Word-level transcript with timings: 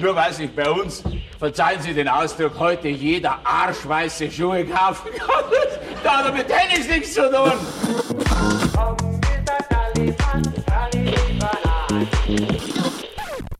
Nur 0.00 0.16
weil 0.16 0.32
sich 0.32 0.50
bei 0.50 0.68
uns, 0.70 1.02
verzeihen 1.38 1.82
Sie 1.82 1.92
den 1.92 2.08
Ausdruck, 2.08 2.58
heute 2.58 2.88
jeder 2.88 3.38
arschweiße 3.44 4.30
Schuhe 4.30 4.64
kaufen 4.64 5.10
kann. 5.18 5.44
Da 6.02 6.18
hat 6.18 6.26
er 6.26 6.32
mit 6.32 6.46
Tennis 6.48 6.88
nichts 6.88 7.14
zu 7.14 7.30
tun. 7.30 7.52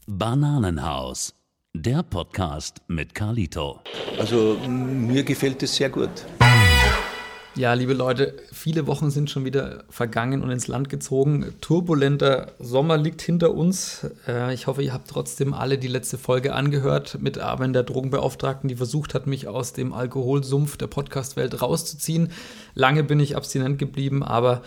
Bananenhaus, 0.07 1.35
der 1.75 2.03
Podcast 2.03 2.81
mit 2.89 3.15
Carlito. 3.15 3.81
Also 4.19 4.57
mir 4.67 5.23
gefällt 5.23 5.63
es 5.63 5.77
sehr 5.77 5.91
gut. 5.91 6.11
Ja, 7.61 7.75
liebe 7.75 7.93
Leute, 7.93 8.33
viele 8.51 8.87
Wochen 8.87 9.11
sind 9.11 9.29
schon 9.29 9.45
wieder 9.45 9.85
vergangen 9.91 10.43
und 10.43 10.51
ins 10.51 10.67
Land 10.67 10.89
gezogen. 10.89 11.53
Turbulenter 11.61 12.53
Sommer 12.59 12.97
liegt 12.97 13.21
hinter 13.21 13.53
uns. 13.53 14.07
Äh, 14.27 14.55
Ich 14.55 14.67
hoffe, 14.67 14.83
ihr 14.83 14.95
habt 14.95 15.11
trotzdem 15.11 15.53
alle 15.53 15.77
die 15.77 15.87
letzte 15.87 16.17
Folge 16.17 16.55
angehört 16.55 17.19
mit 17.21 17.37
Armin, 17.39 17.75
der 17.75 17.83
Drogenbeauftragten, 17.83 18.69
die 18.69 18.77
versucht 18.77 19.13
hat, 19.13 19.27
mich 19.27 19.47
aus 19.47 19.75
dem 19.75 19.93
Alkoholsumpf 19.93 20.79
der 20.79 20.87
Podcast-Welt 20.87 21.61
rauszuziehen. 21.61 22.31
Lange 22.75 23.05
bin 23.05 23.21
ich 23.21 23.37
abstinent 23.37 23.79
geblieben, 23.79 24.23
aber 24.23 24.63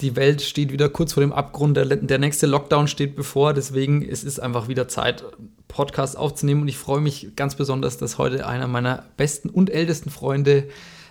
die 0.00 0.16
Welt 0.16 0.42
steht 0.42 0.72
wieder 0.72 0.88
kurz 0.88 1.12
vor 1.12 1.20
dem 1.20 1.32
Abgrund. 1.32 1.76
Der, 1.76 1.84
der 1.84 2.18
nächste 2.18 2.48
Lockdown 2.48 2.88
steht 2.88 3.14
bevor. 3.14 3.54
Deswegen 3.54 4.02
es 4.02 4.24
ist 4.24 4.40
einfach 4.40 4.66
wieder 4.66 4.88
Zeit, 4.88 5.22
Podcast 5.68 6.18
aufzunehmen. 6.18 6.62
Und 6.62 6.68
ich 6.68 6.78
freue 6.78 7.00
mich 7.00 7.36
ganz 7.36 7.54
besonders, 7.54 7.96
dass 7.96 8.18
heute 8.18 8.44
einer 8.44 8.66
meiner 8.66 9.04
besten 9.16 9.50
und 9.50 9.70
ältesten 9.70 10.10
Freunde 10.10 10.64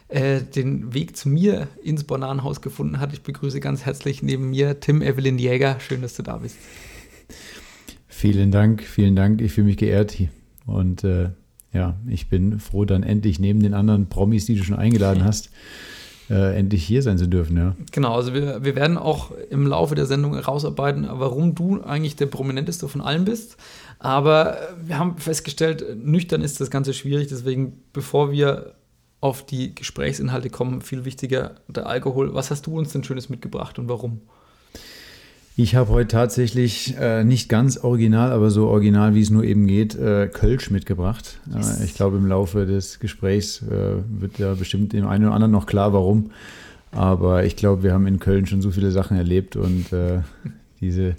äh, 0.07 0.41
den 0.41 0.93
Weg 0.93 1.17
zu 1.17 1.30
mir 1.30 1.67
ins 1.84 2.03
Bananenhaus 2.03 2.61
gefunden 2.61 2.99
hat. 2.99 3.13
Ich 3.13 3.21
begrüße 3.23 3.59
ganz 3.59 3.85
herzlich 3.85 4.21
neben 4.21 4.49
mir 4.49 4.80
Tim 4.80 5.02
Evelyn 5.02 5.38
Jäger. 5.38 5.80
Schön, 5.80 6.02
dass 6.02 6.16
du 6.16 6.23
da 6.23 6.38
bist. 6.38 6.57
Vielen 8.08 8.52
Dank, 8.52 8.83
vielen 8.83 9.16
Dank. 9.16 9.42
Ich 9.42 9.53
fühle 9.53 9.67
mich 9.67 9.77
geehrt. 9.77 10.16
Und 10.66 11.03
äh, 11.03 11.30
ja, 11.73 11.97
ich 12.08 12.30
bin 12.30 12.59
froh, 12.59 12.86
dann 12.86 13.03
endlich 13.03 13.39
neben 13.39 13.61
den 13.61 13.73
anderen 13.73 14.08
Promis, 14.08 14.45
die 14.45 14.55
du 14.55 14.64
schon 14.64 14.77
eingeladen 14.77 15.23
hast, 15.25 15.50
äh, 16.30 16.58
endlich 16.58 16.83
hier 16.86 17.02
sein 17.02 17.17
zu 17.17 17.27
dürfen. 17.27 17.58
Ja. 17.58 17.75
Genau, 17.92 18.14
also 18.14 18.33
wir, 18.33 18.64
wir 18.64 18.75
werden 18.75 18.97
auch 18.97 19.31
im 19.49 19.67
Laufe 19.67 19.95
der 19.95 20.05
Sendung 20.05 20.36
herausarbeiten, 20.36 21.08
warum 21.09 21.55
du 21.55 21.81
eigentlich 21.81 22.16
der 22.16 22.27
prominenteste 22.27 22.88
von 22.88 23.02
allen 23.02 23.25
bist. 23.25 23.58
Aber 23.99 24.58
wir 24.83 24.99
haben 24.99 25.17
festgestellt, 25.17 25.83
nüchtern 25.97 26.42
ist 26.42 26.61
das 26.61 26.70
Ganze 26.70 26.94
schwierig. 26.94 27.27
Deswegen, 27.27 27.73
bevor 27.92 28.31
wir 28.31 28.75
auf 29.23 29.45
die 29.45 29.73
Gesprächsinhalte 29.73 30.49
kommen, 30.49 30.81
viel 30.81 31.05
wichtiger 31.05 31.55
der 31.69 31.88
Alkohol. 31.88 32.33
Was 32.33 32.52
hast 32.52 32.67
du 32.67 32.77
uns 32.77 32.91
denn 32.91 33.05
Schönes 33.05 33.30
mitgebracht 33.30 33.80
und 33.80 33.88
warum? 33.88 34.19
Ich 35.55 35.75
habe 35.75 35.91
heute 35.91 36.09
tatsächlich 36.09 36.97
äh, 36.99 37.23
nicht 37.23 37.47
ganz 37.47 37.77
original, 37.77 38.33
aber 38.33 38.49
so 38.49 38.67
original, 38.67 39.15
wie 39.15 39.21
es 39.21 39.30
nur 39.30 39.45
eben 39.45 39.65
geht, 39.65 39.95
äh, 39.95 40.27
Kölsch 40.27 40.71
mitgebracht. 40.71 41.39
Yes. 41.55 41.80
Äh, 41.80 41.85
ich 41.85 41.93
glaube, 41.93 42.17
im 42.17 42.25
Laufe 42.25 42.65
des 42.65 42.99
Gesprächs 42.99 43.61
äh, 43.61 44.03
wird 44.09 44.39
ja 44.39 44.55
bestimmt 44.55 44.91
dem 44.91 45.07
einen 45.07 45.25
oder 45.25 45.35
anderen 45.35 45.53
noch 45.53 45.67
klar, 45.67 45.93
warum. 45.93 46.31
Aber 46.91 47.45
ich 47.45 47.55
glaube, 47.55 47.81
wir 47.81 47.93
haben 47.93 48.08
in 48.08 48.19
Köln 48.19 48.45
schon 48.45 48.61
so 48.61 48.71
viele 48.71 48.91
Sachen 48.91 49.15
erlebt 49.15 49.55
und 49.55 49.93
äh, 49.93 50.19
diese, 50.81 51.15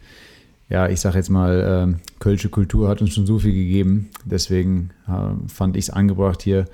ja, 0.68 0.90
ich 0.90 1.00
sage 1.00 1.16
jetzt 1.16 1.30
mal, 1.30 1.94
äh, 1.96 2.18
Kölsche 2.18 2.50
Kultur 2.50 2.90
hat 2.90 3.00
uns 3.00 3.14
schon 3.14 3.24
so 3.24 3.38
viel 3.38 3.54
gegeben. 3.54 4.10
Deswegen 4.26 4.90
äh, 5.08 5.48
fand 5.48 5.76
ich 5.76 5.84
es 5.84 5.90
angebracht, 5.90 6.42
hier 6.42 6.66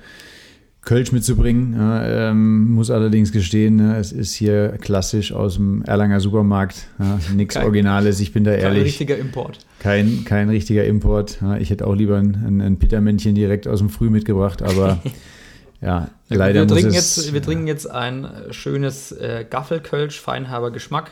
Kölsch 0.83 1.11
mitzubringen. 1.11 1.75
Ja, 1.77 2.29
ähm, 2.31 2.71
muss 2.71 2.89
allerdings 2.89 3.31
gestehen, 3.31 3.75
ne, 3.75 3.97
es 3.97 4.11
ist 4.11 4.33
hier 4.33 4.69
klassisch 4.81 5.31
aus 5.31 5.55
dem 5.55 5.83
Erlanger 5.83 6.19
Supermarkt. 6.19 6.87
Ja, 6.97 7.19
Nichts 7.35 7.53
Kein- 7.53 7.65
Originales, 7.65 8.19
ich 8.19 8.33
bin 8.33 8.43
da 8.43 8.51
Kein 8.51 8.61
ehrlich. 8.61 8.85
richtiger 8.85 9.15
Import. 9.17 9.59
Kein, 9.79 10.25
kein 10.25 10.49
richtiger 10.49 10.83
Import. 10.85 11.39
Ja, 11.41 11.57
ich 11.57 11.69
hätte 11.69 11.85
auch 11.85 11.93
lieber 11.95 12.17
ein, 12.17 12.61
ein, 12.61 12.79
Pittermännchen 12.79 13.35
direkt 13.35 13.67
aus 13.67 13.77
dem 13.79 13.89
Früh 13.91 14.09
mitgebracht, 14.09 14.63
aber 14.63 14.99
ja, 15.81 16.09
leider 16.29 16.61
wir, 16.61 16.63
muss 16.63 16.71
trinken 16.73 16.89
es, 16.95 17.15
jetzt, 17.15 17.33
wir 17.33 17.41
trinken 17.43 17.67
jetzt 17.67 17.89
ein 17.89 18.25
äh, 18.25 18.51
schönes 18.51 19.11
äh, 19.11 19.45
Gaffelkölsch, 19.47 20.19
feinherber 20.19 20.71
Geschmack. 20.71 21.11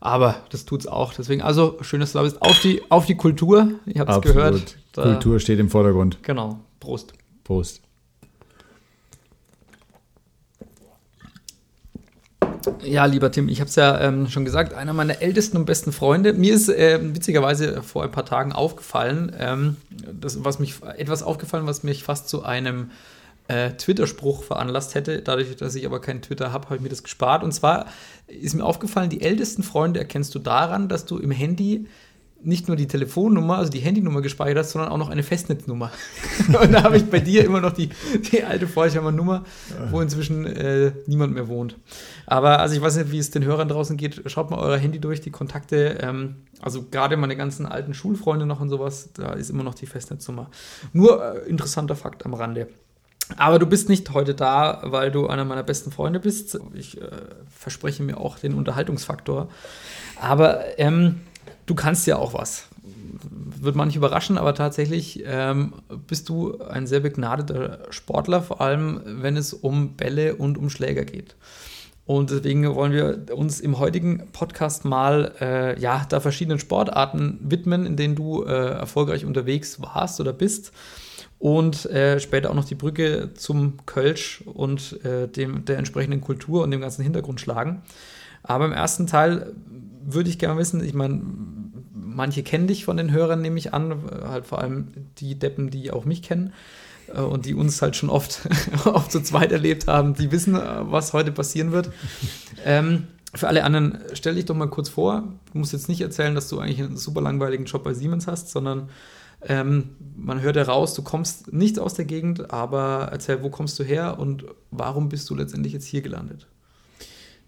Aber 0.00 0.36
das 0.50 0.66
tut's 0.66 0.86
auch. 0.86 1.14
Deswegen, 1.14 1.40
also, 1.40 1.78
schön, 1.80 2.00
dass 2.00 2.12
du 2.12 2.18
da 2.18 2.24
bist. 2.24 2.42
Auf 2.42 2.60
die, 2.60 2.82
auf 2.90 3.06
die 3.06 3.14
Kultur. 3.14 3.70
Ihr 3.86 4.02
habt 4.02 4.26
es 4.26 4.32
gehört. 4.32 4.76
Da- 4.92 5.02
Kultur 5.04 5.40
steht 5.40 5.58
im 5.58 5.70
Vordergrund. 5.70 6.18
Genau. 6.22 6.58
Prost. 6.78 7.14
Prost. 7.42 7.80
Ja, 12.82 13.04
lieber 13.06 13.30
Tim, 13.30 13.48
ich 13.48 13.60
habe 13.60 13.68
es 13.68 13.76
ja 13.76 14.00
ähm, 14.00 14.28
schon 14.28 14.44
gesagt, 14.44 14.74
einer 14.74 14.92
meiner 14.92 15.22
ältesten 15.22 15.56
und 15.56 15.64
besten 15.64 15.92
Freunde. 15.92 16.32
Mir 16.32 16.54
ist 16.54 16.68
ähm, 16.68 17.14
witzigerweise 17.14 17.82
vor 17.82 18.02
ein 18.02 18.10
paar 18.10 18.24
Tagen 18.24 18.52
aufgefallen, 18.52 19.34
ähm, 19.38 19.76
das, 19.90 20.44
was 20.44 20.58
mich 20.58 20.76
etwas 20.96 21.22
aufgefallen, 21.22 21.66
was 21.66 21.82
mich 21.82 22.04
fast 22.04 22.28
zu 22.28 22.44
einem 22.44 22.90
äh, 23.48 23.70
Twitter-Spruch 23.72 24.44
veranlasst 24.44 24.94
hätte. 24.94 25.22
Dadurch, 25.22 25.54
dass 25.56 25.74
ich 25.74 25.86
aber 25.86 26.00
keinen 26.00 26.22
Twitter 26.22 26.52
habe, 26.52 26.66
habe 26.66 26.76
ich 26.76 26.82
mir 26.82 26.88
das 26.88 27.02
gespart. 27.02 27.42
Und 27.42 27.52
zwar 27.52 27.86
ist 28.26 28.54
mir 28.54 28.64
aufgefallen, 28.64 29.10
die 29.10 29.22
ältesten 29.22 29.62
Freunde 29.62 30.00
erkennst 30.00 30.34
du 30.34 30.38
daran, 30.38 30.88
dass 30.88 31.04
du 31.04 31.18
im 31.18 31.30
Handy 31.30 31.86
nicht 32.46 32.68
nur 32.68 32.76
die 32.76 32.86
Telefonnummer, 32.86 33.58
also 33.58 33.70
die 33.70 33.80
Handynummer 33.80 34.22
gespeichert 34.22 34.58
hast, 34.58 34.72
sondern 34.72 34.90
auch 34.90 34.98
noch 34.98 35.08
eine 35.08 35.22
Festnetznummer. 35.22 35.90
Und 36.62 36.72
da 36.72 36.82
habe 36.82 36.96
ich 36.96 37.04
bei 37.08 37.20
dir 37.20 37.44
immer 37.44 37.60
noch 37.60 37.72
die, 37.72 37.90
die 38.30 38.44
alte 38.44 38.66
Vorchheimer 38.66 39.12
Nummer, 39.12 39.44
wo 39.90 40.00
inzwischen 40.00 40.46
äh, 40.46 40.92
niemand 41.06 41.34
mehr 41.34 41.48
wohnt. 41.48 41.76
Aber 42.26 42.60
also 42.60 42.74
ich 42.74 42.82
weiß 42.82 42.96
nicht, 42.96 43.12
wie 43.12 43.18
es 43.18 43.30
den 43.30 43.44
Hörern 43.44 43.68
draußen 43.68 43.96
geht. 43.96 44.22
Schaut 44.26 44.50
mal 44.50 44.58
euer 44.58 44.78
Handy 44.78 45.00
durch, 45.00 45.20
die 45.20 45.30
Kontakte. 45.30 45.98
Ähm, 46.00 46.36
also 46.60 46.84
gerade 46.90 47.16
meine 47.16 47.36
ganzen 47.36 47.66
alten 47.66 47.94
Schulfreunde 47.94 48.46
noch 48.46 48.60
und 48.60 48.68
sowas, 48.68 49.10
da 49.14 49.32
ist 49.32 49.50
immer 49.50 49.62
noch 49.62 49.74
die 49.74 49.86
Festnetznummer. 49.86 50.50
Nur 50.92 51.22
äh, 51.22 51.48
interessanter 51.48 51.96
Fakt 51.96 52.24
am 52.24 52.34
Rande. 52.34 52.68
Aber 53.36 53.58
du 53.58 53.66
bist 53.66 53.88
nicht 53.88 54.12
heute 54.12 54.34
da, 54.34 54.82
weil 54.84 55.10
du 55.10 55.26
einer 55.28 55.44
meiner 55.44 55.62
besten 55.62 55.90
Freunde 55.90 56.20
bist. 56.20 56.58
Ich 56.74 57.00
äh, 57.00 57.08
verspreche 57.48 58.02
mir 58.02 58.18
auch 58.18 58.38
den 58.38 58.54
Unterhaltungsfaktor. 58.54 59.48
Aber 60.20 60.78
ähm, 60.78 61.20
du 61.66 61.74
kannst 61.74 62.06
ja 62.06 62.16
auch 62.16 62.34
was. 62.34 62.68
Wird 63.60 63.76
manche 63.76 63.98
überraschen, 63.98 64.36
aber 64.36 64.54
tatsächlich 64.54 65.22
ähm, 65.26 65.74
bist 66.06 66.28
du 66.28 66.60
ein 66.60 66.86
sehr 66.86 67.00
begnadeter 67.00 67.80
Sportler, 67.90 68.42
vor 68.42 68.60
allem 68.60 69.00
wenn 69.04 69.36
es 69.36 69.54
um 69.54 69.96
Bälle 69.96 70.36
und 70.36 70.58
um 70.58 70.68
Schläger 70.68 71.04
geht. 71.04 71.36
Und 72.06 72.30
deswegen 72.30 72.74
wollen 72.74 72.92
wir 72.92 73.34
uns 73.34 73.60
im 73.60 73.78
heutigen 73.78 74.28
Podcast 74.32 74.84
mal 74.84 75.32
äh, 75.40 75.80
ja, 75.80 76.04
da 76.06 76.20
verschiedenen 76.20 76.58
Sportarten 76.58 77.38
widmen, 77.40 77.86
in 77.86 77.96
denen 77.96 78.14
du 78.14 78.44
äh, 78.44 78.48
erfolgreich 78.48 79.24
unterwegs 79.24 79.80
warst 79.80 80.20
oder 80.20 80.34
bist. 80.34 80.72
Und 81.38 81.86
äh, 81.86 82.20
später 82.20 82.50
auch 82.50 82.54
noch 82.54 82.66
die 82.66 82.74
Brücke 82.74 83.30
zum 83.34 83.78
Kölsch 83.86 84.42
und 84.44 85.02
äh, 85.04 85.28
dem, 85.28 85.64
der 85.64 85.78
entsprechenden 85.78 86.20
Kultur 86.20 86.62
und 86.62 86.70
dem 86.70 86.80
ganzen 86.82 87.02
Hintergrund 87.02 87.40
schlagen. 87.40 87.82
Aber 88.42 88.66
im 88.66 88.72
ersten 88.72 89.06
Teil 89.06 89.54
würde 90.06 90.30
ich 90.30 90.38
gerne 90.38 90.58
wissen, 90.58 90.82
ich 90.84 90.94
meine, 90.94 91.20
manche 91.92 92.42
kennen 92.42 92.66
dich 92.66 92.84
von 92.84 92.96
den 92.96 93.10
Hörern, 93.10 93.42
nehme 93.42 93.58
ich 93.58 93.74
an, 93.74 93.96
halt 94.24 94.46
vor 94.46 94.60
allem 94.60 94.88
die 95.18 95.38
Deppen, 95.38 95.70
die 95.70 95.90
auch 95.90 96.04
mich 96.04 96.22
kennen 96.22 96.52
äh, 97.12 97.20
und 97.20 97.46
die 97.46 97.54
uns 97.54 97.82
halt 97.82 97.96
schon 97.96 98.10
oft, 98.10 98.48
oft 98.84 99.10
zu 99.10 99.20
zweit 99.20 99.52
erlebt 99.52 99.86
haben, 99.86 100.14
die 100.14 100.30
wissen, 100.30 100.54
äh, 100.54 100.60
was 100.90 101.12
heute 101.12 101.32
passieren 101.32 101.72
wird. 101.72 101.90
Ähm, 102.64 103.08
für 103.34 103.48
alle 103.48 103.64
anderen, 103.64 103.98
stell 104.12 104.36
dich 104.36 104.44
doch 104.44 104.54
mal 104.54 104.68
kurz 104.68 104.88
vor. 104.88 105.24
Du 105.52 105.58
musst 105.58 105.72
jetzt 105.72 105.88
nicht 105.88 106.00
erzählen, 106.00 106.36
dass 106.36 106.48
du 106.48 106.60
eigentlich 106.60 106.80
einen 106.80 106.96
super 106.96 107.20
langweiligen 107.20 107.64
Job 107.64 107.82
bei 107.82 107.92
Siemens 107.92 108.28
hast, 108.28 108.50
sondern 108.50 108.88
ähm, 109.42 109.90
man 110.16 110.40
hört 110.40 110.56
heraus, 110.56 110.94
du 110.94 111.02
kommst 111.02 111.52
nicht 111.52 111.78
aus 111.78 111.94
der 111.94 112.04
Gegend, 112.04 112.52
aber 112.52 113.08
erzähl, 113.10 113.42
wo 113.42 113.50
kommst 113.50 113.78
du 113.78 113.84
her 113.84 114.18
und 114.18 114.44
warum 114.70 115.08
bist 115.08 115.28
du 115.30 115.34
letztendlich 115.34 115.72
jetzt 115.72 115.86
hier 115.86 116.00
gelandet? 116.00 116.46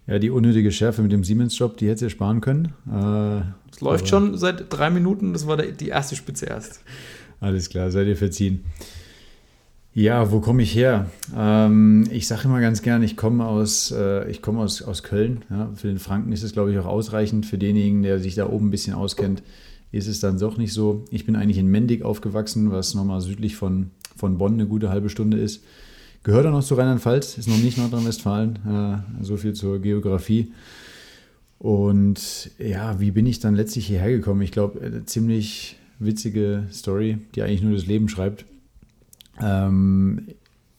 Ja, 0.07 0.19
die 0.19 0.29
unnötige 0.29 0.71
Schärfe 0.71 1.01
mit 1.01 1.11
dem 1.11 1.23
Siemens-Job, 1.23 1.77
die 1.77 1.89
hätte 1.89 1.99
sie 2.05 2.09
sparen 2.09 2.39
können. 2.39 2.73
Äh, 2.89 3.41
Es 3.71 3.81
läuft 3.81 4.07
schon 4.07 4.37
seit 4.37 4.65
drei 4.69 4.89
Minuten, 4.89 5.33
das 5.33 5.47
war 5.47 5.57
der, 5.57 5.73
die 5.73 5.89
erste 5.89 6.15
Spitze 6.15 6.45
erst. 6.45 6.81
Alles 7.41 7.69
klar, 7.69 7.91
seid 7.91 8.07
ihr 8.07 8.15
verziehen. 8.15 8.63
Ja, 9.93 10.31
wo 10.31 10.39
komme 10.39 10.61
ich 10.61 10.75
her? 10.75 11.07
Ähm, 11.35 12.05
ich 12.11 12.27
sage 12.27 12.43
immer 12.45 12.61
ganz 12.61 12.83
gern, 12.83 13.01
ich 13.03 13.17
komme 13.17 13.45
aus, 13.45 13.91
äh, 13.91 14.29
ich 14.29 14.41
komme 14.41 14.59
aus, 14.59 14.81
aus 14.81 15.03
Köln. 15.03 15.43
Ja, 15.49 15.71
für 15.75 15.87
den 15.87 15.99
Franken 15.99 16.31
ist 16.31 16.43
es, 16.43 16.53
glaube 16.53 16.71
ich, 16.71 16.77
auch 16.77 16.85
ausreichend. 16.85 17.45
Für 17.47 17.57
denjenigen, 17.57 18.03
der 18.03 18.19
sich 18.19 18.35
da 18.35 18.47
oben 18.47 18.67
ein 18.67 18.71
bisschen 18.71 18.93
auskennt, 18.93 19.41
ist 19.91 20.07
es 20.07 20.19
dann 20.19 20.37
doch 20.37 20.57
nicht 20.57 20.71
so. 20.71 21.03
Ich 21.09 21.25
bin 21.25 21.35
eigentlich 21.35 21.57
in 21.57 21.67
Mendig 21.67 22.03
aufgewachsen, 22.05 22.71
was 22.71 22.93
nochmal 22.93 23.21
südlich 23.21 23.55
von, 23.55 23.89
von 24.15 24.37
Bonn 24.37 24.53
eine 24.53 24.67
gute 24.67 24.89
halbe 24.89 25.09
Stunde 25.09 25.37
ist. 25.37 25.63
Gehört 26.27 26.45
auch 26.45 26.51
noch 26.51 26.63
zu 26.63 26.75
Rheinland-Pfalz, 26.75 27.37
ist 27.37 27.47
noch 27.47 27.57
nicht 27.57 27.77
Nordrhein-Westfalen. 27.77 28.59
Äh, 29.21 29.23
so 29.23 29.37
viel 29.37 29.53
zur 29.53 29.79
Geografie. 29.79 30.51
Und 31.57 32.51
ja, 32.59 32.99
wie 32.99 33.11
bin 33.11 33.25
ich 33.25 33.39
dann 33.39 33.55
letztlich 33.55 33.87
hierher 33.87 34.09
gekommen? 34.09 34.41
Ich 34.41 34.51
glaube, 34.51 34.81
eine 34.81 35.05
ziemlich 35.05 35.77
witzige 35.99 36.67
Story, 36.69 37.19
die 37.33 37.43
eigentlich 37.43 37.61
nur 37.61 37.71
das 37.71 37.85
Leben 37.85 38.09
schreibt. 38.09 38.43
Ähm, 39.41 40.27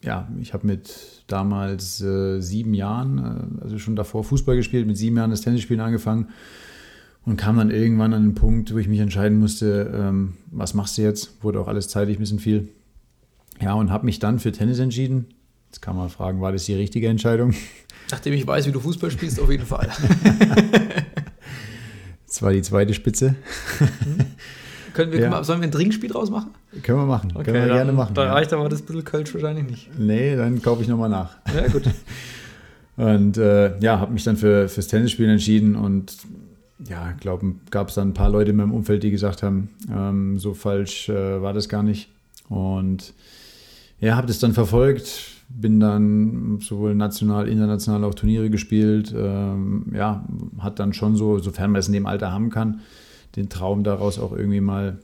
ja, 0.02 0.28
ich 0.38 0.52
habe 0.52 0.66
mit 0.66 1.22
damals 1.28 2.02
äh, 2.02 2.40
sieben 2.42 2.74
Jahren, 2.74 3.18
äh, 3.18 3.62
also 3.62 3.78
schon 3.78 3.96
davor 3.96 4.24
Fußball 4.24 4.54
gespielt, 4.54 4.86
mit 4.86 4.98
sieben 4.98 5.16
Jahren 5.16 5.30
das 5.30 5.40
Tennisspielen 5.40 5.80
angefangen 5.80 6.28
Und 7.24 7.38
kam 7.38 7.56
dann 7.56 7.70
irgendwann 7.70 8.12
an 8.12 8.22
den 8.22 8.34
Punkt, 8.34 8.74
wo 8.74 8.76
ich 8.76 8.86
mich 8.86 9.00
entscheiden 9.00 9.38
musste, 9.38 9.90
ähm, 9.94 10.34
was 10.50 10.74
machst 10.74 10.98
du 10.98 11.02
jetzt? 11.02 11.42
Wurde 11.42 11.58
auch 11.58 11.68
alles 11.68 11.88
zeitlich 11.88 12.18
ein 12.18 12.20
bisschen 12.20 12.38
viel. 12.38 12.68
Ja, 13.62 13.72
und 13.72 13.90
habe 13.90 14.04
mich 14.04 14.18
dann 14.18 14.40
für 14.40 14.52
Tennis 14.52 14.78
entschieden. 14.78 15.24
Jetzt 15.70 15.80
kann 15.82 15.96
man 15.96 16.08
fragen, 16.08 16.40
war 16.40 16.52
das 16.52 16.64
die 16.64 16.74
richtige 16.74 17.08
Entscheidung? 17.08 17.54
Nachdem 18.10 18.32
ich 18.32 18.46
weiß, 18.46 18.66
wie 18.66 18.72
du 18.72 18.80
Fußball 18.80 19.10
spielst, 19.10 19.38
auf 19.40 19.50
jeden 19.50 19.66
Fall. 19.66 19.88
Das 22.26 22.42
war 22.42 22.52
die 22.52 22.60
zweite 22.60 22.92
Spitze. 22.92 23.36
Können 24.92 25.12
wir, 25.12 25.20
Ja. 25.20 25.30
mal- 25.30 25.44
sollen 25.44 25.60
wir 25.60 25.68
ein 25.68 25.72
Trinkspiel 25.72 26.10
draus 26.10 26.30
machen? 26.30 26.50
Können 26.82 26.98
wir 26.98 27.06
machen. 27.06 27.32
Können 27.32 27.46
wir 27.54 27.66
dann, 27.66 27.68
gerne 27.68 27.92
machen. 27.92 28.14
Da 28.14 28.26
ja. 28.26 28.32
reicht 28.34 28.52
aber 28.52 28.68
das 28.68 28.82
bisschen 28.82 29.02
Kölsch 29.04 29.32
wahrscheinlich 29.32 29.64
nicht. 29.64 29.98
Nee, 29.98 30.36
dann 30.36 30.60
kaufe 30.60 30.82
ich 30.82 30.88
nochmal 30.88 31.08
nach. 31.08 31.36
Ja, 31.54 31.66
gut. 31.68 31.84
Und 32.96 33.38
äh, 33.38 33.78
ja, 33.78 33.98
habe 33.98 34.12
mich 34.12 34.24
dann 34.24 34.36
für, 34.36 34.68
fürs 34.68 34.88
Tennisspielen 34.88 35.30
entschieden 35.30 35.76
und 35.76 36.16
ja, 36.88 37.12
glaube, 37.20 37.54
gab 37.70 37.90
es 37.90 37.94
dann 37.94 38.08
ein 38.08 38.14
paar 38.14 38.28
Leute 38.28 38.50
in 38.50 38.56
meinem 38.56 38.72
Umfeld, 38.72 39.04
die 39.04 39.12
gesagt 39.12 39.44
haben, 39.44 39.70
ähm, 39.88 40.36
so 40.40 40.52
falsch 40.52 41.08
äh, 41.08 41.40
war 41.40 41.52
das 41.52 41.68
gar 41.68 41.84
nicht. 41.84 42.08
Und 42.48 43.14
ja, 44.00 44.16
habe 44.16 44.26
das 44.26 44.40
dann 44.40 44.52
verfolgt, 44.52 45.08
bin 45.48 45.80
dann 45.80 46.58
sowohl 46.60 46.94
national, 46.94 47.48
international 47.48 48.04
auch 48.04 48.14
Turniere 48.14 48.50
gespielt. 48.50 49.14
Ähm, 49.16 49.86
ja, 49.94 50.24
hat 50.58 50.78
dann 50.78 50.92
schon 50.92 51.16
so, 51.16 51.38
sofern 51.38 51.72
man 51.72 51.80
es 51.80 51.86
in 51.88 51.94
dem 51.94 52.06
Alter 52.06 52.32
haben 52.32 52.50
kann, 52.50 52.80
den 53.36 53.48
Traum 53.48 53.82
daraus 53.84 54.18
auch 54.18 54.32
irgendwie 54.32 54.60
mal 54.60 54.98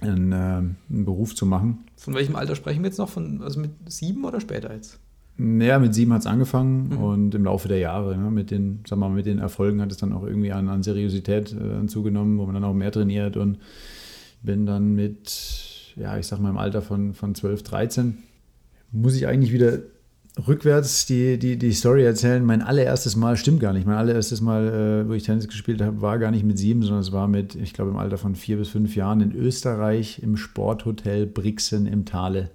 einen, 0.00 0.32
ähm, 0.32 0.76
einen 0.90 1.04
Beruf 1.04 1.34
zu 1.34 1.46
machen. 1.46 1.78
Von 1.96 2.14
welchem 2.14 2.36
Alter 2.36 2.54
sprechen 2.54 2.82
wir 2.82 2.88
jetzt 2.88 2.98
noch? 2.98 3.08
Von, 3.08 3.40
also 3.42 3.60
mit 3.60 3.70
sieben 3.86 4.24
oder 4.24 4.40
später 4.40 4.72
jetzt? 4.74 4.98
Naja, 5.38 5.78
mit 5.78 5.94
sieben 5.94 6.12
hat 6.12 6.20
es 6.20 6.26
angefangen 6.26 6.88
Mhm. 6.90 6.96
und 6.98 7.34
im 7.34 7.44
Laufe 7.44 7.68
der 7.68 7.78
Jahre, 7.78 8.16
ne, 8.16 8.30
mit, 8.30 8.50
den, 8.50 8.80
wir 8.88 8.96
mal, 8.96 9.10
mit 9.10 9.26
den 9.26 9.38
Erfolgen 9.38 9.80
hat 9.82 9.90
es 9.90 9.98
dann 9.98 10.12
auch 10.14 10.24
irgendwie 10.24 10.52
an, 10.52 10.68
an 10.68 10.82
Seriosität 10.82 11.54
äh, 11.54 11.86
zugenommen, 11.86 12.38
wo 12.38 12.46
man 12.46 12.54
dann 12.54 12.64
auch 12.64 12.72
mehr 12.74 12.90
trainiert 12.92 13.36
und 13.36 13.58
bin 14.42 14.64
dann 14.66 14.94
mit, 14.94 15.92
ja, 15.96 16.16
ich 16.18 16.26
sag 16.26 16.40
mal 16.40 16.50
im 16.50 16.56
Alter 16.58 16.80
von, 16.80 17.12
von 17.12 17.34
12, 17.34 17.62
13, 17.64 18.18
muss 18.92 19.16
ich 19.16 19.26
eigentlich 19.26 19.52
wieder 19.52 19.78
rückwärts 20.46 21.06
die, 21.06 21.38
die, 21.38 21.56
die 21.56 21.72
Story 21.72 22.04
erzählen. 22.04 22.44
Mein 22.44 22.62
allererstes 22.62 23.16
Mal 23.16 23.36
stimmt 23.36 23.60
gar 23.60 23.72
nicht. 23.72 23.86
Mein 23.86 23.96
allererstes 23.96 24.40
Mal, 24.40 25.04
äh, 25.04 25.08
wo 25.08 25.14
ich 25.14 25.22
Tennis 25.22 25.48
gespielt 25.48 25.80
habe, 25.80 26.02
war 26.02 26.18
gar 26.18 26.30
nicht 26.30 26.44
mit 26.44 26.58
sieben, 26.58 26.82
sondern 26.82 27.00
es 27.00 27.12
war 27.12 27.26
mit, 27.28 27.54
ich 27.54 27.72
glaube, 27.72 27.90
im 27.90 27.96
Alter 27.96 28.18
von 28.18 28.34
vier 28.34 28.58
bis 28.58 28.68
fünf 28.68 28.96
Jahren 28.96 29.20
in 29.20 29.34
Österreich 29.34 30.22
im 30.22 30.36
Sporthotel 30.36 31.26
Brixen 31.26 31.86
im 31.86 32.04
Thale. 32.04 32.50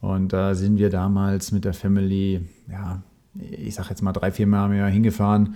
Und 0.00 0.32
da 0.32 0.54
sind 0.54 0.78
wir 0.78 0.90
damals 0.90 1.52
mit 1.52 1.64
der 1.64 1.74
Family, 1.74 2.40
ja, 2.70 3.02
ich 3.50 3.74
sag 3.74 3.90
jetzt 3.90 4.02
mal 4.02 4.12
drei, 4.12 4.32
vier 4.32 4.46
Mal 4.46 4.66
im 4.66 4.76
Jahr 4.76 4.90
hingefahren. 4.90 5.54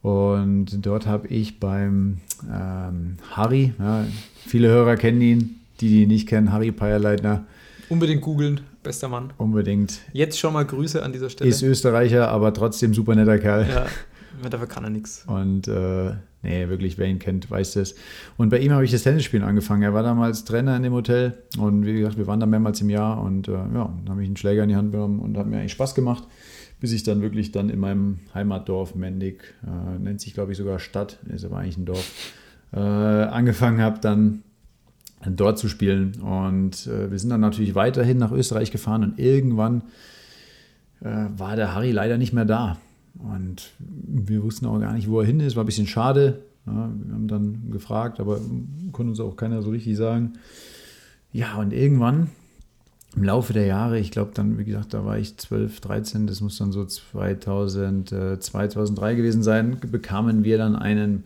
Und 0.00 0.84
dort 0.84 1.06
habe 1.06 1.28
ich 1.28 1.60
beim 1.60 2.18
ähm, 2.50 3.18
Harry, 3.30 3.72
ja, 3.78 4.04
viele 4.46 4.68
Hörer 4.68 4.96
kennen 4.96 5.20
ihn, 5.20 5.60
die, 5.80 5.88
die 5.88 6.02
ihn 6.02 6.08
nicht 6.08 6.26
kennen, 6.26 6.52
Harry 6.52 6.72
Peierleitner, 6.72 7.44
Unbedingt 7.88 8.22
googeln, 8.22 8.60
bester 8.82 9.08
Mann. 9.08 9.32
unbedingt. 9.38 10.00
Jetzt 10.12 10.38
schon 10.38 10.52
mal 10.52 10.64
Grüße 10.64 11.02
an 11.02 11.12
dieser 11.12 11.30
Stelle. 11.30 11.48
Ist 11.48 11.62
Österreicher, 11.62 12.28
aber 12.28 12.52
trotzdem 12.52 12.94
super 12.94 13.14
netter 13.14 13.38
Kerl. 13.38 13.66
ja, 13.68 14.48
dafür 14.48 14.66
kann 14.66 14.84
er 14.84 14.90
nichts. 14.90 15.24
Und 15.26 15.68
äh, 15.68 16.12
nee, 16.42 16.68
wirklich, 16.68 16.98
wer 16.98 17.06
ihn 17.06 17.18
kennt, 17.18 17.50
weiß 17.50 17.74
das. 17.74 17.94
Und 18.36 18.50
bei 18.50 18.58
ihm 18.58 18.72
habe 18.72 18.84
ich 18.84 18.90
das 18.90 19.02
Tennisspielen 19.02 19.46
angefangen. 19.46 19.82
Er 19.82 19.94
war 19.94 20.02
damals 20.02 20.44
Trainer 20.44 20.76
in 20.76 20.82
dem 20.82 20.92
Hotel 20.92 21.38
und 21.58 21.84
wie 21.84 22.00
gesagt, 22.00 22.18
wir 22.18 22.26
waren 22.26 22.40
da 22.40 22.46
mehrmals 22.46 22.80
im 22.80 22.90
Jahr 22.90 23.22
und 23.22 23.48
äh, 23.48 23.52
ja, 23.52 23.68
dann 23.68 24.08
habe 24.08 24.22
ich 24.22 24.28
einen 24.28 24.36
Schläger 24.36 24.62
in 24.62 24.68
die 24.68 24.76
Hand 24.76 24.92
genommen 24.92 25.20
und 25.20 25.36
hat 25.36 25.46
mir 25.46 25.58
eigentlich 25.58 25.72
Spaß 25.72 25.94
gemacht, 25.94 26.24
bis 26.80 26.92
ich 26.92 27.02
dann 27.02 27.22
wirklich 27.22 27.52
dann 27.52 27.70
in 27.70 27.78
meinem 27.78 28.18
Heimatdorf 28.34 28.94
Mendig, 28.94 29.54
äh, 29.64 29.98
nennt 29.98 30.20
sich 30.20 30.34
glaube 30.34 30.52
ich 30.52 30.58
sogar 30.58 30.78
Stadt, 30.78 31.18
ist 31.32 31.44
aber 31.44 31.58
eigentlich 31.58 31.78
ein 31.78 31.86
Dorf, 31.86 32.10
äh, 32.72 32.78
angefangen 32.78 33.80
habe, 33.80 34.00
dann 34.00 34.42
dort 35.30 35.58
zu 35.58 35.68
spielen. 35.68 36.20
Und 36.20 36.86
äh, 36.86 37.10
wir 37.10 37.18
sind 37.18 37.30
dann 37.30 37.40
natürlich 37.40 37.74
weiterhin 37.74 38.18
nach 38.18 38.32
Österreich 38.32 38.70
gefahren 38.70 39.04
und 39.04 39.18
irgendwann 39.18 39.82
äh, 41.00 41.26
war 41.36 41.56
der 41.56 41.74
Harry 41.74 41.92
leider 41.92 42.18
nicht 42.18 42.32
mehr 42.32 42.44
da. 42.44 42.78
Und 43.18 43.70
wir 43.78 44.42
wussten 44.42 44.66
auch 44.66 44.80
gar 44.80 44.92
nicht, 44.94 45.08
wo 45.08 45.20
er 45.20 45.26
hin 45.26 45.40
ist. 45.40 45.56
War 45.56 45.64
ein 45.64 45.66
bisschen 45.66 45.86
schade. 45.86 46.42
Ja, 46.66 46.72
wir 46.72 47.14
haben 47.14 47.28
dann 47.28 47.70
gefragt, 47.70 48.20
aber 48.20 48.40
konnte 48.92 49.10
uns 49.10 49.20
auch 49.20 49.36
keiner 49.36 49.62
so 49.62 49.70
richtig 49.70 49.96
sagen. 49.96 50.34
Ja, 51.32 51.56
und 51.56 51.72
irgendwann 51.72 52.28
im 53.16 53.24
Laufe 53.24 53.52
der 53.52 53.66
Jahre, 53.66 53.98
ich 53.98 54.10
glaube 54.10 54.30
dann, 54.34 54.58
wie 54.58 54.64
gesagt, 54.64 54.94
da 54.94 55.04
war 55.04 55.18
ich 55.18 55.36
12, 55.36 55.80
13, 55.80 56.26
das 56.26 56.40
muss 56.40 56.56
dann 56.56 56.72
so 56.72 56.84
2002, 56.84 58.36
2003 58.38 59.14
gewesen 59.14 59.42
sein, 59.42 59.76
bekamen 59.90 60.44
wir 60.44 60.56
dann 60.56 60.76
einen 60.76 61.24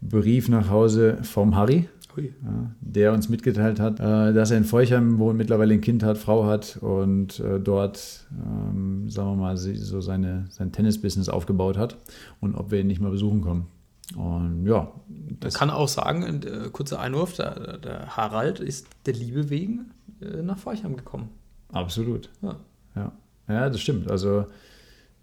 Brief 0.00 0.48
nach 0.48 0.68
Hause 0.68 1.18
vom 1.22 1.56
Harry, 1.56 1.88
Ui. 2.16 2.32
ja, 2.42 2.70
der 2.80 3.12
uns 3.12 3.28
mitgeteilt 3.28 3.78
hat, 3.78 4.00
äh, 4.00 4.32
dass 4.32 4.50
er 4.50 4.58
in 4.58 4.64
Feuchheim 4.64 5.18
wohnt, 5.18 5.36
mittlerweile 5.36 5.74
ein 5.74 5.80
Kind 5.80 6.02
hat, 6.02 6.18
Frau 6.18 6.46
hat 6.46 6.78
und 6.80 7.40
äh, 7.40 7.60
dort, 7.60 8.26
ähm, 8.32 9.08
sagen 9.10 9.30
wir 9.30 9.36
mal, 9.36 9.56
so 9.56 10.00
seine, 10.00 10.46
sein 10.48 10.72
Tennisbusiness 10.72 11.28
aufgebaut 11.28 11.76
hat 11.76 11.96
und 12.40 12.54
ob 12.54 12.70
wir 12.70 12.80
ihn 12.80 12.86
nicht 12.86 13.00
mal 13.00 13.10
besuchen 13.10 13.40
kommen. 13.42 13.66
Und 14.14 14.66
ja, 14.66 14.92
Man 15.08 15.36
das 15.40 15.54
kann 15.54 15.70
auch 15.70 15.88
sagen, 15.88 16.42
äh, 16.42 16.70
kurzer 16.70 17.00
Einwurf, 17.00 17.34
der, 17.34 17.78
der 17.78 18.16
Harald 18.16 18.60
ist 18.60 18.86
der 19.04 19.14
Liebe 19.14 19.50
wegen 19.50 19.90
äh, 20.20 20.42
nach 20.42 20.58
Forchheim 20.58 20.96
gekommen. 20.96 21.28
absolut. 21.72 22.30
Ja. 22.40 22.56
Ja. 22.94 23.12
ja, 23.48 23.68
das 23.68 23.80
stimmt. 23.80 24.10
Also 24.10 24.46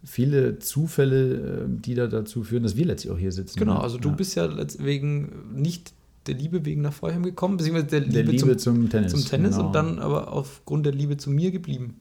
viele 0.03 0.59
Zufälle, 0.59 1.33
äh, 1.33 1.65
die 1.67 1.95
da 1.95 2.07
dazu 2.07 2.43
führen, 2.43 2.63
dass 2.63 2.75
wir 2.75 2.85
letztlich 2.85 3.11
auch 3.11 3.17
hier 3.17 3.31
sitzen. 3.31 3.57
Genau, 3.57 3.75
ne? 3.75 3.81
also 3.81 3.97
du 3.97 4.09
ja. 4.09 4.15
bist 4.15 4.35
ja 4.35 4.49
wegen 4.79 5.53
nicht 5.55 5.93
der 6.27 6.35
Liebe 6.35 6.65
wegen 6.65 6.81
nach 6.81 6.93
Forchheim 6.93 7.23
gekommen, 7.23 7.57
beziehungsweise 7.57 7.87
der 7.87 7.99
Liebe, 8.01 8.13
der 8.13 8.23
Liebe 8.23 8.57
zum, 8.57 8.75
zum, 8.75 8.89
Tennis. 8.89 9.11
zum 9.11 9.25
Tennis 9.25 9.55
genau. 9.55 9.67
und 9.67 9.73
dann 9.73 9.99
aber 9.99 10.31
aufgrund 10.31 10.85
der 10.85 10.93
Liebe 10.93 11.17
zu 11.17 11.29
mir 11.29 11.51
geblieben. 11.51 11.99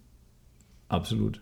Absolut. 0.89 1.41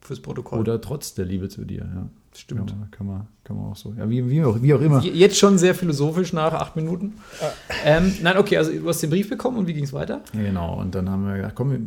Fürs 0.00 0.20
Protokoll. 0.20 0.60
Oder 0.60 0.80
trotz 0.80 1.14
der 1.14 1.24
Liebe 1.24 1.48
zu 1.48 1.64
dir, 1.64 1.88
ja. 1.94 2.08
Stimmt. 2.34 2.70
Kann 2.70 2.78
man, 2.78 2.90
kann 2.90 3.06
man, 3.06 3.28
kann 3.44 3.56
man 3.56 3.66
auch 3.66 3.76
so. 3.76 3.94
Ja, 3.96 4.08
wie, 4.08 4.28
wie, 4.28 4.42
auch, 4.42 4.62
wie 4.62 4.72
auch 4.72 4.80
immer. 4.80 5.02
Jetzt 5.02 5.36
schon 5.36 5.58
sehr 5.58 5.74
philosophisch 5.74 6.32
nach 6.32 6.54
acht 6.54 6.76
Minuten. 6.76 7.14
Ähm, 7.84 8.14
nein, 8.22 8.38
okay, 8.38 8.56
also 8.56 8.72
du 8.72 8.88
hast 8.88 9.02
den 9.02 9.10
Brief 9.10 9.28
bekommen 9.28 9.58
und 9.58 9.66
wie 9.66 9.74
ging 9.74 9.84
es 9.84 9.92
weiter? 9.92 10.22
Ja, 10.32 10.42
genau, 10.42 10.80
und 10.80 10.94
dann 10.94 11.10
haben 11.10 11.26
wir 11.26 11.36
gedacht, 11.36 11.54
komm, 11.54 11.72
ich 11.72 11.80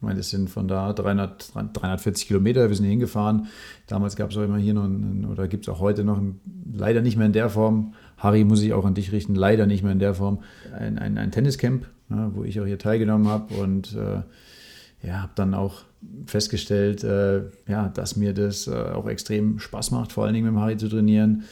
meine, 0.00 0.18
das 0.18 0.30
sind 0.30 0.48
von 0.48 0.68
da 0.68 0.92
300, 0.92 1.54
340 1.72 2.28
Kilometer, 2.28 2.68
wir 2.68 2.76
sind 2.76 2.84
hier 2.84 2.92
hingefahren. 2.92 3.48
Damals 3.88 4.14
gab 4.14 4.30
es 4.30 4.36
auch 4.36 4.42
immer 4.42 4.58
hier 4.58 4.74
noch, 4.74 4.84
einen, 4.84 5.24
oder 5.24 5.48
gibt 5.48 5.66
es 5.66 5.74
auch 5.74 5.80
heute 5.80 6.04
noch, 6.04 6.20
leider 6.72 7.00
nicht 7.00 7.16
mehr 7.16 7.26
in 7.26 7.32
der 7.32 7.50
Form, 7.50 7.94
Harry, 8.24 8.44
muss 8.44 8.62
ich 8.62 8.72
auch 8.72 8.84
an 8.84 8.94
dich 8.94 9.12
richten, 9.12 9.34
leider 9.34 9.66
nicht 9.66 9.82
mehr 9.82 9.92
in 9.92 9.98
der 9.98 10.14
Form, 10.14 10.40
ein, 10.76 10.98
ein, 10.98 11.18
ein 11.18 11.30
Tenniscamp, 11.30 11.86
ja, 12.10 12.30
wo 12.34 12.42
ich 12.42 12.60
auch 12.60 12.66
hier 12.66 12.78
teilgenommen 12.78 13.28
habe 13.28 13.54
und 13.54 13.94
äh, 13.94 14.22
ja, 15.06 15.22
habe 15.22 15.32
dann 15.34 15.54
auch 15.54 15.82
festgestellt, 16.26 17.04
äh, 17.04 17.42
ja, 17.68 17.88
dass 17.88 18.16
mir 18.16 18.32
das 18.32 18.66
äh, 18.66 18.72
auch 18.72 19.06
extrem 19.06 19.58
Spaß 19.58 19.90
macht, 19.90 20.12
vor 20.12 20.24
allen 20.24 20.34
Dingen 20.34 20.52
mit 20.52 20.60
Harry 20.60 20.76
zu 20.76 20.88
trainieren, 20.88 21.44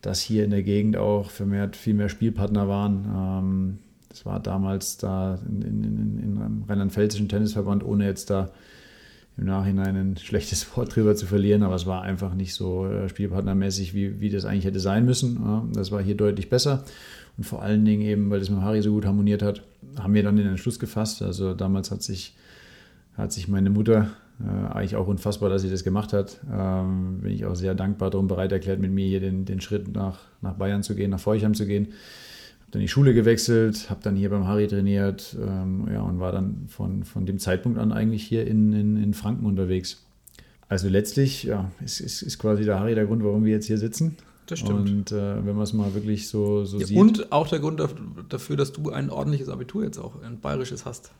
dass 0.00 0.20
hier 0.20 0.44
in 0.44 0.50
der 0.50 0.62
Gegend 0.62 0.96
auch 0.96 1.30
vermehrt 1.30 1.76
viel 1.76 1.94
mehr 1.94 2.08
Spielpartner 2.08 2.68
waren. 2.68 3.04
Ähm, 3.14 3.78
das 4.08 4.24
war 4.24 4.40
damals 4.40 4.96
da 4.98 5.38
in, 5.46 5.62
in, 5.62 5.84
in, 5.84 6.38
in 6.38 6.64
rheinland-pfälzischen 6.68 7.28
Tennisverband, 7.28 7.84
ohne 7.84 8.06
jetzt 8.06 8.30
da 8.30 8.50
im 9.38 9.44
Nachhinein 9.44 9.96
ein 9.96 10.16
schlechtes 10.16 10.66
Wort 10.76 10.94
drüber 10.94 11.14
zu 11.14 11.26
verlieren, 11.26 11.62
aber 11.62 11.74
es 11.74 11.86
war 11.86 12.02
einfach 12.02 12.34
nicht 12.34 12.54
so 12.54 12.86
äh, 12.86 13.08
spielpartnermäßig, 13.08 13.94
wie, 13.94 14.20
wie 14.20 14.30
das 14.30 14.44
eigentlich 14.44 14.64
hätte 14.64 14.80
sein 14.80 15.04
müssen. 15.04 15.70
Das 15.74 15.90
war 15.90 16.02
hier 16.02 16.16
deutlich 16.16 16.48
besser. 16.48 16.84
Und 17.36 17.44
vor 17.44 17.62
allen 17.62 17.84
Dingen 17.84 18.02
eben, 18.02 18.30
weil 18.30 18.40
das 18.40 18.48
mit 18.48 18.60
Harry 18.60 18.80
so 18.80 18.92
gut 18.92 19.04
harmoniert 19.04 19.42
hat, 19.42 19.62
haben 19.98 20.14
wir 20.14 20.22
dann 20.22 20.36
den 20.36 20.46
Entschluss 20.46 20.78
gefasst. 20.78 21.22
Also 21.22 21.54
damals 21.54 21.90
hat 21.90 22.02
sich, 22.02 22.34
hat 23.14 23.32
sich 23.32 23.46
meine 23.48 23.68
Mutter 23.68 24.10
äh, 24.40 24.72
eigentlich 24.72 24.96
auch 24.96 25.06
unfassbar, 25.06 25.50
dass 25.50 25.62
sie 25.62 25.70
das 25.70 25.84
gemacht 25.84 26.12
hat. 26.12 26.38
Ähm, 26.50 27.20
bin 27.20 27.32
ich 27.32 27.44
auch 27.44 27.54
sehr 27.54 27.74
dankbar 27.74 28.10
darum 28.10 28.26
bereit 28.26 28.52
erklärt, 28.52 28.80
mit 28.80 28.90
mir 28.90 29.06
hier 29.06 29.20
den, 29.20 29.44
den 29.44 29.60
Schritt 29.60 29.94
nach, 29.94 30.20
nach 30.40 30.54
Bayern 30.54 30.82
zu 30.82 30.94
gehen, 30.94 31.10
nach 31.10 31.20
Feuchheim 31.20 31.54
zu 31.54 31.66
gehen. 31.66 31.88
Dann 32.76 32.82
die 32.82 32.88
Schule 32.88 33.14
gewechselt, 33.14 33.88
habe 33.88 34.00
dann 34.02 34.16
hier 34.16 34.28
beim 34.28 34.46
Harry 34.46 34.66
trainiert 34.68 35.34
ähm, 35.40 35.88
ja, 35.90 36.02
und 36.02 36.20
war 36.20 36.30
dann 36.30 36.66
von, 36.68 37.04
von 37.04 37.24
dem 37.24 37.38
Zeitpunkt 37.38 37.78
an 37.78 37.90
eigentlich 37.90 38.22
hier 38.22 38.46
in, 38.46 38.74
in, 38.74 39.02
in 39.02 39.14
Franken 39.14 39.46
unterwegs. 39.46 40.04
Also 40.68 40.90
letztlich 40.90 41.44
ja, 41.44 41.70
ist, 41.82 42.00
ist, 42.00 42.20
ist 42.20 42.38
quasi 42.38 42.66
der 42.66 42.78
Harry 42.78 42.94
der 42.94 43.06
Grund, 43.06 43.24
warum 43.24 43.46
wir 43.46 43.52
jetzt 43.52 43.64
hier 43.64 43.78
sitzen. 43.78 44.18
Das 44.44 44.58
stimmt. 44.58 44.90
Und 44.90 45.10
äh, 45.10 45.36
wenn 45.46 45.54
man 45.54 45.62
es 45.62 45.72
mal 45.72 45.94
wirklich 45.94 46.28
so, 46.28 46.66
so 46.66 46.78
Ja, 46.78 46.86
sieht, 46.86 46.98
und 46.98 47.32
auch 47.32 47.48
der 47.48 47.60
Grund 47.60 47.80
daf- 47.80 47.94
dafür, 48.28 48.58
dass 48.58 48.74
du 48.74 48.90
ein 48.90 49.08
ordentliches 49.08 49.48
Abitur 49.48 49.82
jetzt 49.82 49.96
auch, 49.96 50.20
ein 50.22 50.38
bayerisches 50.40 50.84
hast. 50.84 51.12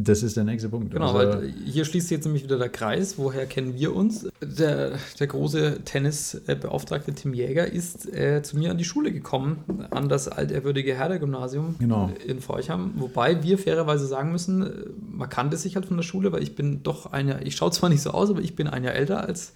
Das 0.00 0.22
ist 0.22 0.36
der 0.36 0.44
nächste 0.44 0.68
Punkt. 0.68 0.92
Genau, 0.92 1.12
Also, 1.12 1.40
weil 1.40 1.52
hier 1.66 1.84
schließt 1.84 2.06
sich 2.08 2.16
jetzt 2.16 2.24
nämlich 2.24 2.44
wieder 2.44 2.56
der 2.56 2.68
Kreis. 2.68 3.18
Woher 3.18 3.46
kennen 3.46 3.74
wir 3.76 3.94
uns? 3.96 4.28
Der, 4.40 4.92
der 5.18 5.26
große 5.26 5.80
Tennisbeauftragte 5.84 7.12
Tim 7.14 7.34
Jäger 7.34 7.70
ist 7.70 8.12
äh, 8.14 8.42
zu 8.42 8.56
mir 8.56 8.70
an 8.70 8.78
die 8.78 8.84
Schule 8.84 9.12
gekommen, 9.12 9.58
an 9.90 10.08
das 10.08 10.28
altehrwürdige 10.28 10.94
Herder-Gymnasium 10.94 11.74
Genau. 11.78 12.10
in 12.26 12.40
Forchheim. 12.40 12.92
Wobei 12.96 13.42
wir 13.42 13.58
fairerweise 13.58 14.06
sagen 14.06 14.30
müssen, 14.32 14.62
äh, 14.62 14.70
man 15.10 15.28
kannte 15.28 15.56
sich 15.56 15.74
halt 15.74 15.86
von 15.86 15.96
der 15.96 16.04
Schule, 16.04 16.30
weil 16.32 16.42
ich 16.42 16.54
bin 16.54 16.82
doch 16.82 17.12
ein 17.12 17.28
Jahr, 17.28 17.42
ich 17.42 17.56
schaue 17.56 17.72
zwar 17.72 17.88
nicht 17.90 18.02
so 18.02 18.10
aus, 18.10 18.30
aber 18.30 18.40
ich 18.40 18.54
bin 18.54 18.68
ein 18.68 18.84
Jahr 18.84 18.94
älter 18.94 19.20
als, 19.26 19.52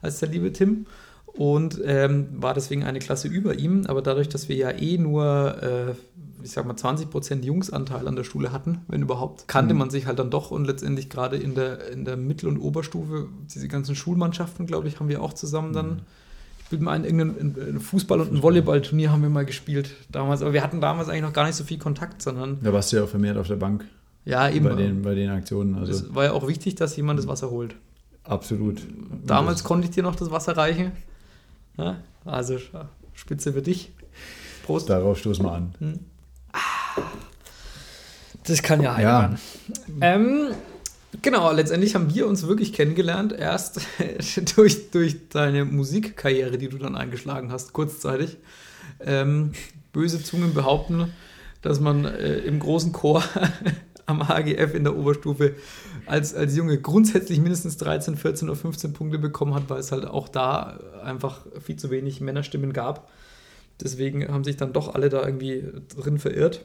als 0.00 0.20
der 0.20 0.30
liebe 0.30 0.52
Tim. 0.52 0.86
Und 1.36 1.80
ähm, 1.84 2.28
war 2.32 2.54
deswegen 2.54 2.84
eine 2.84 2.98
Klasse 2.98 3.28
über 3.28 3.58
ihm. 3.58 3.84
Aber 3.86 4.02
dadurch, 4.02 4.28
dass 4.28 4.48
wir 4.48 4.56
ja 4.56 4.70
eh 4.70 4.98
nur, 4.98 5.62
äh, 5.62 5.92
ich 6.44 6.50
sag 6.50 6.66
mal, 6.66 6.74
20% 6.74 7.42
Jungsanteil 7.44 8.06
an 8.08 8.16
der 8.16 8.24
Schule 8.24 8.52
hatten, 8.52 8.80
wenn 8.88 9.00
überhaupt, 9.02 9.48
kannte 9.48 9.74
Mhm. 9.74 9.78
man 9.78 9.90
sich 9.90 10.06
halt 10.06 10.18
dann 10.18 10.30
doch 10.30 10.50
und 10.50 10.66
letztendlich 10.66 11.08
gerade 11.08 11.36
in 11.36 11.54
der, 11.54 11.88
in 11.90 12.04
der 12.04 12.16
Mittel- 12.16 12.48
und 12.48 12.58
Oberstufe, 12.58 13.28
diese 13.54 13.68
ganzen 13.68 13.94
Schulmannschaften, 13.96 14.66
glaube 14.66 14.88
ich, 14.88 14.98
haben 15.00 15.08
wir 15.08 15.22
auch 15.22 15.32
zusammen 15.32 15.72
dann. 15.72 15.86
Mhm. 15.86 15.96
Ich 16.64 16.68
bilde 16.70 16.84
mal 16.86 16.92
ein, 16.92 17.04
irgendein 17.04 17.54
ein 17.76 17.80
Fußball- 17.80 18.20
und 18.20 18.32
ein 18.32 18.42
Volleyballturnier 18.42 19.12
haben 19.12 19.22
wir 19.22 19.28
mal 19.28 19.44
gespielt 19.44 19.90
damals. 20.10 20.40
Aber 20.42 20.52
wir 20.54 20.62
hatten 20.62 20.80
damals 20.80 21.08
eigentlich 21.08 21.22
noch 21.22 21.32
gar 21.34 21.44
nicht 21.46 21.54
so 21.56 21.64
viel 21.64 21.78
Kontakt, 21.78 22.22
sondern 22.22 22.58
Da 22.62 22.72
warst 22.72 22.92
du 22.92 22.96
ja 22.96 23.04
auch 23.04 23.08
vermehrt 23.08 23.36
auf 23.36 23.46
der 23.46 23.56
Bank 23.56 23.84
ja, 24.24 24.48
eben. 24.48 24.64
bei, 24.66 24.74
den, 24.74 25.02
bei 25.02 25.14
den 25.14 25.30
Aktionen. 25.30 25.74
Also 25.76 25.92
es 25.92 26.14
war 26.14 26.24
ja 26.24 26.32
auch 26.32 26.46
wichtig, 26.48 26.74
dass 26.76 26.96
jemand 26.96 27.18
das 27.18 27.26
Wasser 27.26 27.50
holt. 27.50 27.74
absolut. 28.24 28.80
Damals 29.26 29.64
konnte 29.64 29.86
ich 29.86 29.90
dir 29.94 30.02
noch 30.02 30.14
das 30.16 30.30
Wasser 30.30 30.56
reichen. 30.56 30.92
Ja, 31.76 31.96
also 32.24 32.54
ja, 32.72 32.88
Spitze 33.14 33.52
für 33.52 33.62
dich. 33.62 33.90
Prost. 34.64 34.88
Darauf 34.88 35.18
stoßen 35.18 35.44
wir 35.44 35.52
an. 35.52 35.74
Das 38.46 38.62
kann 38.62 38.82
ja 38.82 39.00
Ja. 39.00 39.22
heimern. 39.22 39.38
Ähm, 40.00 40.46
genau, 41.22 41.50
letztendlich 41.52 41.94
haben 41.94 42.12
wir 42.14 42.26
uns 42.26 42.46
wirklich 42.46 42.72
kennengelernt, 42.72 43.32
erst 43.32 43.80
durch, 44.56 44.90
durch 44.90 45.28
deine 45.28 45.64
Musikkarriere, 45.64 46.58
die 46.58 46.68
du 46.68 46.78
dann 46.78 46.96
eingeschlagen 46.96 47.52
hast, 47.52 47.72
kurzzeitig. 47.72 48.36
Ähm, 49.00 49.52
böse 49.92 50.22
Zungen 50.22 50.54
behaupten, 50.54 51.12
dass 51.60 51.80
man 51.80 52.04
äh, 52.04 52.38
im 52.38 52.58
großen 52.58 52.92
Chor 52.92 53.22
am 54.06 54.28
HGF 54.28 54.74
in 54.74 54.84
der 54.84 54.96
Oberstufe 54.96 55.54
als, 56.06 56.34
als 56.34 56.56
Junge 56.56 56.80
grundsätzlich 56.80 57.40
mindestens 57.40 57.76
13, 57.76 58.16
14 58.16 58.48
oder 58.48 58.56
15 58.58 58.92
Punkte 58.92 59.18
bekommen 59.18 59.54
hat, 59.54 59.68
weil 59.68 59.80
es 59.80 59.92
halt 59.92 60.06
auch 60.06 60.28
da 60.28 60.78
einfach 61.04 61.46
viel 61.60 61.76
zu 61.76 61.90
wenig 61.90 62.20
Männerstimmen 62.20 62.72
gab. 62.72 63.08
Deswegen 63.80 64.28
haben 64.28 64.44
sich 64.44 64.56
dann 64.56 64.72
doch 64.72 64.94
alle 64.94 65.08
da 65.08 65.24
irgendwie 65.24 65.64
drin 65.96 66.18
verirrt. 66.18 66.64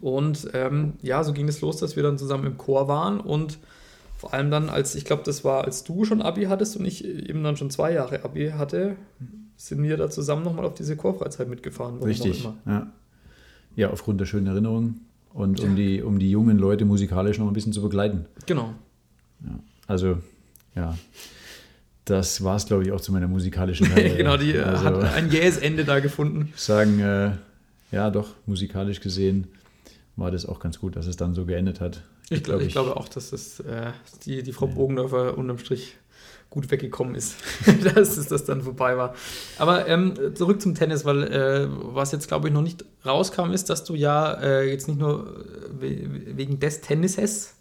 Und 0.00 0.50
ähm, 0.54 0.94
ja, 1.02 1.24
so 1.24 1.32
ging 1.32 1.48
es 1.48 1.60
los, 1.60 1.78
dass 1.78 1.96
wir 1.96 2.02
dann 2.02 2.18
zusammen 2.18 2.46
im 2.46 2.58
Chor 2.58 2.88
waren 2.88 3.20
und 3.20 3.58
vor 4.16 4.34
allem 4.34 4.50
dann, 4.50 4.68
als 4.68 4.94
ich 4.94 5.06
glaube, 5.06 5.22
das 5.24 5.44
war, 5.44 5.64
als 5.64 5.82
du 5.82 6.04
schon 6.04 6.20
Abi 6.20 6.44
hattest 6.44 6.76
und 6.76 6.84
ich 6.84 7.04
eben 7.04 7.42
dann 7.42 7.56
schon 7.56 7.70
zwei 7.70 7.92
Jahre 7.92 8.22
Abi 8.22 8.50
hatte, 8.50 8.96
sind 9.56 9.82
wir 9.82 9.96
da 9.96 10.10
zusammen 10.10 10.44
nochmal 10.44 10.66
auf 10.66 10.74
diese 10.74 10.94
Chorfreizeit 10.94 11.48
mitgefahren. 11.48 12.02
Richtig. 12.02 12.44
immer. 12.44 12.56
Ja. 12.66 12.92
ja, 13.76 13.90
aufgrund 13.90 14.20
der 14.20 14.26
schönen 14.26 14.46
Erinnerungen 14.46 15.06
und 15.32 15.60
um 15.60 15.76
die, 15.76 16.02
um 16.02 16.18
die 16.18 16.30
jungen 16.30 16.58
Leute 16.58 16.84
musikalisch 16.84 17.38
noch 17.38 17.46
ein 17.46 17.52
bisschen 17.52 17.72
zu 17.72 17.82
begleiten. 17.82 18.26
Genau. 18.46 18.74
Also, 19.86 20.18
ja, 20.74 20.96
das 22.04 22.42
war 22.42 22.56
es, 22.56 22.66
glaube 22.66 22.84
ich, 22.84 22.92
auch 22.92 23.00
zu 23.00 23.12
meiner 23.12 23.28
musikalischen 23.28 23.88
Karriere. 23.94 24.16
genau, 24.16 24.36
die 24.36 24.52
äh, 24.54 24.62
also, 24.62 24.84
hat 24.84 25.14
ein 25.14 25.30
jähes 25.32 25.56
Ende 25.56 25.84
da 25.84 26.00
gefunden. 26.00 26.52
ich 26.54 26.60
sagen, 26.60 27.00
äh, 27.00 27.32
ja, 27.92 28.10
doch, 28.10 28.28
musikalisch 28.46 29.00
gesehen 29.00 29.48
war 30.16 30.30
das 30.30 30.46
auch 30.46 30.60
ganz 30.60 30.78
gut, 30.78 30.96
dass 30.96 31.06
es 31.06 31.16
dann 31.16 31.34
so 31.34 31.46
geendet 31.46 31.80
hat. 31.80 32.02
Ich, 32.28 32.44
glaub, 32.44 32.60
ich 32.60 32.72
glaube 32.72 32.96
auch, 32.96 33.08
dass 33.08 33.30
das, 33.30 33.60
äh, 33.60 33.92
die, 34.24 34.42
die 34.42 34.52
Frau 34.52 34.68
Bogendorfer 34.68 35.36
unterm 35.36 35.58
Strich 35.58 35.96
gut 36.50 36.70
weggekommen 36.70 37.14
ist, 37.14 37.36
dass 37.94 38.16
es 38.16 38.26
das 38.26 38.44
dann 38.44 38.62
vorbei 38.62 38.96
war. 38.96 39.14
Aber 39.58 39.86
ähm, 39.88 40.14
zurück 40.34 40.60
zum 40.60 40.74
Tennis, 40.74 41.04
weil 41.04 41.22
äh, 41.22 41.68
was 41.70 42.12
jetzt, 42.12 42.28
glaube 42.28 42.48
ich, 42.48 42.54
noch 42.54 42.62
nicht 42.62 42.84
rauskam, 43.06 43.52
ist, 43.52 43.70
dass 43.70 43.84
du 43.84 43.94
ja 43.94 44.32
äh, 44.34 44.68
jetzt 44.68 44.88
nicht 44.88 44.98
nur 44.98 45.44
we 45.78 46.00
wegen 46.36 46.58
des 46.58 46.80
Tennisses 46.80 47.54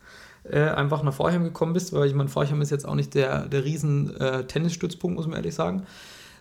äh, 0.44 0.62
einfach 0.62 1.04
nach 1.04 1.14
Vorheim 1.14 1.44
gekommen 1.44 1.74
bist, 1.74 1.94
weil 1.94 2.08
ich 2.08 2.16
meine, 2.16 2.30
Vorheim 2.30 2.62
ist 2.62 2.72
jetzt 2.72 2.88
auch 2.88 2.96
nicht 2.96 3.14
der, 3.14 3.46
der 3.48 3.64
riesen 3.64 4.16
äh, 4.20 4.46
Tennisstützpunkt, 4.46 5.16
muss 5.16 5.28
man 5.28 5.36
ehrlich 5.36 5.54
sagen, 5.54 5.84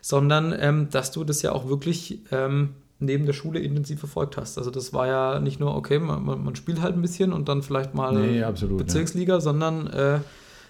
sondern 0.01 0.55
ähm, 0.57 0.89
dass 0.89 1.11
du 1.11 1.23
das 1.23 1.43
ja 1.43 1.51
auch 1.51 1.69
wirklich 1.69 2.19
ähm, 2.31 2.75
neben 2.99 3.25
der 3.25 3.33
Schule 3.33 3.59
intensiv 3.59 3.99
verfolgt 3.99 4.37
hast. 4.37 4.57
Also 4.57 4.71
das 4.71 4.93
war 4.93 5.07
ja 5.07 5.39
nicht 5.39 5.59
nur, 5.59 5.75
okay, 5.75 5.99
man, 5.99 6.23
man, 6.23 6.55
spielt 6.55 6.81
halt 6.81 6.95
ein 6.95 7.01
bisschen 7.01 7.31
und 7.31 7.47
dann 7.47 7.61
vielleicht 7.61 7.93
mal 7.93 8.13
Nee, 8.13 8.43
absolut, 8.43 8.77
Bezirksliga, 8.77 9.39
sondern 9.39 9.87
äh, 9.87 10.19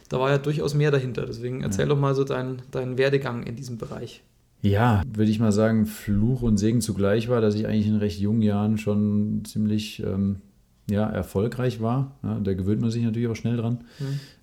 da 0.10 0.20
war 0.20 0.32
ja 0.32 0.38
durchaus 0.38 0.74
mehr 0.74 0.92
dahinter. 0.92 1.26
Deswegen 1.26 1.62
erzähl 1.62 1.88
doch 1.88 2.00
mal 2.00 2.16
so 2.16 2.24
deinen 2.24 2.62
deinen 2.72 2.98
Werdegang 2.98 3.44
in 3.44 3.56
diesem 3.56 3.78
Bereich. 3.78 4.24
Ja, 4.62 5.04
würde 5.08 5.32
ich 5.32 5.40
mal 5.40 5.54
sagen, 5.54 5.86
Fluch 5.86 6.42
und 6.42 6.58
Segen 6.58 6.82
zugleich 6.82 7.30
war, 7.30 7.40
dass 7.40 7.56
ich 7.56 7.66
eigentlich 7.66 7.88
in 7.88 7.96
recht 7.96 8.20
jungen 8.20 8.42
Jahren 8.42 8.78
schon 8.78 9.44
ziemlich 9.46 10.04
ähm, 10.04 10.42
ja, 10.90 11.10
erfolgreich 11.10 11.82
war. 11.82 12.16
Ja, 12.24 12.40
da 12.40 12.54
gewöhnt 12.54 12.82
man 12.82 12.92
sich 12.92 13.04
natürlich 13.04 13.28
auch 13.28 13.36
schnell 13.36 13.58
dran. 13.58 13.80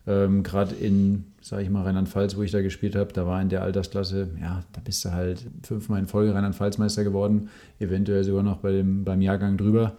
Ähm, 0.06 0.42
Gerade 0.42 0.74
in, 0.74 1.24
sage 1.40 1.62
ich 1.62 1.70
mal, 1.70 1.82
Rheinland-Pfalz, 1.82 2.36
wo 2.36 2.42
ich 2.42 2.52
da 2.52 2.62
gespielt 2.62 2.94
habe, 2.94 3.12
da 3.12 3.26
war 3.26 3.42
in 3.42 3.48
der 3.48 3.62
Altersklasse, 3.62 4.28
ja, 4.40 4.62
da 4.72 4.80
bist 4.84 5.04
du 5.04 5.12
halt 5.12 5.44
fünfmal 5.62 5.98
in 5.98 6.06
Folge 6.06 6.34
Rheinland-Pfalz-Meister 6.34 7.04
geworden, 7.04 7.48
eventuell 7.80 8.22
sogar 8.22 8.42
noch 8.42 8.58
bei 8.58 8.72
dem, 8.72 9.04
beim 9.04 9.20
Jahrgang 9.20 9.56
drüber. 9.56 9.96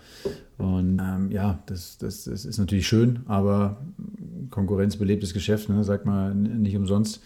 Und 0.58 1.00
ähm, 1.00 1.32
ja, 1.32 1.60
das, 1.66 1.98
das, 1.98 2.24
das 2.24 2.46
ist 2.46 2.58
natürlich 2.58 2.88
schön, 2.88 3.20
aber 3.27 3.77
konkurrenzbelebtes 4.50 5.34
Geschäft, 5.34 5.70
ne, 5.70 5.84
sagt 5.84 6.06
man 6.06 6.62
nicht 6.62 6.75
umsonst. 6.75 7.22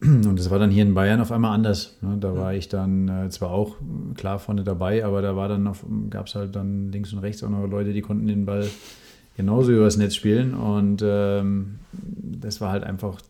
Und 0.00 0.38
das 0.38 0.50
war 0.50 0.58
dann 0.58 0.70
hier 0.70 0.82
in 0.82 0.94
Bayern 0.94 1.20
auf 1.20 1.32
einmal 1.32 1.54
anders. 1.54 1.96
Ne? 2.02 2.18
Da 2.20 2.36
war 2.36 2.52
ich 2.54 2.68
dann 2.68 3.08
äh, 3.08 3.30
zwar 3.30 3.50
auch 3.50 3.76
äh, 3.76 4.14
klar 4.14 4.38
vorne 4.38 4.62
dabei, 4.62 5.04
aber 5.04 5.22
da 5.22 5.36
war 5.36 5.48
dann 5.48 5.72
gab 6.10 6.26
es 6.26 6.34
halt 6.34 6.54
dann 6.54 6.92
links 6.92 7.12
und 7.12 7.20
rechts 7.20 7.42
auch 7.42 7.48
noch 7.48 7.66
Leute, 7.66 7.92
die 7.92 8.02
konnten 8.02 8.26
den 8.26 8.44
Ball 8.44 8.68
genauso 9.36 9.72
übers 9.72 9.96
Netz 9.96 10.14
spielen. 10.14 10.54
Und 10.54 11.02
ähm, 11.02 11.78
das 11.92 12.60
war 12.60 12.72
halt 12.72 12.84
einfach 12.84 13.20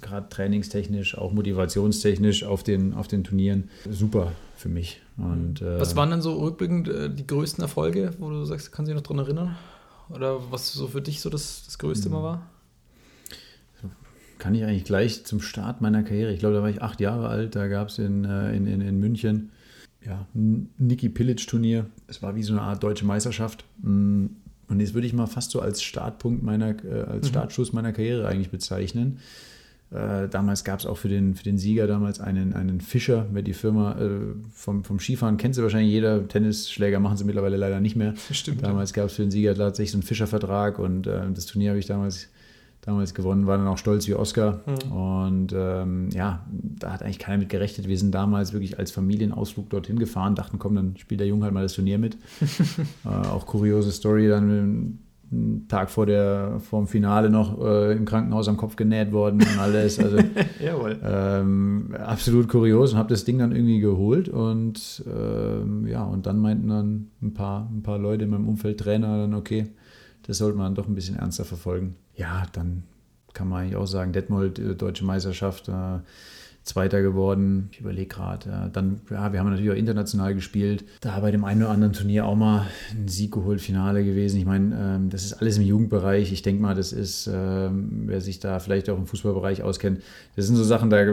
gerade 0.00 0.28
trainingstechnisch, 0.30 1.18
auch 1.18 1.32
motivationstechnisch 1.32 2.44
auf 2.44 2.62
den, 2.62 2.94
auf 2.94 3.06
den 3.06 3.24
Turnieren 3.24 3.68
super 3.90 4.32
für 4.56 4.70
mich. 4.70 5.02
Und, 5.18 5.60
äh, 5.60 5.78
Was 5.78 5.94
waren 5.94 6.10
denn 6.10 6.22
so 6.22 6.40
rückblickend 6.40 6.88
äh, 6.88 7.10
die 7.10 7.26
größten 7.26 7.62
Erfolge, 7.62 8.12
wo 8.18 8.30
du 8.30 8.44
sagst, 8.44 8.72
kannst 8.72 8.88
du 8.88 8.94
dich 8.94 9.02
noch 9.02 9.06
dran 9.06 9.18
erinnern? 9.18 9.56
Oder 10.08 10.38
was 10.50 10.72
so 10.72 10.86
für 10.86 11.02
dich 11.02 11.20
so 11.20 11.30
das, 11.30 11.64
das 11.66 11.78
Größte 11.78 12.08
mal 12.08 12.22
war? 12.22 12.42
Kann 14.44 14.54
ich 14.54 14.62
eigentlich 14.62 14.84
gleich 14.84 15.24
zum 15.24 15.40
Start 15.40 15.80
meiner 15.80 16.02
Karriere, 16.02 16.30
ich 16.30 16.38
glaube, 16.38 16.54
da 16.54 16.60
war 16.60 16.68
ich 16.68 16.82
acht 16.82 17.00
Jahre 17.00 17.28
alt, 17.28 17.56
da 17.56 17.66
gab 17.66 17.88
es 17.88 17.98
in, 17.98 18.26
äh, 18.26 18.54
in, 18.54 18.66
in, 18.66 18.82
in 18.82 18.98
München 19.00 19.52
ja, 20.04 20.26
ein 20.34 20.68
Niki 20.76 21.08
Pilic-Turnier. 21.08 21.86
Es 22.08 22.22
war 22.22 22.36
wie 22.36 22.42
so 22.42 22.52
eine 22.52 22.60
Art 22.60 22.82
deutsche 22.82 23.06
Meisterschaft. 23.06 23.64
Mm, 23.80 24.26
Und 24.68 24.82
das 24.82 24.92
würde 24.92 25.06
ich 25.06 25.14
mal 25.14 25.28
fast 25.28 25.50
so 25.50 25.62
als 25.62 25.82
Startpunkt 25.82 26.42
meiner, 26.42 26.74
äh, 26.84 27.04
als 27.08 27.28
Startschuss 27.28 27.72
meiner 27.72 27.94
Karriere 27.94 28.28
eigentlich 28.28 28.50
bezeichnen. 28.50 29.18
Äh, 29.90 30.28
damals 30.28 30.62
gab 30.62 30.78
es 30.78 30.84
auch 30.84 30.98
für 30.98 31.08
den, 31.08 31.34
für 31.34 31.44
den 31.44 31.56
Sieger 31.56 31.86
damals 31.86 32.20
einen, 32.20 32.52
einen 32.52 32.82
Fischer, 32.82 33.26
wer 33.32 33.40
die 33.40 33.54
Firma 33.54 33.96
vom, 34.52 34.84
vom 34.84 35.00
Skifahren 35.00 35.38
kennt 35.38 35.54
sie 35.54 35.62
wahrscheinlich 35.62 35.90
jeder. 35.90 36.28
Tennisschläger 36.28 37.00
machen 37.00 37.16
sie 37.16 37.24
mittlerweile 37.24 37.56
leider 37.56 37.80
nicht 37.80 37.96
mehr. 37.96 38.12
Stimmt, 38.30 38.62
Damals 38.62 38.92
gab 38.92 39.06
es 39.06 39.14
für 39.14 39.22
den 39.22 39.30
Sieger 39.30 39.54
tatsächlich 39.54 39.92
so 39.92 39.96
einen 39.96 40.02
Fischervertrag 40.02 40.78
und 40.78 41.06
das 41.06 41.46
Turnier 41.46 41.70
habe 41.70 41.78
ich 41.78 41.86
damals, 41.86 42.28
damals 42.84 43.14
gewonnen, 43.14 43.46
war 43.46 43.56
dann 43.56 43.66
auch 43.66 43.78
stolz 43.78 44.06
wie 44.08 44.14
Oscar. 44.14 44.60
Und 44.90 45.54
ähm, 45.56 46.10
ja, 46.12 46.44
da 46.50 46.92
hat 46.92 47.02
eigentlich 47.02 47.18
keiner 47.18 47.38
mit 47.38 47.48
gerechnet. 47.48 47.88
Wir 47.88 47.98
sind 47.98 48.14
damals 48.14 48.52
wirklich 48.52 48.78
als 48.78 48.90
Familienausflug 48.90 49.70
dorthin 49.70 49.98
gefahren, 49.98 50.34
dachten, 50.34 50.58
komm, 50.58 50.74
dann 50.74 50.96
spielt 50.98 51.20
der 51.20 51.26
Junge 51.26 51.44
halt 51.44 51.54
mal 51.54 51.62
das 51.62 51.72
Turnier 51.72 51.98
mit. 51.98 52.16
äh, 53.04 53.08
auch 53.08 53.46
kuriose 53.46 53.90
Story, 53.90 54.28
dann 54.28 54.98
einen 55.32 55.66
Tag 55.68 55.90
vor, 55.90 56.04
der, 56.04 56.60
vor 56.60 56.80
dem 56.82 56.86
Finale 56.86 57.30
noch 57.30 57.58
äh, 57.64 57.96
im 57.96 58.04
Krankenhaus 58.04 58.48
am 58.48 58.58
Kopf 58.58 58.76
genäht 58.76 59.12
worden 59.12 59.40
und 59.40 59.58
alles. 59.58 59.98
Also 59.98 60.18
Jawohl. 60.62 60.98
ähm, 61.02 61.94
absolut 61.98 62.48
kurios 62.48 62.92
und 62.92 62.98
habe 62.98 63.08
das 63.08 63.24
Ding 63.24 63.38
dann 63.38 63.52
irgendwie 63.52 63.80
geholt 63.80 64.28
und 64.28 65.02
ähm, 65.06 65.86
ja, 65.86 66.04
und 66.04 66.26
dann 66.26 66.38
meinten 66.38 66.68
dann 66.68 67.10
ein 67.22 67.32
paar, 67.32 67.68
ein 67.72 67.82
paar 67.82 67.98
Leute 67.98 68.24
in 68.24 68.30
meinem 68.30 68.46
Umfeld, 68.46 68.78
Trainer, 68.78 69.22
dann 69.22 69.34
okay, 69.34 69.68
das 70.26 70.38
sollte 70.38 70.58
man 70.58 70.74
doch 70.74 70.86
ein 70.86 70.94
bisschen 70.94 71.16
ernster 71.16 71.44
verfolgen. 71.44 71.96
Ja, 72.16 72.44
dann 72.52 72.84
kann 73.32 73.48
man 73.48 73.62
eigentlich 73.62 73.76
auch 73.76 73.86
sagen, 73.86 74.12
Detmold, 74.12 74.58
äh, 74.58 74.74
Deutsche 74.74 75.04
Meisterschaft, 75.04 75.68
äh, 75.68 75.98
Zweiter 76.64 77.02
geworden. 77.02 77.68
Ich 77.72 77.80
überlege 77.80 78.06
gerade. 78.06 78.48
Äh, 78.48 78.70
dann, 78.72 79.02
ja, 79.10 79.32
wir 79.32 79.38
haben 79.38 79.50
natürlich 79.50 79.70
auch 79.70 79.76
international 79.76 80.34
gespielt. 80.34 80.84
Da 81.02 81.20
bei 81.20 81.30
dem 81.30 81.44
einen 81.44 81.62
oder 81.62 81.70
anderen 81.70 81.92
Turnier 81.92 82.24
auch 82.24 82.36
mal 82.36 82.66
ein 82.92 83.06
Sieg 83.06 83.32
geholt, 83.32 83.60
Finale 83.60 84.02
gewesen. 84.02 84.38
Ich 84.38 84.46
meine, 84.46 84.74
ähm, 84.74 85.10
das 85.10 85.26
ist 85.26 85.34
alles 85.34 85.58
im 85.58 85.64
Jugendbereich. 85.64 86.32
Ich 86.32 86.40
denke 86.40 86.62
mal, 86.62 86.74
das 86.74 86.92
ist, 86.94 87.28
ähm, 87.30 88.04
wer 88.06 88.22
sich 88.22 88.40
da 88.40 88.60
vielleicht 88.60 88.88
auch 88.88 88.96
im 88.96 89.06
Fußballbereich 89.06 89.62
auskennt, 89.62 90.00
das 90.36 90.46
sind 90.46 90.56
so 90.56 90.64
Sachen, 90.64 90.88
da 90.88 91.04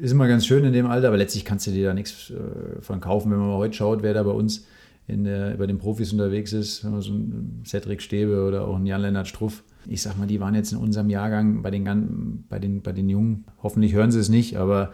ist 0.00 0.12
immer 0.12 0.28
ganz 0.28 0.46
schön 0.46 0.64
in 0.64 0.72
dem 0.72 0.86
Alter, 0.86 1.08
aber 1.08 1.18
letztlich 1.18 1.44
kannst 1.44 1.66
du 1.66 1.70
dir 1.70 1.88
da 1.88 1.94
nichts 1.94 2.30
äh, 2.30 2.80
von 2.80 3.00
kaufen. 3.00 3.30
Wenn 3.30 3.38
man 3.38 3.48
mal 3.48 3.58
heute 3.58 3.74
schaut, 3.74 4.02
wer 4.02 4.14
da 4.14 4.22
bei 4.22 4.30
uns 4.30 4.66
in 5.06 5.24
der, 5.24 5.58
bei 5.58 5.66
den 5.66 5.76
Profis 5.76 6.10
unterwegs 6.10 6.54
ist, 6.54 6.80
so 6.80 6.88
ein 6.88 7.62
Cedric 7.66 8.00
Stäbe 8.00 8.46
oder 8.46 8.66
auch 8.66 8.76
ein 8.76 8.86
Jan-Lennart 8.86 9.28
Struff. 9.28 9.62
Ich 9.88 10.02
sag 10.02 10.18
mal, 10.18 10.26
die 10.26 10.40
waren 10.40 10.54
jetzt 10.54 10.72
in 10.72 10.78
unserem 10.78 11.10
Jahrgang 11.10 11.62
bei 11.62 11.70
den, 11.70 12.44
bei 12.48 12.58
den, 12.58 12.82
bei 12.82 12.92
den 12.92 13.08
Jungen, 13.08 13.44
hoffentlich 13.62 13.92
hören 13.92 14.10
sie 14.10 14.18
es 14.20 14.28
nicht, 14.28 14.56
aber 14.56 14.92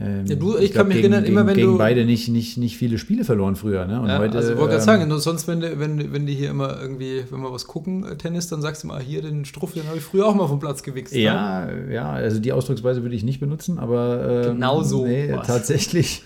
ähm, 0.00 0.26
Ja, 0.26 0.36
du, 0.36 0.56
ich 0.58 0.70
glaub, 0.72 0.82
kann 0.82 0.88
mich 0.88 0.96
gegen, 1.02 1.12
erinnern, 1.12 1.24
immer 1.24 1.40
gegen, 1.40 1.48
wenn 1.48 1.56
gegen 1.56 1.72
du- 1.72 1.78
beide 1.78 2.04
nicht, 2.04 2.28
nicht, 2.28 2.56
nicht 2.56 2.76
viele 2.78 2.98
Spiele 2.98 3.24
verloren 3.24 3.56
früher. 3.56 3.84
Ne? 3.86 4.00
Und 4.00 4.08
Ja, 4.08 4.18
heute, 4.18 4.36
also 4.38 4.52
ich 4.52 4.56
wollte 4.58 4.70
gerade 4.76 4.82
ähm, 4.82 4.86
sagen, 4.86 5.08
nur 5.08 5.18
sonst, 5.18 5.48
wenn, 5.48 5.60
wenn, 5.60 6.12
wenn 6.12 6.24
die 6.26 6.34
hier 6.34 6.50
immer 6.50 6.80
irgendwie, 6.80 7.24
wenn 7.30 7.40
wir 7.40 7.52
was 7.52 7.66
gucken, 7.66 8.04
äh, 8.04 8.16
Tennis, 8.16 8.46
dann 8.48 8.62
sagst 8.62 8.84
du 8.84 8.86
mal, 8.88 9.00
hier, 9.02 9.22
den 9.22 9.44
Struff, 9.44 9.72
den 9.74 9.86
habe 9.88 9.96
ich 9.98 10.04
früher 10.04 10.26
auch 10.26 10.34
mal 10.36 10.46
vom 10.46 10.60
Platz 10.60 10.82
gewichst. 10.84 11.14
ne? 11.14 11.20
Ja, 11.20 11.68
ja, 11.90 12.10
also 12.12 12.38
die 12.38 12.52
Ausdrucksweise 12.52 13.02
würde 13.02 13.16
ich 13.16 13.24
nicht 13.24 13.40
benutzen, 13.40 13.78
aber 13.78 14.44
ähm, 14.46 14.54
Genau 14.54 14.82
so 14.84 15.04
nee, 15.04 15.32
war's. 15.32 15.46
tatsächlich, 15.48 16.22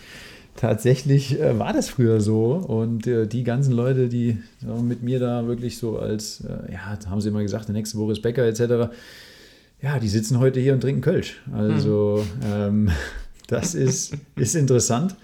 tatsächlich 0.57 1.41
äh, 1.41 1.59
war 1.59 1.73
das 1.73 1.89
früher 1.89 2.21
so. 2.21 2.53
Und 2.55 3.07
äh, 3.07 3.27
die 3.27 3.45
ganzen 3.45 3.73
Leute, 3.73 4.09
die 4.09 4.39
so 4.65 4.75
mit 4.83 5.03
mir 5.03 5.21
da 5.21 5.47
wirklich 5.47 5.79
so 5.79 5.99
als, 5.99 6.43
äh, 6.43 6.73
ja, 6.73 6.99
haben 7.09 7.21
sie 7.21 7.29
immer 7.29 7.43
gesagt, 7.43 7.69
der 7.69 7.75
nächste 7.75 7.97
Boris 7.97 8.21
Becker 8.21 8.45
etc., 8.45 8.95
ja, 9.83 9.99
die 9.99 10.09
sitzen 10.09 10.39
heute 10.39 10.61
hier 10.61 10.75
und 10.75 10.81
trinken 10.81 11.01
Kölsch. 11.01 11.43
Also 11.53 12.25
ähm, 12.45 12.91
das 13.49 13.75
ist, 13.75 14.17
ist 14.37 14.55
interessant. 14.55 15.17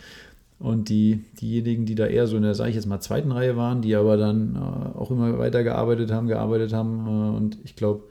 Und 0.58 0.88
die, 0.88 1.24
diejenigen, 1.40 1.86
die 1.86 1.94
da 1.94 2.06
eher 2.06 2.26
so 2.26 2.36
in 2.36 2.42
der, 2.42 2.54
sage 2.54 2.70
ich 2.70 2.76
jetzt 2.76 2.86
mal, 2.86 2.98
zweiten 2.98 3.30
Reihe 3.30 3.56
waren, 3.56 3.80
die 3.80 3.94
aber 3.94 4.16
dann 4.16 4.56
äh, 4.56 4.98
auch 4.98 5.12
immer 5.12 5.38
weiter 5.38 5.62
gearbeitet 5.62 6.10
haben, 6.10 6.26
gearbeitet 6.26 6.72
haben. 6.72 7.06
Äh, 7.06 7.36
und 7.36 7.58
ich 7.64 7.76
glaube, 7.76 8.02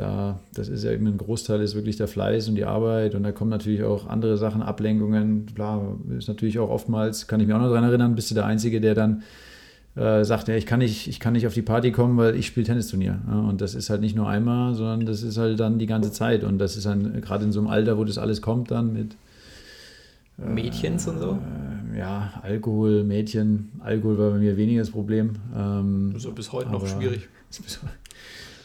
da, 0.00 0.40
das 0.54 0.68
ist 0.68 0.82
ja 0.82 0.92
eben 0.92 1.06
ein 1.06 1.18
Großteil, 1.18 1.60
ist 1.60 1.74
wirklich 1.74 1.96
der 1.96 2.08
Fleiß 2.08 2.48
und 2.48 2.54
die 2.54 2.64
Arbeit. 2.64 3.14
Und 3.14 3.22
da 3.22 3.32
kommen 3.32 3.50
natürlich 3.50 3.82
auch 3.84 4.06
andere 4.06 4.38
Sachen, 4.38 4.62
Ablenkungen. 4.62 5.46
Klar, 5.54 5.98
ist 6.16 6.26
natürlich 6.26 6.58
auch 6.58 6.70
oftmals, 6.70 7.26
kann 7.26 7.38
ich 7.40 7.46
mich 7.46 7.54
auch 7.54 7.60
noch 7.60 7.68
daran 7.68 7.84
erinnern, 7.84 8.14
bist 8.14 8.30
du 8.30 8.34
der 8.34 8.46
Einzige, 8.46 8.80
der 8.80 8.94
dann 8.94 9.22
äh, 9.96 10.24
sagt, 10.24 10.48
ja, 10.48 10.54
ich 10.54 10.64
kann, 10.64 10.78
nicht, 10.78 11.06
ich 11.06 11.20
kann 11.20 11.34
nicht 11.34 11.46
auf 11.46 11.52
die 11.52 11.60
Party 11.60 11.92
kommen, 11.92 12.16
weil 12.16 12.34
ich 12.34 12.46
spiele 12.46 12.64
Tennisturnier. 12.64 13.18
Ja, 13.28 13.40
und 13.40 13.60
das 13.60 13.74
ist 13.74 13.90
halt 13.90 14.00
nicht 14.00 14.16
nur 14.16 14.26
einmal, 14.26 14.74
sondern 14.74 15.04
das 15.04 15.22
ist 15.22 15.36
halt 15.36 15.60
dann 15.60 15.78
die 15.78 15.86
ganze 15.86 16.12
Zeit. 16.12 16.44
Und 16.44 16.58
das 16.58 16.76
ist 16.76 16.86
dann 16.86 17.20
gerade 17.20 17.44
in 17.44 17.52
so 17.52 17.60
einem 17.60 17.68
Alter, 17.68 17.98
wo 17.98 18.04
das 18.04 18.16
alles 18.16 18.40
kommt, 18.40 18.70
dann 18.70 18.94
mit 18.94 19.16
Mädchens 20.38 21.06
und 21.08 21.18
so. 21.18 21.38
äh, 21.92 21.98
ja, 21.98 22.40
Alkohol, 22.42 23.04
Mädchen. 23.04 23.72
Alkohol 23.80 24.16
war 24.16 24.30
bei 24.30 24.38
mir 24.38 24.56
weniger 24.56 24.80
das 24.80 24.90
Problem. 24.90 25.32
Ähm, 25.54 26.10
Das 26.14 26.22
ist 26.22 26.28
ja 26.28 26.34
bis 26.34 26.52
heute 26.52 26.70
noch 26.70 26.86
schwierig. 26.86 27.28
ist 27.50 27.62
bis, 27.62 27.80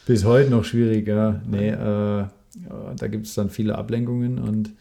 bis 0.06 0.24
heute 0.24 0.50
noch 0.50 0.64
schwierig, 0.64 1.06
ja. 1.06 1.42
Nee, 1.46 1.70
äh, 1.70 2.24
da 2.96 3.06
gibt 3.08 3.26
es 3.26 3.34
dann 3.34 3.50
viele 3.50 3.76
Ablenkungen 3.76 4.38
und 4.38 4.72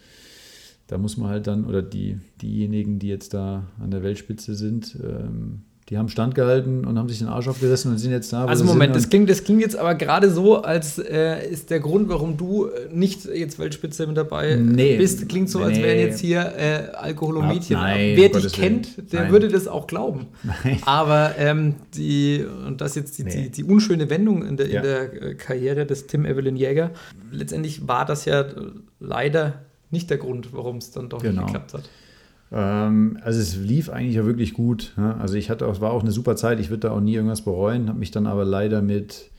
da 0.87 0.97
muss 0.97 1.17
man 1.17 1.29
halt 1.29 1.47
dann, 1.47 1.65
oder 1.65 1.81
die, 1.81 2.19
diejenigen, 2.41 2.99
die 2.99 3.07
jetzt 3.07 3.33
da 3.33 3.67
an 3.79 3.91
der 3.91 4.03
Weltspitze 4.03 4.55
sind, 4.55 4.97
ähm, 5.03 5.63
die 5.89 5.99
haben 5.99 6.09
standgehalten 6.09 6.83
und 6.83 6.97
haben 6.97 7.07
sich 7.09 7.19
den 7.19 7.27
Arsch 7.27 7.47
aufgerissen 7.47 7.91
und 7.91 7.99
sind 7.99 8.09
jetzt 8.11 8.33
da. 8.33 8.45
Also 8.45 8.63
Moment, 8.65 8.95
das 8.95 9.07
klingt, 9.07 9.29
das 9.29 9.43
klingt 9.43 9.61
jetzt 9.61 9.75
aber 9.75 9.93
gerade 9.93 10.31
so, 10.31 10.63
als 10.63 10.97
äh, 10.97 11.47
ist 11.47 11.69
der 11.69 11.79
Grund, 11.79 12.09
warum 12.09 12.37
du 12.37 12.65
äh, 12.65 12.87
nicht 12.91 13.25
jetzt 13.25 13.59
Weltspitze 13.59 14.07
mit 14.07 14.17
dabei 14.17 14.55
Nee. 14.55 14.97
bist, 14.97 15.29
klingt 15.29 15.47
so, 15.47 15.59
als 15.59 15.77
Nee. 15.77 15.83
wären 15.83 15.99
jetzt 15.99 16.19
hier 16.21 16.39
äh, 16.57 16.95
Alkohol 16.95 17.37
und 17.37 17.49
Mädchen. 17.49 17.77
nein, 17.77 18.13
Wer 18.17 18.29
dich 18.29 18.51
kennt, 18.51 19.11
der 19.13 19.21
Nein. 19.23 19.31
würde 19.31 19.47
das 19.47 19.67
auch 19.67 19.85
glauben. 19.85 20.25
Nein. 20.63 20.79
Aber 20.87 21.35
ähm, 21.37 21.75
die, 21.95 22.43
und 22.65 22.81
das 22.81 22.95
jetzt 22.95 23.19
die, 23.19 23.23
Nee. 23.25 23.43
die, 23.43 23.49
die 23.51 23.63
unschöne 23.63 24.09
Wendung 24.09 24.43
in 24.43 24.57
der, 24.57 24.67
Ja. 24.67 24.77
in 24.81 24.83
der 24.87 25.21
äh, 25.21 25.35
Karriere 25.35 25.85
des 25.85 26.07
Tim 26.07 26.25
Evelyn 26.25 26.55
Jäger, 26.55 26.89
letztendlich 27.31 27.87
war 27.87 28.05
das 28.05 28.25
ja 28.25 28.41
äh, 28.41 28.53
leider 28.99 29.61
nicht 29.91 30.09
der 30.09 30.17
Grund, 30.17 30.51
warum 30.51 30.77
es 30.77 30.89
dann 30.89 31.09
doch 31.09 31.21
Genau. 31.21 31.43
nicht 31.43 31.53
geklappt 31.53 31.73
hat. 31.75 31.89
Ähm, 32.51 33.17
also 33.21 33.39
es 33.39 33.55
lief 33.55 33.89
eigentlich 33.89 34.15
ja 34.15 34.25
wirklich 34.25 34.53
gut. 34.53 34.93
Ja? 34.97 35.17
Also 35.17 35.35
ich 35.35 35.49
hatte 35.49 35.67
auch, 35.67 35.81
war 35.81 35.91
auch 35.91 36.01
eine 36.01 36.11
super 36.11 36.35
Zeit. 36.35 36.59
Ich 36.59 36.69
würde 36.69 36.87
da 36.87 36.91
auch 36.91 37.01
nie 37.01 37.15
irgendwas 37.15 37.41
bereuen. 37.41 37.89
Habe 37.89 37.99
mich 37.99 38.11
dann 38.11 38.27
aber 38.27 38.45
leider 38.45 38.81
mit, 38.81 39.31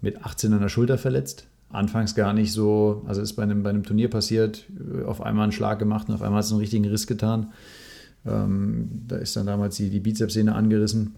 mit 0.00 0.24
18 0.24 0.52
an 0.52 0.60
der 0.60 0.68
Schulter 0.68 0.98
verletzt. 0.98 1.46
Anfangs 1.70 2.14
gar 2.14 2.32
nicht 2.32 2.52
so, 2.52 3.02
also 3.06 3.20
ist 3.20 3.34
bei 3.34 3.42
einem, 3.42 3.64
bei 3.64 3.70
einem 3.70 3.82
Turnier 3.82 4.08
passiert, 4.08 4.66
äh, 4.78 5.04
auf 5.04 5.20
einmal 5.20 5.44
einen 5.44 5.52
Schlag 5.52 5.78
gemacht 5.78 6.08
und 6.08 6.14
auf 6.14 6.22
einmal 6.22 6.38
hat 6.38 6.44
es 6.44 6.52
einen 6.52 6.60
richtigen 6.60 6.84
Riss 6.84 7.06
getan. 7.06 7.52
Ähm, 8.26 9.02
da 9.08 9.16
ist 9.16 9.36
dann 9.36 9.46
damals 9.46 9.76
die, 9.76 9.90
die 9.90 10.00
Bizepssehne 10.00 10.54
angerissen. 10.54 11.16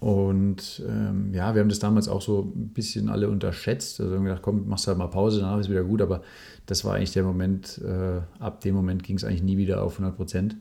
Und 0.00 0.82
ähm, 0.88 1.34
ja, 1.34 1.54
wir 1.54 1.60
haben 1.60 1.68
das 1.68 1.78
damals 1.78 2.08
auch 2.08 2.22
so 2.22 2.50
ein 2.56 2.68
bisschen 2.68 3.10
alle 3.10 3.28
unterschätzt. 3.28 4.00
Also 4.00 4.12
wir 4.12 4.18
haben 4.18 4.24
gedacht, 4.24 4.40
komm, 4.42 4.66
machst 4.66 4.86
halt 4.86 4.96
mal 4.96 5.08
Pause, 5.08 5.40
danach 5.40 5.60
ist 5.60 5.68
wieder 5.68 5.84
gut. 5.84 6.00
Aber 6.00 6.22
das 6.64 6.86
war 6.86 6.94
eigentlich 6.94 7.12
der 7.12 7.22
Moment, 7.22 7.78
äh, 7.84 8.20
ab 8.42 8.62
dem 8.62 8.74
Moment 8.74 9.02
ging 9.02 9.16
es 9.16 9.24
eigentlich 9.24 9.42
nie 9.42 9.58
wieder 9.58 9.82
auf 9.82 9.92
100 9.92 10.16
Prozent. 10.16 10.56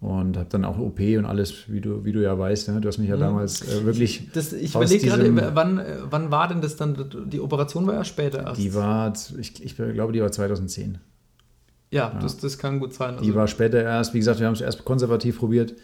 Und 0.00 0.36
habe 0.36 0.48
dann 0.50 0.64
auch 0.64 0.78
OP 0.78 1.00
und 1.00 1.26
alles, 1.26 1.70
wie 1.70 1.80
du, 1.80 2.04
wie 2.04 2.12
du 2.12 2.22
ja 2.22 2.38
weißt, 2.38 2.68
ne? 2.68 2.80
du 2.80 2.88
hast 2.88 2.96
mich 2.96 3.08
ja 3.08 3.18
damals 3.18 3.62
äh, 3.68 3.84
wirklich. 3.84 4.30
Das, 4.32 4.52
ich 4.54 4.74
überlege 4.74 5.06
gerade, 5.06 5.54
wann, 5.54 5.78
äh, 5.78 5.96
wann 6.08 6.30
war 6.30 6.48
denn 6.48 6.62
das 6.62 6.76
dann? 6.76 6.96
Die 7.26 7.40
Operation 7.40 7.86
war 7.86 7.94
ja 7.94 8.04
später 8.04 8.44
erst. 8.44 8.60
Die 8.60 8.74
war, 8.74 9.12
ich, 9.38 9.62
ich 9.62 9.76
glaube, 9.76 10.12
die 10.14 10.22
war 10.22 10.32
2010. 10.32 10.98
ja, 11.90 12.16
Das, 12.20 12.36
das 12.36 12.58
kann 12.58 12.78
gut 12.78 12.94
sein. 12.94 13.16
Die 13.16 13.26
Also, 13.26 13.34
war 13.34 13.48
später 13.48 13.82
erst, 13.82 14.14
wie 14.14 14.18
gesagt, 14.18 14.38
wir 14.38 14.46
haben 14.46 14.54
es 14.54 14.60
erst 14.60 14.84
konservativ 14.84 15.38
probiert, 15.38 15.74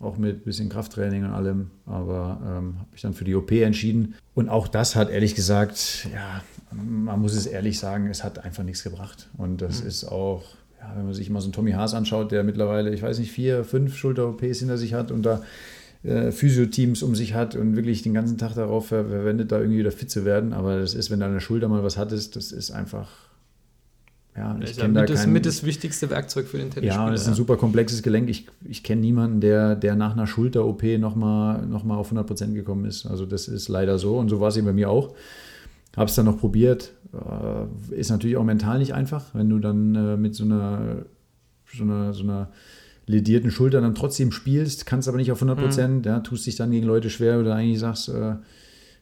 auch 0.00 0.16
mit 0.16 0.36
ein 0.36 0.44
bisschen 0.44 0.68
Krafttraining 0.68 1.24
und 1.24 1.30
allem, 1.30 1.70
aber 1.84 2.40
ähm, 2.44 2.78
habe 2.78 2.88
mich 2.92 3.02
dann 3.02 3.14
für 3.14 3.24
die 3.24 3.34
OP 3.34 3.50
entschieden. 3.50 4.14
Und 4.34 4.48
auch 4.48 4.68
das 4.68 4.94
hat 4.94 5.10
ehrlich 5.10 5.34
gesagt, 5.34 6.06
ja, 6.12 6.42
man 6.72 7.20
muss 7.20 7.34
es 7.34 7.46
ehrlich 7.46 7.78
sagen, 7.78 8.08
es 8.08 8.22
hat 8.22 8.44
einfach 8.44 8.62
nichts 8.62 8.84
gebracht. 8.84 9.28
Und 9.36 9.60
das 9.62 9.80
ist 9.80 10.04
auch, 10.04 10.44
ja, 10.80 10.92
wenn 10.96 11.06
man 11.06 11.14
sich 11.14 11.28
mal 11.30 11.40
so 11.40 11.46
einen 11.46 11.52
Tommy 11.54 11.72
Haas 11.72 11.94
anschaut, 11.94 12.30
der 12.30 12.44
mittlerweile, 12.44 12.94
ich 12.94 13.02
weiß 13.02 13.18
nicht, 13.18 13.32
vier, 13.32 13.64
fünf 13.64 13.96
Schulter-OPs 13.96 14.60
hinter 14.60 14.78
sich 14.78 14.94
hat 14.94 15.10
und 15.10 15.22
da 15.24 15.42
äh, 16.04 16.30
Physioteams 16.30 17.02
um 17.02 17.16
sich 17.16 17.34
hat 17.34 17.56
und 17.56 17.74
wirklich 17.74 18.02
den 18.02 18.14
ganzen 18.14 18.38
Tag 18.38 18.54
darauf 18.54 18.88
ver 18.88 19.06
verwendet, 19.06 19.50
da 19.50 19.58
irgendwie 19.58 19.80
wieder 19.80 19.90
fit 19.90 20.10
zu 20.10 20.24
werden. 20.24 20.52
Aber 20.52 20.78
das 20.78 20.94
ist, 20.94 21.10
wenn 21.10 21.18
du 21.18 21.26
an 21.26 21.32
der 21.32 21.40
Schulter 21.40 21.68
mal 21.68 21.82
was 21.82 21.96
hattest, 21.96 22.36
das 22.36 22.52
ist 22.52 22.70
einfach, 22.70 23.08
ja, 24.38 24.54
das 24.54 24.64
ich 24.64 24.70
ist 24.70 24.76
ja 24.76 24.82
kenne 24.84 24.94
da 24.94 25.00
mit, 25.00 25.10
das, 25.10 25.20
keinen, 25.20 25.32
mit 25.32 25.46
das 25.46 25.64
wichtigste 25.64 26.10
Werkzeug 26.10 26.46
für 26.46 26.58
den 26.58 26.70
Tennisspieler. 26.70 27.02
ja, 27.02 27.08
und 27.08 27.12
es 27.12 27.22
ist 27.22 27.28
ein 27.28 27.34
super 27.34 27.56
komplexes 27.56 28.02
Gelenk. 28.02 28.30
Ich, 28.30 28.46
ich 28.64 28.84
kenne 28.84 29.00
niemanden, 29.00 29.40
der, 29.40 29.74
der 29.74 29.96
nach 29.96 30.12
einer 30.12 30.26
Schulter-OP 30.26 30.84
nochmal 30.98 31.66
noch 31.66 31.82
mal 31.82 31.96
auf 31.96 32.12
100% 32.12 32.52
gekommen 32.52 32.84
ist. 32.84 33.06
Also 33.06 33.26
das 33.26 33.48
ist 33.48 33.68
leider 33.68 33.98
so 33.98 34.16
und 34.16 34.28
so 34.28 34.40
war 34.40 34.48
es 34.48 34.56
eben 34.56 34.66
bei 34.66 34.72
mir 34.72 34.90
auch. 34.90 35.14
Habe 35.96 36.08
es 36.08 36.14
dann 36.14 36.26
noch 36.26 36.38
probiert. 36.38 36.92
Äh, 37.12 37.94
Ist 37.94 38.10
natürlich 38.10 38.36
auch 38.36 38.44
mental 38.44 38.78
nicht 38.78 38.94
einfach, 38.94 39.34
wenn 39.34 39.48
du 39.48 39.58
dann 39.58 39.94
äh, 39.94 40.16
mit 40.16 40.36
so 40.36 40.44
einer, 40.44 41.04
so 41.76 41.82
einer, 41.82 42.12
so 42.12 42.22
einer 42.22 42.50
ledierten 43.06 43.50
Schulter 43.50 43.80
dann 43.80 43.94
trotzdem 43.94 44.30
spielst, 44.30 44.86
kannst 44.86 45.08
aber 45.08 45.16
nicht 45.16 45.32
auf 45.32 45.42
100%, 45.42 46.06
ja, 46.06 46.20
tust 46.20 46.46
dich 46.46 46.56
dann 46.56 46.70
gegen 46.70 46.86
Leute 46.86 47.10
schwer 47.10 47.40
oder 47.40 47.54
eigentlich 47.54 47.80
sagst, 47.80 48.10
äh, 48.10 48.34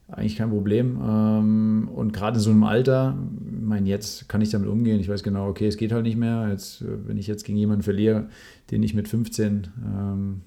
eigentlich 0.08 0.36
kein 0.36 0.50
Problem. 0.50 0.98
Ähm, 1.02 1.88
und 1.92 2.12
gerade 2.12 2.36
in 2.36 2.42
so 2.42 2.50
einem 2.50 2.62
Alter, 2.62 3.16
ich 3.44 3.66
meine, 3.66 3.88
jetzt 3.88 4.28
kann 4.28 4.40
ich 4.40 4.50
damit 4.50 4.68
umgehen. 4.68 5.00
Ich 5.00 5.08
weiß 5.08 5.22
genau, 5.24 5.48
okay, 5.48 5.66
es 5.66 5.76
geht 5.76 5.90
halt 5.90 6.04
nicht 6.04 6.16
mehr. 6.16 6.48
Jetzt, 6.48 6.82
äh, 6.82 6.86
wenn 7.06 7.18
ich 7.18 7.26
jetzt 7.26 7.44
gegen 7.44 7.58
jemanden 7.58 7.82
verliere, 7.82 8.28
den 8.70 8.82
ich 8.82 8.94
mit 8.94 9.08
15 9.08 9.66
ähm, 9.84 10.42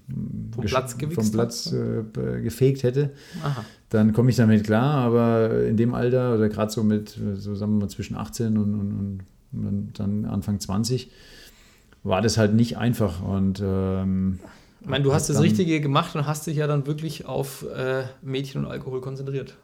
Vom 0.54 0.64
Platz 0.64 0.96
vom 1.12 1.30
Platz 1.30 1.66
hast, 1.66 1.74
äh, 1.74 2.40
gefegt 2.40 2.82
hätte, 2.82 3.10
Aha. 3.42 3.64
dann 3.90 4.14
komme 4.14 4.30
ich 4.30 4.36
damit 4.36 4.64
klar. 4.64 4.94
Aber 4.94 5.64
in 5.66 5.76
dem 5.76 5.92
Alter 5.92 6.34
oder 6.34 6.48
gerade 6.48 6.72
so 6.72 6.82
mit, 6.82 7.18
äh, 7.18 7.36
so 7.36 7.54
sagen 7.54 7.72
wir 7.72 7.80
mal, 7.80 7.90
zwischen 7.90 8.16
18 8.16 8.56
und, 8.56 8.74
und, 8.74 9.18
und 9.52 9.92
dann 9.98 10.24
Anfang 10.24 10.58
20, 10.58 11.10
war 12.02 12.22
das 12.22 12.38
halt 12.38 12.54
nicht 12.54 12.78
einfach. 12.78 13.22
Und 13.22 13.62
ähm, 13.62 14.38
Ich 14.82 14.86
meine, 14.88 15.04
du 15.04 15.12
hast 15.12 15.28
das 15.28 15.40
Richtige 15.42 15.80
gemacht 15.80 16.14
und 16.14 16.26
hast 16.26 16.46
dich 16.46 16.56
ja 16.56 16.66
dann 16.66 16.86
wirklich 16.86 17.26
auf 17.26 17.64
äh, 17.74 18.04
Mädchen 18.22 18.64
und 18.64 18.70
Alkohol 18.70 19.00
konzentriert. 19.00 19.56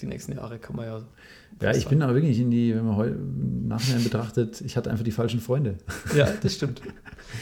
Die 0.00 0.06
nächsten 0.06 0.32
Jahre 0.36 0.58
kann 0.58 0.74
man 0.76 0.86
ja. 0.86 1.00
Ja, 1.62 1.70
ich 1.72 1.86
bin 1.86 2.02
aber 2.02 2.14
wirklich 2.14 2.38
in 2.40 2.50
die, 2.50 2.74
wenn 2.74 2.84
man 2.84 2.96
heute 2.96 3.10
im 3.12 3.68
Nachhinein 3.68 4.02
betrachtet, 4.02 4.60
ich 4.60 4.76
hatte 4.76 4.90
einfach 4.90 5.04
die 5.04 5.12
falschen 5.12 5.40
Freunde. 5.40 5.76
Ja, 6.14 6.28
das 6.42 6.54
stimmt. 6.54 6.82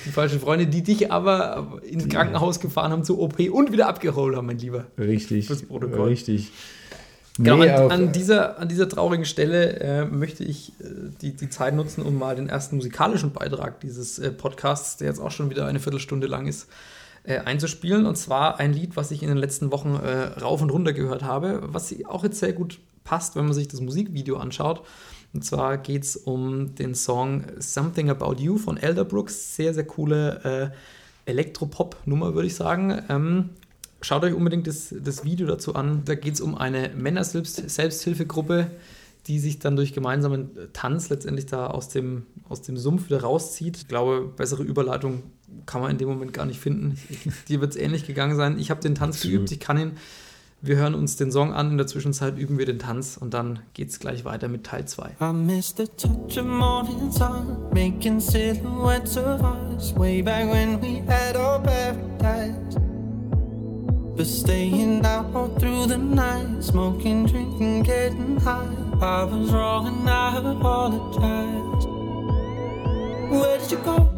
Die 0.06 0.10
falschen 0.10 0.40
Freunde, 0.40 0.66
die 0.66 0.82
dich 0.82 1.10
aber 1.10 1.80
ins 1.82 2.08
Krankenhaus 2.08 2.60
gefahren 2.60 2.92
haben 2.92 3.02
zur 3.04 3.18
OP 3.18 3.38
und 3.50 3.72
wieder 3.72 3.88
abgeholt 3.88 4.36
haben, 4.36 4.46
mein 4.46 4.58
Lieber. 4.58 4.86
Richtig. 4.98 5.46
Fürs 5.46 5.62
Protokoll. 5.62 6.08
Richtig. 6.10 6.52
Genau, 7.38 7.56
Nee, 7.56 7.70
an, 7.70 7.82
auch- 7.82 7.90
an, 7.90 8.12
dieser, 8.12 8.58
an 8.60 8.68
dieser 8.68 8.88
traurigen 8.88 9.24
Stelle 9.24 9.80
äh, 9.80 10.04
möchte 10.04 10.44
ich 10.44 10.68
äh, 10.80 10.84
die, 11.20 11.34
die 11.34 11.48
Zeit 11.48 11.74
nutzen, 11.74 12.02
um 12.02 12.16
mal 12.18 12.36
den 12.36 12.48
ersten 12.48 12.76
musikalischen 12.76 13.32
Beitrag 13.32 13.80
dieses 13.80 14.18
äh, 14.20 14.30
Podcasts, 14.30 14.98
der 14.98 15.08
jetzt 15.08 15.18
auch 15.18 15.32
schon 15.32 15.50
wieder 15.50 15.66
eine 15.66 15.80
Viertelstunde 15.80 16.26
lang 16.28 16.46
ist, 16.46 16.68
äh, 17.24 17.38
einzuspielen. 17.38 18.06
Und 18.06 18.16
zwar 18.16 18.60
ein 18.60 18.72
Lied, 18.72 18.96
was 18.96 19.10
ich 19.10 19.22
in 19.22 19.28
den 19.28 19.38
letzten 19.38 19.72
Wochen 19.72 19.96
äh, 19.96 20.40
rauf 20.40 20.62
und 20.62 20.70
runter 20.70 20.92
gehört 20.92 21.22
habe, 21.22 21.60
was 21.66 21.94
auch 22.06 22.24
jetzt 22.24 22.38
sehr 22.38 22.52
gut 22.52 22.78
passt, 23.02 23.36
wenn 23.36 23.44
man 23.44 23.54
sich 23.54 23.68
das 23.68 23.80
Musikvideo 23.80 24.36
anschaut. 24.36 24.82
Und 25.32 25.44
zwar 25.44 25.78
geht 25.78 26.04
es 26.04 26.16
um 26.16 26.74
den 26.76 26.94
Song 26.94 27.44
Something 27.58 28.08
About 28.08 28.36
You 28.38 28.56
von 28.56 28.76
Elderbrooks. 28.76 29.56
Sehr, 29.56 29.74
sehr 29.74 29.84
coole 29.84 30.72
äh, 31.26 31.30
Elektropop-Nummer, 31.30 32.34
würde 32.34 32.46
ich 32.46 32.54
sagen. 32.54 33.02
Ähm, 33.08 33.50
Schaut 34.04 34.22
euch 34.22 34.34
unbedingt 34.34 34.66
das, 34.66 34.94
das 35.00 35.24
Video 35.24 35.46
dazu 35.46 35.74
an. 35.74 36.02
Da 36.04 36.14
geht 36.14 36.34
es 36.34 36.42
um 36.42 36.56
eine 36.56 36.90
Männer-Selbsthilfegruppe, 36.90 38.70
die 39.26 39.38
sich 39.38 39.60
dann 39.60 39.76
durch 39.76 39.94
gemeinsamen 39.94 40.50
Tanz 40.74 41.08
letztendlich 41.08 41.46
da 41.46 41.68
aus 41.68 41.88
dem, 41.88 42.26
aus 42.46 42.60
dem 42.60 42.76
Sumpf 42.76 43.06
wieder 43.06 43.22
rauszieht. 43.22 43.78
Ich 43.78 43.88
glaube, 43.88 44.30
bessere 44.36 44.62
Überleitung 44.62 45.22
kann 45.66 45.80
man 45.80 45.90
in 45.90 45.98
dem 45.98 46.08
Moment 46.08 46.32
gar 46.32 46.46
nicht 46.46 46.60
finden. 46.60 46.98
Ich, 47.08 47.28
dir 47.48 47.60
wird 47.60 47.72
es 47.72 47.76
ähnlich 47.76 48.06
gegangen 48.06 48.36
sein. 48.36 48.58
Ich 48.58 48.70
habe 48.70 48.80
den 48.80 48.94
Tanz 48.94 49.16
Absolut. 49.16 49.36
geübt, 49.38 49.52
ich 49.52 49.60
kann 49.60 49.78
ihn 49.78 49.92
Wir 50.66 50.76
hören 50.76 50.94
uns 50.94 51.16
den 51.16 51.30
Song 51.30 51.52
an, 51.52 51.72
in 51.72 51.76
der 51.76 51.86
Zwischenzeit 51.86 52.38
üben 52.38 52.56
wir 52.56 52.64
den 52.64 52.78
Tanz 52.78 53.18
und 53.18 53.34
dann 53.34 53.58
geht's 53.74 53.98
gleich 53.98 54.24
weiter 54.24 54.48
mit 54.48 54.64
Teil 54.64 54.86
2. 54.86 55.16
I 55.20 55.32
miss 55.34 55.74
the 55.76 55.86
touch 55.86 56.38
of 56.38 56.46
morning 56.46 57.12
sun, 57.12 57.68
making 57.74 58.18
silhouettes 58.18 59.18
of 59.18 59.42
us 59.42 59.94
way 59.94 60.22
back 60.22 60.50
when 60.50 60.80
we 60.80 61.02
had 61.06 61.36
our 61.36 61.60
paradise. 61.60 62.78
But 64.16 64.26
staying 64.26 65.04
out 65.04 65.34
all 65.34 65.54
through 65.58 65.86
the 65.88 65.98
night, 65.98 66.62
smoking, 66.62 67.26
drinking, 67.26 67.82
getting 67.82 68.40
high. 68.40 68.64
I 69.02 69.24
was 69.24 69.52
wrong 69.52 69.88
and 69.88 70.08
I 70.08 70.38
apologize. 70.38 71.84
Where 73.30 73.58
did 73.58 73.70
you 73.70 73.78
go? 73.84 74.13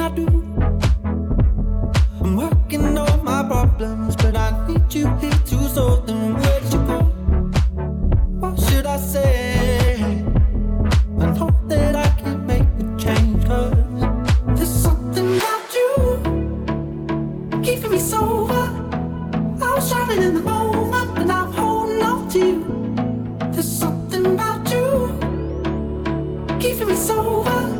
Can 0.00 0.12
I 0.12 0.14
do? 0.16 0.26
I'm 2.22 2.34
working 2.34 2.96
on 2.96 3.22
my 3.22 3.42
problems, 3.46 4.16
but 4.16 4.34
I 4.34 4.66
need 4.66 4.94
you 4.94 5.06
here 5.18 5.30
to 5.30 5.68
solve 5.68 6.06
them. 6.06 6.40
Where 6.40 6.60
did 6.60 6.72
you 6.72 6.78
go? 6.86 7.00
What 8.40 8.58
should 8.58 8.86
I 8.86 8.96
say? 8.96 10.24
I 11.18 11.26
know 11.36 11.50
that 11.68 11.96
I 11.96 12.08
can 12.18 12.46
make 12.46 12.62
a 12.62 13.60
there's 14.56 14.70
something 14.70 15.36
about 15.36 15.74
you 15.74 15.92
keeping 17.62 17.90
me 17.90 17.98
sober. 17.98 18.64
I 19.60 20.14
in 20.14 20.34
the 20.34 20.40
moment, 20.42 21.18
and 21.18 21.30
I'm 21.30 21.52
holding 21.52 22.02
on 22.02 22.26
to 22.30 22.38
you. 22.38 22.64
There's 23.52 23.70
something 23.70 24.24
about 24.24 24.70
you 24.70 25.18
keeping 26.58 26.88
me 26.88 26.94
sober. 26.94 27.79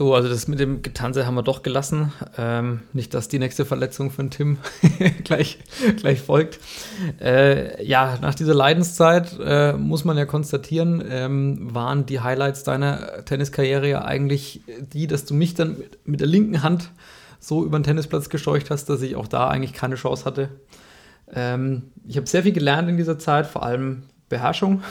So, 0.00 0.14
also 0.14 0.30
das 0.30 0.48
mit 0.48 0.58
dem 0.58 0.80
Getanze 0.80 1.26
haben 1.26 1.34
wir 1.34 1.42
doch 1.42 1.62
gelassen. 1.62 2.10
Ähm, 2.38 2.80
nicht, 2.94 3.12
dass 3.12 3.28
die 3.28 3.38
nächste 3.38 3.66
Verletzung 3.66 4.10
von 4.10 4.30
Tim 4.30 4.56
gleich, 5.24 5.58
gleich 5.98 6.22
folgt. 6.22 6.58
Äh, 7.20 7.84
ja, 7.84 8.16
nach 8.22 8.34
dieser 8.34 8.54
Leidenszeit 8.54 9.38
äh, 9.44 9.74
muss 9.74 10.06
man 10.06 10.16
ja 10.16 10.24
konstatieren, 10.24 11.04
ähm, 11.06 11.74
waren 11.74 12.06
die 12.06 12.20
Highlights 12.20 12.64
deiner 12.64 13.26
Tenniskarriere 13.26 13.90
ja 13.90 14.02
eigentlich 14.02 14.62
die, 14.90 15.06
dass 15.06 15.26
du 15.26 15.34
mich 15.34 15.52
dann 15.52 15.76
mit, 15.76 15.98
mit 16.08 16.20
der 16.20 16.28
linken 16.28 16.62
Hand 16.62 16.92
so 17.38 17.62
über 17.62 17.78
den 17.78 17.84
Tennisplatz 17.84 18.30
gescheucht 18.30 18.70
hast, 18.70 18.86
dass 18.86 19.02
ich 19.02 19.16
auch 19.16 19.28
da 19.28 19.48
eigentlich 19.48 19.74
keine 19.74 19.96
Chance 19.96 20.24
hatte. 20.24 20.48
Ähm, 21.30 21.92
ich 22.08 22.16
habe 22.16 22.26
sehr 22.26 22.44
viel 22.44 22.52
gelernt 22.52 22.88
in 22.88 22.96
dieser 22.96 23.18
Zeit, 23.18 23.46
vor 23.46 23.64
allem 23.64 24.04
Beherrschung. 24.30 24.82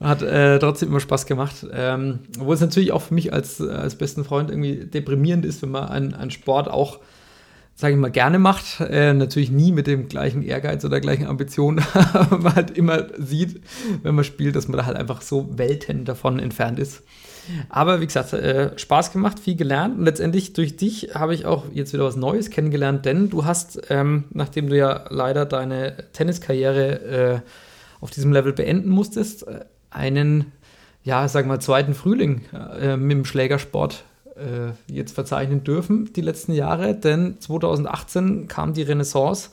Hat 0.00 0.22
äh, 0.22 0.58
trotzdem 0.58 0.88
immer 0.88 1.00
Spaß 1.00 1.26
gemacht. 1.26 1.66
Ähm, 1.72 2.20
obwohl 2.38 2.54
es 2.54 2.60
natürlich 2.60 2.92
auch 2.92 3.02
für 3.02 3.14
mich 3.14 3.32
als, 3.32 3.60
als 3.60 3.96
besten 3.96 4.24
Freund 4.24 4.50
irgendwie 4.50 4.86
deprimierend 4.86 5.44
ist, 5.44 5.62
wenn 5.62 5.70
man 5.70 5.88
einen, 5.88 6.14
einen 6.14 6.30
Sport 6.30 6.68
auch, 6.68 6.98
sage 7.74 7.94
ich 7.94 8.00
mal, 8.00 8.10
gerne 8.10 8.38
macht. 8.38 8.80
Äh, 8.80 9.14
natürlich 9.14 9.50
nie 9.50 9.72
mit 9.72 9.86
dem 9.86 10.08
gleichen 10.08 10.42
Ehrgeiz 10.42 10.84
oder 10.84 11.00
gleichen 11.00 11.26
Ambitionen, 11.26 11.84
aber 12.12 12.38
man 12.38 12.54
halt 12.54 12.76
immer 12.76 13.06
sieht, 13.18 13.60
wenn 14.02 14.14
man 14.14 14.24
spielt, 14.24 14.56
dass 14.56 14.68
man 14.68 14.78
da 14.78 14.86
halt 14.86 14.96
einfach 14.96 15.22
so 15.22 15.58
Welten 15.58 16.04
davon 16.04 16.38
entfernt 16.38 16.78
ist. 16.78 17.02
Aber 17.68 18.00
wie 18.00 18.06
gesagt, 18.06 18.32
äh, 18.32 18.76
Spaß 18.78 19.12
gemacht, 19.12 19.38
viel 19.40 19.56
gelernt 19.56 19.98
und 19.98 20.04
letztendlich 20.04 20.52
durch 20.52 20.76
dich 20.76 21.10
habe 21.14 21.34
ich 21.34 21.44
auch 21.44 21.64
jetzt 21.72 21.92
wieder 21.92 22.04
was 22.04 22.16
Neues 22.16 22.50
kennengelernt, 22.50 23.04
denn 23.04 23.30
du 23.30 23.44
hast, 23.44 23.82
ähm, 23.90 24.24
nachdem 24.30 24.68
du 24.68 24.76
ja 24.76 25.04
leider 25.10 25.44
deine 25.44 25.96
Tenniskarriere 26.12 27.00
äh, 27.00 27.40
auf 28.02 28.10
diesem 28.10 28.32
Level 28.32 28.52
beenden 28.52 28.90
musstest, 28.90 29.46
äh, 29.48 29.64
einen, 29.88 30.52
ja, 31.02 31.26
sagen 31.28 31.48
wir 31.48 31.60
zweiten 31.60 31.94
Frühling 31.94 32.42
äh, 32.52 32.98
mit 32.98 33.16
dem 33.16 33.24
Schlägersport 33.24 34.04
äh, 34.36 34.72
jetzt 34.92 35.12
verzeichnen 35.14 35.64
dürfen, 35.64 36.12
die 36.14 36.20
letzten 36.20 36.52
Jahre, 36.52 36.94
denn 36.94 37.36
2018 37.40 38.48
kam 38.48 38.74
die 38.74 38.82
Renaissance 38.82 39.50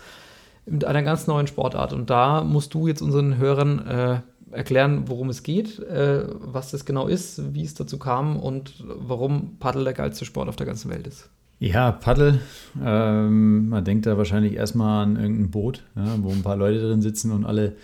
mit 0.66 0.84
einer 0.84 1.04
ganz 1.04 1.28
neuen 1.28 1.48
Sportart 1.48 1.94
und 1.94 2.10
da 2.10 2.44
musst 2.44 2.74
du 2.74 2.88
jetzt 2.88 3.02
unseren 3.02 3.38
Hörern 3.38 3.88
äh, 3.88 4.20
erklären, 4.52 5.04
worum 5.08 5.30
es 5.30 5.44
geht, 5.44 5.80
äh, 5.80 6.24
was 6.40 6.72
das 6.72 6.86
genau 6.86 7.08
ist, 7.08 7.54
wie 7.54 7.64
es 7.64 7.76
dazu 7.76 7.98
kam 8.00 8.38
und 8.38 8.84
warum 8.86 9.58
Paddel 9.60 9.84
der 9.84 9.94
geilste 9.94 10.26
Sport 10.26 10.50
auf 10.50 10.56
der 10.56 10.66
ganzen 10.66 10.90
Welt 10.90 11.08
ist. 11.08 11.30
Ja, 11.60 11.92
Paddel. 11.92 12.40
Ähm, 12.84 13.70
man 13.70 13.84
denkt 13.84 14.06
da 14.06 14.18
wahrscheinlich 14.18 14.54
erstmal 14.54 15.04
an 15.04 15.18
irgendein 15.18 15.52
Boot, 15.52 15.84
ja, 15.96 16.16
wo 16.22 16.30
ein 16.32 16.42
paar 16.42 16.56
Leute 16.56 16.80
drin 16.80 17.02
sitzen 17.02 17.32
und 17.32 17.46
alle 17.46 17.76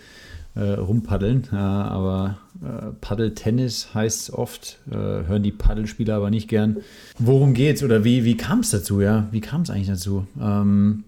rumpaddeln. 0.60 1.48
Ja, 1.52 1.84
aber 1.84 2.38
äh, 2.62 2.92
Paddeltennis 3.00 3.94
heißt 3.94 4.22
es 4.22 4.32
oft, 4.32 4.78
äh, 4.90 4.94
hören 4.94 5.42
die 5.42 5.52
Paddelspieler 5.52 6.14
aber 6.14 6.30
nicht 6.30 6.48
gern. 6.48 6.78
Worum 7.18 7.54
geht's 7.54 7.82
oder 7.82 8.04
wie, 8.04 8.24
wie 8.24 8.36
kam 8.36 8.60
es 8.60 8.70
dazu? 8.70 9.00
Ja, 9.00 9.28
wie 9.30 9.40
kam 9.40 9.62
es 9.62 9.70
eigentlich 9.70 9.88
dazu? 9.88 10.26
Ähm, 10.40 11.04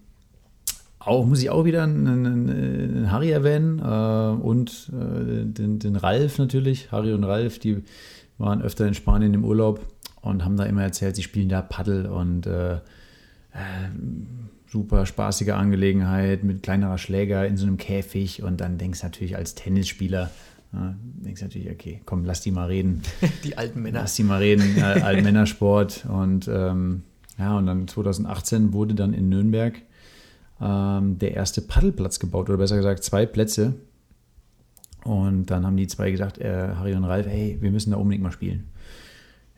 auch 0.98 1.24
muss 1.24 1.42
ich 1.42 1.50
auch 1.50 1.64
wieder 1.64 1.84
einen, 1.84 2.26
einen, 2.26 3.10
Harry 3.10 3.30
erwähnen 3.30 3.78
äh, 3.78 4.42
und 4.42 4.90
äh, 4.92 5.44
den, 5.44 5.78
den 5.78 5.96
Ralf 5.96 6.38
natürlich. 6.38 6.92
Harry 6.92 7.12
und 7.12 7.24
Ralf, 7.24 7.58
die 7.58 7.82
waren 8.36 8.60
öfter 8.62 8.86
in 8.86 8.94
Spanien 8.94 9.32
im 9.32 9.44
Urlaub 9.44 9.80
und 10.20 10.44
haben 10.44 10.56
da 10.56 10.64
immer 10.64 10.82
erzählt, 10.82 11.16
sie 11.16 11.22
spielen 11.22 11.48
da 11.48 11.62
Paddel 11.62 12.06
und 12.06 12.46
äh, 12.46 12.74
äh, 12.74 12.78
super 14.70 15.06
spaßige 15.06 15.50
Angelegenheit 15.50 16.44
mit 16.44 16.62
kleinerer 16.62 16.98
Schläger 16.98 17.46
in 17.46 17.56
so 17.56 17.66
einem 17.66 17.76
Käfig 17.76 18.42
und 18.42 18.60
dann 18.60 18.78
denkst 18.78 19.00
du 19.00 19.06
natürlich 19.06 19.36
als 19.36 19.54
Tennisspieler, 19.54 20.30
ja, 20.72 20.94
denkst 21.00 21.40
du 21.40 21.46
natürlich, 21.46 21.70
okay, 21.70 22.02
komm, 22.04 22.24
lass 22.24 22.42
die 22.42 22.50
mal 22.50 22.66
reden. 22.66 23.02
Die 23.44 23.56
alten 23.56 23.82
Männer. 23.82 24.00
Lass 24.00 24.14
die 24.14 24.24
mal 24.24 24.38
reden, 24.38 24.76
äh, 24.76 24.82
Altmännersport 25.02 26.06
und 26.06 26.48
ähm, 26.48 27.02
ja, 27.38 27.56
und 27.56 27.66
dann 27.66 27.88
2018 27.88 28.72
wurde 28.72 28.94
dann 28.94 29.14
in 29.14 29.28
Nürnberg 29.28 29.80
ähm, 30.60 31.18
der 31.18 31.34
erste 31.34 31.62
Paddelplatz 31.62 32.18
gebaut 32.18 32.48
oder 32.48 32.58
besser 32.58 32.76
gesagt 32.76 33.04
zwei 33.04 33.24
Plätze 33.24 33.74
und 35.04 35.46
dann 35.46 35.64
haben 35.64 35.76
die 35.76 35.86
zwei 35.86 36.10
gesagt, 36.10 36.38
äh, 36.38 36.74
Harry 36.74 36.94
und 36.94 37.04
Ralf, 37.04 37.26
hey, 37.26 37.56
wir 37.60 37.70
müssen 37.70 37.92
da 37.92 37.96
unbedingt 37.96 38.22
mal 38.22 38.32
spielen. 38.32 38.68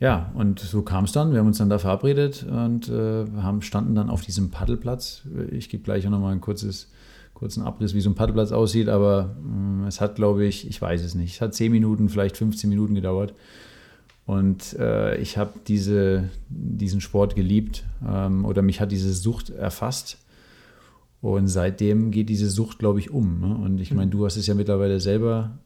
Ja, 0.00 0.32
und 0.34 0.58
so 0.58 0.80
kam 0.80 1.04
es 1.04 1.12
dann. 1.12 1.32
Wir 1.32 1.40
haben 1.40 1.46
uns 1.46 1.58
dann 1.58 1.68
da 1.68 1.78
verabredet 1.78 2.46
und 2.50 2.88
äh, 2.88 3.26
haben, 3.42 3.60
standen 3.60 3.94
dann 3.94 4.08
auf 4.08 4.22
diesem 4.22 4.50
Paddelplatz. 4.50 5.22
Ich 5.50 5.68
gebe 5.68 5.82
gleich 5.82 6.06
auch 6.06 6.10
nochmal 6.10 6.32
einen 6.32 6.40
kurzes, 6.40 6.90
kurzen 7.34 7.62
Abriss, 7.62 7.92
wie 7.92 8.00
so 8.00 8.08
ein 8.08 8.14
Paddelplatz 8.14 8.50
aussieht, 8.50 8.88
aber 8.88 9.36
mh, 9.42 9.86
es 9.86 10.00
hat, 10.00 10.16
glaube 10.16 10.46
ich, 10.46 10.66
ich 10.66 10.80
weiß 10.80 11.02
es 11.02 11.14
nicht, 11.14 11.34
es 11.34 11.40
hat 11.42 11.54
10 11.54 11.70
Minuten, 11.70 12.08
vielleicht 12.08 12.38
15 12.38 12.70
Minuten 12.70 12.94
gedauert. 12.94 13.34
Und 14.24 14.74
äh, 14.78 15.16
ich 15.18 15.36
habe 15.36 15.52
diese, 15.66 16.30
diesen 16.48 17.02
Sport 17.02 17.36
geliebt 17.36 17.84
ähm, 18.06 18.46
oder 18.46 18.62
mich 18.62 18.80
hat 18.80 18.92
diese 18.92 19.12
Sucht 19.12 19.50
erfasst. 19.50 20.18
Und 21.20 21.48
seitdem 21.48 22.10
geht 22.10 22.30
diese 22.30 22.48
Sucht, 22.48 22.78
glaube 22.78 23.00
ich, 23.00 23.10
um. 23.10 23.40
Ne? 23.40 23.54
Und 23.54 23.80
ich 23.80 23.92
meine, 23.92 24.10
du 24.10 24.24
hast 24.24 24.36
es 24.36 24.46
ja 24.46 24.54
mittlerweile 24.54 25.00
selber 25.00 25.58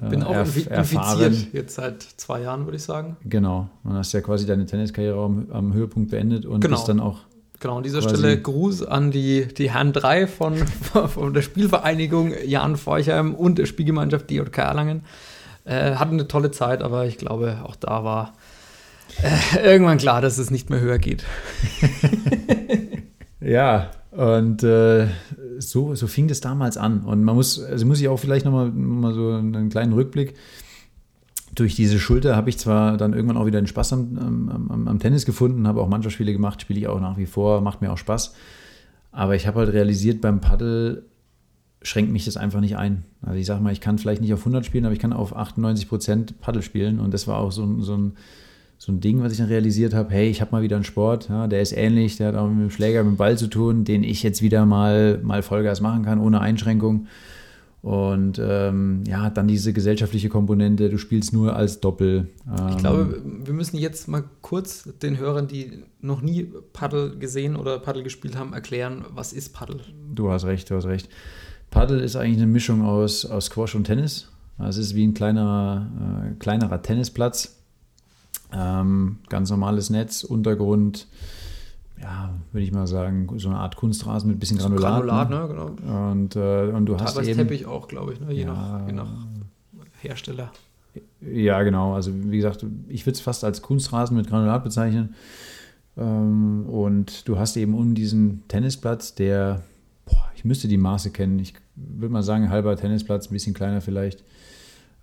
Bin 0.00 0.22
auch 0.24 0.34
erf- 0.34 0.66
infi- 0.66 0.76
infiziert, 0.76 1.52
jetzt 1.52 1.74
seit 1.76 2.02
zwei 2.02 2.40
Jahren, 2.40 2.64
würde 2.66 2.76
ich 2.76 2.82
sagen. 2.82 3.16
Genau. 3.24 3.68
Und 3.84 3.92
hast 3.94 4.12
ja 4.12 4.20
quasi 4.20 4.46
deine 4.46 4.66
Tenniskarriere 4.66 5.22
am, 5.22 5.46
am 5.52 5.72
Höhepunkt 5.74 6.10
beendet 6.10 6.44
und 6.46 6.60
Genau. 6.60 6.76
bist 6.76 6.88
dann 6.88 6.98
auch. 6.98 7.20
Genau, 7.60 7.76
an 7.76 7.84
dieser 7.84 8.02
Stelle 8.02 8.40
Gruß 8.40 8.84
an 8.84 9.12
die, 9.12 9.46
die 9.46 9.70
Herren 9.70 9.92
3 9.92 10.26
von, 10.26 10.56
von 11.08 11.32
der 11.34 11.42
Spielvereinigung 11.42 12.32
Jan 12.44 12.76
Forchheim 12.76 13.34
und 13.36 13.58
der 13.58 13.66
Spielgemeinschaft 13.66 14.28
DJK 14.28 14.58
Erlangen. 14.58 15.04
Äh, 15.64 15.94
hatten 15.94 16.14
eine 16.14 16.26
tolle 16.26 16.50
Zeit, 16.50 16.82
aber 16.82 17.06
ich 17.06 17.18
glaube, 17.18 17.58
auch 17.62 17.76
da 17.76 18.02
war 18.02 18.32
äh, 19.22 19.64
irgendwann 19.72 19.98
klar, 19.98 20.20
dass 20.20 20.38
es 20.38 20.50
nicht 20.50 20.70
mehr 20.70 20.80
höher 20.80 20.98
geht. 20.98 21.24
Ja, 23.40 23.90
und 24.12 24.62
äh, 24.62 25.08
so, 25.58 25.94
so 25.94 26.06
fing 26.06 26.28
das 26.28 26.40
damals 26.40 26.76
an. 26.76 27.02
Und 27.02 27.24
man 27.24 27.34
muss, 27.34 27.62
also 27.62 27.86
muss 27.86 28.00
ich 28.00 28.08
auch 28.08 28.18
vielleicht 28.18 28.44
nochmal 28.44 28.70
mal 28.70 29.14
so 29.14 29.32
einen 29.32 29.68
kleinen 29.68 29.92
Rückblick. 29.92 30.34
Durch 31.54 31.74
diese 31.74 31.98
Schulter 31.98 32.34
habe 32.34 32.48
ich 32.48 32.58
zwar 32.58 32.96
dann 32.96 33.12
irgendwann 33.12 33.36
auch 33.36 33.46
wieder 33.46 33.60
den 33.60 33.66
Spaß 33.66 33.92
am, 33.92 34.18
am, 34.18 34.88
am, 34.88 34.98
Tennis 34.98 35.26
gefunden, 35.26 35.68
habe 35.68 35.82
auch 35.82 35.88
Mannschaftsspiele 35.88 36.32
gemacht, 36.32 36.62
spiele 36.62 36.80
ich 36.80 36.88
auch 36.88 37.00
nach 37.00 37.18
wie 37.18 37.26
vor, 37.26 37.60
macht 37.60 37.82
mir 37.82 37.92
auch 37.92 37.98
Spaß. 37.98 38.34
Aber 39.10 39.34
ich 39.34 39.46
habe 39.46 39.58
halt 39.60 39.72
realisiert, 39.72 40.22
beim 40.22 40.40
Paddel 40.40 41.04
schränkt 41.82 42.12
mich 42.12 42.24
das 42.24 42.36
einfach 42.36 42.60
nicht 42.60 42.76
ein. 42.76 43.04
Also 43.20 43.38
ich 43.38 43.46
sage 43.46 43.62
mal, 43.62 43.72
ich 43.72 43.80
kann 43.80 43.98
vielleicht 43.98 44.22
nicht 44.22 44.32
auf 44.32 44.40
100 44.40 44.64
spielen, 44.64 44.84
aber 44.84 44.94
ich 44.94 45.00
kann 45.00 45.12
auf 45.12 45.36
98 45.36 45.88
Prozent 45.88 46.40
Paddel 46.40 46.62
spielen. 46.62 47.00
Und 47.00 47.12
das 47.12 47.26
war 47.26 47.38
auch 47.38 47.52
so, 47.52 47.80
so, 47.80 47.96
ein, 47.96 48.12
so 48.84 48.90
ein 48.90 48.98
Ding, 48.98 49.22
was 49.22 49.30
ich 49.30 49.38
dann 49.38 49.46
realisiert 49.46 49.94
habe, 49.94 50.12
hey, 50.12 50.28
ich 50.28 50.40
habe 50.40 50.50
mal 50.50 50.62
wieder 50.62 50.74
einen 50.74 50.84
Sport, 50.84 51.28
ja, 51.28 51.46
der 51.46 51.62
ist 51.62 51.70
ähnlich, 51.70 52.16
der 52.16 52.26
hat 52.26 52.34
auch 52.34 52.48
mit 52.48 52.62
dem 52.62 52.70
Schläger, 52.70 53.04
mit 53.04 53.12
dem 53.12 53.16
Ball 53.16 53.38
zu 53.38 53.46
tun, 53.46 53.84
den 53.84 54.02
ich 54.02 54.24
jetzt 54.24 54.42
wieder 54.42 54.66
mal, 54.66 55.20
mal 55.22 55.44
Vollgas 55.44 55.80
machen 55.80 56.04
kann, 56.04 56.18
ohne 56.18 56.40
Einschränkung. 56.40 57.06
Und 57.80 58.40
ähm, 58.44 59.04
ja, 59.06 59.30
dann 59.30 59.46
diese 59.46 59.72
gesellschaftliche 59.72 60.28
Komponente, 60.28 60.88
du 60.88 60.98
spielst 60.98 61.32
nur 61.32 61.54
als 61.54 61.78
Doppel. 61.78 62.26
Ähm, 62.48 62.68
Ich 62.70 62.78
glaube, 62.78 63.22
wir 63.44 63.54
müssen 63.54 63.78
jetzt 63.78 64.08
mal 64.08 64.24
kurz 64.40 64.88
den 65.00 65.16
Hörern, 65.16 65.46
die 65.46 65.84
noch 66.00 66.20
nie 66.20 66.50
Paddel 66.72 67.16
gesehen 67.20 67.54
oder 67.54 67.78
Paddel 67.78 68.02
gespielt 68.02 68.36
haben, 68.36 68.52
erklären, 68.52 69.04
was 69.14 69.32
ist 69.32 69.54
Paddel? 69.54 69.78
Du 70.12 70.28
hast 70.28 70.44
recht, 70.44 70.68
du 70.68 70.74
hast 70.74 70.86
recht. 70.86 71.08
Paddle 71.70 72.00
ist 72.00 72.16
eigentlich 72.16 72.38
eine 72.38 72.48
Mischung 72.48 72.82
aus, 72.82 73.26
aus 73.26 73.44
Squash 73.44 73.76
und 73.76 73.84
Tennis. 73.84 74.28
Also 74.58 74.80
Es 74.80 74.88
ist 74.88 74.96
wie 74.96 75.06
ein 75.06 75.14
kleinerer, 75.14 76.32
äh, 76.32 76.34
kleinerer 76.40 76.82
Tennisplatz. 76.82 77.61
Ähm, 78.54 79.18
ganz 79.28 79.50
normales 79.50 79.90
Netz, 79.90 80.24
Untergrund, 80.24 81.06
ja, 82.00 82.34
würde 82.50 82.64
ich 82.64 82.72
mal 82.72 82.86
sagen, 82.86 83.28
so 83.38 83.48
eine 83.48 83.58
Art 83.58 83.76
Kunstrasen 83.76 84.28
mit 84.28 84.36
ein 84.36 84.40
bisschen 84.40 84.58
Granulat. 84.58 85.06
Granulat, 85.06 85.30
ne? 85.30 85.36
ne? 85.38 85.48
Genau. 85.48 86.10
Und, 86.10 86.36
äh, 86.36 86.64
und 86.74 86.86
du 86.86 86.98
hast 86.98 87.14
Teilweise 87.14 87.30
eben, 87.30 87.38
Teppich 87.38 87.66
auch, 87.66 87.88
glaube 87.88 88.12
ich, 88.12 88.20
ne? 88.20 88.32
je, 88.32 88.42
Ja. 88.42 88.52
nach, 88.52 88.86
je 88.86 88.92
nach 88.92 89.08
Hersteller. 90.00 90.50
Ja, 91.20 91.62
genau. 91.62 91.94
Also 91.94 92.12
wie 92.14 92.36
gesagt, 92.36 92.66
ich 92.88 93.06
würde 93.06 93.14
es 93.14 93.20
fast 93.20 93.44
als 93.44 93.62
Kunstrasen 93.62 94.16
mit 94.16 94.28
Granulat 94.28 94.64
bezeichnen. 94.64 95.14
Ähm, 95.96 96.66
und 96.66 97.28
du 97.28 97.38
hast 97.38 97.56
eben 97.56 97.74
um 97.74 97.94
diesen 97.94 98.42
Tennisplatz, 98.48 99.14
der, 99.14 99.62
boah, 100.06 100.30
ich 100.34 100.44
müsste 100.44 100.68
die 100.68 100.76
Maße 100.76 101.10
kennen. 101.10 101.38
Ich 101.38 101.54
würde 101.76 102.12
mal 102.12 102.22
sagen, 102.22 102.50
halber 102.50 102.76
Tennisplatz, 102.76 103.30
ein 103.30 103.32
bisschen 103.32 103.54
kleiner 103.54 103.80
vielleicht. 103.80 104.22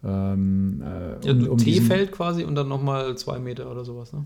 Ähm, 0.03 0.81
äh, 0.81 1.25
Ja, 1.27 1.33
um- 1.33 1.47
um 1.49 1.57
T-Feld 1.57 2.11
quasi 2.11 2.43
und 2.43 2.55
dann 2.55 2.67
nochmal 2.67 3.17
zwei 3.17 3.39
Meter 3.39 3.69
oder 3.69 3.83
sowas. 3.83 4.13
Ne? 4.13 4.25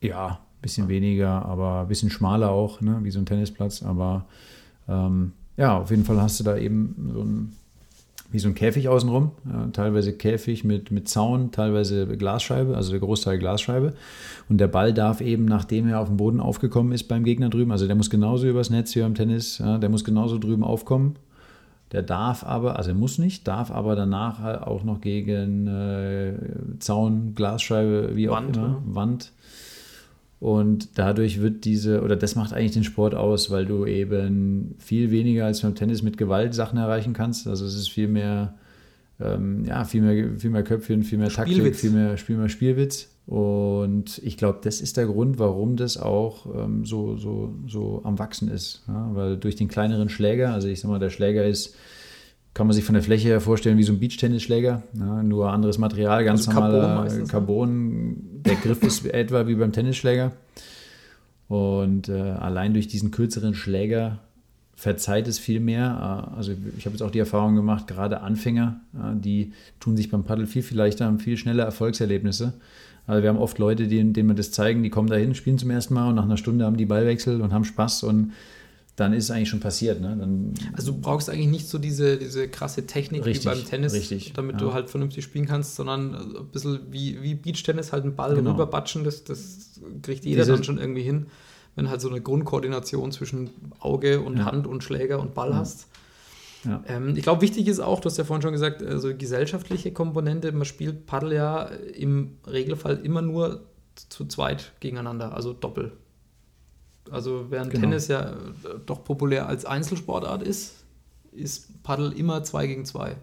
Ja, 0.00 0.26
ein 0.28 0.62
bisschen 0.62 0.88
weniger, 0.88 1.44
aber 1.44 1.80
ein 1.82 1.88
bisschen 1.88 2.10
schmaler 2.10 2.50
auch, 2.50 2.80
ne, 2.80 2.98
wie 3.02 3.10
so 3.10 3.18
ein 3.18 3.26
Tennisplatz. 3.26 3.82
Aber 3.82 4.24
ähm, 4.88 5.32
ja, 5.56 5.78
auf 5.78 5.90
jeden 5.90 6.04
Fall 6.04 6.20
hast 6.20 6.40
du 6.40 6.44
da 6.44 6.56
eben 6.56 7.10
so 7.12 7.20
ein, 7.22 7.52
wie 8.30 8.38
so 8.38 8.48
ein 8.48 8.54
Käfig 8.54 8.88
außenrum. 8.88 9.30
Ja, 9.50 9.68
teilweise 9.72 10.12
Käfig 10.12 10.64
mit, 10.64 10.90
mit 10.90 11.08
Zaun, 11.08 11.50
teilweise 11.52 12.06
Glasscheibe, 12.16 12.76
also 12.76 12.90
der 12.90 13.00
Großteil 13.00 13.38
Glasscheibe. 13.38 13.94
Und 14.48 14.58
der 14.58 14.68
Ball 14.68 14.92
darf 14.94 15.20
eben, 15.20 15.44
nachdem 15.44 15.86
er 15.88 16.00
auf 16.00 16.08
dem 16.08 16.16
Boden 16.16 16.40
aufgekommen 16.40 16.92
ist 16.92 17.04
beim 17.08 17.24
Gegner 17.24 17.48
drüben, 17.50 17.72
also 17.72 17.86
der 17.86 17.96
muss 17.96 18.10
genauso 18.10 18.46
übers 18.46 18.70
Netz 18.70 18.94
wie 18.96 19.00
beim 19.00 19.14
Tennis, 19.14 19.58
ja, 19.58 19.76
der 19.78 19.88
muss 19.90 20.04
genauso 20.04 20.38
drüben 20.38 20.64
aufkommen. 20.64 21.16
Der 21.92 22.02
darf 22.02 22.44
aber, 22.44 22.76
also 22.76 22.90
er 22.90 22.96
muss 22.96 23.18
nicht, 23.18 23.46
darf 23.46 23.70
aber 23.70 23.94
danach 23.94 24.40
halt 24.40 24.62
auch 24.62 24.82
noch 24.82 25.00
gegen 25.00 25.68
äh, 25.68 26.34
Zaun, 26.80 27.34
Glasscheibe, 27.34 28.16
wie 28.16 28.28
auch 28.28 28.36
Wand, 28.36 28.56
immer, 28.56 28.66
ja. 28.66 28.82
Wand. 28.84 29.32
Und 30.40 30.98
dadurch 30.98 31.40
wird 31.40 31.64
diese, 31.64 32.02
oder 32.02 32.16
das 32.16 32.34
macht 32.34 32.52
eigentlich 32.52 32.72
den 32.72 32.84
Sport 32.84 33.14
aus, 33.14 33.50
weil 33.50 33.64
du 33.64 33.86
eben 33.86 34.74
viel 34.78 35.10
weniger 35.10 35.46
als 35.46 35.62
beim 35.62 35.74
Tennis 35.74 36.02
mit 36.02 36.18
Gewalt 36.18 36.54
Sachen 36.54 36.78
erreichen 36.78 37.12
kannst. 37.14 37.46
Also 37.46 37.64
es 37.64 37.74
ist 37.74 37.88
viel 37.88 38.08
mehr, 38.08 38.54
ähm, 39.18 39.64
ja, 39.64 39.84
viel 39.84 40.02
mehr, 40.02 40.38
viel 40.38 40.50
mehr 40.50 40.64
Köpfchen, 40.64 41.04
viel 41.04 41.18
mehr 41.18 41.28
Taktik, 41.28 41.54
Spielwitz. 41.54 41.80
viel 41.80 41.90
mehr, 41.90 42.18
viel 42.18 42.36
mehr 42.36 42.48
Spielwitz. 42.48 43.15
Und 43.26 44.18
ich 44.18 44.36
glaube, 44.36 44.60
das 44.62 44.80
ist 44.80 44.96
der 44.96 45.06
Grund, 45.06 45.40
warum 45.40 45.76
das 45.76 45.96
auch 45.96 46.46
ähm, 46.54 46.84
so, 46.84 47.16
so, 47.16 47.52
so 47.66 48.00
am 48.04 48.20
Wachsen 48.20 48.48
ist. 48.48 48.84
Ja? 48.86 49.10
Weil 49.14 49.36
durch 49.36 49.56
den 49.56 49.66
kleineren 49.66 50.08
Schläger, 50.08 50.52
also 50.52 50.68
ich 50.68 50.80
sag 50.80 50.90
mal, 50.90 51.00
der 51.00 51.10
Schläger 51.10 51.44
ist, 51.44 51.74
kann 52.54 52.68
man 52.68 52.74
sich 52.74 52.84
von 52.84 52.94
der 52.94 53.02
Fläche 53.02 53.28
her 53.28 53.40
vorstellen 53.40 53.78
wie 53.78 53.82
so 53.82 53.92
ein 53.92 53.98
Beachtennisschläger, 53.98 54.82
ja? 54.96 55.22
nur 55.24 55.50
anderes 55.50 55.76
Material, 55.76 56.24
ganz 56.24 56.46
Also 56.46 56.52
Carbon 56.52 56.80
normaler 56.80 57.00
meistens, 57.02 57.26
ne? 57.26 57.32
Carbon. 57.32 58.16
Der 58.44 58.54
Griff 58.54 58.82
ist 58.84 59.04
etwa 59.12 59.46
wie 59.48 59.56
beim 59.56 59.72
Tennisschläger. 59.72 60.30
Und 61.48 62.08
äh, 62.08 62.12
allein 62.12 62.74
durch 62.74 62.86
diesen 62.86 63.10
kürzeren 63.10 63.54
Schläger 63.54 64.20
verzeiht 64.76 65.26
es 65.26 65.40
viel 65.40 65.58
mehr. 65.58 66.30
Äh, 66.32 66.36
Also 66.36 66.52
ich 66.78 66.86
habe 66.86 66.94
jetzt 66.94 67.02
auch 67.02 67.10
die 67.10 67.18
Erfahrung 67.18 67.56
gemacht, 67.56 67.88
gerade 67.88 68.20
Anfänger, 68.20 68.80
die 69.14 69.52
tun 69.80 69.96
sich 69.96 70.10
beim 70.10 70.22
Paddel 70.22 70.46
viel, 70.46 70.62
viel 70.62 70.78
leichter, 70.78 71.06
haben 71.06 71.18
viel 71.18 71.36
schneller 71.36 71.64
Erfolgserlebnisse. 71.64 72.54
Also 73.06 73.22
wir 73.22 73.28
haben 73.28 73.38
oft 73.38 73.58
Leute, 73.58 73.86
denen, 73.88 74.12
denen 74.12 74.28
wir 74.30 74.34
das 74.34 74.50
zeigen, 74.50 74.82
die 74.82 74.90
kommen 74.90 75.08
dahin, 75.08 75.34
spielen 75.34 75.58
zum 75.58 75.70
ersten 75.70 75.94
Mal 75.94 76.08
und 76.08 76.16
nach 76.16 76.24
einer 76.24 76.36
Stunde 76.36 76.64
haben 76.64 76.76
die 76.76 76.86
Ballwechsel 76.86 77.40
und 77.40 77.52
haben 77.52 77.64
Spaß 77.64 78.02
und 78.04 78.32
dann 78.96 79.12
ist 79.12 79.24
es 79.24 79.30
eigentlich 79.30 79.50
schon 79.50 79.60
passiert. 79.60 80.00
Ne? 80.00 80.16
Dann, 80.18 80.54
Also 80.72 80.92
du 80.92 80.98
brauchst 81.00 81.28
eigentlich 81.28 81.48
nicht 81.48 81.68
so 81.68 81.78
diese, 81.78 82.16
diese 82.16 82.48
krasse 82.48 82.86
Technik 82.86 83.26
Richtig, 83.26 83.44
wie 83.44 83.48
beim 83.50 83.64
Tennis, 83.64 83.92
richtig, 83.92 84.32
damit 84.34 84.52
ja. 84.54 84.58
du 84.66 84.72
halt 84.72 84.88
vernünftig 84.88 85.22
spielen 85.22 85.44
kannst, 85.46 85.76
sondern 85.76 86.14
ein 86.14 86.46
bisschen 86.50 86.80
wie, 86.90 87.22
wie 87.22 87.34
Beachtennis 87.34 87.92
halt 87.92 88.04
einen 88.04 88.16
Ball 88.16 88.34
Genau. 88.34 88.52
rüberbatschen, 88.52 89.04
das, 89.04 89.22
das 89.24 89.80
kriegt 90.02 90.24
jeder 90.24 90.42
Diese- 90.44 90.52
dann 90.54 90.64
schon 90.64 90.78
irgendwie 90.78 91.02
hin, 91.02 91.26
wenn 91.74 91.90
halt 91.90 92.00
so 92.00 92.08
eine 92.08 92.22
Grundkoordination 92.22 93.12
zwischen 93.12 93.50
Auge 93.80 94.20
und 94.22 94.38
Ja. 94.38 94.46
Hand 94.46 94.66
und 94.66 94.82
Schläger 94.82 95.20
und 95.20 95.34
Ball 95.34 95.54
hast. 95.54 95.88
Ja. 96.66 96.82
Ähm, 96.88 97.16
ich 97.16 97.22
glaube, 97.22 97.42
wichtig 97.42 97.68
ist 97.68 97.80
auch, 97.80 98.00
du 98.00 98.06
hast 98.06 98.16
ja 98.16 98.24
vorhin 98.24 98.42
schon 98.42 98.52
gesagt, 98.52 98.82
also 98.82 99.14
gesellschaftliche 99.16 99.92
Komponente, 99.92 100.52
man 100.52 100.64
spielt 100.64 101.06
Paddel 101.06 101.32
ja 101.32 101.64
im 101.94 102.38
Regelfall 102.46 102.98
immer 102.98 103.22
nur 103.22 103.62
zu 103.94 104.26
zweit 104.26 104.72
gegeneinander, 104.80 105.34
also 105.34 105.52
Doppel. 105.52 105.92
Also 107.10 107.46
während 107.50 107.70
Genau. 107.70 107.82
Tennis 107.82 108.08
ja 108.08 108.30
äh, 108.30 108.34
doch 108.84 109.04
populär 109.04 109.48
als 109.48 109.64
Einzelsportart 109.64 110.42
ist, 110.42 110.84
ist 111.32 111.82
Paddel 111.82 112.12
immer 112.12 112.42
2 112.42 112.66
gegen 112.66 112.84
2. 112.84 113.16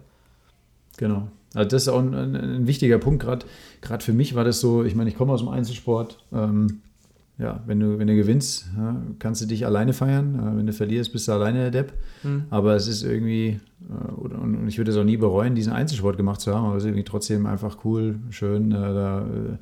Genau. 0.96 1.28
Also 1.54 1.68
das 1.68 1.82
ist 1.82 1.88
auch 1.88 2.00
ein, 2.00 2.14
ein, 2.14 2.34
ein 2.34 2.66
wichtiger 2.66 2.98
Punkt. 2.98 3.22
Gerade 3.22 3.46
gerade 3.80 4.02
für 4.04 4.12
mich 4.12 4.34
war 4.34 4.44
das 4.44 4.60
so, 4.60 4.84
ich 4.84 4.94
meine, 4.94 5.10
ich 5.10 5.16
komme 5.16 5.32
aus 5.32 5.40
dem 5.40 5.48
Einzelsport. 5.48 6.18
Ähm, 6.32 6.80
ja, 7.38 7.62
wenn 7.66 7.80
du, 7.80 7.98
wenn 7.98 8.06
du 8.06 8.14
gewinnst, 8.14 8.66
ja, 8.76 9.02
kannst 9.18 9.42
du 9.42 9.46
dich 9.46 9.66
alleine 9.66 9.92
feiern. 9.92 10.56
Wenn 10.56 10.66
du 10.66 10.72
verlierst, 10.72 11.12
bist 11.12 11.26
du 11.26 11.32
alleine 11.32 11.58
der 11.58 11.70
Depp. 11.70 11.92
Hm. 12.22 12.44
Aber 12.50 12.76
es 12.76 12.86
ist 12.86 13.02
irgendwie, 13.02 13.58
äh, 13.90 14.12
und 14.12 14.68
ich 14.68 14.78
würde 14.78 14.92
es 14.92 14.96
auch 14.96 15.04
nie 15.04 15.16
bereuen, 15.16 15.54
diesen 15.54 15.72
Einzelsport 15.72 16.16
gemacht 16.16 16.40
zu 16.40 16.54
haben, 16.54 16.66
aber 16.66 16.76
es 16.76 16.84
ist 16.84 16.88
irgendwie 16.88 17.04
trotzdem 17.04 17.46
einfach 17.46 17.84
cool, 17.84 18.20
schön, 18.30 18.70
äh, 18.70 18.74
da 18.74 19.22
äh, 19.22 19.56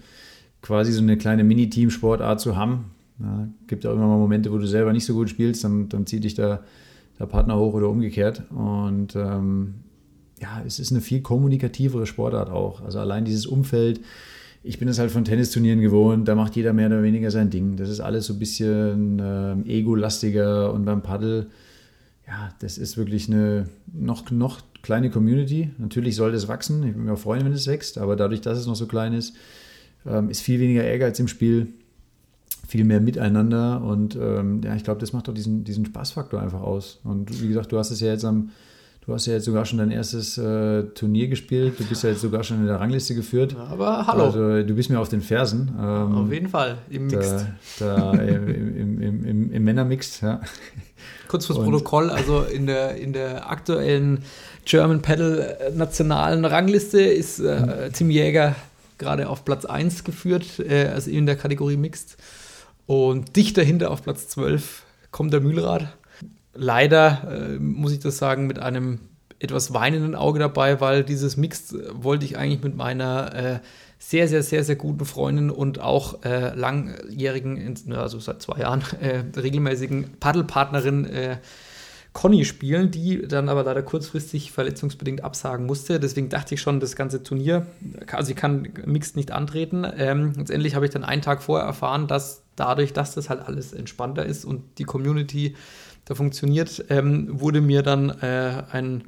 quasi 0.61 0.93
so 0.93 1.01
eine 1.01 1.17
kleine 1.17 1.45
Mini-Team-Sportart 1.45 2.41
zu 2.41 2.57
haben. 2.57 2.91
Ja, 3.19 3.49
gibt 3.67 3.87
auch 3.87 3.95
immer 3.95 4.07
mal 4.07 4.19
Momente, 4.19 4.53
wo 4.53 4.59
du 4.59 4.67
selber 4.67 4.93
nicht 4.93 5.07
so 5.07 5.15
gut 5.15 5.31
spielst, 5.31 5.65
dann, 5.65 5.89
dann 5.89 6.07
zieht 6.07 6.25
dich 6.25 6.35
da 6.35 6.61
der 7.19 7.27
Partner 7.27 7.57
hoch 7.57 7.73
oder 7.75 7.89
umgekehrt. 7.89 8.43
Und 8.51 9.17
ähm, 9.17 9.75
ja, 10.41 10.63
es 10.67 10.79
ist 10.79 10.91
eine 10.91 11.01
viel 11.01 11.23
kommunikativere 11.23 12.07
Sportart 12.07 12.51
auch. 12.51 12.83
Also 12.83 12.99
allein 12.99 13.25
dieses 13.25 13.47
Umfeld, 13.47 14.01
ich 14.64 14.79
bin 14.79 14.88
es 14.88 14.98
halt 14.98 15.11
von 15.11 15.25
Tennisturnieren 15.25 15.81
gewohnt, 15.81 16.29
da 16.29 16.35
macht 16.35 16.55
jeder 16.55 16.72
mehr 16.72 16.87
oder 16.87 17.03
weniger 17.03 17.31
sein 17.31 17.51
Ding. 17.51 17.77
Das 17.77 17.88
ist 17.88 18.01
alles 18.01 18.27
so 18.27 18.35
ein 18.35 18.38
bisschen 18.38 19.20
ähm, 19.20 19.64
ego-lastiger 19.66 20.72
und 20.72 20.85
beim 20.85 21.03
Paddel, 21.03 21.48
ja, 22.27 22.51
das 22.61 22.79
ist 22.79 22.96
wirklich 22.96 23.29
eine 23.29 23.68
noch, 23.92 24.31
noch 24.31 24.61
kleine 24.83 25.11
Community. 25.11 25.70
Natürlich 25.79 26.14
soll 26.14 26.33
das 26.33 26.46
wachsen. 26.46 26.83
Ich 26.85 26.90
würde 26.90 27.01
mich 27.01 27.11
auch 27.11 27.18
freuen, 27.18 27.44
wenn 27.44 27.53
es 27.53 27.66
wächst, 27.66 27.98
aber 27.98 28.14
dadurch, 28.14 28.40
dass 28.40 28.59
es 28.59 28.66
noch 28.66 28.77
so 28.77 28.87
klein 28.87 29.14
ist, 29.14 29.35
ähm, 30.07 30.31
ist 30.31 30.42
viel 30.42 30.61
weniger 30.61 30.85
Ehrgeiz 30.85 31.18
im 31.18 31.29
Spiel, 31.29 31.68
viel 32.68 32.85
mehr 32.85 33.01
Miteinander 33.01 33.83
und 33.83 34.16
ähm, 34.16 34.61
ja, 34.64 34.77
ich 34.77 34.85
glaube, 34.85 35.01
das 35.01 35.12
macht 35.12 35.27
doch 35.27 35.35
diesen, 35.35 35.64
diesen 35.64 35.85
Spaßfaktor 35.87 36.40
einfach 36.40 36.62
aus. 36.62 37.01
Und 37.03 37.42
wie 37.42 37.48
gesagt, 37.48 37.72
du 37.72 37.79
hast 37.79 37.90
es 37.90 38.01
ja 38.01 38.09
jetzt 38.09 38.25
am, 38.25 38.51
du 39.07 39.12
hast 39.12 39.27
ja 39.27 39.35
jetzt 39.35 39.45
sogar 39.45 39.65
schon 39.65 39.79
dein 39.79 39.91
erstes 39.91 40.38
äh, 40.38 40.85
Turnier 40.95 41.29
gespielt, 41.29 41.75
du 41.79 41.85
bist 41.85 42.03
ja 42.05 42.11
jetzt 42.11 42.21
sogar 42.23 42.45
schon 42.45 42.59
in 42.59 42.67
der 42.67 42.81
Rangliste 42.81 43.15
geführt. 43.15 43.57
Aber 43.57 44.07
hallo, 44.07 44.25
Also 44.25 44.62
du 44.62 44.75
bist 44.75 44.91
mir 44.91 45.01
auf 45.01 45.09
den 45.09 45.21
Fersen. 45.23 45.73
Ähm, 45.79 46.15
auf 46.17 46.33
jeden 46.33 46.49
Fall, 46.49 46.79
im 46.91 47.07
Mixed. 47.09 47.47
da, 47.79 48.12
da 48.12 48.23
im, 48.23 49.01
im, 49.03 49.25
im, 49.25 49.53
im, 49.53 49.65
Männermixed, 49.65 50.23
ja. 50.23 50.41
Kurz 51.29 51.47
fürs 51.47 51.59
und- 51.59 51.65
Protokoll, 51.65 52.11
also 52.11 52.43
in 52.43 52.67
der, 52.67 52.97
in 52.97 53.12
der 53.12 53.51
aktuellen 53.51 54.23
German 54.65 55.03
Paddle 55.03 55.59
äh, 55.59 55.71
nationalen 55.75 56.45
Rangliste 56.45 57.01
ist 57.01 57.41
äh, 57.41 57.91
Tim 57.91 58.11
Jäger 58.11 58.55
gerade 58.99 59.29
auf 59.29 59.45
Platz 59.45 59.65
1 59.65 60.05
geführt, 60.05 60.61
äh, 60.61 60.87
also 60.87 61.11
in 61.11 61.27
der 61.27 61.35
Kategorie 61.37 61.77
Mixed. 61.77 62.17
Und 62.87 63.35
dicht 63.37 63.57
dahinter 63.59 63.91
auf 63.91 64.03
Platz 64.03 64.29
12 64.29 64.83
kommt 65.11 65.33
der 65.33 65.41
Mühlrad. 65.41 65.88
Leider 66.55 67.29
äh, 67.31 67.59
muss 67.59 67.93
ich 67.93 68.01
das 68.01 68.19
sagen, 68.19 68.47
mit 68.47 68.59
einem 68.59 69.01
etwas 69.38 69.75
weinenden 69.75 70.15
Auge 70.15 70.38
dabei, 70.38 70.81
weil 70.81 71.03
dieses 71.03 71.37
Mixed 71.37 71.73
äh, 71.73 71.88
wollte 71.93 72.25
ich 72.25 72.37
eigentlich 72.37 72.62
mit 72.62 72.77
meiner 72.77 73.35
äh, 73.35 73.59
sehr, 73.99 74.27
sehr, 74.27 74.43
sehr, 74.43 74.65
sehr 74.65 74.77
guten 74.77 75.05
Freundin 75.05 75.51
und 75.51 75.81
auch 75.81 76.25
äh, 76.25 76.55
langjährigen, 76.55 77.77
also 77.93 78.19
seit 78.19 78.43
zwei 78.43 78.61
Jahren, 78.61 78.83
äh, 79.01 79.23
regelmäßigen 79.38 80.19
Paddelpartnerin 80.19 81.05
äh, 81.05 81.37
Conny 82.12 82.45
spielen, 82.45 82.91
die 82.91 83.27
dann 83.27 83.49
aber 83.49 83.65
leider 83.65 83.83
kurzfristig 83.83 84.53
verletzungsbedingt 84.53 85.25
absagen 85.25 85.67
musste. 85.67 85.99
Deswegen 85.99 86.29
dachte 86.29 86.55
ich 86.55 86.61
schon, 86.61 86.79
das 86.79 86.95
ganze 86.95 87.23
Turnier, 87.23 87.67
also 88.11 88.27
sie 88.27 88.35
kann 88.35 88.69
Mixed 88.85 89.17
nicht 89.17 89.31
antreten. 89.31 89.87
Ähm, 89.97 90.35
letztendlich 90.37 90.75
habe 90.75 90.85
ich 90.85 90.91
dann 90.91 91.05
einen 91.05 91.23
Tag 91.23 91.43
vorher 91.43 91.67
erfahren, 91.67 92.09
dass 92.09 92.43
dadurch, 92.55 92.93
dass 92.93 93.15
das 93.15 93.31
halt 93.31 93.41
alles 93.41 93.73
entspannter 93.73 94.27
ist 94.27 94.45
und 94.45 94.62
die 94.79 94.85
Community 94.85 95.57
da 96.05 96.15
funktioniert, 96.15 96.85
ähm, 96.88 97.29
wurde 97.41 97.61
mir 97.61 97.83
dann 97.83 98.11
äh, 98.11 98.65
ein, 98.73 99.05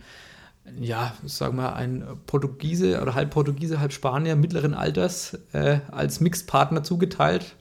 ja, 0.80 1.14
sagen 1.24 1.57
wir, 1.57 1.74
ein 1.74 2.04
Portugiese 2.26 3.00
oder 3.02 3.14
halb 3.14 3.30
Portugiese, 3.30 3.80
halb 3.80 3.92
Spanier 3.92 4.37
mittleren 4.37 4.74
Alters 4.74 5.38
äh, 5.52 5.80
als 5.90 6.20
Mixed-Partner 6.20 6.83
zugeteilt. 6.85 7.57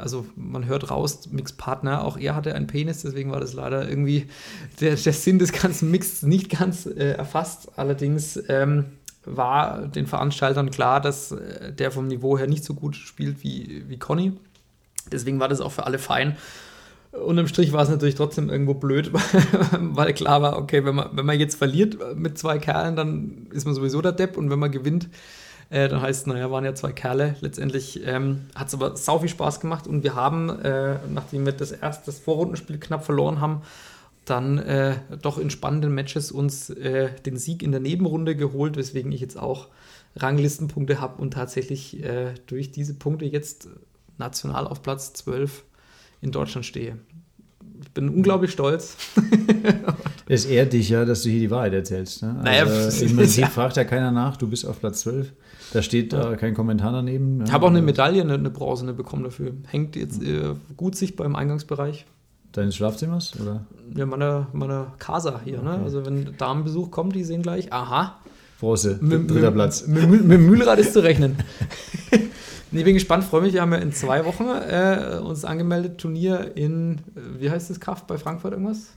also 0.00 0.26
man 0.36 0.66
hört 0.66 0.90
raus, 0.90 1.28
Mixpartner, 1.30 2.04
auch 2.04 2.16
er 2.16 2.36
hatte 2.36 2.54
einen 2.54 2.66
Penis, 2.66 3.02
deswegen 3.02 3.32
war 3.32 3.40
das 3.40 3.54
leider 3.54 3.88
irgendwie 3.88 4.26
der, 4.80 4.96
der 4.96 5.12
Sinn 5.12 5.38
des 5.38 5.52
ganzen 5.52 5.90
Mix 5.90 6.22
nicht 6.22 6.50
ganz 6.50 6.86
äh, 6.86 7.12
erfasst. 7.12 7.72
Allerdings 7.76 8.38
ähm, 8.48 8.86
war 9.24 9.88
den 9.88 10.06
Veranstaltern 10.06 10.70
klar, 10.70 11.00
dass 11.00 11.32
äh, 11.32 11.72
der 11.72 11.90
vom 11.90 12.08
Niveau 12.08 12.38
her 12.38 12.46
nicht 12.46 12.64
so 12.64 12.74
gut 12.74 12.94
spielt 12.96 13.42
wie, 13.42 13.84
wie 13.88 13.98
Conny. 13.98 14.32
Deswegen 15.10 15.40
war 15.40 15.48
das 15.48 15.60
auch 15.60 15.72
für 15.72 15.86
alle 15.86 15.98
fein. 15.98 16.36
Unterm 17.22 17.46
Strich 17.46 17.72
war 17.72 17.82
es 17.82 17.88
natürlich 17.88 18.16
trotzdem 18.16 18.50
irgendwo 18.50 18.74
blöd, 18.74 19.12
weil 19.80 20.12
klar 20.14 20.42
war, 20.42 20.58
okay, 20.58 20.84
wenn 20.84 20.96
man, 20.96 21.10
wenn 21.12 21.26
man 21.26 21.38
jetzt 21.38 21.54
verliert 21.54 21.96
mit 22.16 22.38
zwei 22.38 22.58
Kerlen, 22.58 22.96
dann 22.96 23.46
ist 23.52 23.64
man 23.64 23.74
sowieso 23.74 24.02
der 24.02 24.12
Depp 24.12 24.36
und 24.36 24.50
wenn 24.50 24.58
man 24.58 24.72
gewinnt, 24.72 25.08
äh, 25.70 25.88
dann 25.88 26.02
heißt 26.02 26.22
es, 26.22 26.26
naja, 26.26 26.50
waren 26.50 26.64
ja 26.64 26.74
zwei 26.74 26.92
Kerle. 26.92 27.36
Letztendlich 27.40 28.00
ähm, 28.04 28.46
hat 28.54 28.68
es 28.68 28.74
aber 28.74 28.96
sau 28.96 29.20
viel 29.20 29.28
Spaß 29.28 29.60
gemacht 29.60 29.86
und 29.86 30.02
wir 30.02 30.14
haben, 30.14 30.50
äh, 30.50 30.96
nachdem 31.12 31.46
wir 31.46 31.52
das 31.52 31.72
erste 31.72 32.06
das 32.06 32.18
Vorrundenspiel 32.18 32.78
knapp 32.78 33.04
verloren 33.04 33.40
haben, 33.40 33.62
dann 34.24 34.58
äh, 34.58 34.96
doch 35.20 35.38
in 35.38 35.50
spannenden 35.50 35.94
Matches 35.94 36.32
uns 36.32 36.70
äh, 36.70 37.10
den 37.26 37.36
Sieg 37.36 37.62
in 37.62 37.70
der 37.70 37.80
Nebenrunde 37.80 38.36
geholt, 38.36 38.76
weswegen 38.76 39.12
ich 39.12 39.20
jetzt 39.20 39.38
auch 39.38 39.68
Ranglistenpunkte 40.16 41.00
habe 41.00 41.20
und 41.20 41.32
tatsächlich 41.32 42.02
äh, 42.02 42.34
durch 42.46 42.70
diese 42.70 42.94
Punkte 42.94 43.24
jetzt 43.24 43.68
national 44.16 44.66
auf 44.66 44.82
Platz 44.82 45.12
12 45.12 45.64
in 46.24 46.32
Deutschland 46.32 46.66
stehe. 46.66 46.98
Ich 47.82 47.90
bin 47.92 48.08
unglaublich 48.08 48.50
stolz. 48.50 48.96
Es 50.26 50.46
ehrt 50.46 50.72
dich 50.72 50.88
ja, 50.88 51.04
dass 51.04 51.22
du 51.22 51.28
hier 51.28 51.40
die 51.40 51.50
Wahrheit 51.50 51.74
erzählst. 51.74 52.22
Ne? 52.22 52.40
Naja, 52.42 52.64
also, 52.64 53.04
Im 53.06 53.14
Prinzip 53.14 53.46
fragt 53.48 53.76
ja 53.76 53.84
keiner 53.84 54.10
nach, 54.10 54.38
du 54.38 54.48
bist 54.48 54.66
auf 54.66 54.80
Platz 54.80 55.00
12. 55.00 55.32
Da 55.74 55.82
steht 55.82 56.14
ja. 56.14 56.34
kein 56.36 56.54
Kommentar 56.54 56.92
daneben. 56.92 57.44
Ich 57.44 57.52
habe 57.52 57.66
auch 57.66 57.70
eine 57.70 57.82
Medaille, 57.82 58.22
eine, 58.22 58.34
eine 58.34 58.48
brazene 58.48 58.94
bekommen 58.94 59.24
dafür. 59.24 59.52
Hängt 59.66 59.96
jetzt 59.96 60.22
äh, 60.22 60.54
gut 60.78 60.96
sichtbar 60.96 61.26
im 61.26 61.36
Eingangsbereich. 61.36 62.06
Deines 62.52 62.74
Schlafzimmers? 62.76 63.38
Oder? 63.38 63.66
Ja, 63.94 64.06
meine, 64.06 64.46
meine 64.54 64.86
Casa 64.98 65.42
hier. 65.44 65.60
Ne? 65.60 65.70
Okay. 65.70 65.78
Ne? 65.78 65.84
Also 65.84 66.06
wenn 66.06 66.34
Damenbesuch 66.38 66.90
kommt, 66.90 67.14
die 67.14 67.24
sehen 67.24 67.42
gleich, 67.42 67.70
aha. 67.70 68.16
Bronze, 68.60 68.98
dritter 68.98 69.50
Platz. 69.50 69.86
Mit, 69.86 70.08
mit, 70.08 70.24
mit 70.24 70.40
Mühlrad 70.40 70.78
ist 70.78 70.94
zu 70.94 71.02
rechnen. 71.02 71.36
Nee, 72.74 72.82
bin 72.82 72.94
gespannt, 72.94 73.22
freue 73.22 73.42
mich. 73.42 73.52
Wir 73.52 73.62
haben 73.62 73.72
ja 73.72 73.78
in 73.78 73.92
zwei 73.92 74.24
Wochen 74.24 74.48
äh, 74.48 75.20
uns 75.22 75.44
angemeldet, 75.44 75.98
Turnier 75.98 76.56
in, 76.56 76.98
äh, 77.14 77.40
wie 77.40 77.50
heißt 77.50 77.70
das 77.70 77.78
Kraft 77.78 78.08
bei 78.08 78.18
Frankfurt 78.18 78.52
irgendwas? 78.52 78.94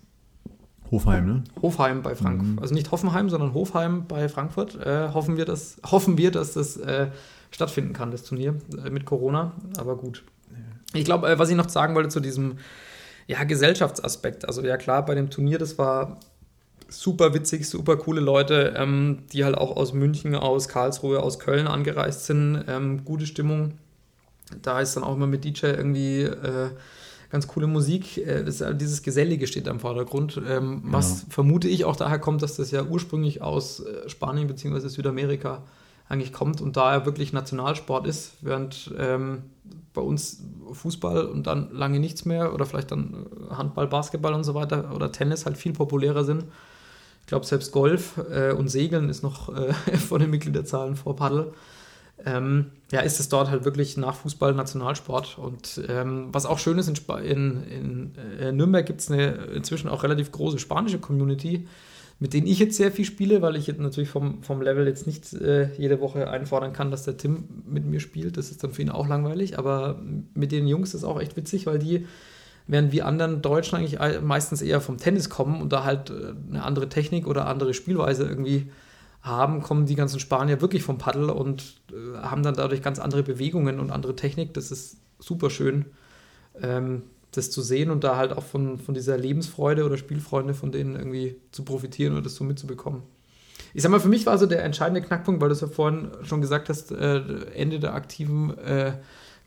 Hofheim, 0.89 1.25
ne? 1.25 1.43
Hofheim 1.61 2.01
bei 2.01 2.15
Frankfurt. 2.15 2.47
Mhm. 2.47 2.59
Also 2.59 2.73
nicht 2.73 2.91
Hoffenheim, 2.91 3.29
sondern 3.29 3.53
Hofheim 3.53 4.07
bei 4.07 4.29
Frankfurt. 4.29 4.83
Äh, 4.83 5.09
hoffen, 5.13 5.37
wir, 5.37 5.45
dass, 5.45 5.77
hoffen 5.85 6.17
wir, 6.17 6.31
dass 6.31 6.53
das 6.53 6.77
äh, 6.77 7.07
stattfinden 7.51 7.93
kann, 7.93 8.09
das 8.09 8.23
Turnier 8.23 8.55
äh, 8.83 8.89
mit 8.89 9.05
Corona. 9.05 9.51
Aber 9.77 9.95
gut. 9.95 10.23
Ich 10.93 11.05
glaube, 11.05 11.29
äh, 11.29 11.37
was 11.37 11.49
ich 11.49 11.55
noch 11.55 11.69
sagen 11.69 11.93
wollte 11.93 12.09
zu 12.09 12.19
diesem 12.19 12.57
ja, 13.27 13.43
Gesellschaftsaspekt. 13.43 14.47
Also 14.47 14.63
ja 14.63 14.77
klar, 14.77 15.05
bei 15.05 15.13
dem 15.13 15.29
Turnier, 15.29 15.59
das 15.59 15.77
war 15.77 16.17
super 16.89 17.33
witzig, 17.33 17.67
super 17.67 17.97
coole 17.97 18.21
Leute, 18.21 18.73
ähm, 18.77 19.19
die 19.31 19.43
halt 19.43 19.57
auch 19.57 19.75
aus 19.75 19.93
München, 19.93 20.35
aus 20.35 20.67
Karlsruhe, 20.67 21.21
aus 21.21 21.39
Köln 21.39 21.67
angereist 21.67 22.25
sind. 22.25 22.63
Ähm, 22.67 23.03
gute 23.03 23.25
Stimmung. 23.25 23.73
Da 24.61 24.79
ist 24.79 24.95
dann 24.95 25.03
auch 25.03 25.15
immer 25.15 25.27
mit 25.27 25.43
DJ 25.43 25.67
irgendwie 25.67 26.21
äh, 26.21 26.69
ganz 27.29 27.47
coole 27.47 27.67
Musik. 27.67 28.17
Äh, 28.17 28.43
das, 28.43 28.63
dieses 28.73 29.01
Gesellige 29.03 29.47
steht 29.47 29.67
im 29.67 29.79
Vordergrund. 29.79 30.41
Ähm, 30.47 30.81
ja. 30.85 30.93
Was 30.93 31.25
vermute 31.29 31.67
ich 31.67 31.85
auch 31.85 31.95
daher 31.95 32.19
kommt, 32.19 32.41
dass 32.41 32.55
das 32.55 32.71
ja 32.71 32.83
ursprünglich 32.83 33.41
aus 33.41 33.81
äh, 33.81 34.09
Spanien 34.09 34.47
bzw. 34.47 34.87
Südamerika 34.87 35.63
eigentlich 36.09 36.31
kommt 36.31 36.61
und 36.61 36.77
da 36.77 36.93
er 36.93 37.05
wirklich 37.05 37.33
Nationalsport 37.33 38.07
ist, 38.07 38.35
während 38.39 38.93
ähm, 38.97 39.43
bei 39.93 40.01
uns 40.01 40.41
Fußball 40.71 41.25
und 41.25 41.47
dann 41.47 41.69
lange 41.71 41.99
nichts 41.99 42.23
mehr 42.23 42.53
oder 42.53 42.65
vielleicht 42.65 42.91
dann 42.91 43.25
Handball, 43.49 43.87
Basketball 43.87 44.33
und 44.33 44.45
so 44.45 44.53
weiter 44.53 44.95
oder 44.95 45.11
Tennis 45.11 45.45
halt 45.45 45.57
viel 45.57 45.73
populärer 45.73 46.23
sind 46.23 46.45
ich 47.27 47.29
glaube, 47.29 47.45
selbst 47.45 47.73
Golf 47.73 48.21
äh, 48.31 48.53
und 48.53 48.69
Segeln 48.69 49.09
ist 49.09 49.21
noch 49.21 49.53
äh, 49.53 49.73
von 49.97 50.21
den 50.21 50.29
Mitgliederzahlen 50.29 50.95
vor 50.95 51.17
Paddel. 51.17 51.51
Ähm, 52.25 52.67
ja, 52.89 53.01
ist 53.01 53.19
es 53.19 53.27
dort 53.27 53.49
halt 53.49 53.65
wirklich 53.65 53.97
nach 53.97 54.15
Fußball 54.15 54.53
Nationalsport. 54.53 55.37
Und 55.37 55.81
ähm, 55.89 56.29
was 56.31 56.45
auch 56.45 56.57
schön 56.57 56.79
ist, 56.79 56.87
in, 56.87 56.95
in, 57.25 57.63
in 57.65 58.11
äh, 58.39 58.53
Nürnberg 58.53 58.85
gibt 58.85 59.01
es 59.01 59.11
eine 59.11 59.31
inzwischen 59.53 59.89
auch 59.89 60.03
relativ 60.03 60.31
große 60.31 60.57
spanische 60.57 60.99
Community, 60.99 61.67
mit 62.17 62.33
denen 62.33 62.47
ich 62.47 62.59
jetzt 62.59 62.77
sehr 62.77 62.93
viel 62.93 63.03
spiele, 63.03 63.41
weil 63.41 63.57
ich 63.57 63.67
jetzt 63.67 63.81
natürlich 63.81 64.09
vom, 64.09 64.41
vom 64.41 64.61
Level 64.61 64.87
jetzt 64.87 65.05
nicht 65.05 65.33
äh, 65.33 65.69
jede 65.77 65.99
Woche 65.99 66.29
einfordern 66.29 66.71
kann, 66.71 66.91
dass 66.91 67.03
der 67.03 67.17
Tim 67.17 67.43
mit 67.67 67.85
mir 67.85 67.99
spielt. 67.99 68.37
Das 68.37 68.51
ist 68.51 68.63
dann 68.63 68.71
für 68.71 68.83
ihn 68.83 68.89
auch 68.89 69.09
langweilig. 69.09 69.59
Aber 69.59 70.01
mit 70.33 70.53
den 70.53 70.65
Jungs 70.65 70.93
ist 70.93 71.01
es 71.01 71.03
auch 71.03 71.19
echt 71.19 71.35
witzig, 71.35 71.65
weil 71.65 71.77
die 71.77 72.07
während 72.67 72.91
wir 72.91 73.05
anderen 73.05 73.41
Deutschen 73.41 73.77
eigentlich 73.77 73.99
meistens 74.21 74.61
eher 74.61 74.81
vom 74.81 74.97
Tennis 74.97 75.29
kommen 75.29 75.61
und 75.61 75.71
da 75.73 75.83
halt 75.83 76.09
äh, 76.09 76.33
eine 76.49 76.63
andere 76.63 76.89
Technik 76.89 77.27
oder 77.27 77.47
andere 77.47 77.73
Spielweise 77.73 78.25
irgendwie 78.25 78.69
haben, 79.21 79.61
kommen 79.61 79.85
die 79.85 79.95
ganzen 79.95 80.19
Spanier 80.19 80.61
wirklich 80.61 80.83
vom 80.83 80.97
Paddel 80.97 81.29
und 81.29 81.81
äh, 81.91 82.17
haben 82.19 82.43
dann 82.43 82.55
dadurch 82.55 82.81
ganz 82.81 82.99
andere 82.99 83.23
Bewegungen 83.23 83.79
und 83.79 83.91
andere 83.91 84.15
Technik. 84.15 84.53
Das 84.53 84.71
ist 84.71 84.97
super 85.19 85.49
schön, 85.49 85.85
ähm, 86.61 87.03
das 87.31 87.51
zu 87.51 87.61
sehen 87.61 87.89
und 87.89 88.03
da 88.03 88.15
halt 88.15 88.31
auch 88.31 88.43
von, 88.43 88.79
von 88.79 88.93
dieser 88.93 89.17
Lebensfreude 89.17 89.85
oder 89.85 89.97
Spielfreunde 89.97 90.53
von 90.53 90.71
denen 90.71 90.95
irgendwie 90.95 91.35
zu 91.51 91.63
profitieren 91.63 92.13
oder 92.13 92.21
das 92.21 92.35
so 92.35 92.43
mitzubekommen. 92.43 93.03
Ich 93.73 93.83
sag 93.83 93.91
mal, 93.91 93.99
für 93.99 94.07
mich 94.07 94.25
war 94.25 94.37
so 94.37 94.45
der 94.45 94.63
entscheidende 94.63 95.01
Knackpunkt, 95.01 95.41
weil 95.41 95.49
du 95.49 95.53
es 95.53 95.61
ja 95.61 95.67
vorhin 95.67 96.09
schon 96.23 96.41
gesagt 96.41 96.69
hast, 96.69 96.91
äh, 96.91 97.21
Ende 97.53 97.79
der 97.79 97.93
aktiven 97.93 98.57
äh, 98.57 98.93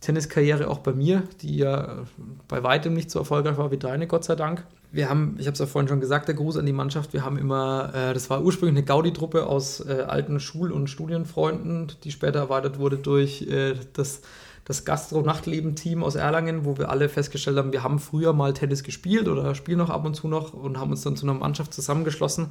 Tenniskarriere 0.01 0.69
auch 0.69 0.79
bei 0.79 0.93
mir, 0.93 1.25
die 1.43 1.59
ja 1.59 2.05
bei 2.49 2.63
weitem 2.63 2.95
nicht 2.95 3.11
so 3.11 3.19
erfolgreich 3.19 3.59
war 3.59 3.71
wie 3.71 3.77
deine, 3.77 4.07
Gott 4.07 4.25
sei 4.25 4.35
Dank. 4.35 4.65
Wir 4.93 5.09
haben, 5.09 5.37
ich 5.39 5.47
habe 5.47 5.53
es 5.53 5.59
ja 5.61 5.67
vorhin 5.67 5.89
schon 5.89 6.01
gesagt, 6.01 6.27
der 6.27 6.35
Gruß 6.35 6.57
an 6.57 6.67
die 6.67 6.73
Mannschaft, 6.73 7.13
wir 7.13 7.25
haben 7.25 7.37
immer, 7.37 7.93
äh, 7.95 8.15
das 8.15 8.29
war 8.31 8.43
ursprünglich 8.43 8.79
eine 8.79 8.87
Gaudi-Truppe 8.87 9.47
aus 9.47 9.87
äh, 9.87 10.05
alten 10.09 10.41
Schul- 10.41 10.73
und 10.73 10.89
Studienfreunden, 10.89 11.93
die 12.03 12.11
später 12.11 12.41
erweitert 12.41 12.79
wurde 12.79 12.97
durch 12.97 13.43
äh, 13.43 13.75
das, 13.93 14.23
das 14.65 14.85
Gastro-Nachtleben-Team 14.85 16.03
aus 16.03 16.17
Erlangen, 16.17 16.65
wo 16.65 16.79
wir 16.79 16.89
alle 16.89 17.09
festgestellt 17.09 17.59
haben, 17.59 17.73
wir 17.73 17.85
haben 17.85 17.99
früher 17.99 18.33
mal 18.33 18.53
Tennis 18.55 18.83
gespielt 18.83 19.29
oder 19.29 19.55
spielen 19.55 19.79
noch 19.79 19.91
ab 19.91 20.05
und 20.07 20.15
zu 20.15 20.27
noch 20.27 20.55
und 20.55 20.81
haben 20.81 20.91
uns 20.91 21.03
dann 21.03 21.15
zu 21.15 21.27
einer 21.27 21.39
Mannschaft 21.39 21.75
zusammengeschlossen 21.75 22.49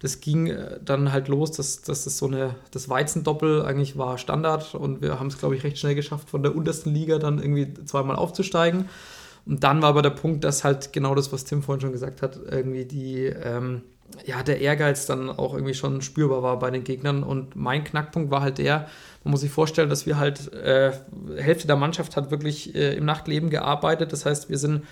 das 0.00 0.20
ging 0.20 0.48
äh, 0.48 0.80
dann 0.84 1.12
halt 1.12 1.28
los, 1.28 1.52
dass, 1.52 1.82
dass 1.82 2.04
das 2.04 2.18
so 2.18 2.26
eine, 2.26 2.56
das 2.72 2.88
Weizendoppel 2.88 3.64
eigentlich 3.64 3.96
war 3.96 4.18
Standard 4.18 4.74
und 4.74 5.02
wir 5.02 5.20
haben 5.20 5.28
es, 5.28 5.38
glaube 5.38 5.54
ich, 5.54 5.62
recht 5.62 5.78
schnell 5.78 5.94
geschafft, 5.94 6.28
von 6.28 6.42
der 6.42 6.56
untersten 6.56 6.92
Liga 6.92 7.18
dann 7.18 7.38
irgendwie 7.38 7.72
zweimal 7.84 8.16
aufzusteigen. 8.16 8.88
Und 9.46 9.62
dann 9.62 9.82
war 9.82 9.90
aber 9.90 10.02
der 10.02 10.10
Punkt, 10.10 10.44
dass 10.44 10.64
halt 10.64 10.92
genau 10.92 11.14
das, 11.14 11.32
was 11.32 11.44
Tim 11.44 11.62
vorhin 11.62 11.80
schon 11.80 11.92
gesagt 11.92 12.22
hat, 12.22 12.38
irgendwie 12.50 12.84
die, 12.84 13.24
ähm, 13.24 13.82
ja, 14.24 14.42
der 14.42 14.60
Ehrgeiz 14.60 15.06
dann 15.06 15.30
auch 15.30 15.54
irgendwie 15.54 15.74
schon 15.74 16.02
spürbar 16.02 16.42
war 16.42 16.58
bei 16.58 16.70
den 16.70 16.84
Gegnern. 16.84 17.22
Und 17.22 17.56
mein 17.56 17.84
Knackpunkt 17.84 18.30
war 18.30 18.42
halt 18.42 18.58
der, 18.58 18.88
man 19.24 19.32
muss 19.32 19.40
sich 19.40 19.50
vorstellen, 19.50 19.88
dass 19.88 20.06
wir 20.06 20.18
halt, 20.18 20.52
äh, 20.52 20.92
Hälfte 21.36 21.66
der 21.66 21.76
Mannschaft 21.76 22.16
hat 22.16 22.30
wirklich 22.30 22.74
äh, 22.74 22.96
im 22.96 23.04
Nachtleben 23.04 23.50
gearbeitet. 23.50 24.12
Das 24.12 24.26
heißt, 24.26 24.50
wir 24.50 24.58
sind 24.58 24.84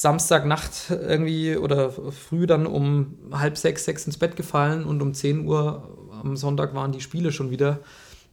Samstagnacht 0.00 0.88
irgendwie 0.88 1.58
oder 1.58 1.90
früh 1.90 2.46
dann 2.46 2.64
um 2.66 3.18
halb 3.32 3.58
sechs, 3.58 3.84
sechs 3.84 4.06
ins 4.06 4.16
Bett 4.16 4.34
gefallen 4.34 4.84
und 4.84 5.02
um 5.02 5.12
10 5.12 5.46
Uhr 5.46 6.08
am 6.22 6.38
Sonntag 6.38 6.74
waren 6.74 6.90
die 6.90 7.02
Spiele 7.02 7.32
schon 7.32 7.50
wieder. 7.50 7.80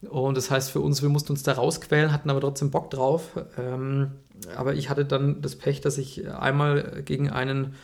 Und 0.09 0.37
das 0.37 0.49
heißt 0.49 0.71
für 0.71 0.79
uns, 0.79 1.01
wir 1.01 1.09
mussten 1.09 1.33
uns 1.33 1.43
da 1.43 1.51
rausquälen, 1.51 2.13
hatten 2.13 2.29
aber 2.29 2.39
trotzdem 2.39 2.71
Bock 2.71 2.89
drauf. 2.89 3.31
Ähm, 3.57 4.11
aber 4.55 4.75
ich 4.75 4.89
hatte 4.89 5.03
dann 5.03 5.41
das 5.41 5.57
Pech, 5.57 5.81
dass 5.81 5.97
ich 5.97 6.29
einmal 6.29 7.01
gegen 7.03 7.29
einen 7.31 7.75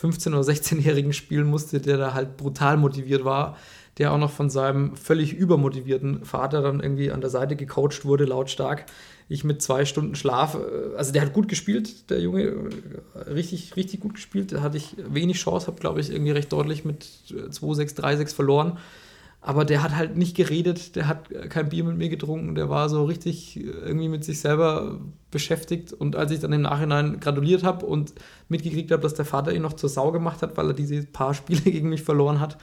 15- 0.00 0.28
oder 0.28 0.42
16-Jährigen 0.42 1.12
spielen 1.12 1.48
musste, 1.48 1.80
der 1.80 1.96
da 1.96 2.14
halt 2.14 2.36
brutal 2.36 2.76
motiviert 2.76 3.24
war, 3.24 3.56
der 3.98 4.12
auch 4.12 4.18
noch 4.18 4.30
von 4.30 4.50
seinem 4.50 4.94
völlig 4.94 5.32
übermotivierten 5.32 6.24
Vater 6.24 6.62
dann 6.62 6.78
irgendwie 6.78 7.10
an 7.10 7.20
der 7.20 7.30
Seite 7.30 7.56
gecoacht 7.56 8.04
wurde, 8.04 8.24
lautstark 8.24 8.86
ich 9.32 9.44
mit 9.44 9.62
zwei 9.62 9.86
Stunden 9.86 10.14
Schlaf, 10.14 10.54
äh, 10.54 10.96
also 10.96 11.12
der 11.12 11.22
hat 11.22 11.32
gut 11.32 11.48
gespielt, 11.48 12.10
der 12.10 12.20
Junge, 12.20 12.42
äh, 12.42 13.30
richtig, 13.30 13.76
richtig 13.76 14.00
gut 14.00 14.14
gespielt. 14.14 14.52
Da 14.52 14.60
hatte 14.60 14.76
ich 14.76 14.94
wenig 15.08 15.38
Chance, 15.38 15.66
habe, 15.66 15.80
glaube 15.80 16.00
ich, 16.00 16.10
irgendwie 16.10 16.32
recht 16.32 16.52
deutlich 16.52 16.84
mit 16.84 17.04
2-6, 17.30 17.96
3-6 17.96 18.34
verloren. 18.34 18.78
Aber 19.40 19.64
der 19.64 19.82
hat 19.82 19.96
halt 19.96 20.16
nicht 20.16 20.36
geredet, 20.36 20.94
der 20.94 21.08
hat 21.08 21.28
kein 21.50 21.68
Bier 21.68 21.82
mit 21.82 21.96
mir 21.98 22.08
getrunken, 22.08 22.54
der 22.54 22.70
war 22.70 22.88
so 22.88 23.04
richtig 23.04 23.56
irgendwie 23.56 24.08
mit 24.08 24.22
sich 24.22 24.38
selber 24.38 25.00
beschäftigt. 25.32 25.92
Und 25.92 26.14
als 26.14 26.30
ich 26.30 26.38
dann 26.38 26.52
im 26.52 26.62
Nachhinein 26.62 27.18
gratuliert 27.18 27.64
habe 27.64 27.84
und 27.86 28.12
mitgekriegt 28.48 28.92
habe, 28.92 29.02
dass 29.02 29.14
der 29.14 29.24
Vater 29.24 29.52
ihn 29.52 29.62
noch 29.62 29.72
zur 29.72 29.88
Sau 29.88 30.12
gemacht 30.12 30.42
hat, 30.42 30.56
weil 30.56 30.68
er 30.68 30.74
diese 30.74 31.02
paar 31.06 31.34
Spiele 31.34 31.60
gegen 31.64 31.88
mich 31.88 32.02
verloren 32.02 32.38
hat, 32.38 32.56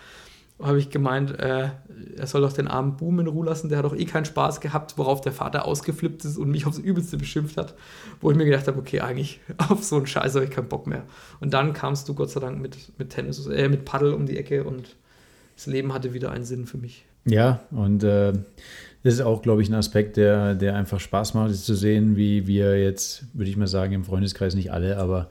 habe 0.61 0.79
ich 0.79 0.89
gemeint, 0.89 1.39
äh, 1.39 1.69
er 2.15 2.27
soll 2.27 2.41
doch 2.41 2.53
den 2.53 2.67
armen 2.67 2.97
Boom 2.97 3.19
in 3.19 3.27
Ruhe 3.27 3.45
lassen, 3.45 3.69
der 3.69 3.77
hat 3.77 3.85
doch 3.85 3.95
eh 3.95 4.05
keinen 4.05 4.25
Spaß 4.25 4.61
gehabt, 4.61 4.97
worauf 4.97 5.21
der 5.21 5.31
Vater 5.31 5.65
ausgeflippt 5.65 6.25
ist 6.25 6.37
und 6.37 6.49
mich 6.49 6.65
aufs 6.65 6.77
Übelste 6.77 7.17
beschimpft 7.17 7.57
hat, 7.57 7.75
wo 8.21 8.31
ich 8.31 8.37
mir 8.37 8.45
gedacht 8.45 8.67
habe, 8.67 8.79
okay, 8.79 9.01
eigentlich 9.01 9.39
auf 9.69 9.83
so 9.83 9.97
einen 9.97 10.07
Scheiß 10.07 10.35
habe 10.35 10.45
ich 10.45 10.51
keinen 10.51 10.67
Bock 10.67 10.87
mehr. 10.87 11.03
Und 11.39 11.53
dann 11.53 11.73
kamst 11.73 12.07
du 12.10 12.13
Gott 12.13 12.29
sei 12.29 12.39
Dank 12.39 12.60
mit, 12.60 12.77
mit 12.97 13.10
Tennis, 13.10 13.45
äh, 13.47 13.69
mit 13.69 13.85
Paddel 13.85 14.13
um 14.13 14.25
die 14.25 14.37
Ecke 14.37 14.63
und 14.63 14.95
das 15.55 15.67
Leben 15.67 15.93
hatte 15.93 16.13
wieder 16.13 16.31
einen 16.31 16.45
Sinn 16.45 16.65
für 16.65 16.77
mich. 16.77 17.05
Ja, 17.25 17.62
und 17.71 18.03
äh, 18.03 18.33
das 19.03 19.13
ist 19.13 19.21
auch, 19.21 19.41
glaube 19.41 19.62
ich, 19.62 19.69
ein 19.69 19.75
Aspekt, 19.75 20.17
der, 20.17 20.55
der 20.55 20.75
einfach 20.75 20.99
Spaß 20.99 21.33
macht, 21.33 21.55
zu 21.55 21.75
sehen, 21.75 22.15
wie 22.15 22.47
wir 22.47 22.81
jetzt, 22.81 23.23
würde 23.33 23.49
ich 23.49 23.57
mal 23.57 23.67
sagen, 23.67 23.93
im 23.93 24.03
Freundeskreis 24.03 24.55
nicht 24.55 24.71
alle, 24.71 24.97
aber 24.97 25.29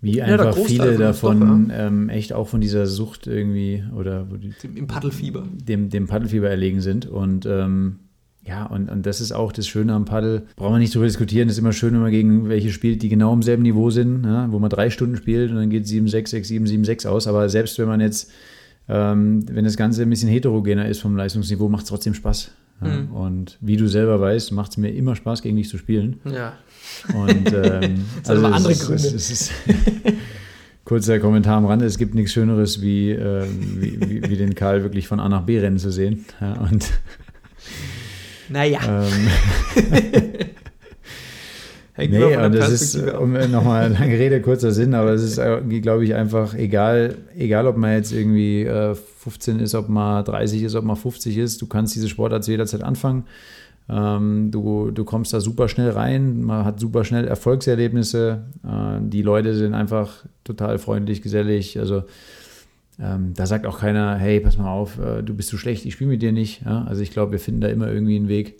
wie 0.00 0.22
einfach 0.22 0.54
Großteil 0.54 0.92
viele 0.92 0.98
davon 0.98 1.68
doch, 1.68 1.74
ähm, 1.76 2.08
echt 2.08 2.32
auch 2.32 2.48
von 2.48 2.60
dieser 2.60 2.86
Sucht 2.86 3.26
irgendwie 3.26 3.84
oder 3.94 4.30
wo 4.30 4.36
die, 4.36 4.52
Im 4.74 4.86
Paddelfieber. 4.86 5.44
dem, 5.52 5.90
dem 5.90 6.06
Paddelfieber 6.06 6.48
erlegen 6.48 6.80
sind. 6.80 7.06
Und 7.06 7.44
ähm, 7.46 7.98
ja, 8.42 8.64
und, 8.66 8.90
und 8.90 9.04
das 9.04 9.20
ist 9.20 9.32
auch 9.32 9.52
das 9.52 9.68
Schöne 9.68 9.92
am 9.92 10.06
Paddel. 10.06 10.46
Brauchen 10.56 10.74
wir 10.74 10.78
nicht 10.78 10.94
drüber 10.94 11.04
diskutieren. 11.04 11.48
Es 11.48 11.54
ist 11.54 11.58
immer 11.58 11.74
schön, 11.74 11.92
wenn 11.92 12.00
man 12.00 12.10
gegen 12.10 12.48
welche 12.48 12.70
spielt, 12.70 13.02
die 13.02 13.10
genau 13.10 13.34
im 13.34 13.42
selben 13.42 13.62
Niveau 13.62 13.90
sind, 13.90 14.24
ja, 14.24 14.50
wo 14.50 14.58
man 14.58 14.70
drei 14.70 14.88
Stunden 14.88 15.16
spielt 15.16 15.50
und 15.50 15.56
dann 15.56 15.68
geht 15.68 15.86
7, 15.86 16.08
6, 16.08 16.30
6, 16.30 16.48
7, 16.48 16.66
7, 16.66 16.84
6 16.84 17.06
aus. 17.06 17.26
Aber 17.26 17.48
selbst 17.50 17.78
wenn 17.78 17.86
man 17.86 18.00
jetzt, 18.00 18.30
ähm, 18.88 19.44
wenn 19.50 19.64
das 19.64 19.76
Ganze 19.76 20.02
ein 20.02 20.10
bisschen 20.10 20.30
heterogener 20.30 20.88
ist 20.88 21.00
vom 21.00 21.16
Leistungsniveau, 21.16 21.68
macht 21.68 21.82
es 21.82 21.90
trotzdem 21.90 22.14
Spaß. 22.14 22.52
Ja. 22.82 22.88
Mhm. 22.88 23.12
Und 23.12 23.58
wie 23.60 23.76
du 23.76 23.86
selber 23.86 24.18
weißt, 24.20 24.52
macht 24.52 24.70
es 24.70 24.76
mir 24.78 24.88
immer 24.88 25.14
Spaß, 25.14 25.42
gegen 25.42 25.56
dich 25.56 25.68
zu 25.68 25.76
spielen. 25.76 26.20
Ja. 26.24 26.54
Und 27.14 27.52
ähm, 27.52 28.04
es 28.22 28.30
andere 28.30 28.72
ist- 28.72 28.86
Gründe. 28.86 29.08
Es 29.08 29.30
ist, 29.30 29.52
kurzer 30.84 31.18
Kommentar 31.20 31.56
am 31.58 31.66
Rande, 31.66 31.84
es 31.84 31.98
gibt 31.98 32.14
nichts 32.14 32.32
Schöneres, 32.32 32.82
wie, 32.82 33.10
äh, 33.10 33.44
wie, 33.76 34.00
wie, 34.00 34.28
wie 34.28 34.36
den 34.36 34.54
Karl 34.54 34.82
wirklich 34.82 35.06
von 35.06 35.20
A 35.20 35.28
nach 35.28 35.42
B 35.42 35.58
rennen 35.58 35.78
zu 35.78 35.92
sehen. 35.92 36.24
Ja, 36.40 36.54
und 36.54 36.90
Naja, 38.48 38.80
ähm, 38.84 39.28
hängt 41.94 42.12
nee, 42.12 42.36
und 42.36 42.54
das 42.54 42.70
ist, 42.70 42.96
um 42.96 43.32
nochmal 43.32 43.92
lange 43.92 44.18
Rede, 44.18 44.40
kurzer 44.40 44.72
Sinn, 44.72 44.94
aber 44.94 45.12
es 45.12 45.22
ist, 45.22 45.40
glaube 45.82 46.04
ich, 46.04 46.14
einfach 46.14 46.54
egal, 46.54 47.16
egal 47.36 47.66
ob 47.66 47.76
man 47.76 47.92
jetzt 47.92 48.12
irgendwie 48.12 48.62
äh, 48.64 48.94
15 48.94 49.60
ist, 49.60 49.74
ob 49.74 49.88
man 49.88 50.24
30 50.24 50.62
ist, 50.64 50.74
ob 50.74 50.84
man 50.84 50.96
50 50.96 51.36
ist, 51.36 51.62
du 51.62 51.66
kannst 51.66 51.94
diese 51.94 52.08
Sportart 52.08 52.42
zu 52.42 52.50
jeder 52.50 52.66
Zeit 52.66 52.82
anfangen. 52.82 53.24
Ähm, 53.90 54.50
du, 54.52 54.92
du 54.92 55.04
kommst 55.04 55.32
da 55.32 55.40
super 55.40 55.68
schnell 55.68 55.90
rein, 55.90 56.42
man 56.42 56.64
hat 56.64 56.78
super 56.78 57.04
schnell 57.04 57.26
Erfolgserlebnisse. 57.26 58.44
Äh, 58.64 59.00
die 59.08 59.22
Leute 59.22 59.54
sind 59.54 59.74
einfach 59.74 60.24
total 60.44 60.78
freundlich, 60.78 61.22
gesellig. 61.22 61.78
Also 61.78 62.04
ähm, 63.00 63.34
da 63.34 63.46
sagt 63.46 63.66
auch 63.66 63.80
keiner, 63.80 64.14
hey, 64.16 64.38
pass 64.38 64.58
mal 64.58 64.70
auf, 64.70 64.98
äh, 65.00 65.22
du 65.22 65.34
bist 65.34 65.48
zu 65.48 65.58
schlecht, 65.58 65.84
ich 65.86 65.94
spiele 65.94 66.10
mit 66.10 66.22
dir 66.22 66.30
nicht. 66.30 66.62
Ja? 66.64 66.84
Also 66.84 67.02
ich 67.02 67.10
glaube, 67.10 67.32
wir 67.32 67.40
finden 67.40 67.62
da 67.62 67.68
immer 67.68 67.88
irgendwie 67.88 68.16
einen 68.16 68.28
Weg, 68.28 68.58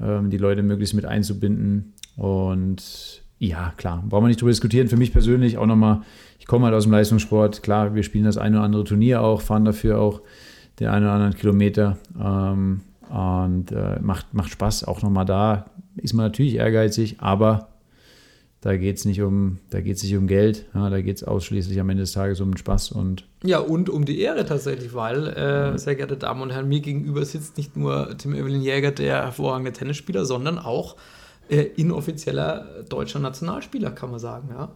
ähm, 0.00 0.30
die 0.30 0.38
Leute 0.38 0.62
möglichst 0.62 0.94
mit 0.94 1.04
einzubinden. 1.04 1.92
Und 2.16 3.22
ja, 3.38 3.74
klar, 3.76 4.02
brauchen 4.08 4.24
wir 4.24 4.28
nicht 4.28 4.40
drüber 4.40 4.52
diskutieren. 4.52 4.88
Für 4.88 4.96
mich 4.96 5.12
persönlich 5.12 5.58
auch 5.58 5.66
nochmal, 5.66 6.02
ich 6.38 6.46
komme 6.46 6.64
halt 6.64 6.74
aus 6.74 6.84
dem 6.84 6.92
Leistungssport. 6.92 7.62
Klar, 7.62 7.94
wir 7.94 8.02
spielen 8.02 8.24
das 8.24 8.38
eine 8.38 8.56
oder 8.56 8.64
andere 8.64 8.84
Turnier 8.84 9.20
auch, 9.20 9.42
fahren 9.42 9.66
dafür 9.66 10.00
auch 10.00 10.22
den 10.80 10.88
einen 10.88 11.04
oder 11.04 11.14
anderen 11.14 11.34
Kilometer. 11.34 11.98
Ähm, 12.18 12.80
und 13.10 13.72
äh, 13.72 13.98
macht, 14.00 14.34
macht 14.34 14.50
Spaß. 14.50 14.84
Auch 14.84 15.02
nochmal 15.02 15.24
da 15.24 15.66
ist 15.96 16.14
man 16.14 16.26
natürlich 16.26 16.54
ehrgeizig, 16.54 17.16
aber 17.18 17.68
da 18.64 18.78
geht 18.78 18.96
es 18.96 19.04
nicht 19.04 19.20
um, 19.20 19.58
da 19.68 19.82
geht's 19.82 20.02
nicht 20.02 20.16
um 20.16 20.26
Geld. 20.26 20.64
Ja, 20.74 20.88
da 20.88 21.02
geht 21.02 21.18
es 21.18 21.24
ausschließlich 21.24 21.78
am 21.80 21.90
Ende 21.90 22.04
des 22.04 22.12
Tages 22.12 22.40
um 22.40 22.52
den 22.52 22.56
Spaß 22.56 22.92
und 22.92 23.26
Ja, 23.44 23.58
und 23.58 23.90
um 23.90 24.06
die 24.06 24.20
Ehre 24.20 24.46
tatsächlich, 24.46 24.94
weil, 24.94 25.28
äh, 25.28 25.78
sehr 25.78 25.96
geehrte 25.96 26.16
Damen 26.16 26.40
und 26.40 26.50
Herren, 26.50 26.68
mir 26.68 26.80
gegenüber 26.80 27.24
sitzt 27.26 27.58
nicht 27.58 27.76
nur 27.76 28.16
Tim 28.16 28.34
Evelyn 28.34 28.62
Jäger, 28.62 28.90
der 28.90 29.22
hervorragende 29.24 29.72
Tennisspieler, 29.72 30.24
sondern 30.24 30.58
auch 30.58 30.96
äh, 31.50 31.60
inoffizieller 31.76 32.84
deutscher 32.88 33.18
Nationalspieler, 33.18 33.90
kann 33.90 34.10
man 34.10 34.18
sagen, 34.18 34.48
ja. 34.50 34.70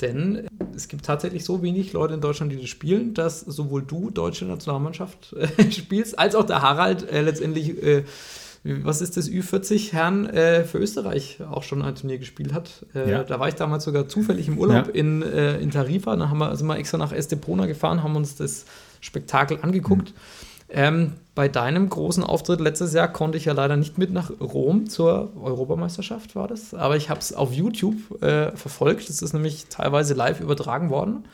Denn 0.00 0.48
es 0.74 0.88
gibt 0.88 1.04
tatsächlich 1.04 1.44
so 1.44 1.62
wenig 1.62 1.92
Leute 1.92 2.14
in 2.14 2.20
Deutschland, 2.20 2.50
die 2.50 2.56
das 2.60 2.68
spielen, 2.68 3.14
dass 3.14 3.40
sowohl 3.40 3.82
du 3.82 4.10
deutsche 4.10 4.44
Nationalmannschaft 4.44 5.34
äh, 5.34 5.70
spielst, 5.70 6.18
als 6.18 6.34
auch 6.34 6.44
der 6.44 6.62
Harald 6.62 7.08
äh, 7.10 7.22
letztendlich, 7.22 7.80
äh, 7.82 8.04
was 8.64 9.00
ist 9.02 9.16
das, 9.16 9.28
Ü40 9.30 9.92
Herren 9.92 10.26
äh, 10.28 10.64
für 10.64 10.78
Österreich 10.78 11.38
auch 11.48 11.62
schon 11.62 11.82
ein 11.82 11.94
Turnier 11.94 12.18
gespielt 12.18 12.52
hat. 12.52 12.86
Äh, 12.94 13.08
Ja. 13.10 13.22
Da 13.24 13.38
war 13.38 13.46
ich 13.48 13.54
damals 13.54 13.84
sogar 13.84 14.08
zufällig 14.08 14.48
im 14.48 14.58
Urlaub 14.58 14.88
Ja. 14.88 14.92
in, 14.94 15.22
äh, 15.22 15.58
in 15.58 15.70
Tarifa. 15.70 16.16
Dann 16.16 16.28
haben 16.28 16.38
wir, 16.38 16.56
sind 16.56 16.66
wir 16.66 16.76
extra 16.76 16.98
nach 16.98 17.12
Estepona 17.12 17.66
gefahren, 17.66 18.02
haben 18.02 18.16
uns 18.16 18.34
das 18.34 18.64
Spektakel 19.00 19.58
angeguckt. 19.62 20.12
Ähm, 20.68 21.14
bei 21.34 21.48
deinem 21.48 21.88
großen 21.88 22.22
Auftritt 22.22 22.60
letztes 22.60 22.94
Jahr 22.94 23.08
konnte 23.08 23.36
ich 23.38 23.44
ja 23.44 23.52
leider 23.52 23.76
nicht 23.76 23.98
mit 23.98 24.12
nach 24.12 24.30
Rom 24.40 24.88
zur 24.88 25.32
Europameisterschaft, 25.40 26.36
war 26.36 26.48
das. 26.48 26.74
Aber 26.74 26.96
ich 26.96 27.10
habe 27.10 27.20
es 27.20 27.32
auf 27.32 27.52
YouTube 27.52 28.22
äh, 28.22 28.56
verfolgt. 28.56 29.08
Das 29.08 29.20
ist 29.20 29.32
nämlich 29.32 29.66
teilweise 29.68 30.14
live 30.14 30.40
übertragen 30.40 30.90
worden. 30.90 31.24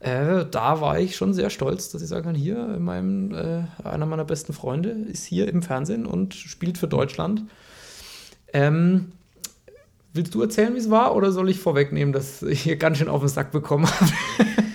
Äh, 0.00 0.44
da 0.50 0.80
war 0.80 0.98
ich 0.98 1.16
schon 1.16 1.32
sehr 1.32 1.50
stolz, 1.50 1.90
dass 1.90 2.02
ich 2.02 2.08
sagen 2.08 2.24
kann, 2.24 2.34
hier 2.34 2.74
in 2.74 2.82
meinem, 2.82 3.34
äh, 3.34 3.62
einer 3.86 4.06
meiner 4.06 4.24
besten 4.24 4.52
Freunde 4.52 4.90
ist 4.90 5.24
hier 5.24 5.48
im 5.48 5.62
Fernsehen 5.62 6.06
und 6.06 6.34
spielt 6.34 6.76
für 6.78 6.88
Deutschland. 6.88 7.44
Ähm, 8.52 9.12
willst 10.12 10.34
du 10.34 10.42
erzählen, 10.42 10.74
wie 10.74 10.78
es 10.78 10.90
war, 10.90 11.14
oder 11.14 11.32
soll 11.32 11.48
ich 11.48 11.58
vorwegnehmen, 11.58 12.12
dass 12.12 12.42
ich 12.42 12.62
hier 12.62 12.76
ganz 12.76 12.98
schön 12.98 13.08
auf 13.08 13.20
den 13.20 13.28
Sack 13.28 13.52
bekommen 13.52 13.86
habe? 13.86 14.10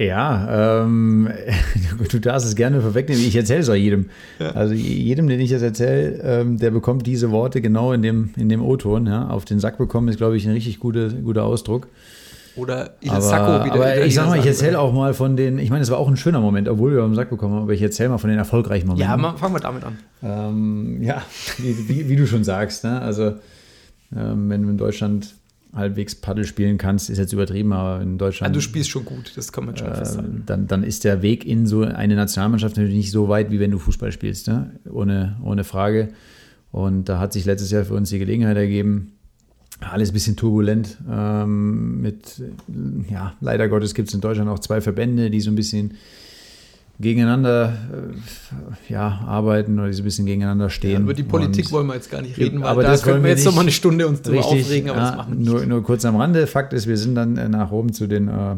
Ja, 0.00 0.82
ähm, 0.82 1.28
du, 2.10 2.18
darfst 2.20 2.48
es 2.48 2.56
gerne 2.56 2.80
vorwegnehmen. 2.80 3.22
Ich 3.22 3.36
erzähle 3.36 3.60
es 3.60 3.68
auch 3.68 3.74
jedem. 3.74 4.06
Also 4.38 4.72
jedem, 4.72 5.26
den 5.26 5.38
ich 5.40 5.50
das 5.50 5.60
erzähle, 5.60 6.22
ähm, 6.22 6.58
der 6.58 6.70
bekommt 6.70 7.06
diese 7.06 7.30
Worte 7.30 7.60
genau 7.60 7.92
in 7.92 8.00
dem, 8.00 8.30
in 8.38 8.48
dem 8.48 8.62
O-Ton. 8.62 9.06
Ja? 9.06 9.28
Auf 9.28 9.44
den 9.44 9.60
Sack 9.60 9.76
bekommen 9.76 10.08
ist, 10.08 10.16
glaube 10.16 10.38
ich, 10.38 10.46
ein 10.46 10.52
richtig 10.52 10.80
gute, 10.80 11.10
guter 11.10 11.44
Ausdruck. 11.44 11.88
Oder 12.56 12.94
Il 13.02 13.10
Aber, 13.10 13.20
Sacco, 13.20 13.64
wie 13.64 13.70
der 13.70 13.74
aber 13.74 14.04
ich 14.04 14.14
sag 14.14 14.28
mal, 14.28 14.38
ich 14.38 14.46
erzähle 14.46 14.78
auch 14.80 14.94
mal 14.94 15.12
von 15.12 15.36
den, 15.36 15.58
ich 15.58 15.68
meine, 15.68 15.82
es 15.82 15.90
war 15.90 15.98
auch 15.98 16.08
ein 16.08 16.16
schöner 16.16 16.40
Moment, 16.40 16.66
obwohl 16.66 16.94
wir 16.94 17.02
am 17.02 17.14
Sack 17.14 17.28
bekommen 17.28 17.54
haben, 17.54 17.62
aber 17.62 17.74
ich 17.74 17.82
erzähle 17.82 18.08
mal 18.08 18.18
von 18.18 18.30
den 18.30 18.38
erfolgreichen 18.38 18.86
Momenten. 18.86 19.08
Ja, 19.08 19.16
mal, 19.18 19.36
fangen 19.36 19.54
wir 19.54 19.60
damit 19.60 19.84
an. 19.84 19.98
Ähm, 20.22 21.02
ja, 21.02 21.22
wie, 21.58 21.88
wie, 21.88 22.08
wie 22.08 22.16
du 22.16 22.26
schon 22.26 22.42
sagst, 22.42 22.84
ne? 22.84 23.00
also 23.02 23.34
ähm, 24.16 24.48
wenn 24.48 24.62
du 24.62 24.70
in 24.70 24.78
Deutschland 24.78 25.34
halbwegs 25.72 26.14
Paddel 26.14 26.44
spielen 26.44 26.78
kannst, 26.78 27.10
ist 27.10 27.18
jetzt 27.18 27.32
übertrieben, 27.32 27.72
aber 27.72 28.02
in 28.02 28.12
Ja, 28.12 28.16
Deutschland 28.18 28.56
du 28.56 28.60
spielst 28.60 28.90
schon 28.90 29.04
gut, 29.04 29.32
das 29.36 29.52
kann 29.52 29.66
man 29.66 29.76
schon 29.76 29.88
äh, 29.88 29.94
festhalten. 29.94 30.42
dann, 30.46 30.66
dann 30.66 30.82
ist 30.82 31.04
der 31.04 31.22
Weg 31.22 31.46
in 31.46 31.66
so 31.66 31.82
eine 31.82 32.16
Nationalmannschaft 32.16 32.76
natürlich 32.76 32.96
nicht 32.96 33.10
so 33.10 33.28
weit, 33.28 33.50
wie 33.50 33.60
wenn 33.60 33.70
du 33.70 33.78
Fußball 33.78 34.10
spielst, 34.12 34.48
ne? 34.48 34.72
ohne, 34.90 35.36
ohne 35.44 35.64
Frage. 35.64 36.08
Und 36.72 37.08
da 37.08 37.18
hat 37.18 37.32
sich 37.32 37.44
letztes 37.44 37.70
Jahr 37.70 37.84
für 37.84 37.94
uns 37.94 38.10
die 38.10 38.18
Gelegenheit 38.18 38.56
ergeben, 38.56 39.12
alles 39.80 40.10
ein 40.10 40.14
bisschen 40.14 40.36
turbulent. 40.36 40.98
Ähm, 41.10 42.00
mit, 42.00 42.42
ja, 43.10 43.34
leider 43.40 43.68
Gottes 43.68 43.94
gibt 43.94 44.08
es 44.08 44.14
in 44.14 44.20
Deutschland 44.20 44.50
auch 44.50 44.58
zwei 44.58 44.80
Verbände, 44.80 45.30
die 45.30 45.40
so 45.40 45.50
ein 45.50 45.56
bisschen 45.56 45.94
gegeneinander 47.00 47.72
äh, 48.88 48.92
ja, 48.92 49.20
arbeiten 49.26 49.78
oder 49.78 49.88
die 49.88 49.94
so 49.94 50.02
ein 50.02 50.04
bisschen 50.04 50.26
gegeneinander 50.26 50.68
stehen. 50.70 51.02
Über 51.02 51.14
die 51.14 51.22
Politik 51.22 51.66
Und- 51.66 51.72
wollen 51.72 51.86
wir 51.86 51.94
jetzt 51.94 52.10
gar 52.10 52.20
nicht 52.22 52.36
reden, 52.36 52.60
weil 52.60 52.68
aber 52.68 52.82
da 52.82 52.90
das 52.90 53.02
können 53.02 53.22
wir 53.22 53.30
jetzt 53.30 53.44
noch 53.44 53.52
mal 53.54 53.60
nicht. 53.62 53.68
eine 53.68 53.72
Stunde 53.72 54.06
uns 54.06 54.22
drüber 54.22 54.38
Richtig, 54.38 54.62
aufregen, 54.64 54.90
aber 54.90 55.00
das 55.00 55.10
ja, 55.10 55.16
machen 55.16 55.32
wir 55.32 55.38
nicht. 55.38 55.48
nur, 55.50 55.66
nur 55.66 55.82
kurz 55.82 56.04
am 56.04 56.16
Rande. 56.16 56.46
Fakt 56.46 56.72
ist, 56.72 56.86
wir 56.86 56.96
sind 56.96 57.14
dann 57.14 57.36
äh, 57.36 57.48
nach 57.48 57.70
Rom 57.70 57.92
zu 57.92 58.06
den 58.06 58.28
äh, 58.28 58.56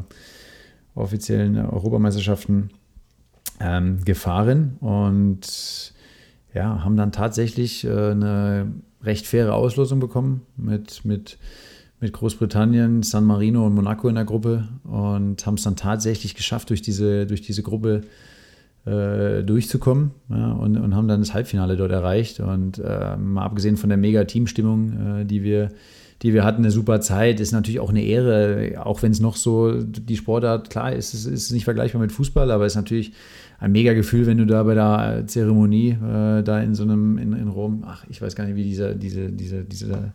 offiziellen 0.95 1.57
Europameisterschaften 1.57 2.71
ähm, 3.61 4.05
gefahren 4.05 4.77
und 4.81 5.93
ja, 6.55 6.85
haben 6.85 6.97
dann 6.97 7.13
tatsächlich 7.13 7.85
äh, 7.85 7.91
eine 8.11 8.73
recht 9.03 9.27
faire 9.27 9.55
Auslosung 9.55 10.01
bekommen 10.01 10.43
mit, 10.57 11.05
mit, 11.05 11.39
mit 12.01 12.13
Großbritannien, 12.13 13.03
San 13.03 13.25
Marino 13.25 13.67
und 13.67 13.75
Monaco 13.75 14.09
in 14.09 14.17
der 14.17 14.25
Gruppe 14.25 14.69
und 14.85 15.47
haben 15.47 15.55
es 15.55 15.63
dann 15.63 15.77
tatsächlich 15.77 16.35
geschafft, 16.35 16.71
durch 16.71 16.83
diese, 16.83 17.27
durch 17.27 17.41
diese 17.43 17.63
Gruppe 17.63 18.03
durchzukommen 18.85 20.11
ja, 20.29 20.51
und, 20.53 20.77
und 20.77 20.97
haben 20.97 21.07
dann 21.07 21.21
das 21.21 21.35
Halbfinale 21.35 21.77
dort 21.77 21.93
erreicht. 21.93 22.41
Und 22.41 22.79
äh, 22.79 23.17
mal 23.17 23.45
abgesehen 23.45 23.77
von 23.77 23.89
der 23.89 23.97
mega 23.97 24.25
Teamstimmung, 24.25 25.21
äh, 25.21 25.25
die, 25.25 25.45
wir, 25.45 25.69
die 26.23 26.35
wir 26.35 26.43
hatten, 26.43 26.63
eine 26.63 26.73
super 26.73 27.01
Zeit, 27.01 27.39
ist 27.39 27.53
natürlich 27.53 27.79
auch 27.79 27.91
eine 27.91 28.03
Ehre, 28.03 28.85
auch 28.85 29.03
wenn 29.03 29.13
es 29.13 29.21
noch 29.21 29.37
so 29.37 29.81
die 29.83 30.17
Sportart, 30.17 30.69
klar, 30.71 30.93
ist 30.93 31.15
es 31.15 31.27
ist 31.27 31.53
nicht 31.53 31.63
vergleichbar 31.63 32.01
mit 32.01 32.11
Fußball, 32.11 32.51
aber 32.51 32.67
es 32.67 32.73
ist 32.73 32.77
natürlich 32.77 33.13
ein 33.61 33.71
mega 33.71 33.93
Gefühl, 33.93 34.27
wenn 34.27 34.39
du 34.39 34.47
da 34.47 34.65
bei 34.65 34.75
der 34.75 35.29
Zeremonie 35.29 35.91
äh, 35.91 36.43
da 36.43 36.61
in 36.61 36.75
so 36.75 36.83
einem, 36.83 37.19
in, 37.19 37.33
in 37.35 37.47
Rom, 37.47 37.85
ach, 37.87 38.05
ich 38.11 38.21
weiß 38.21 38.35
gar 38.35 38.47
nicht, 38.47 38.57
wie 38.57 38.65
dieser, 38.65 38.95
diese, 38.97 39.31
diese, 39.31 39.63
dieser, 39.63 40.13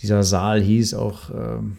dieser 0.00 0.22
Saal 0.22 0.60
hieß, 0.60 0.92
auch 0.92 1.30
ähm, 1.30 1.78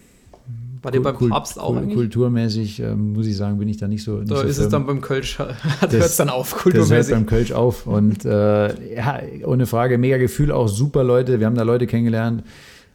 War 0.82 0.92
dir 0.92 1.02
beim 1.02 1.18
Papst 1.30 1.60
auch 1.60 1.76
eigentlich? 1.76 1.96
Kulturmäßig, 1.96 2.80
ähm, 2.82 3.14
muss 3.14 3.26
ich 3.26 3.38
sagen, 3.38 3.58
bin 3.58 3.68
ich 3.68 3.78
da 3.78 3.88
nicht 3.88 4.04
so. 4.04 4.18
Nicht 4.18 4.30
so 4.30 4.36
ist 4.42 4.58
es 4.58 4.58
firm. 4.58 4.72
dann 4.72 4.86
beim 4.86 5.02
Kölsch, 5.02 5.40
hört 5.80 5.94
es 5.94 6.18
dann 6.18 6.30
auf, 6.30 6.52
Das 6.52 6.66
hört 6.66 6.76
kulturmäßig. 6.76 7.14
beim 7.14 7.26
Kölsch 7.26 7.52
auf. 7.52 7.88
Und 7.88 8.26
äh, 8.26 8.96
ja, 8.96 9.20
ohne 9.46 9.66
Frage, 9.66 9.98
mega 9.98 10.18
Gefühl, 10.18 10.52
auch 10.52 10.68
super 10.68 11.04
Leute. 11.04 11.40
Wir 11.40 11.46
haben 11.46 11.56
da 11.56 11.64
Leute 11.64 11.88
kennengelernt, 11.88 12.44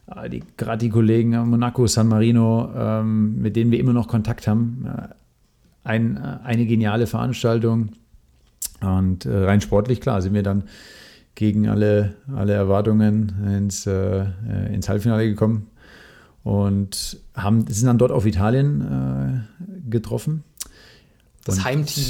äh, 0.07 0.39
gerade 0.57 0.77
die 0.79 0.89
Kollegen 0.89 1.33
in 1.33 1.47
Monaco, 1.47 1.87
San 1.87 2.07
Marino, 2.07 2.69
ähm, 2.75 3.41
mit 3.41 3.55
denen 3.55 3.71
wir 3.71 3.79
immer 3.79 3.93
noch 3.93 4.07
Kontakt 4.07 4.47
haben. 4.47 4.85
Äh, 4.87 5.07
ein, 5.83 6.17
äh, 6.17 6.45
eine 6.45 6.65
geniale 6.65 7.07
Veranstaltung. 7.07 7.89
Und 8.81 9.25
äh, 9.25 9.45
rein 9.45 9.61
sportlich, 9.61 10.01
klar, 10.01 10.21
sind 10.21 10.33
wir 10.33 10.43
dann 10.43 10.63
gegen 11.35 11.67
alle, 11.67 12.15
alle 12.35 12.53
Erwartungen 12.53 13.33
ins, 13.57 13.87
äh, 13.87 14.21
äh, 14.21 14.73
ins 14.73 14.87
Halbfinale 14.87 15.25
gekommen 15.27 15.67
und 16.43 17.19
haben, 17.35 17.65
sind 17.67 17.87
dann 17.87 17.97
dort 17.97 18.11
auf 18.11 18.25
Italien 18.25 18.81
äh, 18.81 19.89
getroffen. 19.89 20.43
Das 21.45 21.57
Und- 21.57 21.65
Heimteam. 21.65 22.05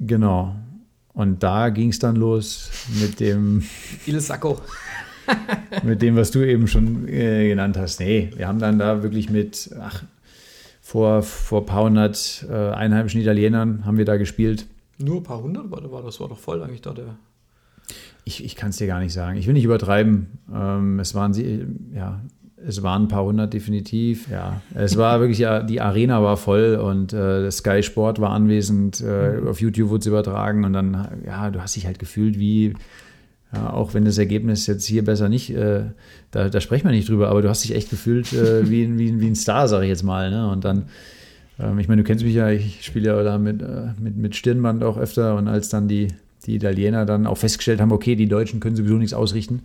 Genau. 0.00 0.54
Und 1.12 1.42
da 1.42 1.70
ging 1.70 1.88
es 1.90 1.98
dann 1.98 2.14
los 2.16 2.70
mit 3.00 3.18
dem, 3.20 3.64
Il 4.06 4.20
Sacco. 4.20 4.60
mit 5.82 6.00
dem, 6.00 6.16
was 6.16 6.30
du 6.30 6.40
eben 6.46 6.68
schon 6.68 7.06
äh, 7.08 7.48
genannt 7.48 7.76
hast. 7.76 8.00
Nee, 8.00 8.30
wir 8.36 8.46
haben 8.48 8.58
dann 8.60 8.78
da 8.78 9.02
wirklich 9.02 9.28
mit, 9.28 9.70
ach, 9.80 10.04
vor, 10.80 11.22
vor 11.22 11.60
ein 11.62 11.66
paar 11.66 11.84
hundert 11.84 12.46
äh, 12.48 12.70
einheimischen 12.70 13.20
Italienern 13.20 13.84
haben 13.84 13.98
wir 13.98 14.04
da 14.06 14.16
gespielt. 14.16 14.66
Nur 14.98 15.16
ein 15.18 15.22
paar 15.22 15.42
hundert 15.42 15.70
war, 15.70 15.90
war 15.92 16.02
das 16.02 16.18
war 16.20 16.28
doch 16.28 16.38
voll 16.38 16.62
eigentlich 16.62 16.80
da 16.82 16.92
der. 16.94 17.16
Ich, 18.24 18.42
ich 18.44 18.56
kann 18.56 18.70
es 18.70 18.76
dir 18.76 18.86
gar 18.86 19.00
nicht 19.00 19.12
sagen. 19.12 19.36
Ich 19.38 19.46
will 19.46 19.54
nicht 19.54 19.64
übertreiben. 19.64 20.26
Ähm, 20.54 20.98
es 21.00 21.14
waren 21.14 21.34
sie, 21.34 21.66
ja, 21.94 22.20
es 22.66 22.82
waren 22.82 23.02
ein 23.04 23.08
paar 23.08 23.24
hundert 23.24 23.52
definitiv. 23.54 24.28
Ja, 24.30 24.60
es 24.74 24.96
war 24.96 25.20
wirklich 25.20 25.38
ja, 25.38 25.62
die 25.62 25.80
Arena 25.80 26.22
war 26.22 26.36
voll 26.36 26.74
und 26.76 27.12
äh, 27.12 27.50
Sky 27.50 27.82
Sport 27.82 28.20
war 28.20 28.30
anwesend. 28.30 29.00
Äh, 29.00 29.40
Auf 29.48 29.60
YouTube 29.60 29.90
wurde 29.90 30.00
es 30.00 30.06
übertragen 30.06 30.64
und 30.64 30.72
dann, 30.72 31.08
ja, 31.26 31.50
du 31.50 31.60
hast 31.62 31.76
dich 31.76 31.86
halt 31.86 31.98
gefühlt 31.98 32.38
wie, 32.38 32.74
ja, 33.54 33.72
auch 33.72 33.94
wenn 33.94 34.04
das 34.04 34.18
Ergebnis 34.18 34.66
jetzt 34.66 34.84
hier 34.86 35.04
besser 35.04 35.28
nicht, 35.28 35.50
äh, 35.54 35.82
da, 36.32 36.48
da 36.48 36.60
sprechen 36.60 36.84
wir 36.86 36.92
nicht 36.92 37.08
drüber, 37.08 37.28
aber 37.30 37.42
du 37.42 37.48
hast 37.48 37.64
dich 37.64 37.74
echt 37.74 37.90
gefühlt 37.90 38.32
äh, 38.32 38.68
wie, 38.70 38.82
ein- 38.84 38.98
wie, 38.98 39.20
wie 39.20 39.26
ein 39.28 39.36
Star, 39.36 39.68
sage 39.68 39.84
ich 39.84 39.90
jetzt 39.90 40.02
mal. 40.02 40.30
Ne? 40.30 40.50
Und 40.50 40.64
dann, 40.64 40.84
ähm, 41.60 41.78
ich 41.78 41.88
meine, 41.88 42.02
du 42.02 42.06
kennst 42.06 42.24
mich 42.24 42.34
ja, 42.34 42.50
ich 42.50 42.84
spiele 42.84 43.06
ja 43.08 43.22
da 43.22 43.38
mit, 43.38 43.62
äh, 43.62 43.92
mit, 44.00 44.16
mit 44.16 44.36
Stirnband 44.36 44.82
auch 44.84 44.98
öfter 44.98 45.36
und 45.36 45.48
als 45.48 45.68
dann 45.68 45.88
die, 45.88 46.08
die 46.48 46.56
Italiener 46.56 47.04
dann 47.04 47.26
auch 47.26 47.36
festgestellt 47.36 47.80
haben, 47.80 47.92
okay, 47.92 48.16
die 48.16 48.26
Deutschen 48.26 48.58
können 48.58 48.74
sowieso 48.74 48.94
nichts 48.94 49.12
ausrichten, 49.12 49.60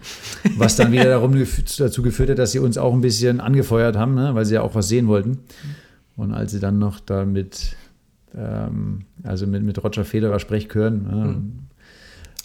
was 0.57 0.75
dann 0.75 0.91
wieder 0.91 1.05
darum 1.05 1.33
dazu 1.77 2.03
geführt 2.03 2.29
hat, 2.29 2.39
dass 2.39 2.51
sie 2.51 2.59
uns 2.59 2.77
auch 2.77 2.93
ein 2.93 3.01
bisschen 3.01 3.39
angefeuert 3.39 3.95
haben, 3.95 4.15
ne? 4.15 4.35
weil 4.35 4.45
sie 4.45 4.55
ja 4.55 4.61
auch 4.61 4.75
was 4.75 4.89
sehen 4.89 5.07
wollten. 5.07 5.39
Und 6.17 6.33
als 6.33 6.51
sie 6.51 6.59
dann 6.59 6.79
noch 6.79 6.99
da 6.99 7.23
mit, 7.23 7.75
ähm, 8.35 9.05
also 9.23 9.47
mit, 9.47 9.63
mit 9.63 9.81
Roger 9.81 10.03
Federer 10.03 10.39
Sprechchören, 10.39 11.03
ne? 11.03 11.41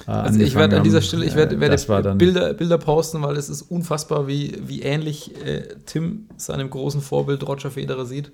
äh, 0.07 0.11
Also 0.11 0.41
ich 0.41 0.55
werde 0.55 0.77
an 0.77 0.85
dieser 0.85 1.03
Stelle, 1.03 1.27
ich 1.27 1.33
äh, 1.33 1.37
werde, 1.37 1.59
werde 1.59 1.89
war 1.89 2.03
dann, 2.03 2.17
Bilder, 2.17 2.55
Bilder 2.55 2.79
posten, 2.79 3.21
weil 3.23 3.37
es 3.37 3.49
ist 3.49 3.63
unfassbar, 3.63 4.29
wie, 4.29 4.57
wie 4.65 4.83
ähnlich 4.83 5.35
äh, 5.45 5.65
Tim 5.85 6.27
seinem 6.37 6.71
großen 6.71 7.01
Vorbild 7.01 7.47
Roger 7.47 7.73
Federer 7.73 8.07
sieht. 8.07 8.31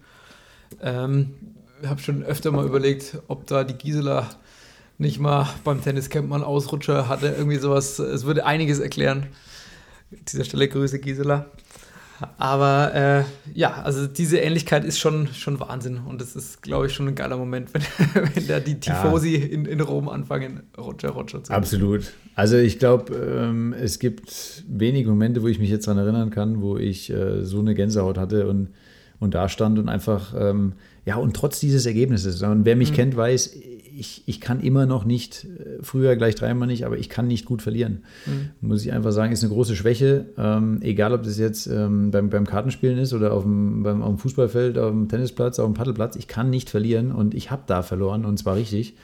Ähm, 0.83 1.31
ich 1.83 1.89
habe 1.89 2.01
schon 2.01 2.23
öfter 2.23 2.53
mal 2.53 2.67
überlegt, 2.67 3.19
ob 3.27 3.47
da 3.47 3.65
die 3.65 3.75
Gisela 3.75 4.29
nicht 4.99 5.19
mal 5.19 5.49
beim 5.65 5.83
Tenniscamp 5.83 6.29
mal 6.29 6.37
einen 6.37 6.45
Ausrutscher 6.45 7.09
hatte, 7.09 7.35
irgendwie 7.37 7.59
sowas. 7.59 7.99
Es 7.99 8.25
würde 8.25 8.47
einiges 8.47 8.79
erklären. 8.79 9.27
An 10.13 10.19
dieser 10.29 10.45
Stelle 10.45 10.69
Grüße 10.69 10.99
Gisela. 11.01 11.47
Aber 12.39 12.95
äh, 12.95 13.25
ja, 13.55 13.83
also 13.83 14.07
diese 14.07 14.39
Ähnlichkeit 14.39 14.85
ist 14.85 14.99
schon, 14.99 15.27
schon 15.29 15.59
Wahnsinn 15.59 15.99
und 15.99 16.21
das 16.21 16.37
ist, 16.37 16.63
glaube 16.63 16.87
ich, 16.87 16.93
schon 16.93 17.09
ein 17.09 17.17
geiler 17.17 17.37
Moment, 17.37 17.71
wenn, 17.75 17.83
wenn 18.35 18.47
da 18.47 18.61
die 18.61 18.77
Ja. 18.85 19.03
Tifosi 19.03 19.35
in, 19.35 19.67
in 19.67 19.81
Rom 19.81 20.09
anfangen, 20.09 20.63
Roger 20.79 21.11
Roger 21.11 21.43
zu 21.43 21.53
Absolut. 21.53 22.13
Also 22.37 22.57
ich 22.57 22.79
glaube, 22.79 23.15
ähm, 23.15 23.73
es 23.73 23.99
gibt 23.99 24.65
wenige 24.69 25.11
Momente, 25.11 25.43
wo 25.43 25.49
ich 25.49 25.59
mich 25.59 25.71
jetzt 25.71 25.87
daran 25.89 25.99
erinnern 25.99 26.31
kann, 26.31 26.63
wo 26.63 26.77
ich 26.77 27.11
äh, 27.11 27.45
so 27.45 27.59
eine 27.59 27.75
Gänsehaut 27.75 28.17
hatte 28.17 28.47
und, 28.47 28.69
und 29.19 29.35
da 29.35 29.49
stand 29.49 29.79
und 29.81 29.89
einfach, 29.89 30.35
ähm, 30.39 30.75
ja, 31.05 31.17
und 31.17 31.35
trotz 31.35 31.59
dieses 31.59 31.85
Ergebnisses, 31.85 32.41
und 32.43 32.65
wer 32.65 32.77
mich 32.77 32.93
kennt, 32.93 33.17
weiß, 33.17 33.57
ich, 33.97 34.23
ich 34.27 34.41
kann 34.41 34.61
immer 34.61 34.87
noch 34.87 35.05
nicht, 35.05 35.45
äh, 35.45 35.83
früher 35.83 36.17
gleich 36.17 36.35
dreimal 36.35 36.67
nicht, 36.67 36.85
aber 36.85 36.99
ich 36.99 37.09
kann 37.09 37.27
nicht 37.27 37.45
gut 37.45 37.63
verlieren. 37.63 38.05
Muss 38.61 38.85
ich 38.85 38.93
einfach 38.93 39.13
sagen, 39.13 39.33
ist 39.33 39.45
eine 39.45 39.53
große 39.53 39.77
Schwäche. 39.77 40.27
Ähm, 40.37 40.79
egal, 40.83 41.13
ob 41.13 41.23
das 41.23 41.39
jetzt 41.39 41.67
ähm, 41.67 42.11
beim, 42.11 42.31
beim 42.31 42.47
Kartenspielen 42.47 42.99
ist 42.99 43.13
oder 43.13 43.33
auf 43.33 43.43
dem, 43.45 43.83
beim, 43.83 44.03
auf 44.03 44.11
dem 44.11 44.19
Fußballfeld, 44.19 44.79
auf 44.79 44.91
dem 44.91 45.09
Tennisplatz, 45.09 45.59
auf 45.59 45.67
dem 45.67 45.75
Paddelplatz. 45.75 46.17
Ich 46.17 46.29
kann 46.29 46.51
nicht 46.51 46.71
verlieren 46.71 47.13
und 47.13 47.35
ich 47.35 47.51
habe 47.51 47.63
da 47.67 47.83
verloren 47.83 48.25
und 48.25 48.39
zwar 48.39 48.57
richtig. 48.57 48.97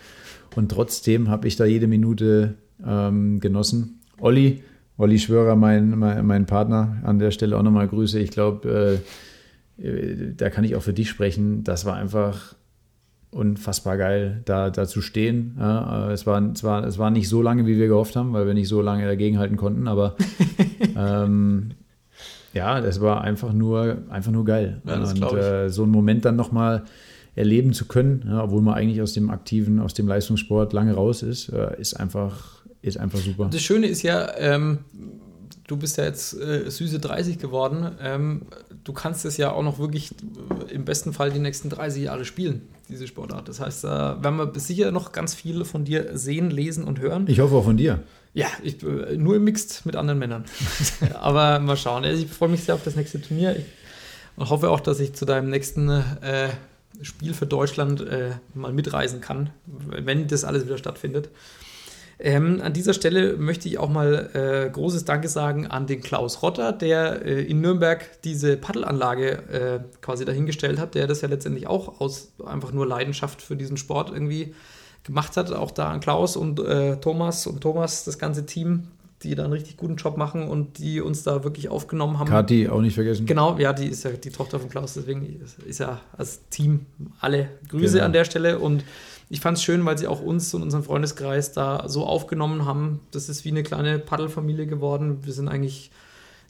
Und 0.57 0.71
trotzdem 0.71 1.29
habe 1.29 1.47
ich 1.47 1.57
da 1.57 1.65
jede 1.65 1.87
Minute 1.87 2.55
ähm, 2.85 3.41
genossen. 3.41 4.01
Olli, 4.19 4.63
Olli 4.97 5.19
Schwörer, 5.19 5.57
mein, 5.57 5.99
mein, 5.99 6.27
mein 6.27 6.47
Partner, 6.47 6.99
an 7.05 7.19
der 7.19 7.31
Stelle 7.31 7.57
auch 7.57 7.63
nochmal 7.63 7.89
Grüße. 7.89 8.19
Ich 8.19 8.31
glaube, 8.31 9.01
äh, 9.79 9.83
äh, 9.83 10.35
da 10.37 10.51
kann 10.51 10.65
ich 10.65 10.75
auch 10.77 10.83
für 10.83 10.93
dich 10.93 11.09
sprechen. 11.09 11.63
Das 11.65 11.85
war 11.85 11.95
einfach 11.95 12.55
unfassbar 13.31 13.97
geil, 13.97 14.43
da, 14.45 14.71
da 14.71 14.87
zu 14.87 15.03
stehen. 15.03 15.57
Ja, 15.59 16.09
äh, 16.09 16.13
es, 16.13 16.27
war, 16.27 16.43
es, 16.53 16.65
war, 16.65 16.85
es 16.85 16.99
war 16.99 17.11
nicht 17.11 17.29
so 17.29 17.43
lange, 17.43 17.67
wie 17.67 17.79
wir 17.79 17.89
gehofft 17.89 18.17
haben, 18.17 18.33
weil 18.33 18.47
wir 18.47 18.55
nicht 18.55 18.69
so 18.69 18.81
lange 18.83 19.07
dagegenhalten 19.07 19.57
konnten, 19.57 19.87
aber 19.89 20.17
ähm, 20.97 21.73
ja, 22.53 22.81
das 22.81 23.01
war 23.01 23.21
einfach 23.21 23.53
nur, 23.53 23.99
einfach 24.11 24.33
nur 24.33 24.45
geil. 24.45 24.83
Ja, 24.85 24.97
Und 24.97 25.33
äh, 25.33 25.69
so 25.71 25.85
einen 25.85 25.93
Moment 25.93 26.25
dann 26.25 26.37
nochmal 26.37 26.85
erleben 27.37 27.73
zu 27.73 27.87
können, 27.87 28.25
ja, 28.27 28.43
obwohl 28.43 28.61
man 28.61 28.75
eigentlich 28.75 29.01
aus 29.01 29.13
dem 29.13 29.31
aktiven, 29.31 29.79
aus 29.79 29.95
dem 29.95 30.09
Leistungssport 30.09 30.73
lange 30.73 30.95
raus 30.95 31.23
ist, 31.23 31.49
äh, 31.51 31.81
ist 31.81 31.95
einfach, 31.95 32.65
ist 32.83 32.99
einfach 32.99 33.21
super. 33.21 33.49
Das 33.53 33.63
Schöne 33.63 33.87
ist 33.87 34.03
ja, 34.03 34.29
ähm, 34.37 34.79
du 35.71 35.77
bist 35.77 35.97
ja 35.99 36.05
jetzt 36.05 36.35
äh, 36.35 36.69
süße 36.69 36.99
30 36.99 37.39
geworden. 37.39 37.93
Ähm, 38.03 38.43
du 38.83 38.93
kannst 38.93 39.25
es 39.25 39.37
ja 39.37 39.53
auch 39.53 39.63
noch 39.63 39.79
wirklich 39.79 40.11
äh, 40.11 40.75
im 40.75 40.85
besten 40.85 41.13
Fall 41.13 41.31
die 41.31 41.39
nächsten 41.39 41.71
30 41.71 42.05
Jahre 42.05 42.25
spielen, 42.25 42.63
diese 42.89 43.07
Sportart. 43.07 43.49
Das 43.49 43.61
heißt, 43.61 43.85
da 43.85 44.19
werden 44.23 44.37
wir 44.37 44.53
sicher 44.59 44.91
noch 44.91 45.13
ganz 45.13 45.35
viel 45.35 45.65
von 45.65 45.85
dir 45.85 46.19
sehen, 46.19 46.51
lesen 46.51 46.85
und 46.85 46.99
hören. 46.99 47.27
Ich 47.29 47.41
hoffe 47.41 47.55
auch 47.55 47.65
von 47.65 47.77
dir. 47.77 48.01
Ja, 48.35 48.47
ich, 48.63 48.83
äh, 48.83 49.17
nur 49.17 49.37
im 49.37 49.45
Mixed 49.45 49.87
mit 49.87 49.97
anderen 49.97 50.19
Männern. 50.19 50.45
Aber 51.15 51.61
mal 51.61 51.77
schauen. 51.77 52.05
Also 52.05 52.23
ich 52.23 52.31
freue 52.31 52.49
mich 52.49 52.65
sehr 52.65 52.75
auf 52.75 52.85
das 52.85 52.97
nächste 52.97 53.21
Turnier. 53.21 53.57
Ich 53.57 53.65
und 54.37 54.49
hoffe 54.49 54.71
auch, 54.71 54.81
dass 54.81 55.01
ich 55.01 55.13
zu 55.13 55.27
deinem 55.27 55.51
nächsten 55.51 55.91
äh, 55.91 56.49
Spiel 57.03 57.35
für 57.35 57.47
Deutschland 57.47 58.01
äh, 58.01 58.31
mal 58.55 58.73
mitreisen 58.73 59.21
kann, 59.21 59.51
wenn 59.67 60.29
das 60.29 60.45
alles 60.45 60.65
wieder 60.65 60.79
stattfindet. 60.79 61.29
Ähm, 62.23 62.61
an 62.63 62.75
dieser 62.75 62.93
Stelle 62.93 63.37
möchte 63.39 63.67
ich 63.67 63.79
auch 63.79 63.89
mal 63.89 64.29
äh, 64.35 64.71
großes 64.71 65.07
Danke 65.07 65.29
sagen 65.29 65.67
an 65.67 65.87
den 65.87 66.03
Klaus 66.03 66.43
Rotter, 66.43 66.73
der 66.73 67.25
äh, 67.25 67.43
in 67.43 67.63
Nürnberg 67.63 68.23
diese 68.23 68.59
Paddelanlage 68.59 69.31
äh, 69.51 69.81
quasi 70.03 70.27
dahingestellt 70.27 70.79
hat, 70.79 70.95
der 70.95 71.07
das 71.07 71.23
ja 71.23 71.29
letztendlich 71.29 71.67
auch 71.67 72.01
aus 72.01 72.33
einfach 72.45 72.73
nur 72.73 72.87
Leidenschaft 72.87 73.41
für 73.41 73.57
diesen 73.57 73.79
Sport 73.79 74.11
irgendwie 74.11 74.55
gemacht 75.05 75.37
hat. 75.39 75.51
Auch 75.51 75.71
da 75.71 75.89
an 75.91 76.01
Klaus 76.01 76.37
und 76.37 76.61
äh, 76.61 76.97
Thomas 76.97 77.47
und 77.47 77.63
Thomas, 77.63 78.05
das 78.05 78.19
ganze 78.19 78.45
Team, 78.45 78.89
die 79.23 79.35
da 79.35 79.45
einen 79.45 79.53
richtig 79.55 79.79
guten 79.79 79.97
Job 79.97 80.19
machen 80.19 80.47
und 80.49 80.79
die 80.79 81.01
uns 81.01 81.23
da 81.23 81.43
wirklich 81.43 81.69
aufgenommen 81.71 82.19
haben. 82.19 82.29
Kathi 82.29 82.69
auch 82.69 82.81
nicht 82.83 82.95
vergessen. 82.95 83.25
Genau, 83.25 83.59
ja, 83.59 83.73
die 83.73 83.87
ist 83.87 84.03
ja 84.05 84.11
die 84.11 84.31
Tochter 84.31 84.61
von 84.61 84.69
Klaus, 84.69 84.95
deswegen 84.95 85.41
ist, 85.43 85.59
ist 85.63 85.79
ja 85.79 86.01
als 86.17 86.41
Team 86.51 86.87
alle 87.21 87.49
Grüße 87.69 87.95
Genau. 87.95 88.05
an 88.05 88.13
der 88.13 88.25
Stelle 88.25 88.59
und 88.59 88.85
ich 89.31 89.41
fand 89.41 89.57
es 89.57 89.63
schön, 89.63 89.85
weil 89.87 89.97
sie 89.97 90.09
auch 90.09 90.21
uns 90.21 90.53
und 90.55 90.63
unseren 90.63 90.83
Freundeskreis 90.83 91.53
da 91.53 91.89
so 91.89 92.05
aufgenommen 92.05 92.65
haben. 92.65 93.01
Das 93.13 93.29
ist 93.29 93.45
wie 93.45 93.51
eine 93.51 93.63
kleine 93.63 94.01
Paddelfamilie 94.01 94.67
geworden. 94.67 95.25
Wir 95.25 95.33
sind 95.33 95.49
eigentlich 95.49 95.93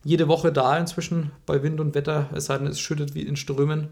jede 0.03 0.29
Woche 0.29 0.51
da 0.51 0.79
inzwischen 0.79 1.31
bei 1.45 1.63
Wind 1.63 1.79
und 1.79 1.95
Wetter, 1.95 2.31
es 2.35 2.47
sei 2.47 2.57
denn, 2.57 2.67
es 2.67 2.81
schüttet 2.81 3.15
wie 3.15 3.21
in 3.21 3.37
Strömen. 3.37 3.89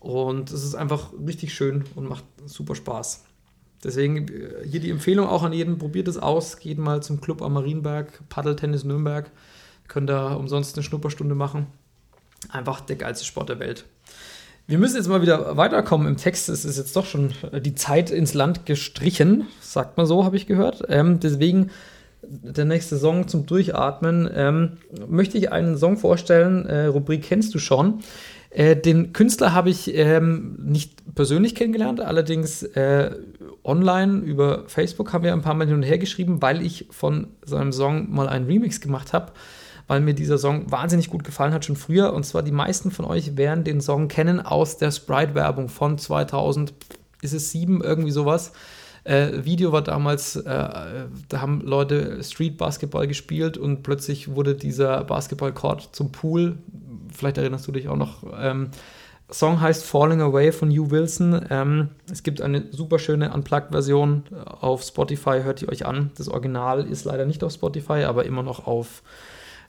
Und 0.00 0.50
es 0.50 0.64
ist 0.64 0.74
einfach 0.74 1.12
richtig 1.26 1.52
schön 1.54 1.84
und 1.94 2.08
macht 2.08 2.24
super 2.46 2.74
Spaß. 2.74 3.24
Deswegen 3.84 4.26
äh, 4.28 4.66
hier 4.66 4.80
die 4.80 4.90
Empfehlung 4.90 5.28
auch 5.28 5.42
an 5.42 5.52
jeden, 5.52 5.76
probiert 5.76 6.08
es 6.08 6.16
aus, 6.16 6.58
geht 6.58 6.78
mal 6.78 7.02
zum 7.02 7.20
Club 7.20 7.42
am 7.42 7.52
Marienberg, 7.52 8.26
Paddeltennis 8.30 8.84
Nürnberg, 8.84 9.30
könnt 9.86 10.08
da 10.08 10.32
umsonst 10.32 10.76
eine 10.76 10.82
Schnupperstunde 10.82 11.34
machen. 11.34 11.66
Einfach 12.48 12.80
der 12.80 12.96
geilste 12.96 13.26
Sport 13.26 13.50
der 13.50 13.58
Welt. 13.58 13.84
Wir 14.66 14.78
müssen 14.78 14.96
jetzt 14.96 15.08
mal 15.08 15.20
wieder 15.20 15.58
weiterkommen 15.58 16.08
im 16.08 16.16
Text. 16.16 16.48
Es 16.48 16.64
ist 16.64 16.78
jetzt 16.78 16.96
doch 16.96 17.04
schon 17.04 17.32
äh, 17.52 17.60
die 17.60 17.74
Zeit 17.74 18.10
ins 18.10 18.32
Land 18.32 18.64
gestrichen, 18.64 19.46
sagt 19.60 19.98
man 19.98 20.06
so, 20.06 20.24
habe 20.24 20.36
ich 20.36 20.46
gehört. 20.46 20.84
Ähm, 20.88 21.20
deswegen 21.20 21.70
der 22.22 22.64
nächste 22.64 22.96
Song 22.96 23.28
zum 23.28 23.44
Durchatmen. 23.44 24.30
Ähm, 24.34 24.78
möchte 25.06 25.36
ich 25.36 25.52
einen 25.52 25.76
Song 25.76 25.98
vorstellen, 25.98 26.64
äh, 26.64 26.86
Rubrik 26.86 27.22
kennst 27.24 27.54
du 27.54 27.58
schon. 27.58 28.00
Äh, 28.48 28.76
den 28.76 29.12
Künstler 29.12 29.52
habe 29.52 29.68
ich 29.68 29.94
ähm, 29.94 30.56
nicht 30.58 31.14
persönlich 31.14 31.54
kennengelernt, 31.54 32.00
allerdings 32.00 32.62
äh, 32.62 33.10
online 33.64 34.20
über 34.20 34.64
Facebook 34.68 35.12
haben 35.12 35.24
wir 35.24 35.34
ein 35.34 35.42
paar 35.42 35.54
Mal 35.54 35.66
hin 35.66 35.76
und 35.76 35.82
her 35.82 35.98
geschrieben, 35.98 36.40
weil 36.40 36.64
ich 36.64 36.86
von 36.90 37.26
seinem 37.44 37.72
Song 37.72 38.14
mal 38.14 38.28
einen 38.28 38.46
Remix 38.46 38.80
gemacht 38.80 39.12
habe, 39.12 39.32
weil 39.86 40.00
mir 40.00 40.14
dieser 40.14 40.38
Song 40.38 40.70
wahnsinnig 40.70 41.10
gut 41.10 41.24
gefallen 41.24 41.52
hat 41.52 41.64
schon 41.64 41.76
früher. 41.76 42.12
Und 42.12 42.24
zwar 42.24 42.42
die 42.42 42.52
meisten 42.52 42.90
von 42.90 43.04
euch 43.04 43.36
werden 43.36 43.64
den 43.64 43.80
Song 43.80 44.08
kennen 44.08 44.40
aus 44.40 44.78
der 44.78 44.90
Sprite-Werbung 44.90 45.68
von 45.68 45.98
2000, 45.98 46.72
ist 47.22 47.34
es 47.34 47.50
sieben, 47.50 47.82
irgendwie 47.82 48.10
sowas. 48.10 48.52
Äh, 49.04 49.44
Video 49.44 49.70
war 49.72 49.82
damals, 49.82 50.36
äh, 50.36 50.42
da 50.44 51.40
haben 51.40 51.60
Leute 51.60 52.24
Street 52.24 52.56
Basketball 52.56 53.06
gespielt 53.06 53.58
und 53.58 53.82
plötzlich 53.82 54.34
wurde 54.34 54.54
dieser 54.54 55.04
Basketball-Court 55.04 55.90
zum 55.92 56.10
Pool. 56.10 56.56
Vielleicht 57.12 57.36
erinnerst 57.36 57.68
du 57.68 57.72
dich 57.72 57.88
auch 57.88 57.96
noch. 57.96 58.22
Ähm, 58.38 58.70
Song 59.30 59.60
heißt 59.60 59.84
Falling 59.84 60.22
Away 60.22 60.52
von 60.52 60.70
Hugh 60.70 60.90
Wilson. 60.90 61.44
Ähm, 61.50 61.90
es 62.10 62.22
gibt 62.22 62.40
eine 62.40 62.72
super 62.72 62.98
schöne 62.98 63.32
Unplugged-Version 63.32 64.24
auf 64.44 64.82
Spotify, 64.82 65.40
hört 65.42 65.60
die 65.60 65.68
euch 65.68 65.84
an. 65.84 66.10
Das 66.16 66.28
Original 66.28 66.86
ist 66.86 67.04
leider 67.04 67.26
nicht 67.26 67.44
auf 67.44 67.52
Spotify, 67.52 68.04
aber 68.04 68.24
immer 68.24 68.42
noch 68.42 68.66
auf 68.66 69.02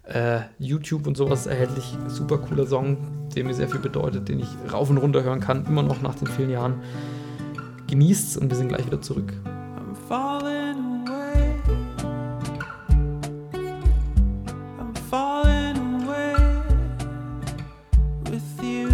äh, 0.07 0.41
YouTube 0.59 1.07
und 1.07 1.17
sowas 1.17 1.47
erhältlich. 1.47 1.97
Super 2.07 2.37
cooler 2.37 2.65
Song, 2.65 2.97
der 3.35 3.43
mir 3.43 3.53
sehr 3.53 3.67
viel 3.67 3.79
bedeutet, 3.79 4.29
den 4.29 4.39
ich 4.39 4.47
rauf 4.71 4.89
und 4.89 4.97
runter 4.97 5.23
hören 5.23 5.39
kann, 5.39 5.65
immer 5.65 5.83
noch 5.83 6.01
nach 6.01 6.15
den 6.15 6.27
vielen 6.27 6.49
Jahren. 6.49 6.81
Genießt's 7.87 8.37
und 8.37 8.49
wir 8.49 8.57
sind 8.57 8.69
gleich 8.69 8.85
wieder 8.85 9.01
zurück. 9.01 9.33
falling 10.07 11.07
away. 11.07 11.61
I'm 14.79 14.93
falling 15.09 16.03
away 16.03 16.35
with 18.29 18.63
you. 18.63 18.89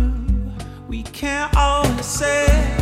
We 0.87 1.03
can't 1.03 1.53
always 1.55 2.05
say 2.05 2.80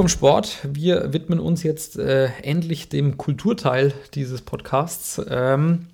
vom 0.00 0.08
Sport. 0.08 0.60
Wir 0.62 1.12
widmen 1.12 1.38
uns 1.38 1.62
jetzt 1.62 1.98
äh, 1.98 2.28
endlich 2.42 2.88
dem 2.88 3.18
Kulturteil 3.18 3.92
dieses 4.14 4.40
Podcasts. 4.40 5.20
Ähm, 5.28 5.88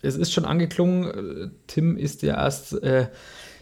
es 0.00 0.16
ist 0.16 0.32
schon 0.32 0.46
angeklungen, 0.46 1.04
äh, 1.44 1.48
Tim 1.68 1.96
ist 1.96 2.22
ja 2.22 2.34
erst 2.34 2.82
äh, 2.82 3.06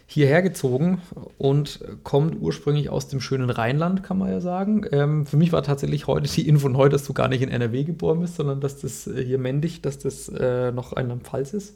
hierher 0.07 0.41
gezogen 0.41 1.03
und 1.37 1.81
kommt 2.03 2.41
ursprünglich 2.41 2.89
aus 2.89 3.09
dem 3.09 3.21
schönen 3.21 3.51
Rheinland, 3.51 4.01
kann 4.01 4.17
man 4.17 4.31
ja 4.31 4.41
sagen. 4.41 4.87
Ähm, 4.91 5.27
für 5.27 5.37
mich 5.37 5.51
war 5.51 5.61
tatsächlich 5.61 6.07
heute 6.07 6.27
die 6.27 6.47
Info 6.47 6.67
neu, 6.67 6.89
dass 6.89 7.03
du 7.03 7.13
gar 7.13 7.27
nicht 7.27 7.43
in 7.43 7.49
NRW 7.49 7.83
geboren 7.83 8.21
bist, 8.21 8.37
sondern 8.37 8.59
dass 8.59 8.79
das 8.79 9.05
äh, 9.05 9.23
hier 9.23 9.37
männlich, 9.37 9.83
dass 9.83 9.99
das 9.99 10.29
äh, 10.29 10.71
noch 10.71 10.97
Rheinland-Pfalz 10.97 11.53
ist. 11.53 11.75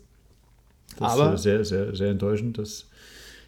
Das 0.98 1.14
Aber- 1.14 1.36
ist 1.36 1.44
sehr, 1.44 1.64
sehr, 1.64 1.96
sehr 1.96 2.10
enttäuschend, 2.10 2.58
dass, 2.58 2.88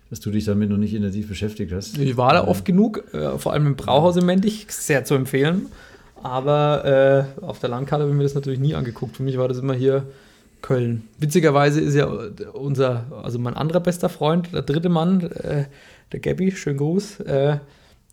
dass 0.09 0.19
du 0.19 0.31
dich 0.31 0.45
damit 0.45 0.69
noch 0.69 0.77
nicht 0.77 0.93
intensiv 0.93 1.27
beschäftigt 1.27 1.71
hast. 1.73 1.97
Ich 1.97 2.17
war 2.17 2.33
da 2.33 2.47
oft 2.47 2.65
genug, 2.65 3.03
äh, 3.13 3.37
vor 3.37 3.53
allem 3.53 3.67
im 3.67 3.75
Brauhaus 3.75 4.15
in 4.15 4.25
Mendig, 4.25 4.71
sehr 4.71 5.05
zu 5.05 5.15
empfehlen. 5.15 5.67
Aber 6.23 7.27
äh, 7.39 7.43
auf 7.43 7.59
der 7.59 7.69
Landkarte 7.69 8.03
habe 8.03 8.11
ich 8.11 8.17
mir 8.17 8.23
das 8.23 8.33
natürlich 8.33 8.59
nie 8.59 8.75
angeguckt. 8.75 9.17
Für 9.17 9.23
mich 9.23 9.37
war 9.37 9.47
das 9.47 9.59
immer 9.59 9.73
hier 9.73 10.03
Köln. 10.61 11.03
Witzigerweise 11.19 11.81
ist 11.81 11.95
ja 11.95 12.07
unser, 12.53 13.05
also 13.23 13.37
mein 13.37 13.53
anderer 13.53 13.79
bester 13.79 14.09
Freund, 14.09 14.53
der 14.53 14.63
dritte 14.63 14.89
Mann, 14.89 15.21
äh, 15.21 15.65
der 16.11 16.19
Gabby, 16.19 16.51
schönen 16.51 16.77
Gruß, 16.77 17.19
äh, 17.21 17.57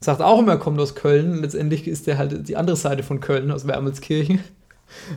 sagt 0.01 0.20
auch 0.20 0.40
immer, 0.40 0.53
er 0.53 0.59
kommt 0.59 0.78
aus 0.78 0.95
Köln. 0.95 1.40
Letztendlich 1.40 1.88
ist 1.88 2.07
der 2.07 2.18
halt 2.18 2.49
die 2.49 2.57
andere 2.57 2.76
Seite 2.76 3.03
von 3.03 3.20
Köln, 3.20 3.51
aus 3.51 3.66
Wermelskirchen. 3.66 4.40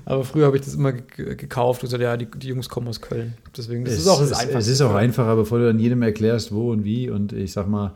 Aber 0.06 0.24
früher 0.24 0.46
habe 0.46 0.58
ich 0.58 0.64
das 0.64 0.76
immer 0.76 0.94
ge 0.94 1.36
gekauft 1.36 1.82
und 1.84 1.88
gesagt, 1.88 2.04
ja, 2.04 2.18
die, 2.18 2.26
die 2.26 2.48
Jungs 2.48 2.70
kommen 2.70 2.88
aus 2.88 3.02
Köln. 3.02 3.34
Deswegen, 3.56 3.86
das 3.86 3.94
es, 3.94 4.00
ist 4.02 4.08
auch 4.08 4.20
das 4.20 4.32
es, 4.32 4.38
Einfachste. 4.38 4.60
Es 4.60 4.68
ist 4.68 4.82
auch 4.82 4.96
einfacher, 4.96 5.36
bevor 5.36 5.60
du 5.60 5.66
dann 5.66 5.80
jedem 5.80 6.02
erklärst, 6.02 6.52
wo 6.54 6.72
und 6.72 6.84
wie. 6.84 7.10
Und 7.10 7.34
ich 7.34 7.52
sag 7.52 7.68
mal, 7.68 7.94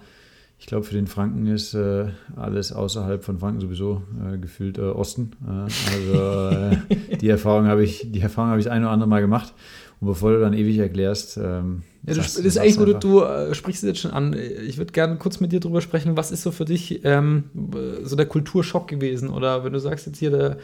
ich 0.60 0.68
glaube, 0.68 0.86
für 0.86 0.94
den 0.94 1.08
Franken 1.08 1.48
ist 1.48 1.74
äh, 1.74 2.06
alles 2.36 2.72
außerhalb 2.72 3.24
von 3.24 3.40
Franken 3.40 3.62
sowieso 3.62 4.04
äh, 4.24 4.38
gefühlt 4.38 4.78
äh, 4.78 4.82
Osten. 4.82 5.32
Äh, 5.48 6.14
also 6.14 6.50
äh, 6.56 7.18
die 7.18 7.30
Erfahrung 7.30 7.66
habe 7.66 7.84
ich, 7.84 8.12
die 8.12 8.22
Erfahrung 8.22 8.52
habe 8.52 8.62
ich 8.62 8.70
ein 8.70 8.84
oder 8.84 8.92
andere 8.92 9.10
Mal 9.10 9.22
gemacht. 9.22 9.54
Und 10.00 10.08
bevor 10.08 10.34
du 10.34 10.40
dann 10.40 10.54
ewig 10.54 10.78
erklärst, 10.80 11.38
ähm, 11.38 11.84
Ja, 12.08 12.14
du, 12.14 12.22
das 12.22 12.36
ist 12.36 12.58
eigentlich 12.58 12.78
gut, 12.78 12.88
einfach. 12.88 13.00
du 13.00 13.22
äh, 13.22 13.54
sprichst 13.56 13.84
es 13.84 13.88
jetzt 13.88 14.00
schon 14.00 14.12
an. 14.12 14.36
Ich 14.36 14.78
würde 14.78 14.92
gerne 14.92 15.16
kurz 15.18 15.40
mit 15.40 15.52
dir 15.52 15.60
drüber 15.60 15.82
sprechen, 15.82 16.18
was 16.18 16.32
ist 16.32 16.42
so 16.44 16.52
für 16.52 16.66
dich 16.66 17.02
ähm, 17.06 17.46
so 18.04 18.16
der 18.16 18.26
Kulturschock 18.26 18.88
gewesen? 18.88 19.30
Oder 19.30 19.64
wenn 19.64 19.74
du 19.74 19.80
sagst 19.80 20.08
jetzt 20.08 20.18
hier, 20.18 20.32
der, 20.32 20.58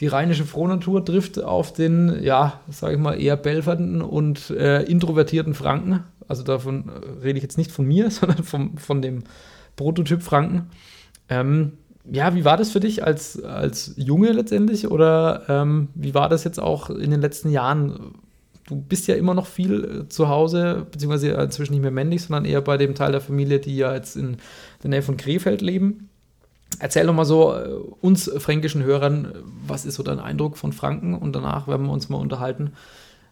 die 0.00 0.06
rheinische 0.06 0.44
Frohnatur 0.44 1.04
trifft 1.04 1.42
auf 1.42 1.72
den, 1.72 2.22
ja, 2.22 2.60
sage 2.68 2.94
ich 2.94 3.00
mal, 3.00 3.20
eher 3.20 3.36
belfernden 3.36 4.02
und 4.02 4.50
äh, 4.50 4.82
introvertierten 4.82 5.54
Franken. 5.54 6.04
Also 6.28 6.42
davon 6.42 6.88
äh, 6.88 7.22
rede 7.22 7.36
ich 7.36 7.42
jetzt 7.42 7.58
nicht 7.58 7.70
von 7.70 7.86
mir, 7.86 8.10
sondern 8.10 8.42
vom, 8.42 8.78
von 8.78 9.02
dem 9.02 9.24
Prototyp 9.76 10.22
Franken. 10.22 10.70
Ähm, 11.28 11.72
ja, 12.10 12.34
wie 12.34 12.44
war 12.44 12.56
das 12.56 12.72
für 12.72 12.80
dich 12.80 13.04
als, 13.04 13.42
als 13.42 13.94
Junge 13.96 14.32
letztendlich? 14.32 14.90
Oder 14.90 15.42
ähm, 15.48 15.88
wie 15.94 16.14
war 16.14 16.28
das 16.28 16.44
jetzt 16.44 16.58
auch 16.58 16.90
in 16.90 17.10
den 17.10 17.20
letzten 17.20 17.50
Jahren? 17.50 18.14
Du 18.66 18.76
bist 18.76 19.06
ja 19.06 19.14
immer 19.14 19.34
noch 19.34 19.46
viel 19.46 19.84
äh, 19.84 20.08
zu 20.08 20.28
Hause, 20.28 20.86
beziehungsweise 20.90 21.30
inzwischen 21.30 21.72
nicht 21.72 21.82
mehr 21.82 21.90
männlich, 21.90 22.22
sondern 22.22 22.44
eher 22.44 22.60
bei 22.60 22.76
dem 22.76 22.94
Teil 22.94 23.12
der 23.12 23.20
Familie, 23.20 23.60
die 23.60 23.76
ja 23.76 23.94
jetzt 23.94 24.16
in 24.16 24.38
der 24.82 24.90
Nähe 24.90 25.02
von 25.02 25.16
Krefeld 25.16 25.62
leben. 25.62 26.08
Erzähl 26.82 27.06
doch 27.06 27.14
mal 27.14 27.24
so 27.24 27.54
äh, 27.54 27.68
uns 28.00 28.28
fränkischen 28.38 28.82
Hörern, 28.82 29.32
was 29.64 29.84
ist 29.84 29.94
so 29.94 30.02
dein 30.02 30.18
Eindruck 30.18 30.56
von 30.56 30.72
Franken? 30.72 31.14
Und 31.14 31.32
danach 31.32 31.68
werden 31.68 31.86
wir 31.86 31.92
uns 31.92 32.08
mal 32.08 32.18
unterhalten, 32.18 32.72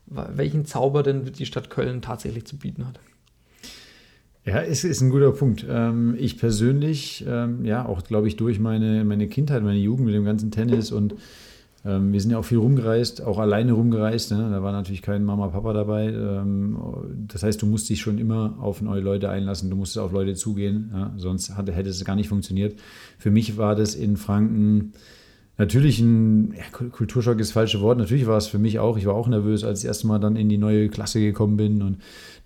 welchen 0.07 0.67
Zauber 0.67 1.03
denn 1.03 1.25
die 1.25 1.47
Stadt 1.47 1.69
Köln 1.69 2.01
tatsächlich 2.01 2.45
zu 2.45 2.57
bieten 2.57 2.87
hat. 2.87 3.01
Ja, 4.45 4.63
es 4.63 4.85
ist 4.85 5.01
ein 5.01 5.11
guter 5.11 5.33
Punkt. 5.33 5.67
Ähm, 5.69 6.15
ich 6.17 6.39
persönlich, 6.39 7.25
ähm, 7.29 7.65
ja, 7.65 7.85
auch 7.85 8.05
glaube 8.05 8.29
ich 8.29 8.37
durch 8.37 8.61
meine, 8.61 9.05
meine 9.05 9.27
Kindheit, 9.27 9.65
meine 9.65 9.81
Jugend 9.81 10.07
mit 10.07 10.15
dem 10.15 10.25
ganzen 10.25 10.53
Tennis 10.53 10.93
und 10.93 11.17
ähm, 11.85 12.13
wir 12.13 12.21
sind 12.21 12.31
ja 12.31 12.39
auch 12.39 12.45
viel 12.45 12.59
rumgereist, 12.59 13.23
auch 13.23 13.39
alleine 13.39 13.73
rumgereist. 13.73 14.33
Ne? 14.33 14.49
Da 14.51 14.63
war 14.63 14.73
natürlich 14.73 15.03
kein 15.03 15.25
Mama, 15.25 15.49
Papa 15.49 15.73
dabei. 15.73 16.09
Ähm, 16.09 16.77
das 17.29 17.43
heißt, 17.43 17.63
du 17.63 17.67
musst 17.67 17.89
dich 17.89 18.01
schon 18.01 18.19
immer 18.19 18.57
auf 18.61 18.83
neue 18.83 19.01
Leute 19.01 19.31
einlassen, 19.31 19.71
du 19.71 19.77
musstest 19.77 19.99
auf 19.99 20.13
Leute 20.13 20.35
zugehen, 20.35 20.91
ja? 20.93 21.13
sonst 21.17 21.57
hatte, 21.57 21.73
hätte 21.73 21.89
es 21.91 22.05
gar 22.05 22.17
nicht 22.17 22.29
funktioniert. 22.29 22.79
Für 23.19 23.31
mich 23.31 23.57
war 23.57 23.75
das 23.75 23.95
in 23.95 24.17
Franken 24.17 24.93
natürlich 25.57 26.01
ein 26.01 26.55
ja, 26.55 26.65
Kul- 26.73 26.89
Kulturschock 26.89 27.39
ist 27.39 27.49
das 27.49 27.53
falsche 27.53 27.81
Wort. 27.83 27.99
Natürlich 27.99 28.27
war 28.27 28.39
es 28.39 28.47
für 28.47 28.59
mich 28.59 28.79
auch. 28.79 28.97
Ich 28.97 29.05
war 29.05 29.15
auch 29.15 29.29
nervös, 29.29 29.63
als 29.63 29.81
ich 29.81 29.85
das 29.85 29.97
erste 29.97 30.07
Mal 30.07 30.19
dann 30.19 30.37
in 30.37 30.49
die 30.49 30.57
neue 30.59 30.89
Klasse 30.89 31.21
gekommen 31.21 31.59
bin 31.59 31.83
und 31.83 31.99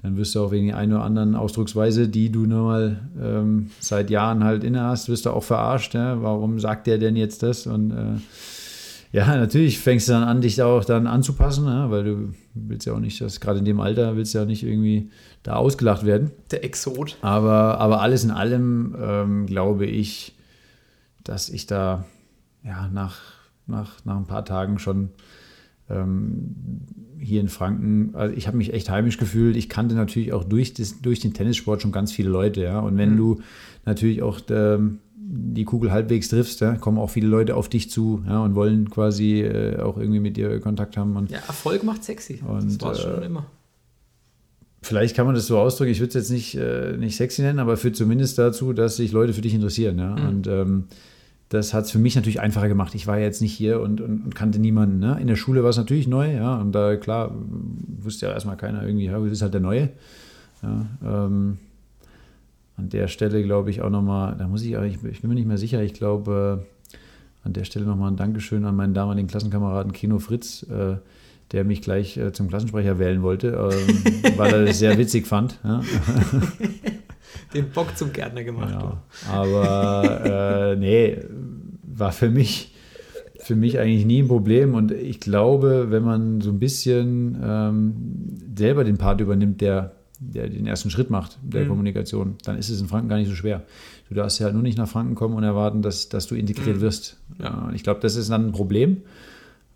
dann 0.02 0.16
wirst 0.16 0.34
du 0.34 0.40
auch 0.40 0.50
wegen 0.50 0.66
der 0.66 0.76
einen 0.76 0.92
oder 0.92 1.04
anderen 1.04 1.34
Ausdrucksweise, 1.34 2.08
die 2.08 2.30
du 2.30 2.40
nur 2.40 2.64
mal 2.64 3.08
ähm, 3.22 3.70
seit 3.80 4.10
Jahren 4.10 4.44
halt 4.44 4.64
inne 4.64 4.82
hast, 4.82 5.08
wirst 5.08 5.26
du 5.26 5.30
auch 5.30 5.44
verarscht. 5.44 5.94
Ja? 5.94 6.22
Warum 6.22 6.58
sagt 6.58 6.86
der 6.88 6.98
denn 6.98 7.16
jetzt 7.16 7.42
das? 7.42 7.66
Und 7.66 7.92
äh, 7.92 8.18
ja, 9.14 9.36
natürlich 9.36 9.78
fängst 9.78 10.08
du 10.08 10.12
dann 10.12 10.24
an, 10.24 10.40
dich 10.40 10.60
auch 10.60 10.84
dann 10.84 11.06
anzupassen, 11.06 11.66
ja? 11.66 11.88
weil 11.88 12.02
du 12.02 12.34
willst 12.52 12.84
ja 12.84 12.94
auch 12.94 12.98
nicht, 12.98 13.20
dass 13.20 13.38
gerade 13.38 13.60
in 13.60 13.64
dem 13.64 13.78
Alter 13.78 14.16
willst 14.16 14.34
du 14.34 14.38
ja 14.38 14.44
nicht 14.44 14.64
irgendwie 14.64 15.08
da 15.44 15.54
ausgelacht 15.54 16.04
werden. 16.04 16.32
Der 16.50 16.64
Exot. 16.64 17.16
Aber, 17.20 17.78
aber 17.78 18.00
alles 18.00 18.24
in 18.24 18.32
allem 18.32 18.96
ähm, 19.00 19.46
glaube 19.46 19.86
ich, 19.86 20.34
dass 21.22 21.48
ich 21.48 21.66
da 21.66 22.04
ja, 22.64 22.88
nach, 22.88 23.20
nach, 23.68 24.04
nach 24.04 24.16
ein 24.16 24.26
paar 24.26 24.44
Tagen 24.44 24.80
schon 24.80 25.10
ähm, 25.88 26.56
hier 27.20 27.40
in 27.40 27.48
Franken, 27.48 28.16
also 28.16 28.34
ich 28.34 28.48
habe 28.48 28.56
mich 28.56 28.72
echt 28.72 28.90
heimisch 28.90 29.18
gefühlt. 29.18 29.54
Ich 29.54 29.68
kannte 29.68 29.94
natürlich 29.94 30.32
auch 30.32 30.42
durch, 30.42 30.74
das, 30.74 31.02
durch 31.02 31.20
den 31.20 31.34
Tennissport 31.34 31.82
schon 31.82 31.92
ganz 31.92 32.10
viele 32.10 32.30
Leute. 32.30 32.64
Ja? 32.64 32.80
Und 32.80 32.96
wenn 32.96 33.16
du 33.16 33.40
natürlich 33.84 34.24
auch 34.24 34.40
ähm, 34.50 34.98
die 35.26 35.64
Kugel 35.64 35.90
halbwegs 35.90 36.28
triffst, 36.28 36.60
ja, 36.60 36.76
kommen 36.76 36.98
auch 36.98 37.10
viele 37.10 37.28
Leute 37.28 37.56
auf 37.56 37.68
dich 37.68 37.90
zu 37.90 38.22
ja, 38.26 38.42
und 38.42 38.54
wollen 38.54 38.90
quasi 38.90 39.40
äh, 39.40 39.80
auch 39.80 39.96
irgendwie 39.96 40.20
mit 40.20 40.36
dir 40.36 40.60
Kontakt 40.60 40.96
haben. 40.96 41.16
Und 41.16 41.30
Ja, 41.30 41.38
Erfolg 41.38 41.82
macht 41.82 42.04
sexy. 42.04 42.42
das 42.46 42.64
Und, 42.64 42.82
war 42.82 42.92
es 42.92 43.00
schon 43.00 43.22
äh, 43.22 43.26
immer. 43.26 43.46
Vielleicht 44.82 45.16
kann 45.16 45.24
man 45.24 45.34
das 45.34 45.46
so 45.46 45.58
ausdrücken, 45.58 45.92
ich 45.92 46.00
würde 46.00 46.08
es 46.08 46.14
jetzt 46.14 46.30
nicht, 46.30 46.56
äh, 46.56 46.96
nicht 46.98 47.16
sexy 47.16 47.40
nennen, 47.40 47.58
aber 47.58 47.78
führt 47.78 47.96
zumindest 47.96 48.38
dazu, 48.38 48.74
dass 48.74 48.96
sich 48.96 49.12
Leute 49.12 49.32
für 49.32 49.40
dich 49.40 49.54
interessieren. 49.54 49.98
Ja? 49.98 50.14
Und 50.14 50.46
ähm, 50.46 50.84
das 51.48 51.72
hat 51.72 51.84
es 51.84 51.90
für 51.90 51.98
mich 51.98 52.16
natürlich 52.16 52.40
einfacher 52.40 52.68
gemacht. 52.68 52.94
Ich 52.94 53.06
war 53.06 53.18
ja 53.18 53.24
jetzt 53.24 53.40
nicht 53.40 53.54
hier 53.54 53.80
und, 53.80 54.02
und, 54.02 54.24
und 54.24 54.34
kannte 54.34 54.58
niemanden. 54.58 54.98
Ne? 54.98 55.16
In 55.20 55.26
der 55.26 55.36
Schule 55.36 55.62
war 55.62 55.70
es 55.70 55.78
natürlich 55.78 56.06
neu, 56.06 56.34
ja, 56.34 56.56
und 56.56 56.72
da, 56.72 56.96
klar, 56.96 57.34
wusste 58.02 58.26
ja 58.26 58.32
erstmal 58.32 58.56
keiner 58.58 58.82
irgendwie, 58.82 59.06
ja, 59.06 59.18
das 59.18 59.32
ist 59.32 59.42
halt 59.42 59.54
der 59.54 59.60
Neue. 59.62 59.88
Ja, 60.62 60.86
ähm, 61.02 61.58
an 62.76 62.88
der 62.88 63.08
Stelle 63.08 63.42
glaube 63.42 63.70
ich 63.70 63.82
auch 63.82 63.90
nochmal, 63.90 64.36
da 64.36 64.48
muss 64.48 64.62
ich, 64.62 64.72
ich, 64.72 65.04
ich 65.04 65.20
bin 65.20 65.28
mir 65.28 65.34
nicht 65.34 65.46
mehr 65.46 65.58
sicher, 65.58 65.82
ich 65.82 65.94
glaube, 65.94 66.66
an 67.42 67.52
der 67.52 67.64
Stelle 67.64 67.84
nochmal 67.84 68.10
ein 68.10 68.16
Dankeschön 68.16 68.64
an 68.64 68.76
meinen 68.76 68.94
damaligen 68.94 69.28
Klassenkameraden 69.28 69.92
Kino 69.92 70.18
Fritz, 70.18 70.64
äh, 70.64 70.96
der 71.52 71.64
mich 71.64 71.82
gleich 71.82 72.16
äh, 72.16 72.32
zum 72.32 72.48
Klassensprecher 72.48 72.98
wählen 72.98 73.22
wollte, 73.22 73.48
ähm, 73.48 74.38
weil 74.38 74.52
er 74.52 74.64
das 74.64 74.78
sehr 74.78 74.96
witzig 74.98 75.26
fand. 75.26 75.58
Ja. 75.62 75.82
Den 77.54 77.70
Bock 77.70 77.96
zum 77.96 78.12
Gärtner 78.12 78.42
gemacht. 78.42 78.72
Ja, 78.72 79.02
aber 79.30 80.72
äh, 80.72 80.76
nee, 80.76 81.18
war 81.82 82.12
für 82.12 82.30
mich 82.30 82.74
für 83.44 83.56
mich 83.56 83.78
eigentlich 83.78 84.06
nie 84.06 84.22
ein 84.22 84.28
Problem. 84.28 84.74
Und 84.74 84.90
ich 84.90 85.20
glaube, 85.20 85.88
wenn 85.90 86.02
man 86.02 86.40
so 86.40 86.50
ein 86.50 86.58
bisschen 86.58 87.38
ähm, 87.44 87.94
selber 88.56 88.84
den 88.84 88.96
Part 88.96 89.20
übernimmt, 89.20 89.60
der, 89.60 89.92
der 90.20 90.48
den 90.48 90.66
ersten 90.66 90.90
Schritt 90.90 91.10
macht, 91.10 91.38
der 91.42 91.64
Mhm. 91.64 91.68
Kommunikation, 91.68 92.34
dann 92.44 92.56
ist 92.58 92.70
es 92.70 92.80
in 92.80 92.86
Franken 92.88 93.08
gar 93.08 93.16
nicht 93.16 93.28
so 93.28 93.34
schwer. 93.34 93.62
Du 94.08 94.14
darfst 94.14 94.38
ja 94.38 94.50
nur 94.52 94.62
nicht 94.62 94.78
nach 94.78 94.88
Franken 94.88 95.14
kommen 95.14 95.34
und 95.34 95.42
erwarten, 95.44 95.82
dass, 95.82 96.08
dass 96.08 96.26
du 96.26 96.34
integriert 96.34 96.80
wirst. 96.80 97.16
Mhm. 97.38 97.44
Ja. 97.44 97.70
Äh, 97.70 97.74
Ich 97.74 97.82
glaube, 97.82 98.00
das 98.00 98.16
ist 98.16 98.30
dann 98.30 98.46
ein 98.48 98.52
Problem, 98.52 98.98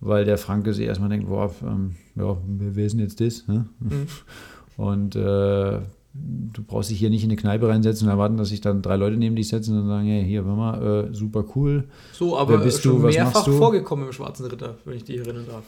weil 0.01 0.24
der 0.24 0.39
Franke 0.39 0.74
sich 0.74 0.86
erstmal 0.86 1.09
denkt, 1.09 1.28
boah, 1.28 1.53
ähm, 1.62 1.97
ja, 2.14 2.36
wer 2.47 2.86
ist 2.86 2.93
denn 2.93 3.01
jetzt 3.01 3.20
das? 3.20 3.47
Ne? 3.49 3.66
Mhm. 3.80 4.07
Und 4.76 5.16
äh, 5.16 5.20
du 5.20 6.62
brauchst 6.66 6.91
dich 6.91 6.99
hier 7.01 7.11
nicht 7.11 7.24
in 7.24 7.30
eine 7.30 7.36
Kneipe 7.36 7.68
reinsetzen 7.68 8.07
und 8.07 8.12
erwarten, 8.12 8.36
dass 8.36 8.49
sich 8.51 8.61
dann 8.61 8.80
drei 8.80 8.95
Leute 8.97 9.16
neben 9.16 9.34
dich 9.36 9.49
setzen 9.49 9.76
und 9.80 9.89
sagen, 9.89 10.07
hey, 10.07 10.24
hier, 10.24 10.45
hör 10.45 10.55
mal, 10.55 11.07
äh, 11.11 11.14
super 11.14 11.45
cool. 11.57 11.84
So, 12.12 12.36
aber 12.39 12.53
Wer 12.59 12.64
bist 12.64 12.82
schon 12.82 12.97
du? 12.99 13.03
Was 13.03 13.14
mehrfach 13.14 13.34
machst 13.34 13.47
du? 13.49 13.53
vorgekommen 13.59 14.07
im 14.07 14.12
Schwarzen 14.12 14.47
Ritter, 14.47 14.76
wenn 14.84 14.97
ich 14.97 15.05
dich 15.05 15.18
erinnern 15.18 15.47
darf. 15.49 15.64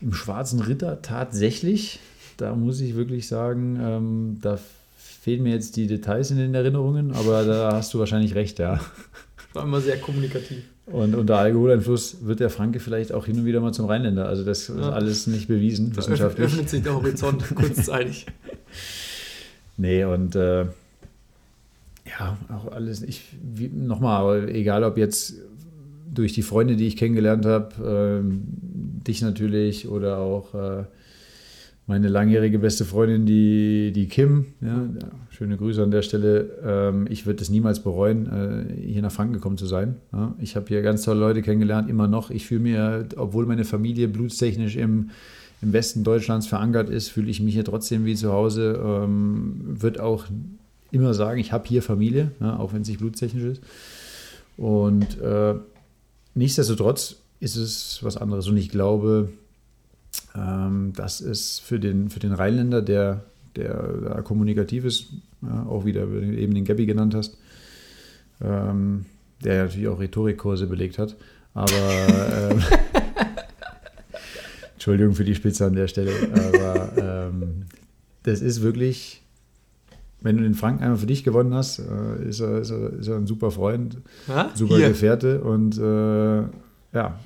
Im 0.00 0.12
Schwarzen 0.14 0.60
Ritter 0.60 1.02
tatsächlich, 1.02 2.00
da 2.38 2.54
muss 2.54 2.80
ich 2.80 2.96
wirklich 2.96 3.28
sagen, 3.28 3.78
ähm, 3.80 4.38
da 4.40 4.58
fehlen 4.96 5.42
mir 5.42 5.52
jetzt 5.52 5.76
die 5.76 5.86
Details 5.86 6.30
in 6.30 6.38
den 6.38 6.54
Erinnerungen, 6.54 7.12
aber 7.12 7.44
da 7.44 7.72
hast 7.74 7.92
du 7.92 7.98
wahrscheinlich 7.98 8.34
recht, 8.34 8.58
ja. 8.58 8.80
War 9.52 9.64
immer 9.64 9.80
sehr 9.80 9.98
kommunikativ. 9.98 10.62
Und 10.86 11.14
unter 11.14 11.36
Alkoholeinfluss 11.38 12.18
wird 12.26 12.40
der 12.40 12.48
Franke 12.48 12.80
vielleicht 12.80 13.12
auch 13.12 13.26
hin 13.26 13.38
und 13.40 13.44
wieder 13.44 13.60
mal 13.60 13.72
zum 13.74 13.84
Rheinländer. 13.86 14.26
Also 14.26 14.42
das 14.44 14.68
ist 14.70 14.78
Ja. 14.78 14.90
alles 14.90 15.26
nicht 15.26 15.46
bewiesen, 15.48 15.90
Da 15.90 15.98
wissenschaftlich. 15.98 16.46
öffnet 16.46 16.70
sich 16.70 16.82
der 16.82 16.94
Horizont 16.94 17.44
kurzzeitig. 17.54 18.24
Nee, 19.76 20.04
und 20.04 20.34
äh, 20.34 20.62
ja, 22.06 22.38
auch 22.48 22.72
alles, 22.72 23.02
ich, 23.02 23.22
nochmal, 23.72 24.20
aber 24.22 24.48
egal 24.48 24.82
ob 24.84 24.96
jetzt 24.96 25.34
durch 26.12 26.32
die 26.32 26.42
Freunde, 26.42 26.76
die 26.76 26.86
ich 26.86 26.96
kennengelernt 26.96 27.44
habe, 27.44 28.20
ähm, 28.22 28.42
dich 29.06 29.20
natürlich 29.22 29.88
oder 29.88 30.18
auch 30.18 30.54
äh, 30.54 30.84
meine 31.88 32.08
langjährige 32.08 32.58
beste 32.58 32.84
Freundin, 32.84 33.24
die, 33.24 33.92
die 33.94 34.08
Kim, 34.08 34.44
ja, 34.60 34.76
ja, 34.76 35.08
schöne 35.30 35.56
Grüße 35.56 35.82
an 35.82 35.90
der 35.90 36.02
Stelle. 36.02 36.50
Ähm, 36.62 37.06
ich 37.08 37.24
würde 37.24 37.42
es 37.42 37.48
niemals 37.48 37.82
bereuen, 37.82 38.26
äh, 38.26 38.86
hier 38.92 39.00
nach 39.00 39.10
Franken 39.10 39.32
gekommen 39.32 39.56
zu 39.56 39.64
sein. 39.64 39.96
Ich 40.38 40.54
habe 40.54 40.66
hier 40.68 40.82
ganz 40.82 41.02
tolle 41.02 41.18
Leute 41.18 41.40
kennengelernt, 41.40 41.88
immer 41.88 42.06
noch. 42.06 42.30
Ich 42.30 42.46
fühle 42.46 42.60
mir, 42.60 43.08
obwohl 43.16 43.46
meine 43.46 43.64
Familie 43.64 44.06
blutstechnisch 44.06 44.76
im, 44.76 45.10
im 45.62 45.72
Westen 45.72 46.04
Deutschlands 46.04 46.46
verankert 46.46 46.90
ist, 46.90 47.08
fühle 47.08 47.30
ich 47.30 47.40
mich 47.40 47.54
hier 47.54 47.64
trotzdem 47.64 48.04
wie 48.04 48.14
zu 48.14 48.34
Hause. 48.34 48.78
Ähm, 48.84 49.54
wird 49.80 49.98
auch 49.98 50.26
immer 50.90 51.14
sagen, 51.14 51.40
ich 51.40 51.52
habe 51.52 51.66
hier 51.66 51.82
Familie, 51.82 52.32
auch 52.40 52.74
wenn 52.74 52.82
es 52.82 52.88
nicht 52.88 53.00
blutstechnisch 53.00 53.44
ist. 53.44 53.62
Und 54.58 55.18
äh, 55.22 55.54
nichtsdestotrotz 56.34 57.16
ist 57.40 57.56
es 57.56 58.00
was 58.02 58.18
anderes. 58.18 58.46
Und 58.46 58.58
ich 58.58 58.68
glaube, 58.68 59.30
das 60.34 61.20
ist 61.20 61.60
für 61.60 61.80
den, 61.80 62.10
für 62.10 62.20
den 62.20 62.32
Rheinländer, 62.32 62.82
der, 62.82 63.24
der 63.56 64.22
kommunikativ 64.24 64.84
ist, 64.84 65.06
auch 65.68 65.84
wieder, 65.84 66.02
eben 66.02 66.54
den 66.54 66.64
Gabby 66.64 66.86
genannt 66.86 67.14
hast, 67.14 67.38
ähm, 68.40 69.06
der 69.44 69.64
natürlich 69.64 69.88
auch 69.88 70.00
Rhetorikkurse 70.00 70.66
belegt 70.66 70.98
hat. 70.98 71.16
Aber 71.54 71.72
ähm, 71.72 72.62
Entschuldigung 74.74 75.14
für 75.14 75.24
die 75.24 75.34
Spitze 75.34 75.66
an 75.66 75.74
der 75.74 75.88
Stelle, 75.88 76.12
aber 76.32 76.92
ähm, 76.96 77.64
das 78.22 78.40
ist 78.40 78.62
wirklich, 78.62 79.22
wenn 80.20 80.36
du 80.36 80.42
den 80.42 80.54
Franken 80.54 80.82
einmal 80.82 80.98
für 80.98 81.06
dich 81.06 81.24
gewonnen 81.24 81.54
hast, 81.54 81.80
äh, 81.80 82.28
ist, 82.28 82.40
er, 82.40 82.58
ist, 82.58 82.70
er, 82.70 82.92
ist 82.92 83.08
er 83.08 83.16
ein 83.16 83.26
super 83.26 83.50
Freund, 83.50 83.96
Ja? 84.28 84.50
super 84.54 84.76
Hier. 84.76 84.88
Gefährte 84.88 85.40
und 85.40 85.78
äh, 85.78 86.42
ja. 86.96 87.18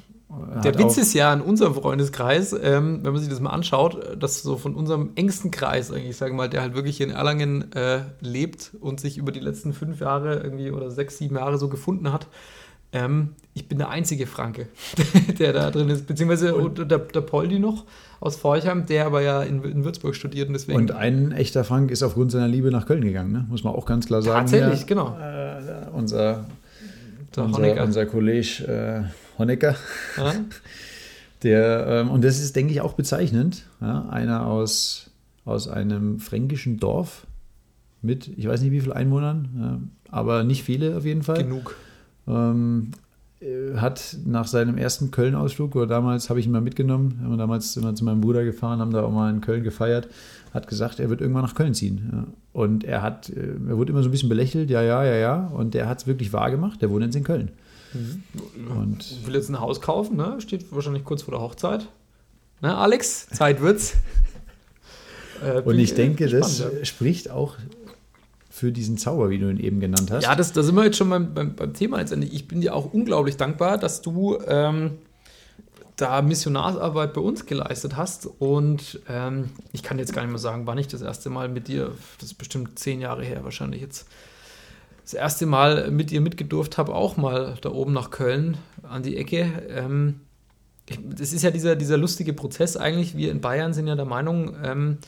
Der 0.64 0.78
Witz 0.78 0.96
ist 0.96 1.12
ja 1.14 1.32
in 1.32 1.40
unserem 1.40 1.74
Freundeskreis, 1.74 2.52
ähm, 2.52 3.00
wenn 3.02 3.12
man 3.12 3.20
sich 3.20 3.28
das 3.28 3.40
mal 3.40 3.50
anschaut, 3.50 4.16
dass 4.18 4.42
so 4.42 4.56
von 4.56 4.74
unserem 4.74 5.10
engsten 5.14 5.50
Kreis, 5.50 5.90
eigentlich, 5.90 6.10
ich 6.10 6.16
sage 6.16 6.32
mal, 6.32 6.48
der 6.48 6.62
halt 6.62 6.74
wirklich 6.74 6.96
hier 6.96 7.06
in 7.06 7.12
Erlangen 7.12 7.72
äh, 7.72 8.00
lebt 8.20 8.72
und 8.80 9.00
sich 9.00 9.18
über 9.18 9.32
die 9.32 9.40
letzten 9.40 9.72
fünf 9.72 10.00
Jahre 10.00 10.40
irgendwie 10.40 10.70
oder 10.70 10.90
sechs, 10.90 11.18
sieben 11.18 11.36
Jahre 11.36 11.58
so 11.58 11.68
gefunden 11.68 12.12
hat, 12.12 12.28
ähm, 12.92 13.30
ich 13.54 13.68
bin 13.68 13.78
der 13.78 13.88
einzige 13.90 14.26
Franke, 14.26 14.68
der 15.38 15.52
da 15.52 15.70
drin 15.70 15.88
ist. 15.88 16.06
Beziehungsweise 16.06 16.54
und 16.54 16.90
der, 16.90 16.98
der 16.98 17.20
Poldi 17.20 17.58
noch 17.58 17.84
aus 18.20 18.36
Forchheim, 18.36 18.86
der 18.86 19.06
aber 19.06 19.22
ja 19.22 19.42
in, 19.42 19.62
in 19.64 19.84
Würzburg 19.84 20.14
studiert 20.14 20.48
und 20.48 20.54
deswegen. 20.54 20.78
Und 20.78 20.92
ein 20.92 21.32
echter 21.32 21.64
Frank 21.64 21.90
ist 21.90 22.02
aufgrund 22.02 22.32
seiner 22.32 22.48
Liebe 22.48 22.70
nach 22.70 22.86
Köln 22.86 23.02
gegangen, 23.02 23.32
ne? 23.32 23.46
muss 23.48 23.64
man 23.64 23.74
auch 23.74 23.86
ganz 23.86 24.06
klar 24.06 24.22
sagen. 24.22 24.46
Tatsächlich, 24.46 24.80
Hier, 24.80 24.86
genau. 24.86 25.16
Äh, 25.18 25.88
unser, 25.92 26.46
unser, 27.36 27.82
unser 27.82 28.06
Kollege 28.06 28.64
äh, 28.66 29.02
Honecker, 29.38 29.76
Ja? 30.16 30.34
der, 31.42 31.86
ähm, 31.88 32.10
und 32.10 32.24
das 32.24 32.40
ist, 32.40 32.54
denke 32.56 32.72
ich, 32.72 32.80
auch 32.80 32.94
bezeichnend. 32.94 33.64
Ja? 33.80 34.08
Einer 34.08 34.46
aus, 34.46 35.10
aus 35.44 35.68
einem 35.68 36.18
fränkischen 36.20 36.78
Dorf 36.78 37.26
mit, 38.02 38.28
ich 38.36 38.46
weiß 38.46 38.60
nicht 38.62 38.72
wie 38.72 38.80
viele 38.80 38.96
Einwohnern, 38.96 39.48
ja, 39.58 39.80
aber 40.10 40.44
nicht 40.44 40.64
viele 40.64 40.96
auf 40.96 41.04
jeden 41.04 41.22
Fall. 41.22 41.44
Genug. 41.44 41.76
Ähm, 42.26 42.90
äh, 43.40 43.76
hat 43.76 44.16
nach 44.24 44.46
seinem 44.46 44.76
ersten 44.76 45.10
Köln-Ausflug, 45.10 45.74
oder 45.76 45.86
damals 45.86 46.28
habe 46.28 46.40
ich 46.40 46.46
ihn 46.46 46.52
mal 46.52 46.60
mitgenommen, 46.60 47.20
haben 47.22 47.30
wir 47.30 47.36
damals 47.36 47.76
immer 47.76 47.94
zu 47.94 48.04
meinem 48.04 48.20
Bruder 48.20 48.44
gefahren, 48.44 48.80
haben 48.80 48.92
da 48.92 49.02
auch 49.02 49.10
mal 49.10 49.30
in 49.30 49.40
Köln 49.40 49.62
gefeiert, 49.62 50.08
hat 50.52 50.66
gesagt, 50.66 51.00
er 51.00 51.10
wird 51.10 51.20
irgendwann 51.20 51.42
nach 51.42 51.54
Köln 51.54 51.74
ziehen. 51.74 52.34
Und 52.52 52.84
er 52.84 53.02
hat, 53.02 53.30
äh, 53.30 53.54
er 53.68 53.76
wurde 53.76 53.92
immer 53.92 54.02
so 54.02 54.08
ein 54.08 54.12
bisschen 54.12 54.28
belächelt, 54.28 54.68
ja, 54.70 54.82
ja, 54.82 55.04
ja, 55.04 55.16
ja, 55.16 55.46
und 55.48 55.74
der 55.74 55.88
hat 55.88 55.98
es 56.00 56.06
wirklich 56.06 56.32
wahr 56.32 56.50
gemacht, 56.50 56.82
der 56.82 56.90
wohnt 56.90 57.04
jetzt 57.04 57.16
in 57.16 57.24
Köln. 57.24 57.50
Und 57.94 59.00
Ich 59.00 59.26
will 59.26 59.34
jetzt 59.34 59.48
ein 59.48 59.60
Haus 59.60 59.80
kaufen, 59.80 60.16
ne? 60.16 60.40
Steht 60.40 60.72
wahrscheinlich 60.72 61.04
kurz 61.04 61.22
vor 61.22 61.32
der 61.32 61.40
Hochzeit. 61.40 61.86
Ne, 62.60 62.76
Alex? 62.76 63.28
Zeit 63.28 63.60
wird's. 63.60 63.94
Äh, 65.42 65.60
Und 65.62 65.76
ich 65.76 65.94
denke, 65.94 66.28
das 66.28 66.60
ja. 66.60 66.84
spricht 66.84 67.28
auch 67.28 67.56
für 68.48 68.70
diesen 68.70 68.96
Zauber, 68.96 69.28
wie 69.28 69.38
du 69.38 69.50
ihn 69.50 69.58
eben 69.58 69.80
genannt 69.80 70.12
hast. 70.12 70.22
Ja, 70.22 70.36
das, 70.36 70.52
da 70.52 70.62
sind 70.62 70.76
wir 70.76 70.84
jetzt 70.84 70.96
schon 70.96 71.10
beim, 71.10 71.34
beim, 71.34 71.56
beim 71.56 71.74
Thema 71.74 71.96
letztendlich. 71.96 72.32
Ich 72.32 72.46
bin 72.46 72.60
dir 72.60 72.76
auch 72.76 72.92
unglaublich 72.92 73.36
dankbar, 73.36 73.76
dass 73.76 74.02
du 74.02 74.38
ähm, 74.46 74.98
da 75.96 76.22
Missionarsarbeit 76.22 77.12
bei 77.14 77.20
uns 77.20 77.46
geleistet 77.46 77.96
hast. 77.96 78.26
Und 78.38 79.00
ähm, 79.08 79.50
ich 79.72 79.82
kann 79.82 79.98
jetzt 79.98 80.12
gar 80.12 80.22
nicht 80.22 80.30
mehr 80.30 80.38
sagen, 80.38 80.66
wann 80.66 80.78
ich 80.78 80.86
das 80.86 81.02
erste 81.02 81.28
Mal 81.28 81.48
mit 81.48 81.66
dir, 81.66 81.92
das 82.18 82.30
ist 82.30 82.34
bestimmt 82.34 82.78
zehn 82.78 83.00
Jahre 83.00 83.24
her 83.24 83.42
wahrscheinlich 83.42 83.80
jetzt, 83.80 84.06
das 85.02 85.14
erste 85.14 85.46
Mal 85.46 85.90
mit 85.90 86.10
dir 86.10 86.20
mitgedurft 86.20 86.78
habe, 86.78 86.94
auch 86.94 87.16
mal 87.16 87.56
da 87.60 87.70
oben 87.70 87.92
nach 87.92 88.10
Köln 88.10 88.56
an 88.82 89.02
die 89.02 89.16
Ecke. 89.16 89.50
Ähm, 89.68 90.20
das 91.04 91.32
ist 91.32 91.42
ja 91.42 91.50
dieser, 91.50 91.76
dieser 91.76 91.96
lustige 91.96 92.32
Prozess 92.32 92.76
eigentlich. 92.76 93.16
Wir 93.16 93.30
in 93.30 93.40
Bayern 93.40 93.72
sind 93.72 93.86
ja 93.86 93.94
der 93.94 94.04
Meinung, 94.04 94.54
ähm, 94.64 94.98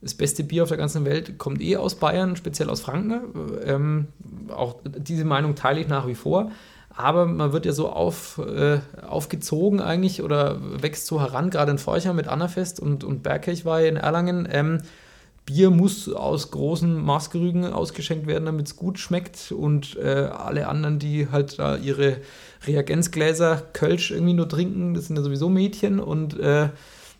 das 0.00 0.14
beste 0.14 0.44
Bier 0.44 0.62
auf 0.62 0.68
der 0.68 0.78
ganzen 0.78 1.04
Welt 1.04 1.38
kommt 1.38 1.60
eh 1.60 1.76
aus 1.76 1.96
Bayern, 1.96 2.36
speziell 2.36 2.70
aus 2.70 2.80
Franken. 2.80 3.20
Ähm, 3.64 4.08
auch 4.48 4.76
diese 4.84 5.24
Meinung 5.24 5.54
teile 5.54 5.80
ich 5.80 5.88
nach 5.88 6.06
wie 6.06 6.14
vor. 6.14 6.50
Aber 6.90 7.26
man 7.26 7.52
wird 7.52 7.66
ja 7.66 7.72
so 7.72 7.90
auf, 7.90 8.38
äh, 8.38 8.78
aufgezogen 9.06 9.80
eigentlich 9.80 10.22
oder 10.22 10.58
wächst 10.82 11.06
so 11.06 11.20
heran, 11.20 11.50
gerade 11.50 11.72
in 11.72 11.78
Forchheim 11.78 12.16
mit 12.16 12.26
Annafest 12.28 12.80
und, 12.80 13.04
und 13.04 13.22
Bergkirchweih 13.22 13.88
in 13.88 13.96
Erlangen. 13.96 14.48
Ähm, 14.50 14.80
Bier 15.46 15.70
muss 15.70 16.12
aus 16.12 16.50
großen 16.50 17.00
Maßgerügen 17.02 17.72
ausgeschenkt 17.72 18.26
werden, 18.26 18.46
damit 18.46 18.66
es 18.66 18.76
gut 18.76 18.98
schmeckt. 18.98 19.52
Und 19.52 19.96
äh, 19.96 20.28
alle 20.32 20.66
anderen, 20.66 20.98
die 20.98 21.28
halt 21.30 21.60
da 21.60 21.76
ihre 21.76 22.20
Reagenzgläser 22.66 23.62
Kölsch 23.72 24.10
irgendwie 24.10 24.34
nur 24.34 24.48
trinken, 24.48 24.94
das 24.94 25.06
sind 25.06 25.16
ja 25.16 25.22
sowieso 25.22 25.48
Mädchen. 25.48 26.00
Und 26.00 26.38
äh, 26.38 26.70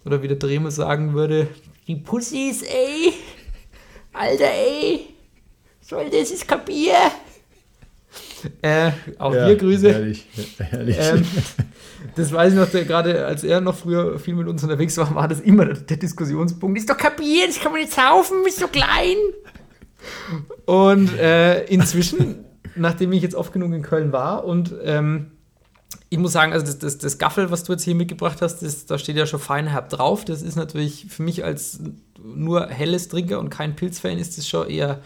oder 0.05 0.22
wie 0.22 0.29
der 0.29 0.39
Dremel 0.39 0.72
sagen 0.72 1.14
würde, 1.14 1.47
die 1.87 1.97
Pussys, 1.97 2.62
ey. 2.62 3.12
Alter, 4.12 4.51
ey. 4.51 5.07
Soll 5.81 6.11
das 6.11 6.33
ist 6.33 6.49
kein 6.49 6.64
Bier? 6.64 6.95
Äh, 8.62 8.90
auch 9.18 9.34
Ja, 9.34 9.47
hier 9.47 9.57
Grüße. 9.57 9.92
Herrlich, 9.92 10.26
herrlich. 10.59 10.97
Ähm, 10.99 11.24
das 12.14 12.32
weiß 12.32 12.53
ich 12.53 12.59
noch, 12.59 12.70
gerade 12.70 13.26
als 13.26 13.44
er 13.44 13.61
noch 13.61 13.76
früher 13.76 14.18
viel 14.18 14.34
mit 14.34 14.49
uns 14.49 14.62
unterwegs 14.62 14.97
war, 14.97 15.14
war 15.14 15.28
das 15.28 15.40
immer 15.40 15.64
der, 15.64 15.74
der 15.76 15.97
Diskussionspunkt. 15.97 16.78
Ist 16.78 16.88
doch 16.88 16.97
kein 16.97 17.16
Bier, 17.16 17.47
das 17.47 17.61
kann 17.61 17.72
man 17.72 17.80
nicht 17.80 17.92
saufen, 17.92 18.38
ist 18.47 18.59
so 18.59 18.68
klein. 18.68 19.16
Und 20.64 21.16
äh, 21.18 21.64
inzwischen, 21.64 22.44
nachdem 22.76 23.12
ich 23.12 23.22
jetzt 23.22 23.34
oft 23.34 23.53
genug 23.53 23.72
in 23.72 23.82
Köln 23.82 24.12
war 24.12 24.44
und 24.44 24.74
ähm, 24.82 25.32
ich 26.09 26.18
muss 26.18 26.32
sagen, 26.32 26.53
also 26.53 26.64
das, 26.64 26.78
das, 26.78 26.99
das 26.99 27.18
Gaffel, 27.18 27.51
was 27.51 27.64
du 27.64 27.72
jetzt 27.72 27.82
hier 27.82 27.94
mitgebracht 27.94 28.40
hast, 28.40 28.62
das, 28.62 28.86
da 28.86 28.99
steht 28.99 29.16
ja 29.16 29.26
schon 29.26 29.40
feinherb 29.40 29.88
drauf. 29.88 30.24
Das 30.24 30.42
ist 30.42 30.55
natürlich 30.55 31.07
für 31.09 31.22
mich 31.22 31.44
als 31.44 31.80
nur 32.22 32.68
helles 32.68 33.09
Trinker 33.09 33.40
und 33.40 33.51
kein 33.51 33.74
Pilzfan 33.74 34.18
ist 34.18 34.38
das 34.38 34.49
schon 34.49 34.68
eher 34.68 35.01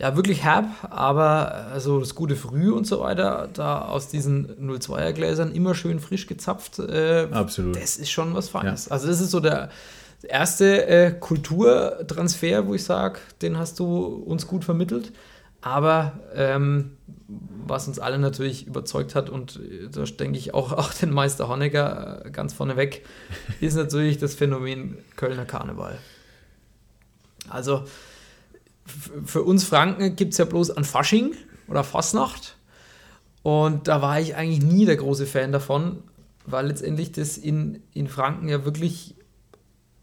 ja, 0.00 0.16
wirklich 0.16 0.42
herb, 0.42 0.66
aber 0.88 1.66
also 1.72 2.00
das 2.00 2.14
gute 2.14 2.34
Früh 2.34 2.72
und 2.72 2.86
so 2.86 3.00
weiter, 3.00 3.50
da 3.52 3.82
aus 3.82 4.08
diesen 4.08 4.70
02er 4.70 5.12
Gläsern 5.12 5.52
immer 5.52 5.74
schön 5.74 6.00
frisch 6.00 6.26
gezapft, 6.26 6.78
äh, 6.78 7.28
Absolut. 7.30 7.76
das 7.76 7.96
ist 7.96 8.10
schon 8.10 8.34
was 8.34 8.48
Feines. 8.48 8.90
Also 8.90 9.08
das 9.08 9.20
ist 9.20 9.30
so 9.30 9.40
der 9.40 9.68
erste 10.22 10.86
äh, 10.86 11.12
Kulturtransfer, 11.12 12.66
wo 12.66 12.74
ich 12.74 12.84
sage, 12.84 13.18
den 13.42 13.58
hast 13.58 13.78
du 13.78 14.06
uns 14.06 14.46
gut 14.46 14.64
vermittelt. 14.64 15.12
Aber 15.60 16.18
ähm, 16.34 16.92
was 17.66 17.86
uns 17.86 17.98
alle 17.98 18.18
natürlich 18.18 18.66
überzeugt 18.66 19.14
hat 19.14 19.28
und 19.28 19.56
äh, 19.56 19.88
da 19.90 20.04
denke 20.04 20.38
ich 20.38 20.54
auch, 20.54 20.72
auch 20.78 20.94
den 20.94 21.10
Meister 21.12 21.46
Honecker 21.48 22.24
äh, 22.24 22.30
ganz 22.30 22.54
vorneweg, 22.54 23.04
ist 23.60 23.76
natürlich 23.76 24.16
das 24.16 24.34
Phänomen 24.34 24.96
Kölner 25.16 25.44
Karneval. 25.44 25.98
Also 27.50 27.84
für 29.24 29.42
uns 29.42 29.64
Franken 29.64 30.16
gibt 30.16 30.32
es 30.32 30.38
ja 30.38 30.44
bloß 30.44 30.70
an 30.72 30.84
Fasching 30.84 31.34
oder 31.68 31.84
Fasnacht 31.84 32.56
und 33.42 33.88
da 33.88 34.02
war 34.02 34.20
ich 34.20 34.36
eigentlich 34.36 34.62
nie 34.62 34.84
der 34.84 34.96
große 34.96 35.26
Fan 35.26 35.52
davon, 35.52 36.02
weil 36.46 36.66
letztendlich 36.66 37.12
das 37.12 37.38
in, 37.38 37.82
in 37.94 38.08
Franken 38.08 38.48
ja 38.48 38.64
wirklich 38.64 39.14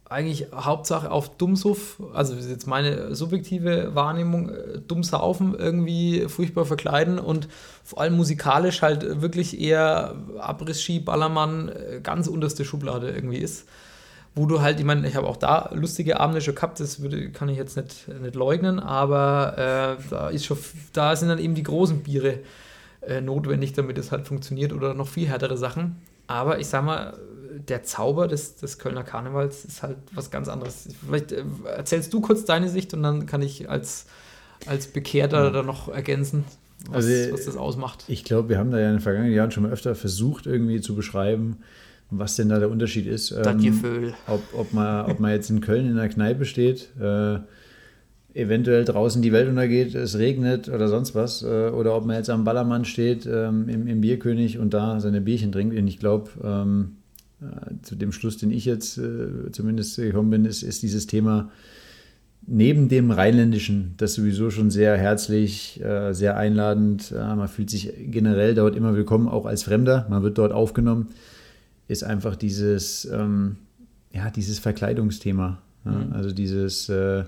eigentlich 0.09 0.47
Hauptsache 0.53 1.11
auf 1.11 1.37
Dummsuff, 1.37 2.01
also 2.13 2.33
das 2.33 2.45
ist 2.45 2.49
jetzt 2.49 2.67
meine 2.67 3.13
subjektive 3.13 3.93
Wahrnehmung, 3.93 4.49
äh, 4.49 4.79
Dummsaufen 4.79 5.53
irgendwie 5.53 6.27
furchtbar 6.29 6.65
verkleiden 6.65 7.19
und 7.19 7.49
vor 7.83 8.01
allem 8.01 8.15
musikalisch 8.15 8.81
halt 8.81 9.21
wirklich 9.21 9.59
eher 9.59 10.15
Abriss-Ski, 10.39 11.01
Ballermann, 11.01 11.69
äh, 11.69 11.99
ganz 12.01 12.27
unterste 12.27 12.63
Schublade 12.63 13.11
irgendwie 13.11 13.39
ist. 13.39 13.67
Wo 14.37 14.45
du 14.45 14.61
halt, 14.61 14.79
ich 14.79 14.85
meine, 14.85 15.07
ich 15.07 15.15
habe 15.15 15.27
auch 15.27 15.37
da 15.37 15.71
lustige 15.73 16.19
Abende 16.19 16.41
schon 16.41 16.53
gehabt, 16.53 16.79
das 16.79 17.01
würde, 17.01 17.31
kann 17.31 17.49
ich 17.49 17.57
jetzt 17.57 17.75
nicht, 17.75 18.07
nicht 18.21 18.35
leugnen, 18.35 18.79
aber 18.79 19.97
äh, 19.99 20.03
da 20.11 20.29
ist 20.29 20.45
schon, 20.45 20.57
da 20.93 21.15
sind 21.15 21.29
dann 21.29 21.39
eben 21.39 21.55
die 21.55 21.63
großen 21.63 22.03
Biere 22.03 22.39
äh, 23.01 23.19
notwendig, 23.19 23.73
damit 23.73 23.97
es 23.97 24.11
halt 24.11 24.27
funktioniert 24.27 24.73
oder 24.73 24.93
noch 24.93 25.07
viel 25.07 25.27
härtere 25.27 25.57
Sachen. 25.57 25.95
Aber 26.27 26.59
ich 26.59 26.67
sag 26.67 26.83
mal, 26.85 27.17
der 27.67 27.83
Zauber 27.83 28.27
des, 28.27 28.57
des 28.57 28.77
Kölner 28.77 29.03
Karnevals 29.03 29.65
ist 29.65 29.81
halt 29.81 29.97
was 30.13 30.29
ganz 30.29 30.47
anderes. 30.47 30.89
Vielleicht 31.05 31.31
äh, 31.31 31.43
erzählst 31.65 32.13
du 32.13 32.21
kurz 32.21 32.45
deine 32.45 32.69
Sicht 32.69 32.93
und 32.93 33.03
dann 33.03 33.25
kann 33.25 33.41
ich 33.41 33.69
als, 33.69 34.05
als 34.65 34.87
Bekehrter 34.87 35.51
da 35.51 35.63
noch 35.63 35.87
ergänzen, 35.87 36.43
was, 36.85 37.05
Also, 37.05 37.33
was 37.33 37.45
das 37.45 37.57
ausmacht. 37.57 38.05
Ich 38.07 38.23
glaube, 38.23 38.49
wir 38.49 38.57
haben 38.57 38.71
da 38.71 38.79
ja 38.79 38.87
in 38.87 38.95
den 38.95 39.01
vergangenen 39.01 39.33
Jahren 39.33 39.51
schon 39.51 39.63
mal 39.63 39.71
öfter 39.71 39.95
versucht, 39.95 40.45
irgendwie 40.45 40.81
zu 40.81 40.95
beschreiben, 40.95 41.57
was 42.09 42.35
denn 42.35 42.49
da 42.49 42.59
der 42.59 42.69
Unterschied 42.69 43.05
ist. 43.07 43.31
Das 43.31 43.47
Ähm, 43.47 43.61
Gefühl. 43.61 44.13
ob, 44.27 44.41
ob, 44.53 44.73
man, 44.73 45.09
ob 45.11 45.19
man 45.19 45.31
jetzt 45.31 45.49
in 45.49 45.61
Köln 45.61 45.85
in 45.85 45.97
einer 45.97 46.09
Kneipe 46.09 46.45
steht, 46.45 46.89
äh, 46.99 47.39
eventuell 48.33 48.85
draußen 48.85 49.21
die 49.21 49.31
Welt 49.31 49.49
untergeht, 49.49 49.95
es 49.95 50.17
regnet 50.17 50.69
oder 50.69 50.87
sonst 50.87 51.15
was, 51.15 51.41
äh, 51.43 51.69
oder 51.69 51.95
ob 51.95 52.05
man 52.05 52.15
jetzt 52.15 52.29
am 52.29 52.43
Ballermann 52.43 52.85
steht, 52.85 53.25
ähm, 53.25 53.67
im, 53.67 53.87
im 53.87 54.01
Bierkönig 54.01 54.59
und 54.59 54.73
da 54.73 54.99
seine 54.99 55.21
Bierchen 55.21 55.51
trinkt. 55.51 55.75
Und 55.75 55.87
ich 55.87 55.99
glaube, 55.99 56.29
ähm, 56.43 56.97
äh, 57.41 57.73
zu 57.81 57.95
dem 57.95 58.11
Schluss, 58.11 58.37
den 58.37 58.51
ich 58.51 58.65
jetzt 58.65 58.97
äh, 58.97 59.51
zumindest 59.51 59.97
gekommen 59.97 60.29
bin, 60.29 60.45
ist, 60.45 60.63
ist 60.63 60.83
dieses 60.83 61.07
Thema 61.07 61.51
neben 62.45 62.87
dem 62.87 63.11
Rheinländischen, 63.11 63.95
das 63.97 64.13
sowieso 64.13 64.49
schon 64.51 64.69
sehr 64.69 64.95
herzlich, 64.95 65.81
äh, 65.83 66.13
sehr 66.13 66.37
einladend, 66.37 67.11
man 67.11 67.47
fühlt 67.49 67.69
sich 67.69 67.91
generell 68.05 68.55
dort 68.55 68.73
immer 68.75 68.95
willkommen, 68.95 69.27
auch 69.27 69.45
als 69.45 69.63
Fremder, 69.63 70.07
man 70.09 70.23
wird 70.23 70.37
dort 70.37 70.53
aufgenommen, 70.53 71.07
ist 71.87 72.03
einfach 72.03 72.35
dieses, 72.35 73.05
ähm, 73.05 73.57
ja, 74.13 74.29
dieses 74.29 74.59
Verkleidungsthema. 74.59 75.61
Ja? 75.85 76.07
Also 76.11 76.31
dieses, 76.31 76.89
äh, 76.89 77.23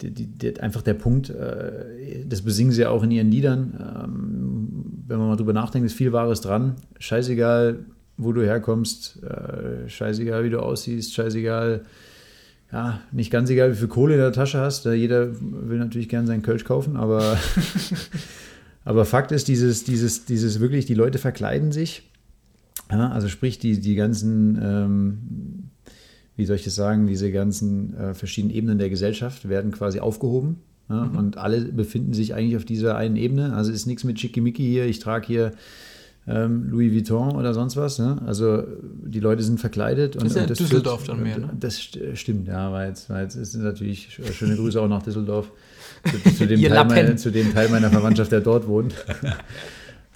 die, 0.00 0.26
die, 0.26 0.60
einfach 0.60 0.82
der 0.82 0.94
Punkt, 0.94 1.30
äh, 1.30 2.24
das 2.26 2.42
besingen 2.42 2.72
sie 2.72 2.82
ja 2.82 2.90
auch 2.90 3.02
in 3.02 3.10
ihren 3.10 3.30
Liedern, 3.30 4.04
ähm, 4.04 4.68
wenn 5.06 5.18
man 5.18 5.28
mal 5.28 5.36
drüber 5.36 5.52
nachdenkt, 5.52 5.86
ist 5.86 5.94
viel 5.96 6.12
Wahres 6.12 6.40
dran. 6.40 6.76
Scheißegal, 6.98 7.80
wo 8.16 8.32
du 8.32 8.44
herkommst, 8.44 9.22
äh, 9.22 9.88
scheißegal, 9.88 10.44
wie 10.44 10.50
du 10.50 10.60
aussiehst, 10.60 11.14
scheißegal, 11.14 11.82
ja, 12.72 13.00
nicht 13.10 13.32
ganz 13.32 13.50
egal, 13.50 13.72
wie 13.72 13.76
viel 13.76 13.88
Kohle 13.88 14.14
in 14.14 14.20
der 14.20 14.32
Tasche 14.32 14.60
hast. 14.60 14.84
Jeder 14.84 15.28
will 15.40 15.78
natürlich 15.78 16.08
gern 16.08 16.26
seinen 16.26 16.42
Kölsch 16.42 16.64
kaufen, 16.64 16.96
aber, 16.96 17.36
aber 18.84 19.04
Fakt 19.04 19.32
ist, 19.32 19.48
dieses, 19.48 19.84
dieses, 19.84 20.24
dieses 20.24 20.60
wirklich, 20.60 20.86
die 20.86 20.94
Leute 20.94 21.18
verkleiden 21.18 21.72
sich. 21.72 22.09
Ja, 22.90 23.10
also 23.10 23.28
sprich, 23.28 23.58
die, 23.58 23.78
die 23.80 23.94
ganzen, 23.94 24.58
ähm, 24.62 25.18
wie 26.36 26.44
soll 26.46 26.56
ich 26.56 26.64
das 26.64 26.74
sagen, 26.74 27.06
diese 27.06 27.30
ganzen 27.30 27.94
äh, 27.96 28.14
verschiedenen 28.14 28.54
Ebenen 28.54 28.78
der 28.78 28.90
Gesellschaft 28.90 29.48
werden 29.48 29.70
quasi 29.72 30.00
aufgehoben. 30.00 30.56
Ja, 30.88 31.02
Und 31.04 31.36
alle 31.36 31.60
befinden 31.60 32.14
sich 32.14 32.34
eigentlich 32.34 32.56
auf 32.56 32.64
dieser 32.64 32.96
einen 32.96 33.14
Ebene. 33.16 33.52
Also 33.54 33.70
ist 33.70 33.86
nichts 33.86 34.02
mit 34.04 34.18
Schickimicki 34.18 34.64
hier, 34.64 34.86
ich 34.86 34.98
trage 34.98 35.24
hier 35.26 35.52
ähm, 36.26 36.68
Louis 36.68 36.92
Vuitton 36.92 37.36
oder 37.36 37.54
sonst 37.54 37.76
was. 37.76 37.98
Ne? 38.00 38.20
Also 38.26 38.64
die 39.06 39.20
Leute 39.20 39.42
sind 39.44 39.60
verkleidet. 39.60 40.16
Und, 40.16 40.26
ist 40.26 40.34
ja 40.36 40.42
und 40.42 40.50
Düsseldorf 40.50 41.04
dann 41.04 41.22
mehr, 41.22 41.38
ne? 41.38 41.50
Das 41.60 41.78
st- 41.78 42.16
stimmt, 42.16 42.48
ja, 42.48 42.72
weil 42.72 42.88
jetzt, 42.88 43.08
weil 43.08 43.22
jetzt 43.22 43.36
ist 43.36 43.54
natürlich 43.56 44.08
sch- 44.20 44.32
schöne 44.32 44.56
Grüße 44.56 44.80
auch 44.80 44.88
nach 44.88 45.02
Düsseldorf. 45.02 45.50
Zu, 46.24 46.34
zu, 46.34 46.46
dem 46.46 46.60
Teil 46.68 46.84
meiner, 46.86 47.16
zu 47.16 47.30
dem 47.30 47.52
Teil 47.52 47.68
meiner 47.68 47.90
Verwandtschaft, 47.90 48.32
der 48.32 48.40
dort 48.40 48.66
wohnt. 48.66 48.94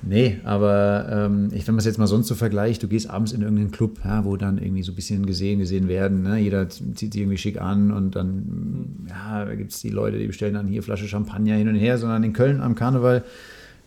Nee, 0.06 0.38
aber 0.44 1.06
ähm, 1.10 1.48
ich, 1.52 1.66
wenn 1.66 1.74
man 1.74 1.78
es 1.80 1.86
jetzt 1.86 1.98
mal 1.98 2.06
sonst 2.06 2.28
so 2.28 2.34
vergleicht, 2.34 2.82
du 2.82 2.88
gehst 2.88 3.08
abends 3.08 3.32
in 3.32 3.40
irgendeinen 3.42 3.70
Club, 3.70 4.00
ja, 4.04 4.24
wo 4.24 4.36
dann 4.36 4.58
irgendwie 4.58 4.82
so 4.82 4.92
ein 4.92 4.96
bisschen 4.96 5.24
gesehen, 5.24 5.58
gesehen 5.60 5.88
werden. 5.88 6.22
Ne? 6.22 6.38
Jeder 6.38 6.68
zieht 6.68 6.98
sich 7.12 7.16
irgendwie 7.16 7.38
schick 7.38 7.60
an 7.60 7.90
und 7.90 8.14
dann, 8.16 9.06
ja, 9.08 9.44
da 9.44 9.54
gibt 9.54 9.72
es 9.72 9.80
die 9.80 9.88
Leute, 9.90 10.18
die 10.18 10.26
bestellen 10.26 10.54
dann 10.54 10.66
hier 10.68 10.82
Flasche 10.82 11.08
Champagner 11.08 11.54
hin 11.54 11.68
und 11.68 11.76
her, 11.76 11.96
sondern 11.98 12.22
in 12.22 12.32
Köln 12.32 12.60
am 12.60 12.74
Karneval 12.74 13.24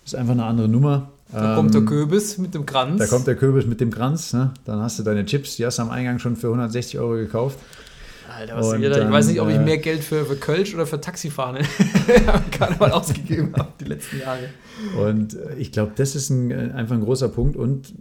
ist 0.06 0.16
einfach 0.16 0.34
eine 0.34 0.46
andere 0.46 0.68
Nummer. 0.68 1.10
Da 1.32 1.56
kommt 1.56 1.74
der 1.74 1.82
Ähm, 1.82 1.88
Köbis 1.88 2.38
mit 2.38 2.54
dem 2.56 2.66
Kranz. 2.66 3.00
da 3.00 3.06
kommt 3.08 3.28
der 3.28 3.36
Kürbis 3.36 3.66
mit 3.66 3.82
dem 3.82 3.92
Kranz, 3.92 4.32
ne? 4.34 4.54
dann 4.66 4.80
hast 4.80 4.98
du 4.98 5.04
deine 5.04 5.26
Chips, 5.26 5.58
die 5.58 5.66
hast 5.66 5.78
du 5.78 5.82
am 5.84 5.90
Eingang 5.90 6.20
schon 6.20 6.36
für 6.38 6.48
160 6.48 7.00
Euro 7.00 7.16
gekauft. 7.16 7.60
Alter, 8.30 8.58
was 8.58 8.74
Und 8.74 8.82
da, 8.82 9.06
ich 9.06 9.12
weiß 9.12 9.28
nicht, 9.28 9.42
ob 9.42 9.50
ich 9.50 9.56
äh, 9.56 9.64
mehr 9.64 9.78
Geld 9.78 10.04
für, 10.04 10.26
für 10.26 10.36
Kölsch 10.36 10.74
oder 10.74 10.86
für 10.86 11.00
Taxifahren 11.00 11.58
am 12.28 12.52
Karneval 12.52 12.92
ausgegeben 12.92 13.54
habe 13.58 13.74
die 13.80 13.86
letzten 13.86 14.20
Jahre. 14.20 14.50
Und 15.04 15.34
äh, 15.34 15.56
ich 15.56 15.72
glaube, 15.72 15.92
das 15.96 16.16
ist 16.16 16.30
ein, 16.30 16.52
äh, 16.52 16.72
einfach 16.74 16.96
ein 16.96 17.04
großer 17.04 17.30
Punkt 17.30 17.56
und 17.56 17.94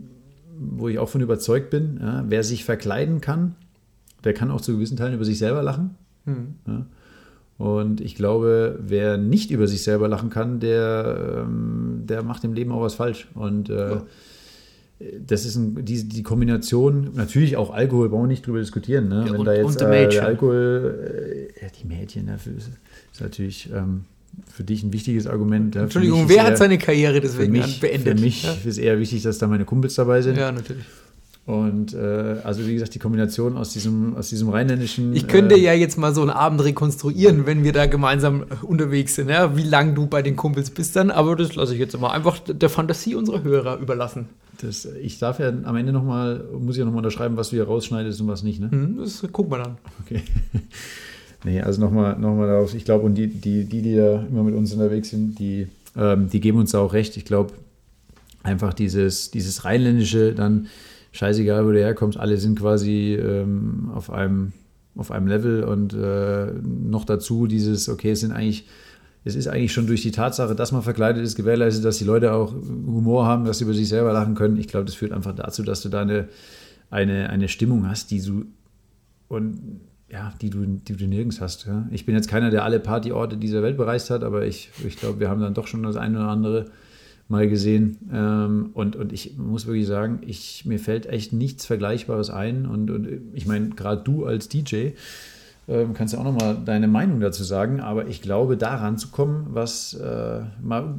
wo 0.59 0.89
ich 0.89 0.99
auch 0.99 1.09
von 1.09 1.21
überzeugt 1.21 1.71
bin, 1.71 1.99
ja, 2.01 2.25
wer 2.29 2.43
sich 2.43 2.65
verkleiden 2.65 3.21
kann, 3.21 3.57
der 4.25 4.33
kann 4.33 4.51
auch 4.51 4.61
zu 4.61 4.73
gewissen 4.73 4.97
Teilen 4.97 5.15
über 5.15 5.25
sich 5.25 5.39
selber 5.39 5.63
lachen. 5.63 5.97
Ja. 6.67 6.87
Und 7.59 8.01
ich 8.01 8.15
glaube, 8.15 8.79
wer 8.83 9.17
nicht 9.17 9.51
über 9.51 9.67
sich 9.67 9.83
selber 9.83 10.09
lachen 10.09 10.29
kann, 10.29 10.61
der, 10.61 11.45
ähm, 11.45 12.03
der 12.05 12.23
macht 12.23 12.45
im 12.45 12.53
Leben 12.53 12.73
auch 12.73 12.83
was 12.83 12.95
falsch. 12.95 13.29
Und 13.35 13.71
äh, 13.71 13.97
das 15.27 15.45
ist 15.45 15.57
ein, 15.57 15.85
die, 15.85 16.05
die 16.05 16.23
Kombination, 16.23 17.11
natürlich 17.15 17.57
auch 17.57 17.71
Alkohol, 17.71 18.09
brauchen 18.09 18.25
wir 18.25 18.29
nicht 18.29 18.47
drüber 18.47 18.61
diskutieren. 18.61 19.09
Ne? 19.09 19.25
Ja, 19.27 19.33
Wenn 19.33 19.41
und- 19.41 19.45
da 19.47 19.55
jetzt 19.55 19.81
äh, 19.83 20.19
Alkohol, 20.21 21.51
äh, 21.59 21.63
ja, 21.65 21.69
die 21.81 21.87
Mädchen, 21.87 22.27
dafür 22.29 22.57
ist, 22.57 22.71
ist 23.13 23.21
natürlich 23.21 23.69
ähm, 23.75 24.05
für 24.51 24.65
dich 24.65 24.83
ein 24.83 24.93
wichtiges 24.93 25.27
Argument. 25.27 25.75
ja. 25.75 25.81
Für 25.81 25.85
Entschuldigung, 25.85 26.29
wer 26.29 26.45
hat 26.45 26.53
eher- 26.53 26.57
seine 26.57 26.79
Karriere 26.79 27.17
für 27.17 27.21
deswegen 27.21 27.53
mich, 27.53 27.79
beendet? 27.81 28.19
Für 28.19 28.25
mich 28.25 28.43
ja? 28.45 28.55
ist 28.65 28.79
eher 28.79 28.99
wichtig, 28.99 29.23
dass 29.23 29.39
da 29.39 29.47
meine 29.47 29.65
Kumpels 29.67 29.95
dabei 29.97 30.23
sind. 30.23 30.39
ja, 30.39 30.51
natürlich. 30.51 30.85
Und 31.45 31.95
äh, 31.95 32.39
also 32.43 32.67
wie 32.67 32.75
gesagt, 32.75 32.95
die 32.97 32.99
Kombination 32.99 33.57
aus 33.57 33.73
diesem, 33.73 34.17
aus 34.17 34.31
diesem 34.31 34.49
rheinländischen. 34.49 35.15
Ich 35.15 35.29
könnte 35.29 35.55
äh, 35.55 35.61
ja 35.61 35.75
jetzt 35.75 35.97
mal 35.97 36.13
so 36.13 36.23
einen 36.23 36.31
Abend 36.31 36.65
rekonstruieren, 36.65 37.47
wenn 37.47 37.63
wir 37.63 37.73
da 37.73 37.87
gemeinsam 37.87 38.43
äh, 38.43 38.65
unterwegs 38.65 39.15
sind, 39.15 39.29
ja? 39.29 39.57
wie 39.57 39.63
lang 39.63 39.95
du 39.95 40.07
bei 40.07 40.23
den 40.23 40.35
Kumpels 40.35 40.71
bist 40.71 40.97
dann, 40.97 41.13
aber 41.13 41.37
das 41.37 41.55
lasse 41.55 41.75
ich 41.75 41.79
jetzt 41.79 41.99
mal 42.01 42.11
einfach 42.11 42.39
der 42.41 42.69
Fantasie 42.69 43.15
unserer 43.15 43.45
Hörer 43.45 43.79
überlassen. 43.79 44.27
Das, 44.61 44.85
ich 44.85 45.19
darf 45.19 45.39
ja 45.39 45.49
am 45.49 45.77
Ende 45.77 45.93
nochmal, 45.93 46.45
muss 46.59 46.77
ich 46.77 46.81
ja 46.81 46.85
nochmal 46.85 47.05
unterschreiben, 47.05 47.37
was 47.37 47.51
du 47.51 47.57
hier 47.57 47.65
rausschneidest 47.65 48.21
und 48.21 48.29
was 48.29 48.43
nicht, 48.43 48.61
ne? 48.61 48.71
Hm, 48.71 48.99
das 48.99 49.21
gucken 49.33 49.53
wir 49.53 49.59
dann. 49.59 49.79
Okay. 50.05 50.23
nee, 51.45 51.61
also 51.61 51.81
nochmal 51.81 52.19
noch 52.19 52.35
mal 52.35 52.47
darauf. 52.47 52.75
Ich 52.75 52.85
glaube, 52.85 53.05
und 53.05 53.15
die, 53.15 53.29
die, 53.29 53.65
die, 53.65 53.83
die 53.83 53.97
da 53.97 54.25
immer 54.25 54.43
mit 54.43 54.55
uns 54.55 54.73
unterwegs 54.73 55.11
sind, 55.11 55.39
die, 55.39 55.69
ähm, 55.97 56.29
die 56.31 56.41
geben 56.41 56.59
uns 56.59 56.73
da 56.73 56.79
auch 56.79 56.93
recht. 56.93 57.17
Ich 57.17 57.25
glaube, 57.25 57.53
einfach 58.43 58.73
dieses, 58.73 59.31
dieses 59.31 59.65
Rheinländische, 59.65 60.35
dann 60.35 60.69
scheißegal, 61.13 61.67
wo 61.67 61.73
du 61.73 61.79
herkommst, 61.79 62.19
alle 62.19 62.37
sind 62.39 62.59
quasi 62.59 63.15
ähm, 63.15 63.91
auf, 63.95 64.11
einem, 64.11 64.53
auf 64.95 65.11
einem 65.11 65.27
Level 65.27 65.65
und 65.65 65.93
äh, 65.95 66.53
noch 66.63 67.05
dazu 67.05 67.47
dieses, 67.47 67.89
okay, 67.89 68.13
es 68.13 68.21
sind 68.21 68.33
eigentlich. 68.33 68.67
Es 69.27 69.35
ist 69.35 69.49
eigentlich 69.49 69.73
schon 69.73 69.89
durch 69.89 70.03
die 70.03 70.13
Tatsache, 70.13 70.55
dass 70.55 70.71
man 70.71 70.83
verkleidet 70.83 71.23
ist, 71.23 71.35
gewährleistet, 71.35 71.85
dass 71.85 71.99
die 71.99 72.05
Leute 72.05 72.33
auch 72.33 72.53
Humor 72.53 73.27
haben, 73.27 73.45
dass 73.45 73.59
sie 73.59 73.65
über 73.65 73.75
sich 73.75 73.89
selber 73.89 74.13
lachen 74.13 74.37
können. 74.37 74.57
Ich 74.57 74.69
glaube, 74.69 74.85
das 74.85 74.95
führt 74.95 75.11
einfach 75.11 75.35
dazu, 75.35 75.65
dass 75.65 75.83
du 75.83 75.89
da 75.89 76.03
eine, 76.03 76.29
eine, 76.91 77.29
eine 77.29 77.49
Stimmung 77.49 77.89
hast, 77.89 78.13
die 78.13 78.23
du 78.23 78.45
und 79.27 79.81
ja, 80.09 80.33
die 80.41 80.51
du, 80.51 80.65
die 80.65 80.97
du 80.97 81.07
nirgends 81.09 81.41
hast. 81.41 81.67
Ja. 81.67 81.89
Ich 81.91 82.07
bin 82.07 82.15
jetzt 82.15 82.29
keiner, 82.29 82.51
der 82.51 82.63
alle 82.63 82.79
Partyorte 82.79 83.37
dieser 83.37 83.65
Welt 83.65 83.77
bereist 83.77 84.11
hat, 84.11 84.23
aber 84.23 84.47
ich, 84.47 84.71
ich 84.87 84.97
glaube, 84.97 85.19
wir 85.19 85.29
haben 85.29 85.41
dann 85.41 85.55
doch 85.55 85.67
schon 85.67 85.83
das 85.83 85.97
eine 85.97 86.19
oder 86.19 86.29
andere 86.29 86.67
mal 87.29 87.49
gesehen. 87.49 87.99
Ähm, 88.13 88.71
und, 88.75 88.95
und 88.95 89.13
ich 89.13 89.37
muss 89.37 89.67
wirklich 89.67 89.89
sagen, 89.89 90.21
ich, 90.25 90.65
mir 90.65 90.79
fällt 90.79 91.07
echt 91.07 91.33
nichts 91.33 91.67
Vergleichbares 91.67 92.31
ein. 92.31 92.67
Und, 92.67 92.93
und 92.93 93.09
ich 93.35 93.47
meine, 93.47 93.71
gerade 93.71 94.03
du 94.03 94.25
als 94.25 94.49
DJ 94.49 94.91
ähm, 95.69 95.95
kannst 95.95 96.15
ja 96.15 96.21
auch 96.21 96.25
nochmal 96.25 96.57
deine 96.65 96.89
Meinung 96.89 97.21
dazu 97.21 97.43
sagen, 97.45 97.81
aber 97.81 98.07
ich 98.07 98.23
glaube, 98.23 98.57
daran 98.57 98.99
zu 98.99 99.09
kommen, 99.09 99.49
was 99.51 99.95
äh, 99.95 100.41
mal 100.63 100.95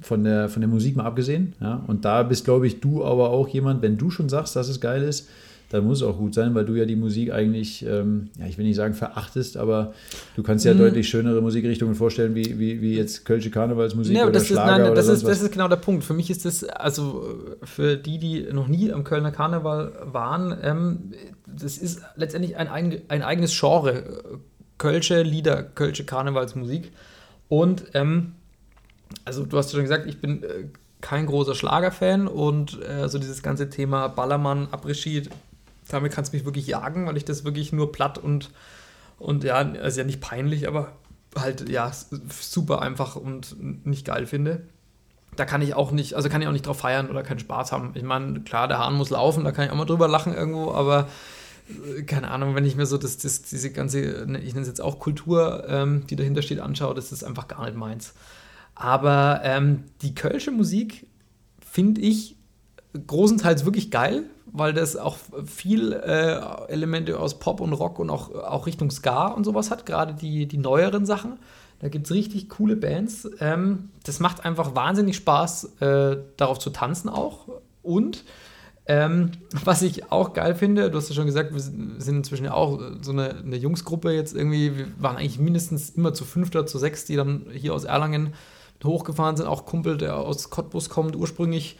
von 0.00 0.24
der, 0.24 0.48
von 0.48 0.60
der 0.60 0.68
Musik 0.68 0.96
mal 0.96 1.04
abgesehen. 1.04 1.54
Ja? 1.60 1.82
Und 1.86 2.04
da 2.04 2.22
bist, 2.22 2.44
glaube 2.44 2.66
ich, 2.66 2.80
du 2.80 3.04
aber 3.04 3.30
auch 3.30 3.48
jemand, 3.48 3.82
wenn 3.82 3.98
du 3.98 4.10
schon 4.10 4.28
sagst, 4.28 4.56
dass 4.56 4.68
es 4.68 4.80
geil 4.80 5.02
ist, 5.02 5.28
dann 5.72 5.84
muss 5.84 5.98
es 5.98 6.06
auch 6.06 6.18
gut 6.18 6.34
sein, 6.34 6.54
weil 6.54 6.64
du 6.64 6.74
ja 6.74 6.84
die 6.84 6.96
Musik 6.96 7.32
eigentlich, 7.32 7.84
ähm, 7.86 8.30
ja, 8.38 8.46
ich 8.46 8.58
will 8.58 8.64
nicht 8.64 8.76
sagen 8.76 8.94
verachtest, 8.94 9.56
aber 9.56 9.94
du 10.36 10.42
kannst 10.42 10.64
Mhm. 10.64 10.72
ja 10.72 10.78
deutlich 10.78 11.08
schönere 11.08 11.40
Musikrichtungen 11.40 11.94
vorstellen, 11.94 12.34
wie, 12.34 12.58
wie, 12.58 12.80
wie 12.82 12.94
jetzt 12.96 13.24
Kölsche 13.24 13.50
Karnevalsmusik 13.50 14.16
aber 14.16 14.24
oder 14.26 14.32
das 14.34 14.42
ist, 14.44 14.48
Schlager 14.50 14.70
nein, 14.70 14.82
oder 14.82 14.94
das, 14.94 15.08
ist, 15.08 15.22
das 15.22 15.30
was. 15.30 15.42
ist 15.42 15.52
genau 15.52 15.68
der 15.68 15.76
Punkt. 15.76 16.04
Für 16.04 16.14
mich 16.14 16.30
ist 16.30 16.44
das, 16.44 16.64
also 16.64 17.56
für 17.62 17.96
die, 17.96 18.18
die 18.18 18.48
noch 18.52 18.68
nie 18.68 18.92
am 18.92 19.04
Kölner 19.04 19.32
Karneval 19.32 19.92
waren, 20.04 20.56
ähm, 20.62 21.12
das 21.46 21.78
ist 21.78 22.02
letztendlich 22.16 22.56
ein, 22.56 22.68
ein 23.08 23.22
eigenes 23.22 23.58
Genre. 23.58 24.04
Kölsche 24.78 25.22
Lieder, 25.22 25.62
Kölsche 25.62 26.04
Karnevalsmusik. 26.04 26.90
Und 27.48 27.84
ähm, 27.94 28.32
also 29.24 29.44
du 29.44 29.56
hast 29.58 29.70
ja 29.70 29.76
schon 29.76 29.84
gesagt, 29.84 30.06
ich 30.06 30.20
bin 30.20 30.42
äh, 30.42 30.64
kein 31.00 31.26
großer 31.26 31.54
Schlagerfan 31.54 32.26
und 32.28 32.78
äh, 32.82 33.08
so 33.08 33.18
dieses 33.18 33.42
ganze 33.42 33.68
Thema 33.68 34.08
Ballermann, 34.08 34.68
Après-Ski, 34.72 35.24
damit 35.92 36.12
kannst 36.12 36.32
du 36.32 36.36
mich 36.36 36.44
wirklich 36.44 36.66
jagen, 36.66 37.06
weil 37.06 37.16
ich 37.16 37.24
das 37.24 37.44
wirklich 37.44 37.72
nur 37.72 37.92
platt 37.92 38.18
und, 38.18 38.50
und 39.18 39.44
ja, 39.44 39.56
also 39.56 40.00
ja 40.00 40.06
nicht 40.06 40.20
peinlich, 40.20 40.68
aber 40.68 40.92
halt 41.36 41.68
ja 41.68 41.90
super 42.40 42.82
einfach 42.82 43.16
und 43.16 43.56
nicht 43.86 44.06
geil 44.06 44.26
finde. 44.26 44.62
Da 45.36 45.44
kann 45.46 45.62
ich 45.62 45.74
auch 45.74 45.92
nicht, 45.92 46.14
also 46.14 46.28
kann 46.28 46.42
ich 46.42 46.48
auch 46.48 46.52
nicht 46.52 46.66
drauf 46.66 46.80
feiern 46.80 47.08
oder 47.08 47.22
keinen 47.22 47.38
Spaß 47.38 47.72
haben. 47.72 47.92
Ich 47.94 48.02
meine, 48.02 48.40
klar, 48.40 48.68
der 48.68 48.78
Hahn 48.78 48.94
muss 48.94 49.10
laufen, 49.10 49.44
da 49.44 49.52
kann 49.52 49.64
ich 49.64 49.70
auch 49.70 49.76
mal 49.76 49.86
drüber 49.86 50.08
lachen 50.08 50.34
irgendwo, 50.34 50.72
aber 50.72 51.08
äh, 51.96 52.02
keine 52.02 52.30
Ahnung, 52.30 52.54
wenn 52.54 52.66
ich 52.66 52.76
mir 52.76 52.86
so 52.86 52.98
das, 52.98 53.16
das, 53.16 53.42
diese 53.42 53.72
ganze, 53.72 54.26
ne, 54.26 54.40
ich 54.40 54.52
nenne 54.52 54.62
es 54.62 54.68
jetzt 54.68 54.82
auch 54.82 54.98
Kultur, 54.98 55.64
ähm, 55.68 56.06
die 56.08 56.16
dahinter 56.16 56.42
steht, 56.42 56.60
anschaue, 56.60 56.94
das 56.94 57.12
ist 57.12 57.24
einfach 57.24 57.48
gar 57.48 57.64
nicht 57.64 57.76
meins. 57.76 58.12
Aber 58.74 59.40
ähm, 59.44 59.84
die 60.02 60.14
Kölsche 60.14 60.50
Musik 60.50 61.06
finde 61.60 62.00
ich 62.02 62.36
großenteils 63.06 63.64
wirklich 63.64 63.90
geil, 63.90 64.24
weil 64.46 64.72
das 64.72 64.96
auch 64.96 65.16
viel 65.46 65.92
äh, 65.92 66.40
Elemente 66.68 67.18
aus 67.18 67.38
Pop 67.38 67.60
und 67.60 67.72
Rock 67.72 67.98
und 67.98 68.10
auch, 68.10 68.34
auch 68.34 68.66
Richtung 68.66 68.90
Ska 68.90 69.28
und 69.28 69.44
sowas 69.44 69.70
hat, 69.70 69.86
gerade 69.86 70.14
die, 70.14 70.46
die 70.46 70.58
neueren 70.58 71.06
Sachen. 71.06 71.38
Da 71.78 71.88
gibt 71.88 72.06
es 72.06 72.12
richtig 72.12 72.48
coole 72.48 72.76
Bands. 72.76 73.28
Ähm, 73.40 73.90
das 74.04 74.20
macht 74.20 74.44
einfach 74.44 74.74
wahnsinnig 74.74 75.16
Spaß, 75.16 75.80
äh, 75.80 76.16
darauf 76.36 76.58
zu 76.58 76.70
tanzen 76.70 77.08
auch. 77.08 77.48
Und 77.82 78.24
ähm, 78.86 79.30
was 79.64 79.82
ich 79.82 80.10
auch 80.10 80.32
geil 80.32 80.54
finde, 80.54 80.90
du 80.90 80.98
hast 80.98 81.08
ja 81.08 81.14
schon 81.14 81.26
gesagt, 81.26 81.52
wir 81.54 81.60
sind 81.60 82.08
inzwischen 82.08 82.44
ja 82.44 82.54
auch 82.54 82.80
so 83.00 83.12
eine, 83.12 83.36
eine 83.36 83.56
Jungsgruppe 83.56 84.12
jetzt 84.12 84.34
irgendwie, 84.34 84.76
wir 84.76 84.86
waren 84.98 85.16
eigentlich 85.16 85.38
mindestens 85.38 85.90
immer 85.90 86.14
zu 86.14 86.24
fünf 86.24 86.50
oder 86.50 86.66
zu 86.66 86.78
sechs, 86.78 87.04
die 87.04 87.16
dann 87.16 87.46
hier 87.52 87.74
aus 87.74 87.84
Erlangen 87.84 88.34
hochgefahren 88.84 89.36
sind. 89.36 89.46
Auch 89.46 89.64
Kumpel, 89.66 89.96
der 89.96 90.16
aus 90.16 90.50
Cottbus 90.50 90.88
kommt 90.88 91.16
ursprünglich, 91.16 91.78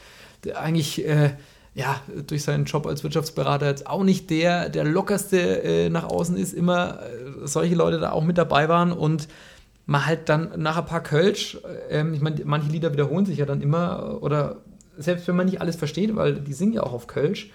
eigentlich 0.54 1.06
äh, 1.06 1.30
ja, 1.74 2.00
durch 2.26 2.42
seinen 2.42 2.64
Job 2.64 2.86
als 2.86 3.02
Wirtschaftsberater 3.02 3.66
jetzt 3.66 3.86
auch 3.86 4.04
nicht 4.04 4.28
der, 4.30 4.68
der 4.68 4.84
lockerste 4.84 5.62
äh, 5.62 5.88
nach 5.88 6.04
außen 6.04 6.36
ist, 6.36 6.52
immer 6.52 7.00
äh, 7.00 7.46
solche 7.46 7.74
Leute 7.74 7.98
da 7.98 8.12
auch 8.12 8.24
mit 8.24 8.36
dabei 8.36 8.68
waren 8.68 8.92
und 8.92 9.28
man 9.86 10.06
halt 10.06 10.28
dann 10.28 10.52
nach 10.56 10.78
ein 10.78 10.86
paar 10.86 11.02
Kölsch, 11.02 11.58
ähm, 11.90 12.14
ich 12.14 12.20
meine, 12.20 12.42
manche 12.44 12.70
Lieder 12.70 12.92
wiederholen 12.92 13.26
sich 13.26 13.38
ja 13.38 13.46
dann 13.46 13.62
immer 13.62 14.18
oder 14.20 14.58
selbst 14.98 15.26
wenn 15.26 15.36
man 15.36 15.46
nicht 15.46 15.60
alles 15.60 15.76
versteht, 15.76 16.14
weil 16.14 16.34
die 16.34 16.52
singen 16.52 16.74
ja 16.74 16.82
auch 16.82 16.92
auf 16.92 17.06
Kölsch, 17.06 17.50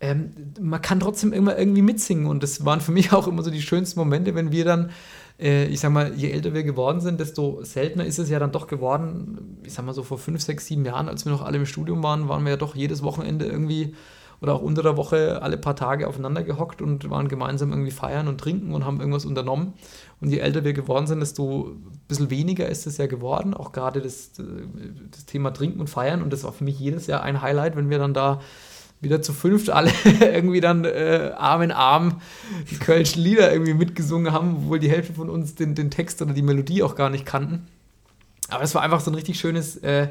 ähm, 0.00 0.32
man 0.60 0.82
kann 0.82 1.00
trotzdem 1.00 1.32
immer 1.32 1.58
irgendwie 1.58 1.82
mitsingen 1.82 2.26
und 2.26 2.42
das 2.42 2.64
waren 2.64 2.80
für 2.80 2.92
mich 2.92 3.12
auch 3.14 3.26
immer 3.26 3.42
so 3.42 3.50
die 3.50 3.62
schönsten 3.62 3.98
Momente, 3.98 4.34
wenn 4.34 4.52
wir 4.52 4.64
dann, 4.64 4.90
äh, 5.38 5.66
ich 5.66 5.80
sag 5.80 5.92
mal, 5.92 6.14
je 6.14 6.30
älter 6.30 6.54
wir 6.54 6.62
geworden 6.62 7.00
sind, 7.00 7.20
desto 7.20 7.62
seltener 7.62 8.04
ist 8.04 8.18
es 8.18 8.28
ja 8.30 8.38
dann 8.38 8.52
doch 8.52 8.66
geworden. 8.66 9.58
Ich 9.64 9.74
sag 9.74 9.84
mal 9.84 9.92
so 9.92 10.02
vor 10.02 10.18
fünf, 10.18 10.40
sechs, 10.42 10.66
sieben 10.66 10.84
Jahren, 10.84 11.08
als 11.08 11.24
wir 11.24 11.32
noch 11.32 11.42
alle 11.42 11.58
im 11.58 11.66
Studium 11.66 12.02
waren, 12.02 12.28
waren 12.28 12.44
wir 12.44 12.50
ja 12.50 12.56
doch 12.56 12.74
jedes 12.74 13.02
Wochenende 13.02 13.46
irgendwie 13.46 13.94
oder 14.40 14.54
auch 14.54 14.62
unter 14.62 14.82
der 14.82 14.96
Woche 14.96 15.40
alle 15.42 15.56
paar 15.56 15.76
Tage 15.76 16.06
aufeinander 16.06 16.42
gehockt 16.42 16.82
und 16.82 17.08
waren 17.08 17.28
gemeinsam 17.28 17.70
irgendwie 17.70 17.90
feiern 17.90 18.28
und 18.28 18.38
trinken 18.38 18.74
und 18.74 18.84
haben 18.84 19.00
irgendwas 19.00 19.24
unternommen. 19.24 19.72
Und 20.20 20.28
je 20.28 20.38
älter 20.38 20.64
wir 20.64 20.72
geworden 20.72 21.06
sind, 21.06 21.20
desto 21.20 21.70
ein 21.70 22.00
bisschen 22.08 22.30
weniger 22.30 22.68
ist 22.68 22.86
es 22.86 22.98
ja 22.98 23.06
geworden. 23.06 23.54
Auch 23.54 23.72
gerade 23.72 24.02
das, 24.02 24.32
das 25.10 25.24
Thema 25.24 25.52
Trinken 25.52 25.80
und 25.80 25.88
Feiern. 25.88 26.22
Und 26.22 26.32
das 26.32 26.44
war 26.44 26.52
für 26.52 26.64
mich 26.64 26.78
jedes 26.78 27.06
Jahr 27.06 27.22
ein 27.22 27.40
Highlight, 27.40 27.76
wenn 27.76 27.88
wir 27.88 27.98
dann 27.98 28.12
da 28.14 28.40
wieder 29.00 29.22
zu 29.22 29.32
fünft 29.32 29.70
alle 29.70 29.90
irgendwie 30.20 30.60
dann 30.60 30.84
äh, 30.84 31.32
Arm 31.36 31.62
in 31.62 31.72
Arm 31.72 32.20
die 32.70 32.76
Kölschen 32.76 33.22
Lieder 33.22 33.52
irgendwie 33.52 33.74
mitgesungen 33.74 34.32
haben, 34.32 34.56
obwohl 34.56 34.78
die 34.78 34.90
Hälfte 34.90 35.12
von 35.12 35.30
uns 35.30 35.54
den, 35.54 35.74
den 35.74 35.90
Text 35.90 36.22
oder 36.22 36.32
die 36.32 36.42
Melodie 36.42 36.82
auch 36.82 36.94
gar 36.94 37.10
nicht 37.10 37.26
kannten. 37.26 37.66
Aber 38.48 38.62
es 38.62 38.74
war 38.74 38.82
einfach 38.82 39.00
so 39.00 39.10
ein 39.10 39.14
richtig 39.14 39.38
schönes 39.38 39.76
äh, 39.78 40.08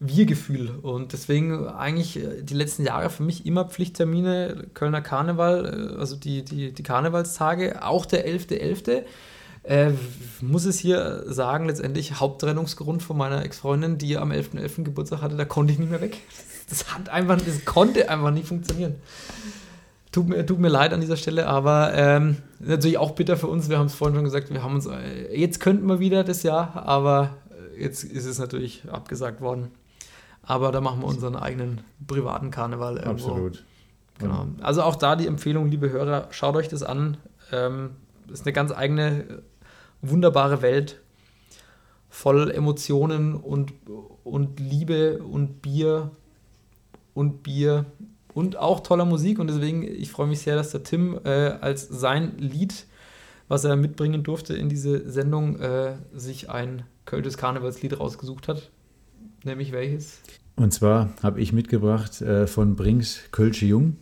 Wir-Gefühl. 0.00 0.70
Und 0.82 1.12
deswegen 1.12 1.66
eigentlich 1.68 2.16
äh, 2.16 2.42
die 2.42 2.54
letzten 2.54 2.84
Jahre 2.84 3.10
für 3.10 3.22
mich 3.22 3.46
immer 3.46 3.64
Pflichttermine, 3.64 4.66
Kölner 4.74 5.00
Karneval, 5.00 5.92
äh, 5.94 5.98
also 5.98 6.16
die, 6.16 6.44
die, 6.44 6.72
die 6.72 6.82
Karnevalstage, 6.82 7.82
auch 7.84 8.06
der 8.06 8.28
11.11. 8.28 9.02
Äh, 9.64 9.92
muss 10.42 10.66
es 10.66 10.78
hier 10.78 11.24
sagen, 11.26 11.66
letztendlich 11.66 12.20
Haupttrennungsgrund 12.20 13.02
von 13.02 13.16
meiner 13.16 13.44
Ex-Freundin, 13.44 13.98
die 13.98 14.18
am 14.18 14.30
11.11. 14.30 14.84
Geburtstag 14.84 15.22
hatte, 15.22 15.36
da 15.36 15.44
konnte 15.44 15.72
ich 15.72 15.78
nicht 15.78 15.90
mehr 15.90 16.02
weg. 16.02 16.18
Das 16.74 16.92
hat 16.92 17.08
einfach, 17.08 17.40
das 17.40 17.64
konnte 17.64 18.08
einfach 18.08 18.32
nicht 18.32 18.48
funktionieren. 18.48 18.96
Tut 20.10 20.28
mir, 20.28 20.44
tut 20.44 20.58
mir 20.58 20.68
leid 20.68 20.92
an 20.92 21.00
dieser 21.00 21.16
Stelle, 21.16 21.46
aber 21.46 21.92
ähm, 21.94 22.38
natürlich 22.58 22.98
auch 22.98 23.12
bitter 23.12 23.36
für 23.36 23.46
uns. 23.46 23.68
Wir 23.68 23.78
haben 23.78 23.86
es 23.86 23.94
vorhin 23.94 24.16
schon 24.16 24.24
gesagt, 24.24 24.52
wir 24.52 24.60
haben 24.62 24.74
uns, 24.74 24.86
äh, 24.86 25.38
jetzt 25.38 25.60
könnten 25.60 25.86
wir 25.86 26.00
wieder 26.00 26.24
das 26.24 26.42
Jahr, 26.42 26.82
aber 26.84 27.36
äh, 27.76 27.82
jetzt 27.82 28.02
ist 28.02 28.24
es 28.24 28.40
natürlich 28.40 28.82
abgesagt 28.90 29.40
worden. 29.40 29.70
Aber 30.42 30.72
da 30.72 30.80
machen 30.80 31.00
wir 31.00 31.06
unseren 31.06 31.36
eigenen 31.36 31.82
privaten 32.08 32.50
Karneval. 32.50 32.96
irgendwo. 32.96 33.10
Absolut. 33.28 33.64
Genau. 34.18 34.48
Also 34.60 34.82
auch 34.82 34.96
da 34.96 35.14
die 35.14 35.28
Empfehlung, 35.28 35.70
liebe 35.70 35.90
Hörer, 35.90 36.26
schaut 36.30 36.56
euch 36.56 36.68
das 36.68 36.82
an. 36.82 37.18
Ähm, 37.52 37.90
das 38.26 38.40
ist 38.40 38.46
eine 38.46 38.52
ganz 38.52 38.72
eigene, 38.72 39.42
wunderbare 40.02 40.60
Welt. 40.60 41.00
Voll 42.10 42.50
Emotionen 42.50 43.34
und, 43.34 43.72
und 44.24 44.58
Liebe 44.58 45.18
und 45.22 45.62
Bier 45.62 46.10
und 47.14 47.42
Bier 47.42 47.86
und 48.34 48.56
auch 48.56 48.80
toller 48.80 49.04
Musik. 49.04 49.38
Und 49.38 49.48
deswegen, 49.48 49.82
ich 49.82 50.10
freue 50.10 50.26
mich 50.26 50.40
sehr, 50.40 50.56
dass 50.56 50.70
der 50.72 50.82
Tim 50.82 51.18
äh, 51.24 51.28
als 51.28 51.88
sein 51.88 52.36
Lied, 52.38 52.86
was 53.48 53.64
er 53.64 53.76
mitbringen 53.76 54.22
durfte 54.22 54.54
in 54.54 54.68
diese 54.68 55.08
Sendung, 55.10 55.58
äh, 55.60 55.96
sich 56.12 56.50
ein 56.50 56.82
Kölsches 57.04 57.36
Karnevalslied 57.36 57.98
rausgesucht 57.98 58.48
hat. 58.48 58.70
Nämlich 59.44 59.72
welches? 59.72 60.20
Und 60.56 60.72
zwar 60.72 61.10
habe 61.22 61.40
ich 61.40 61.52
mitgebracht 61.52 62.20
äh, 62.22 62.46
von 62.46 62.76
Brinks 62.76 63.20
Kölsche 63.30 63.66
Jung. 63.66 63.96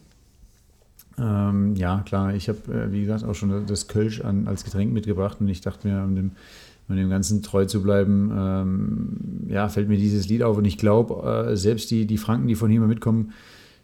Ähm, 1.18 1.74
ja, 1.76 2.02
klar, 2.06 2.34
ich 2.34 2.48
habe, 2.48 2.60
äh, 2.72 2.92
wie 2.92 3.02
gesagt, 3.02 3.24
auch 3.24 3.34
schon 3.34 3.66
das 3.66 3.88
Kölsch 3.88 4.20
an, 4.22 4.48
als 4.48 4.64
Getränk 4.64 4.92
mitgebracht 4.92 5.38
und 5.40 5.48
ich 5.48 5.60
dachte 5.60 5.88
mir, 5.88 6.02
um 6.02 6.14
dem, 6.14 6.32
um 6.92 6.96
dem 6.96 7.10
Ganzen 7.10 7.42
treu 7.42 7.64
zu 7.64 7.82
bleiben, 7.82 8.32
ähm, 8.36 9.48
ja, 9.48 9.68
fällt 9.68 9.88
mir 9.88 9.96
dieses 9.96 10.28
Lied 10.28 10.42
auf 10.42 10.56
und 10.56 10.64
ich 10.64 10.78
glaube, 10.78 11.50
äh, 11.50 11.56
selbst 11.56 11.90
die, 11.90 12.06
die 12.06 12.18
Franken, 12.18 12.46
die 12.46 12.54
von 12.54 12.70
hier 12.70 12.80
mal 12.80 12.86
mitkommen, 12.86 13.32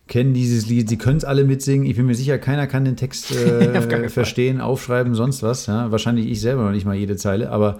kennen 0.06 0.34
dieses 0.34 0.66
Lied, 0.68 0.88
sie 0.88 0.96
können 0.96 1.18
es 1.18 1.24
alle 1.24 1.44
mitsingen. 1.44 1.86
Ich 1.86 1.96
bin 1.96 2.06
mir 2.06 2.14
sicher, 2.14 2.38
keiner 2.38 2.66
kann 2.66 2.84
den 2.84 2.96
Text 2.96 3.30
Auf 3.32 3.36
äh, 3.36 3.80
Fall. 3.82 4.08
verstehen, 4.08 4.60
aufschreiben, 4.60 5.14
sonst 5.14 5.42
was. 5.42 5.66
Ja? 5.66 5.90
Wahrscheinlich 5.90 6.28
ich 6.28 6.40
selber 6.40 6.64
noch 6.64 6.72
nicht 6.72 6.86
mal 6.86 6.94
jede 6.94 7.16
Zeile, 7.16 7.50
aber 7.50 7.78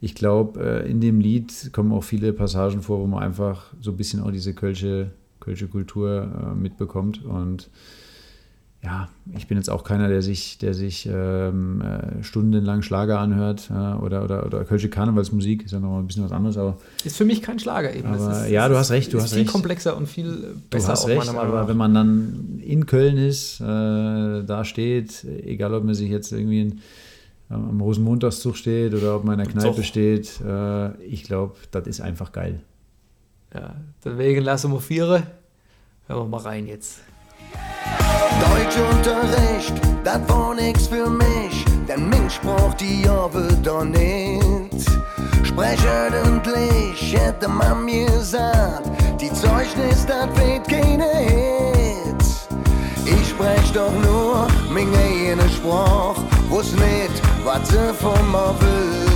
ich 0.00 0.14
glaube, 0.14 0.60
äh, 0.60 0.90
in 0.90 1.00
dem 1.00 1.20
Lied 1.20 1.70
kommen 1.72 1.92
auch 1.92 2.04
viele 2.04 2.32
Passagen 2.32 2.82
vor, 2.82 3.00
wo 3.00 3.06
man 3.06 3.22
einfach 3.22 3.72
so 3.80 3.90
ein 3.90 3.96
bisschen 3.96 4.20
auch 4.20 4.30
diese 4.30 4.54
kölsche, 4.54 5.10
kölsche 5.40 5.68
Kultur 5.68 6.52
äh, 6.52 6.54
mitbekommt. 6.54 7.24
Und 7.24 7.70
ja, 8.82 9.10
ich 9.36 9.46
bin 9.46 9.58
jetzt 9.58 9.68
auch 9.68 9.84
keiner, 9.84 10.08
der 10.08 10.22
sich, 10.22 10.56
der 10.56 10.72
sich 10.72 11.06
ähm, 11.10 11.82
äh, 11.82 12.22
stundenlang 12.22 12.80
Schlager 12.80 13.18
anhört 13.18 13.68
ja, 13.68 13.98
oder, 13.98 14.24
oder, 14.24 14.46
oder 14.46 14.64
kölsche 14.64 14.88
Karnevalsmusik, 14.88 15.64
ist 15.64 15.72
ja 15.72 15.80
noch 15.80 15.90
mal 15.90 15.98
ein 15.98 16.06
bisschen 16.06 16.24
was 16.24 16.32
anderes, 16.32 16.56
aber 16.56 16.78
Ist 17.04 17.18
für 17.18 17.26
mich 17.26 17.42
kein 17.42 17.58
Schlager 17.58 17.94
eben. 17.94 18.10
Es 18.14 18.22
Aber 18.22 18.44
ist, 18.46 18.50
ja, 18.50 18.68
du 18.68 18.76
hast 18.76 18.90
recht, 18.90 19.12
du 19.12 19.18
ist 19.18 19.24
hast 19.24 19.32
viel 19.34 19.42
recht. 19.42 19.52
komplexer 19.52 19.96
und 19.96 20.08
viel 20.08 20.24
du 20.24 20.60
besser 20.70 20.92
hast 20.92 21.04
auch 21.04 21.08
recht, 21.08 21.28
aber 21.28 21.68
wenn 21.68 21.76
man 21.76 21.92
dann 21.92 22.58
in 22.64 22.86
Köln 22.86 23.18
ist, 23.18 23.60
äh, 23.60 23.64
da 23.64 24.64
steht, 24.64 25.24
egal 25.24 25.74
ob 25.74 25.84
man 25.84 25.94
sich 25.94 26.08
jetzt 26.10 26.32
irgendwie 26.32 26.62
in, 26.62 26.80
am 27.50 27.68
am 27.68 27.80
Rosenmontagszug 27.82 28.56
steht 28.56 28.94
oder 28.94 29.16
ob 29.16 29.24
man 29.24 29.38
in 29.38 29.44
der 29.44 29.52
Kneipe 29.52 29.76
Doch. 29.76 29.84
steht, 29.84 30.40
äh, 30.40 30.94
ich 31.02 31.24
glaube, 31.24 31.56
das 31.70 31.86
ist 31.86 32.00
einfach 32.00 32.32
geil. 32.32 32.60
Ja, 33.52 33.74
deswegen 34.02 34.42
lassen 34.42 34.72
wir 34.72 34.80
viere. 34.80 35.24
Hören 36.06 36.24
wir 36.24 36.28
mal 36.28 36.40
rein 36.40 36.66
jetzt. 36.66 37.00
Deutschunterricht, 38.40 39.74
das 40.04 40.20
war 40.28 40.54
nix 40.54 40.86
für 40.86 41.08
mich, 41.08 41.64
denn 41.88 42.08
Mensch 42.08 42.40
braucht 42.40 42.80
die 42.80 43.02
Jahre 43.02 43.48
doch 43.62 43.84
nicht. 43.84 44.86
Sprechend 45.44 46.10
hätte 47.40 47.48
man 47.48 47.84
mir 47.84 48.06
gesagt, 48.06 48.88
die 49.20 49.32
Zeugnis, 49.32 50.06
das 50.06 50.28
wird 50.36 50.68
keine 50.68 51.08
Hit. 51.16 52.24
Ich 53.04 53.28
sprech 53.30 53.72
doch 53.72 53.92
nur 54.04 54.46
meine 54.70 54.96
eigene 54.96 55.48
Sprache, 55.48 56.22
wuss 56.48 56.72
nicht, 56.72 57.22
was 57.44 57.68
sie 57.68 57.94
von 57.94 58.30
mir 58.30 58.54
will. 58.60 59.09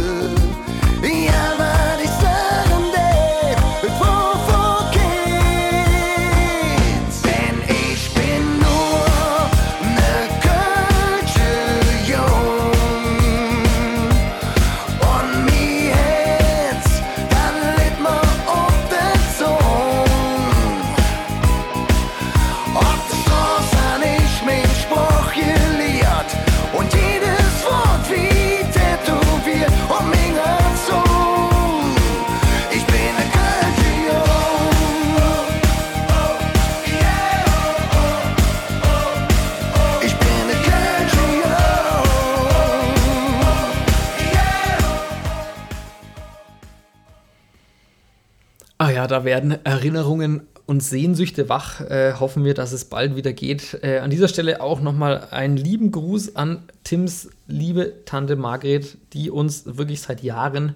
Da 49.07 49.25
werden 49.25 49.65
Erinnerungen 49.65 50.43
und 50.67 50.83
Sehnsüchte 50.83 51.49
wach. 51.49 51.81
Äh, 51.81 52.15
hoffen 52.15 52.45
wir, 52.45 52.55
dass 52.55 52.73
es 52.73 52.87
bald 52.87 53.17
wieder 53.17 53.33
geht. 53.33 53.79
Äh, 53.83 53.99
an 53.99 54.11
dieser 54.11 54.29
Stelle 54.29 54.61
auch 54.61 54.81
nochmal 54.81 55.29
einen 55.31 55.57
lieben 55.57 55.91
Gruß 55.91 56.37
an 56.37 56.63
Tims 56.85 57.29
liebe 57.47 58.05
Tante 58.05 58.37
Margret, 58.37 58.97
die 59.13 59.31
uns 59.31 59.77
wirklich 59.77 60.01
seit 60.01 60.23
Jahren 60.23 60.75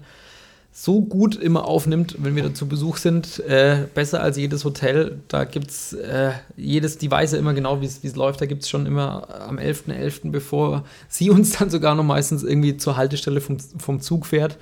so 0.71 1.01
gut 1.01 1.35
immer 1.35 1.65
aufnimmt, 1.65 2.15
wenn 2.19 2.35
wir 2.35 2.43
da 2.43 2.53
zu 2.53 2.67
Besuch 2.67 2.97
sind. 2.97 3.39
Äh, 3.39 3.87
besser 3.93 4.21
als 4.21 4.37
jedes 4.37 4.63
Hotel. 4.63 5.19
Da 5.27 5.43
gibt 5.43 5.71
es 5.71 5.93
äh, 5.93 6.31
jedes, 6.55 6.97
die 6.97 7.11
weiß 7.11 7.33
ja 7.33 7.39
immer 7.39 7.53
genau, 7.53 7.81
wie 7.81 7.85
es 7.85 8.15
läuft. 8.15 8.39
Da 8.41 8.45
gibt 8.45 8.63
es 8.63 8.69
schon 8.69 8.85
immer 8.85 9.27
am 9.47 9.57
11.11., 9.57 9.91
.11., 9.91 10.31
bevor 10.31 10.85
sie 11.07 11.29
uns 11.29 11.57
dann 11.57 11.69
sogar 11.69 11.95
noch 11.95 12.03
meistens 12.03 12.43
irgendwie 12.43 12.77
zur 12.77 12.97
Haltestelle 12.97 13.41
vom, 13.41 13.57
vom 13.59 13.99
Zug 13.99 14.25
fährt 14.25 14.57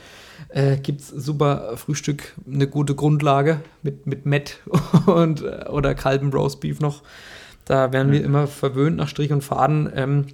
äh, 0.49 0.77
gibt 0.77 1.01
es 1.01 1.07
super 1.09 1.77
Frühstück, 1.77 2.33
eine 2.51 2.67
gute 2.67 2.95
Grundlage 2.95 3.61
mit, 3.83 4.07
mit 4.07 4.25
Met 4.25 4.59
und, 5.05 5.41
äh, 5.43 5.65
oder 5.69 5.95
kaltem 5.95 6.29
Roastbeef 6.29 6.79
noch. 6.79 7.03
Da 7.65 7.91
werden 7.91 8.11
wir 8.11 8.23
immer 8.23 8.47
verwöhnt 8.47 8.97
nach 8.97 9.09
Strich 9.09 9.31
und 9.31 9.43
Faden. 9.43 9.91
Ähm, 9.93 10.27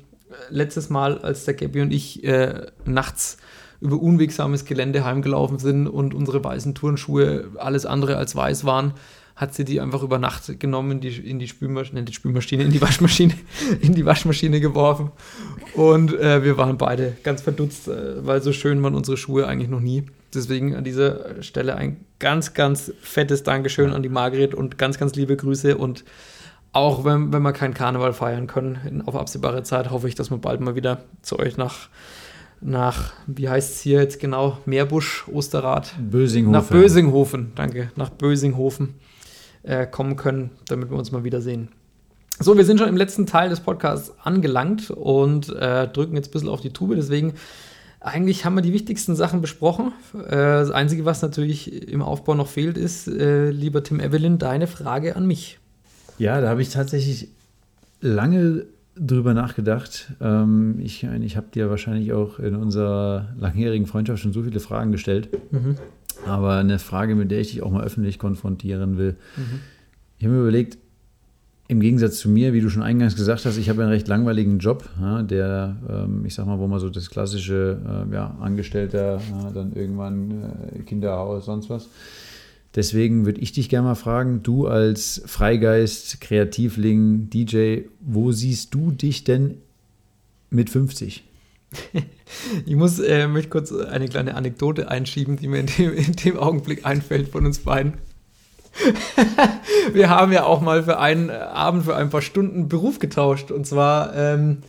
letztes 0.50 0.90
Mal, 0.90 1.18
als 1.20 1.46
der 1.46 1.56
Gabby 1.56 1.82
und 1.82 1.92
ich 1.92 2.24
äh, 2.24 2.68
nachts 2.86 3.38
über 3.84 4.02
unwegsames 4.02 4.66
Gelände 4.66 5.04
heimgelaufen 5.04 5.60
sind 5.60 5.88
und 5.88 6.14
unsere 6.14 6.44
weißen 6.44 6.74
Turnschuhe 6.74 7.52
alles 7.58 7.86
andere 7.86 8.16
als 8.16 8.36
weiß 8.36 8.64
waren, 8.64 8.94
hat 9.36 9.54
sie 9.54 9.66
die 9.66 9.82
einfach 9.82 10.04
über 10.04 10.20
Nacht 10.20 10.60
genommen, 10.60 10.92
in 10.92 11.02
die, 11.02 11.30
in 11.30 11.38
die 11.38 11.48
Spülmaschine, 11.48 12.00
in 12.00 12.06
die 12.06 12.14
Spülmaschine, 12.14 12.64
in 12.64 12.72
die 12.72 12.82
Waschmaschine, 12.82 13.34
in 13.82 13.94
die 13.94 14.06
Waschmaschine 14.06 14.62
geworfen. 14.62 15.12
Und 15.74 16.14
äh, 16.18 16.44
wir 16.44 16.58
waren 16.58 16.78
beide 16.78 17.18
ganz 17.24 17.42
verdutzt, 17.42 17.88
äh, 17.88 18.26
weil 18.26 18.42
so 18.42 18.54
schön 18.54 18.82
waren 18.84 18.96
unsere 18.96 19.18
Schuhe 19.18 19.48
eigentlich 19.48 19.70
noch 19.70 19.82
nie. 19.82 20.06
Deswegen 20.34 20.76
an 20.76 20.84
dieser 20.84 21.44
Stelle 21.44 21.76
ein 21.76 22.06
ganz, 22.20 22.54
ganz 22.54 22.94
fettes 23.02 23.44
Dankeschön 23.44 23.92
an 23.92 24.02
die 24.02 24.10
Margret 24.10 24.56
und 24.56 24.78
ganz, 24.78 24.98
ganz 24.98 25.14
liebe 25.16 25.36
Grüße. 25.36 25.78
Und 25.78 26.06
auch 26.72 27.04
wenn, 27.04 27.34
wenn 27.34 27.42
wir 27.42 27.54
keinen 27.54 27.74
Karneval 27.74 28.14
feiern 28.14 28.48
können, 28.48 29.04
auf 29.06 29.16
absehbare 29.16 29.64
Zeit, 29.64 29.92
hoffe 29.92 30.08
ich, 30.08 30.16
dass 30.16 30.32
wir 30.32 30.38
bald 30.38 30.62
mal 30.62 30.76
wieder 30.76 31.04
zu 31.22 31.38
euch 31.38 31.58
nach 31.58 31.90
nach, 32.64 33.14
wie 33.28 33.50
heißt 33.50 33.74
es 33.74 33.82
hier 33.82 34.00
jetzt 34.00 34.20
genau, 34.20 34.58
Meerbusch, 34.66 35.28
Osterrad? 35.28 35.94
Bösinghofen. 36.00 36.52
Nach 36.52 36.66
Bösinghofen, 36.66 37.52
danke, 37.56 37.92
nach 37.96 38.10
Bösinghofen 38.10 38.96
äh, 39.64 39.86
kommen 39.86 40.16
können, 40.16 40.52
damit 40.68 40.90
wir 40.90 40.98
uns 40.98 41.12
mal 41.12 41.24
wiedersehen. 41.24 41.70
So, 42.40 42.58
wir 42.58 42.66
sind 42.66 42.80
schon 42.80 42.90
im 42.90 42.98
letzten 42.98 43.26
Teil 43.26 43.50
des 43.50 43.60
Podcasts 43.60 44.14
angelangt 44.24 44.90
und 44.90 45.50
äh, 45.50 45.88
drücken 45.88 46.16
jetzt 46.16 46.30
ein 46.30 46.32
bisschen 46.32 46.50
auf 46.50 46.62
die 46.62 46.72
Tube. 46.72 46.96
Deswegen, 46.96 47.34
eigentlich 48.00 48.44
haben 48.44 48.56
wir 48.56 48.62
die 48.62 48.74
wichtigsten 48.74 49.16
Sachen 49.16 49.40
besprochen. 49.40 49.94
Äh, 50.14 50.32
das 50.32 50.72
Einzige, 50.72 51.06
was 51.06 51.22
natürlich 51.22 51.88
im 51.90 52.02
Aufbau 52.02 52.34
noch 52.34 52.48
fehlt, 52.48 52.78
ist, 52.78 53.08
äh, 53.08 53.50
lieber 53.50 53.84
Tim 53.84 54.00
Evelyn, 54.00 54.40
deine 54.40 54.68
Frage 54.68 55.16
an 55.16 55.28
mich. 55.28 55.60
Ja, 56.18 56.42
da 56.42 56.50
habe 56.50 56.62
ich 56.62 56.70
tatsächlich 56.70 57.30
lange 58.02 58.66
drüber 58.96 59.34
nachgedacht. 59.34 60.14
Ähm, 60.22 60.80
ich 60.80 61.04
ich 61.04 61.38
habe 61.38 61.48
dir 61.54 61.70
wahrscheinlich 61.70 62.14
auch 62.14 62.40
in 62.40 62.56
unserer 62.56 63.30
langjährigen 63.38 63.88
Freundschaft 63.88 64.22
schon 64.22 64.34
so 64.34 64.44
viele 64.44 64.60
Fragen 64.60 64.92
gestellt. 64.92 65.30
Mhm. 65.52 65.76
Aber 66.28 66.56
eine 66.56 66.80
Frage, 66.80 67.16
mit 67.16 67.32
der 67.32 67.42
ich 67.42 67.52
dich 67.52 67.64
auch 67.64 67.72
mal 67.72 67.84
öffentlich 67.84 68.20
konfrontieren 68.20 68.98
will. 68.98 69.16
Mhm. 69.36 69.60
Ich 70.18 70.26
habe 70.26 70.36
mir 70.36 70.42
überlegt, 70.42 70.78
im 71.68 71.80
Gegensatz 71.80 72.20
zu 72.20 72.30
mir, 72.30 72.54
wie 72.54 72.62
du 72.62 72.70
schon 72.70 72.84
eingangs 72.84 73.16
gesagt 73.16 73.46
hast, 73.46 73.58
ich 73.58 73.70
habe 73.70 73.82
einen 73.82 73.92
recht 73.92 74.08
langweiligen 74.08 74.60
Job, 74.60 74.88
ja, 75.02 75.24
der, 75.24 75.78
ähm, 75.90 76.26
ich 76.26 76.36
sag 76.36 76.46
mal, 76.46 76.60
wo 76.60 76.68
man 76.68 76.80
so 76.80 76.90
das 76.90 77.10
klassische 77.10 78.06
äh, 78.12 78.14
ja, 78.14 78.38
Angestellter, 78.42 79.18
ja, 79.18 79.52
dann 79.52 79.74
irgendwann 79.74 80.44
äh, 80.76 80.80
Kinderhaus, 80.80 81.46
sonst 81.46 81.70
was. 81.70 81.90
Deswegen 82.76 83.26
würde 83.26 83.40
ich 83.42 83.52
dich 83.52 83.70
gerne 83.70 83.90
mal 83.90 83.96
fragen, 83.96 84.42
du 84.42 84.68
als 84.68 85.22
Freigeist, 85.26 86.22
Kreativling, 86.22 87.30
DJ, 87.30 87.82
wo 88.00 88.32
siehst 88.32 88.74
du 88.74 88.92
dich 88.92 89.24
denn 89.24 89.58
mit 90.50 90.70
50? 90.70 91.24
Ich 92.66 92.76
muss 92.76 92.98
äh, 92.98 93.28
möchte 93.28 93.50
kurz 93.50 93.72
eine 93.72 94.08
kleine 94.08 94.34
Anekdote 94.34 94.90
einschieben, 94.90 95.38
die 95.38 95.48
mir 95.48 95.60
in 95.60 95.68
dem, 95.68 95.94
in 95.94 96.14
dem 96.14 96.38
Augenblick 96.38 96.84
einfällt 96.84 97.30
von 97.30 97.46
uns 97.46 97.60
beiden. 97.60 97.94
wir 99.94 100.10
haben 100.10 100.32
ja 100.32 100.44
auch 100.44 100.62
mal 100.62 100.84
für 100.84 101.00
einen 101.00 101.30
Abend, 101.30 101.86
für 101.86 101.96
ein 101.96 102.10
paar 102.10 102.24
Stunden 102.24 102.70
Beruf 102.70 103.00
getauscht. 103.00 103.52
Und 103.52 103.68
zwar, 103.68 104.16
ähm, 104.16 104.64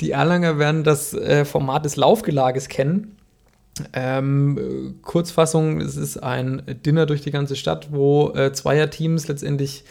die 0.00 0.12
Erlanger 0.12 0.58
werden 0.58 0.84
das 0.84 1.12
äh, 1.14 1.44
Format 1.44 1.84
des 1.84 1.96
Laufgelages 1.96 2.68
kennen. 2.68 3.16
Ähm, 3.92 4.98
Kurzfassung, 5.02 5.80
es 5.80 5.96
ist 5.96 6.18
ein 6.18 6.62
Dinner 6.84 7.06
durch 7.06 7.20
die 7.20 7.30
ganze 7.30 7.56
Stadt, 7.56 7.88
wo 7.90 8.32
äh, 8.34 8.52
Zweierteams 8.52 9.28
letztendlich 9.28 9.84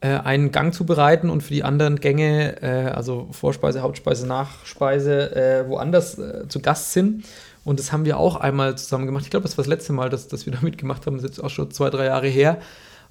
äh, 0.00 0.08
einen 0.08 0.50
Gang 0.50 0.72
zubereiten 0.74 1.30
und 1.30 1.42
für 1.42 1.54
die 1.54 1.64
anderen 1.64 1.96
Gänge, 1.96 2.62
äh, 2.62 2.90
also 2.90 3.28
Vorspeise, 3.32 3.82
Hauptspeise, 3.82 4.26
Nachspeise, 4.26 5.34
äh, 5.36 5.68
woanders 5.68 6.18
äh, 6.18 6.48
zu 6.48 6.60
Gast 6.60 6.92
sind. 6.92 7.24
Und 7.64 7.78
das 7.78 7.92
haben 7.92 8.04
wir 8.04 8.18
auch 8.18 8.36
einmal 8.36 8.76
zusammen 8.78 9.06
gemacht. 9.06 9.24
Ich 9.24 9.30
glaube, 9.30 9.44
das 9.44 9.58
war 9.58 9.64
das 9.64 9.68
letzte 9.68 9.92
Mal, 9.92 10.08
dass, 10.08 10.28
dass 10.28 10.46
wir 10.46 10.52
da 10.54 10.60
mitgemacht 10.62 11.06
haben. 11.06 11.16
Das 11.16 11.24
ist 11.24 11.36
jetzt 11.36 11.44
auch 11.44 11.50
schon 11.50 11.70
zwei, 11.70 11.90
drei 11.90 12.06
Jahre 12.06 12.28
her 12.28 12.58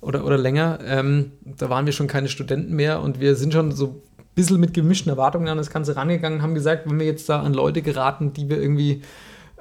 oder, 0.02 0.26
oder 0.26 0.38
länger. 0.38 0.80
Ähm, 0.86 1.32
da 1.44 1.70
waren 1.70 1.86
wir 1.86 1.94
schon 1.94 2.08
keine 2.08 2.30
Studenten 2.30 2.76
mehr 2.76 3.02
und 3.02 3.20
wir 3.20 3.36
sind 3.36 3.54
schon 3.54 3.72
so 3.72 4.02
ein 4.18 4.26
bisschen 4.36 4.60
mit 4.60 4.74
gemischten 4.74 5.10
Erwartungen 5.10 5.48
an 5.48 5.58
das 5.58 5.70
Ganze 5.70 5.96
rangegangen, 5.96 6.42
haben 6.42 6.56
gesagt, 6.56 6.90
wenn 6.90 7.00
wir 7.00 7.06
jetzt 7.06 7.30
da 7.30 7.42
an 7.42 7.54
Leute 7.54 7.82
geraten, 7.82 8.34
die 8.34 8.50
wir 8.50 8.60
irgendwie 8.60 9.02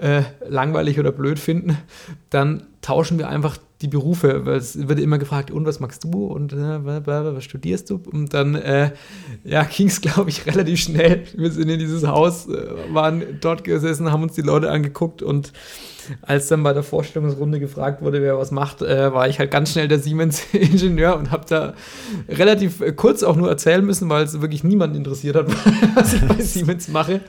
äh, 0.00 0.22
langweilig 0.48 0.98
oder 0.98 1.12
blöd 1.12 1.38
finden, 1.38 1.76
dann 2.30 2.62
tauschen 2.80 3.18
wir 3.18 3.28
einfach 3.28 3.58
die 3.80 3.88
Berufe, 3.88 4.44
weil 4.44 4.56
es 4.56 4.88
wird 4.88 4.98
immer 4.98 5.18
gefragt, 5.18 5.50
und 5.50 5.64
was 5.64 5.78
magst 5.78 6.02
du 6.02 6.26
und 6.26 6.52
äh, 6.52 6.84
was 6.84 7.44
studierst 7.44 7.90
du? 7.90 8.00
Und 8.10 8.34
dann 8.34 8.54
äh, 8.56 8.90
ja, 9.44 9.62
ging 9.76 9.88
es, 9.88 10.00
glaube 10.00 10.30
ich, 10.30 10.46
relativ 10.46 10.80
schnell. 10.80 11.24
Wir 11.36 11.50
sind 11.50 11.68
in 11.68 11.78
dieses 11.78 12.06
Haus, 12.06 12.48
äh, 12.48 12.92
waren 12.92 13.22
dort 13.40 13.64
gesessen, 13.64 14.10
haben 14.10 14.22
uns 14.22 14.34
die 14.34 14.42
Leute 14.42 14.70
angeguckt 14.70 15.22
und 15.22 15.52
als 16.22 16.48
dann 16.48 16.62
bei 16.62 16.72
der 16.72 16.82
Vorstellungsrunde 16.82 17.60
gefragt 17.60 18.02
wurde, 18.02 18.22
wer 18.22 18.38
was 18.38 18.50
macht, 18.50 18.82
äh, 18.82 19.12
war 19.12 19.28
ich 19.28 19.38
halt 19.38 19.50
ganz 19.50 19.72
schnell 19.72 19.88
der 19.88 19.98
Siemens-Ingenieur 19.98 21.16
und 21.18 21.30
habe 21.30 21.44
da 21.48 21.74
relativ 22.28 22.82
kurz 22.96 23.22
auch 23.22 23.36
nur 23.36 23.48
erzählen 23.48 23.84
müssen, 23.84 24.08
weil 24.08 24.24
es 24.24 24.40
wirklich 24.40 24.64
niemanden 24.64 24.96
interessiert 24.96 25.36
hat, 25.36 25.46
was 25.94 26.14
ich 26.14 26.22
bei 26.22 26.40
Siemens 26.40 26.88
mache. 26.88 27.20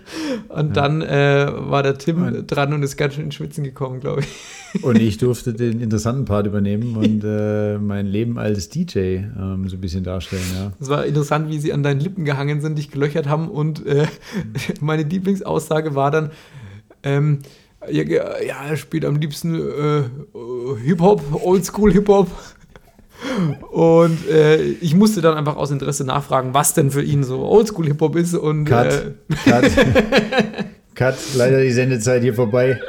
Und 0.48 0.68
ja. 0.68 0.74
dann 0.74 1.02
äh, 1.02 1.52
war 1.54 1.84
der 1.84 1.98
Tim 1.98 2.24
und 2.24 2.48
dran 2.48 2.74
und 2.74 2.84
ist 2.84 2.98
ganz 2.98 3.16
schön 3.16 3.26
in 3.26 3.32
Schwitzen 3.32 3.64
gekommen, 3.64 4.00
glaube 4.00 4.22
ich. 4.22 4.84
Und 4.84 5.00
ich 5.00 5.18
durfte 5.18 5.39
den 5.44 5.82
interessanten 5.82 6.26
Part 6.26 6.48
übernehmen 6.48 6.96
und 6.98 7.24
äh, 7.24 7.78
mein 7.78 8.06
Leben 8.06 8.38
als 8.38 8.70
DJ 8.70 8.98
ähm, 9.00 9.68
so 9.68 9.78
ein 9.78 9.82
bisschen 9.82 10.04
darstellen. 10.04 10.44
Ja. 10.56 10.72
Es 10.80 10.90
war 10.90 11.06
interessant, 11.06 11.50
wie 11.50 11.60
sie 11.60 11.74
an 11.74 11.84
deinen 11.84 12.00
Lippen 12.00 12.26
gehangen 12.26 12.62
sind, 12.62 12.78
dich 12.78 12.92
gelöchert 12.92 13.28
haben 13.28 13.50
und 13.50 13.86
äh, 13.86 14.08
meine 14.82 15.04
Lieblingsaussage 15.04 15.96
war 15.96 16.12
dann, 16.12 16.32
ähm, 17.04 17.40
ja, 17.90 18.04
ja, 18.04 18.66
er 18.68 18.78
spielt 18.78 19.06
am 19.06 19.16
liebsten 19.16 19.56
äh, 19.56 20.04
Hip-Hop, 20.84 21.24
Oldschool-Hip-Hop. 21.44 22.30
Und 23.72 24.30
äh, 24.30 24.62
ich 24.62 24.96
musste 24.96 25.22
dann 25.22 25.38
einfach 25.38 25.56
aus 25.56 25.72
Interesse 25.72 26.06
nachfragen, 26.06 26.54
was 26.54 26.74
denn 26.74 26.92
für 26.92 27.04
ihn 27.04 27.24
so 27.24 27.40
Oldschool-Hip-Hop 27.46 28.16
ist. 28.16 28.34
Und, 28.34 28.66
Cut. 28.66 29.16
Äh, 29.28 29.36
Cut. 29.50 29.72
Cut. 31.00 31.16
Leider 31.36 31.62
die 31.62 31.72
Sendezeit 31.72 32.22
hier 32.22 32.34
vorbei. 32.34 32.80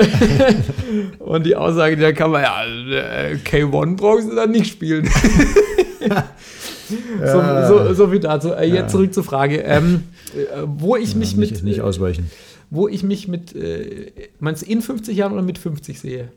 und 1.21 1.47
die 1.47 1.55
Aussage, 1.55 1.97
der 1.97 2.13
kann 2.13 2.33
man 2.33 2.43
ja, 2.43 2.65
äh, 2.65 3.37
K1 3.37 3.97
brauchst 3.97 4.29
du 4.29 4.35
dann 4.35 4.51
nicht 4.51 4.67
spielen. 4.67 5.09
ja. 6.01 6.29
so, 7.69 7.87
so, 7.87 7.95
so, 7.95 8.09
viel 8.09 8.19
dazu. 8.19 8.53
Äh, 8.53 8.67
jetzt 8.67 8.77
ja. 8.77 8.89
zurück 8.89 9.15
zur 9.15 9.23
Frage. 9.23 9.59
Ähm, 9.59 10.03
äh, 10.35 10.63
wo 10.67 10.97
ich 10.97 11.15
mich 11.15 11.37
nicht, 11.37 11.53
mit. 11.53 11.63
Nicht 11.63 11.83
ausweichen 11.83 12.29
wo 12.71 12.87
ich 12.87 13.03
mich 13.03 13.27
mit, 13.29 13.55
äh, 13.55 14.13
meinst 14.39 14.63
du 14.63 14.71
in 14.71 14.81
50 14.81 15.17
Jahren 15.17 15.33
oder 15.33 15.43
mit 15.43 15.59
50 15.59 16.01
sehe? 16.01 16.29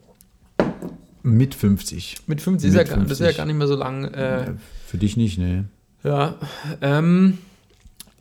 Mit 1.22 1.56
50. 1.56 2.18
Mit 2.28 2.42
50, 2.42 2.72
mit 2.72 2.82
ist, 2.82 2.90
ja, 2.90 2.96
50. 2.96 3.10
das 3.10 3.20
ist 3.20 3.26
ja 3.26 3.38
gar 3.38 3.46
nicht 3.46 3.56
mehr 3.56 3.68
so 3.68 3.76
lang. 3.76 4.06
Äh, 4.06 4.54
für 4.88 4.98
dich 4.98 5.16
nicht, 5.16 5.38
ne? 5.38 5.66
Ja, 6.04 6.36
ähm, 6.82 7.38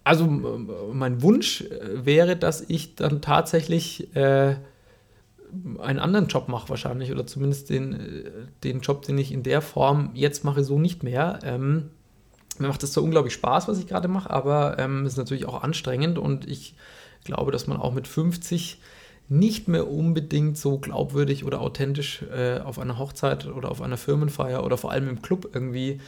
also 0.05 0.27
mein 0.27 1.23
Wunsch 1.23 1.63
äh, 1.63 2.05
wäre, 2.05 2.37
dass 2.37 2.63
ich 2.67 2.95
dann 2.95 3.21
tatsächlich 3.21 4.15
äh, 4.17 4.57
einen 5.79 5.99
anderen 5.99 6.29
Job 6.29 6.49
mache 6.49 6.69
wahrscheinlich 6.71 7.13
oder 7.13 7.27
zumindest 7.27 7.71
den, 7.71 7.93
äh, 7.93 8.31
den 8.65 8.81
Job, 8.81 9.03
den 9.03 9.19
ich 9.19 9.33
in 9.33 9.43
der 9.43 9.61
Form 9.61 10.11
jetzt 10.15 10.45
mache, 10.45 10.65
so 10.65 10.79
nicht 10.79 11.03
mehr. 11.03 11.39
Ähm, 11.45 11.91
mir 12.59 12.69
macht 12.69 12.83
das 12.83 12.93
so 12.93 13.03
unglaublich 13.03 13.35
Spaß, 13.35 13.69
was 13.69 13.79
ich 13.79 13.87
gerade 13.87 14.09
mache, 14.09 14.31
aber 14.31 14.75
es 14.79 14.85
ähm, 14.85 15.07
ist 15.07 15.17
natürlich 15.17 15.47
auch 15.47 15.63
anstrengend 15.63 16.19
und 16.19 16.49
ich 16.49 16.75
glaube, 17.25 17.53
dass 17.53 17.67
man 17.67 17.79
auch 17.79 17.93
mit 17.93 18.09
50 18.09 18.81
nicht 19.29 19.69
mehr 19.69 19.91
unbedingt 19.91 20.59
so 20.59 20.79
glaubwürdig 20.79 21.45
oder 21.45 21.61
authentisch 21.61 22.23
äh, 22.35 22.59
auf 22.59 22.79
einer 22.79 22.99
Hochzeit 22.99 23.47
oder 23.47 23.71
auf 23.71 23.81
einer 23.81 23.97
Firmenfeier 23.97 24.65
oder 24.65 24.77
vor 24.77 24.91
allem 24.91 25.09
im 25.09 25.23
Club 25.23 25.51
irgendwie 25.55 26.01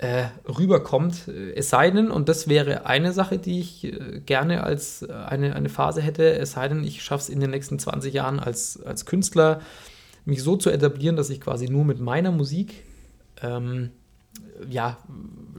äh, 0.00 0.28
rüberkommt. 0.48 1.28
Es 1.28 1.68
sei 1.68 1.90
denn, 1.90 2.10
und 2.10 2.30
das 2.30 2.48
wäre 2.48 2.86
eine 2.86 3.12
Sache, 3.12 3.36
die 3.36 3.60
ich 3.60 3.84
äh, 3.84 4.20
gerne 4.24 4.64
als 4.64 5.06
eine, 5.08 5.54
eine 5.54 5.68
Phase 5.68 6.00
hätte, 6.00 6.32
es 6.38 6.52
sei 6.52 6.68
denn, 6.68 6.82
ich 6.84 7.02
schaffe 7.02 7.24
es 7.24 7.28
in 7.28 7.38
den 7.38 7.50
nächsten 7.50 7.78
20 7.78 8.14
Jahren 8.14 8.40
als, 8.40 8.82
als 8.82 9.04
Künstler, 9.04 9.60
mich 10.24 10.42
so 10.42 10.56
zu 10.56 10.70
etablieren, 10.70 11.16
dass 11.16 11.28
ich 11.28 11.40
quasi 11.40 11.68
nur 11.68 11.84
mit 11.84 12.00
meiner 12.00 12.32
Musik 12.32 12.84
ähm, 13.42 13.90
ja, 14.70 14.96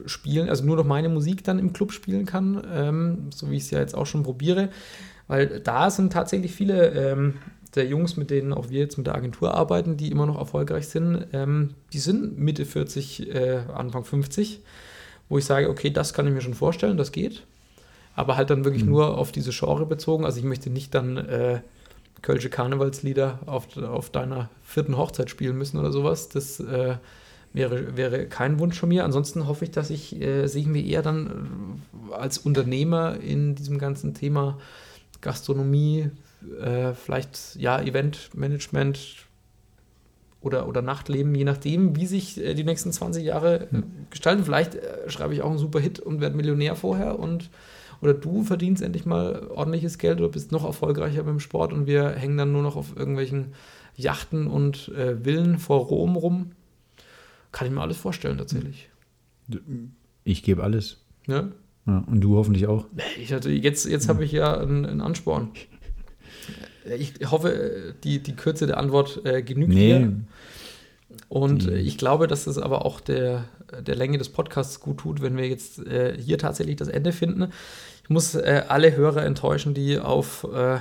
spielen, 0.06 0.48
also 0.48 0.64
nur 0.64 0.76
noch 0.76 0.86
meine 0.86 1.08
Musik 1.08 1.44
dann 1.44 1.60
im 1.60 1.72
Club 1.72 1.92
spielen 1.92 2.26
kann, 2.26 2.66
ähm, 2.72 3.30
so 3.32 3.48
wie 3.48 3.56
ich 3.56 3.62
es 3.64 3.70
ja 3.70 3.78
jetzt 3.78 3.94
auch 3.94 4.06
schon 4.06 4.24
probiere. 4.24 4.70
Weil 5.28 5.60
da 5.60 5.88
sind 5.88 6.12
tatsächlich 6.12 6.52
viele 6.52 6.88
ähm, 6.88 7.34
der 7.74 7.86
Jungs, 7.86 8.16
mit 8.16 8.30
denen 8.30 8.52
auch 8.52 8.68
wir 8.68 8.80
jetzt 8.80 8.98
mit 8.98 9.06
der 9.06 9.14
Agentur 9.14 9.54
arbeiten, 9.54 9.96
die 9.96 10.10
immer 10.10 10.26
noch 10.26 10.38
erfolgreich 10.38 10.88
sind, 10.88 11.26
ähm, 11.32 11.70
die 11.92 11.98
sind 11.98 12.38
Mitte 12.38 12.66
40, 12.66 13.34
äh, 13.34 13.60
Anfang 13.74 14.04
50, 14.04 14.60
wo 15.28 15.38
ich 15.38 15.44
sage, 15.44 15.70
okay, 15.70 15.90
das 15.90 16.12
kann 16.12 16.26
ich 16.26 16.34
mir 16.34 16.42
schon 16.42 16.54
vorstellen, 16.54 16.96
das 16.96 17.12
geht. 17.12 17.42
Aber 18.14 18.36
halt 18.36 18.50
dann 18.50 18.64
wirklich 18.64 18.84
nur 18.84 19.16
auf 19.16 19.32
diese 19.32 19.52
Genre 19.52 19.86
bezogen. 19.86 20.26
Also 20.26 20.38
ich 20.38 20.44
möchte 20.44 20.68
nicht 20.68 20.94
dann 20.94 21.16
äh, 21.16 21.60
Kölsche 22.20 22.50
Karnevalslieder 22.50 23.40
auf, 23.46 23.76
auf 23.78 24.10
deiner 24.10 24.50
vierten 24.62 24.98
Hochzeit 24.98 25.30
spielen 25.30 25.56
müssen 25.56 25.78
oder 25.78 25.90
sowas. 25.90 26.28
Das 26.28 26.60
äh, 26.60 26.96
wäre, 27.52 27.96
wäre 27.96 28.26
kein 28.26 28.58
Wunsch 28.58 28.78
von 28.78 28.88
mir. 28.88 29.04
Ansonsten 29.04 29.46
hoffe 29.46 29.64
ich, 29.64 29.70
dass 29.70 29.90
ich, 29.90 30.20
äh, 30.20 30.46
sehe 30.46 30.62
ich 30.62 30.68
mir 30.68 30.84
eher 30.84 31.02
dann 31.02 31.80
äh, 32.10 32.14
als 32.14 32.38
Unternehmer 32.38 33.16
in 33.20 33.54
diesem 33.54 33.78
ganzen 33.78 34.14
Thema 34.14 34.58
Gastronomie, 35.20 36.10
äh, 36.60 36.94
vielleicht 36.94 37.56
ja 37.56 37.80
Eventmanagement 37.80 39.26
oder, 40.40 40.68
oder 40.68 40.82
Nachtleben, 40.82 41.34
je 41.34 41.44
nachdem, 41.44 41.96
wie 41.96 42.06
sich 42.06 42.42
äh, 42.42 42.54
die 42.54 42.64
nächsten 42.64 42.92
20 42.92 43.24
Jahre 43.24 43.68
äh, 43.72 43.82
gestalten. 44.10 44.44
Vielleicht 44.44 44.74
äh, 44.74 45.08
schreibe 45.08 45.34
ich 45.34 45.42
auch 45.42 45.50
einen 45.50 45.58
super 45.58 45.80
Hit 45.80 46.00
und 46.00 46.20
werde 46.20 46.36
Millionär 46.36 46.76
vorher 46.76 47.18
und 47.18 47.50
oder 48.00 48.14
du 48.14 48.42
verdienst 48.42 48.82
endlich 48.82 49.06
mal 49.06 49.46
ordentliches 49.46 49.96
Geld 49.96 50.18
oder 50.20 50.28
bist 50.28 50.50
noch 50.50 50.64
erfolgreicher 50.64 51.22
beim 51.22 51.38
Sport 51.38 51.72
und 51.72 51.86
wir 51.86 52.10
hängen 52.10 52.36
dann 52.36 52.50
nur 52.50 52.62
noch 52.62 52.74
auf 52.74 52.96
irgendwelchen 52.96 53.52
Yachten 53.94 54.48
und 54.48 54.88
äh, 54.88 55.16
Villen 55.22 55.58
vor 55.58 55.84
Rom 55.84 56.16
rum. 56.16 56.50
Kann 57.52 57.68
ich 57.68 57.72
mir 57.72 57.80
alles 57.80 57.98
vorstellen, 57.98 58.38
tatsächlich. 58.38 58.90
Ich 60.24 60.42
gebe 60.42 60.64
alles. 60.64 61.04
Ne? 61.26 61.52
Ja, 61.86 62.02
und 62.06 62.20
du 62.20 62.36
hoffentlich 62.36 62.66
auch. 62.66 62.86
Ich 63.20 63.32
hatte, 63.32 63.50
jetzt 63.50 63.86
jetzt 63.86 64.08
habe 64.08 64.24
ich 64.24 64.32
ja 64.32 64.58
einen, 64.58 64.84
einen 64.84 65.00
Ansporn. 65.00 65.50
Ich 66.98 67.14
hoffe, 67.30 67.94
die, 68.02 68.22
die 68.22 68.34
Kürze 68.34 68.66
der 68.66 68.78
Antwort 68.78 69.24
äh, 69.24 69.42
genügt 69.42 69.72
Nee, 69.72 69.98
dir. 69.98 70.12
Und 71.28 71.68
äh, 71.68 71.78
ich 71.78 71.98
glaube, 71.98 72.26
dass 72.26 72.46
es 72.46 72.58
aber 72.58 72.84
auch 72.84 73.00
der, 73.00 73.44
der 73.80 73.96
Länge 73.96 74.18
des 74.18 74.28
Podcasts 74.28 74.80
gut 74.80 74.98
tut, 74.98 75.22
wenn 75.22 75.36
wir 75.36 75.48
jetzt 75.48 75.78
äh, 75.86 76.16
hier 76.18 76.38
tatsächlich 76.38 76.76
das 76.76 76.88
Ende 76.88 77.12
finden. 77.12 77.52
Ich 78.02 78.10
muss 78.10 78.34
äh, 78.34 78.64
alle 78.68 78.96
Hörer 78.96 79.24
enttäuschen, 79.24 79.74
die 79.74 79.98
auf 79.98 80.46
äh, 80.52 80.78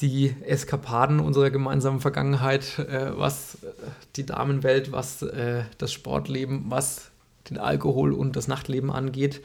die 0.00 0.34
Eskapaden 0.44 1.20
unserer 1.20 1.50
gemeinsamen 1.50 2.00
Vergangenheit, 2.00 2.78
äh, 2.78 3.16
was 3.16 3.56
äh, 3.56 3.68
die 4.16 4.26
Damenwelt, 4.26 4.92
was 4.92 5.22
äh, 5.22 5.62
das 5.78 5.92
Sportleben, 5.92 6.64
was 6.68 7.10
den 7.48 7.58
Alkohol 7.58 8.12
und 8.12 8.36
das 8.36 8.48
Nachtleben 8.48 8.90
angeht, 8.90 9.40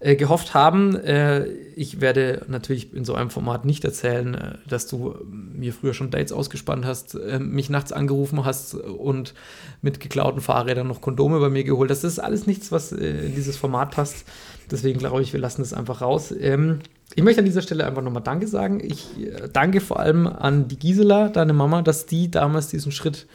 äh, 0.00 0.16
gehofft 0.16 0.54
haben. 0.54 0.96
Äh, 0.96 1.46
ich 1.76 2.00
werde 2.00 2.44
natürlich 2.48 2.92
in 2.94 3.04
so 3.04 3.14
einem 3.14 3.30
Format 3.30 3.64
nicht 3.64 3.84
erzählen, 3.84 4.34
äh, 4.34 4.54
dass 4.66 4.86
du 4.86 5.14
mir 5.30 5.72
früher 5.72 5.94
schon 5.94 6.10
Dates 6.10 6.32
ausgespannt 6.32 6.86
hast, 6.86 7.14
äh, 7.14 7.38
mich 7.38 7.70
nachts 7.70 7.92
angerufen 7.92 8.44
hast 8.44 8.74
und 8.74 9.34
mit 9.82 10.00
geklauten 10.00 10.40
Fahrrädern 10.40 10.88
noch 10.88 11.00
Kondome 11.00 11.38
bei 11.38 11.50
mir 11.50 11.64
geholt 11.64 11.90
hast. 11.90 12.02
Das 12.02 12.12
ist 12.12 12.18
alles 12.18 12.46
nichts, 12.46 12.72
was 12.72 12.92
äh, 12.92 13.26
in 13.26 13.34
dieses 13.34 13.56
Format 13.56 13.90
passt. 13.92 14.24
Deswegen 14.70 14.98
glaube 14.98 15.22
ich, 15.22 15.32
wir 15.32 15.40
lassen 15.40 15.60
das 15.60 15.72
einfach 15.74 16.00
raus. 16.00 16.34
Ähm, 16.38 16.78
ich 17.14 17.22
möchte 17.22 17.40
an 17.40 17.46
dieser 17.46 17.62
Stelle 17.62 17.86
einfach 17.86 18.02
nochmal 18.02 18.22
Danke 18.22 18.46
sagen. 18.46 18.80
Ich 18.82 19.06
äh, 19.18 19.48
danke 19.52 19.80
vor 19.80 20.00
allem 20.00 20.26
an 20.26 20.68
die 20.68 20.78
Gisela, 20.78 21.28
deine 21.28 21.52
Mama, 21.52 21.82
dass 21.82 22.06
die 22.06 22.30
damals 22.30 22.68
diesen 22.68 22.92
Schritt 22.92 23.26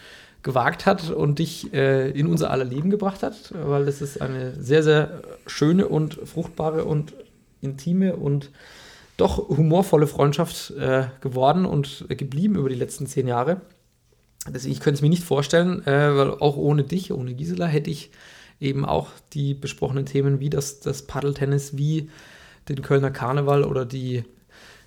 gewagt 0.45 0.85
hat 0.85 1.09
und 1.09 1.39
dich 1.39 1.73
äh, 1.73 2.11
in 2.11 2.27
unser 2.27 2.51
aller 2.51 2.65
Leben 2.65 2.91
gebracht 2.91 3.23
hat, 3.23 3.51
weil 3.51 3.85
das 3.85 3.99
ist 3.99 4.22
eine 4.22 4.53
sehr, 4.61 4.84
sehr 4.84 5.23
schöne 5.47 5.88
und 5.88 6.19
fruchtbare 6.23 6.85
und 6.85 7.15
intime 7.61 8.15
und 8.15 8.51
doch 9.17 9.49
humorvolle 9.49 10.05
Freundschaft 10.05 10.69
äh, 10.77 11.05
geworden 11.19 11.65
und 11.65 12.05
geblieben 12.09 12.57
über 12.57 12.69
die 12.69 12.76
letzten 12.76 13.07
zehn 13.07 13.27
Jahre. 13.27 13.61
Deswegen, 14.47 14.73
ich 14.73 14.81
könnte 14.81 14.99
es 14.99 15.01
mir 15.01 15.09
nicht 15.09 15.23
vorstellen, 15.23 15.81
äh, 15.88 16.15
weil 16.15 16.30
auch 16.30 16.57
ohne 16.57 16.84
dich, 16.84 17.11
ohne 17.11 17.34
Gisela, 17.34 17.65
hätte 17.65 17.89
ich 17.89 18.11
eben 18.59 18.85
auch 18.85 19.07
die 19.34 19.55
besprochenen 19.55 20.05
Themen 20.05 20.39
wie 20.39 20.51
das, 20.51 20.80
das 20.80 21.07
Paddeltennis, 21.07 21.76
wie 21.76 22.11
den 22.69 22.84
Kölner 22.84 23.09
Karneval 23.09 23.63
oder 23.63 23.84
die, 23.84 24.26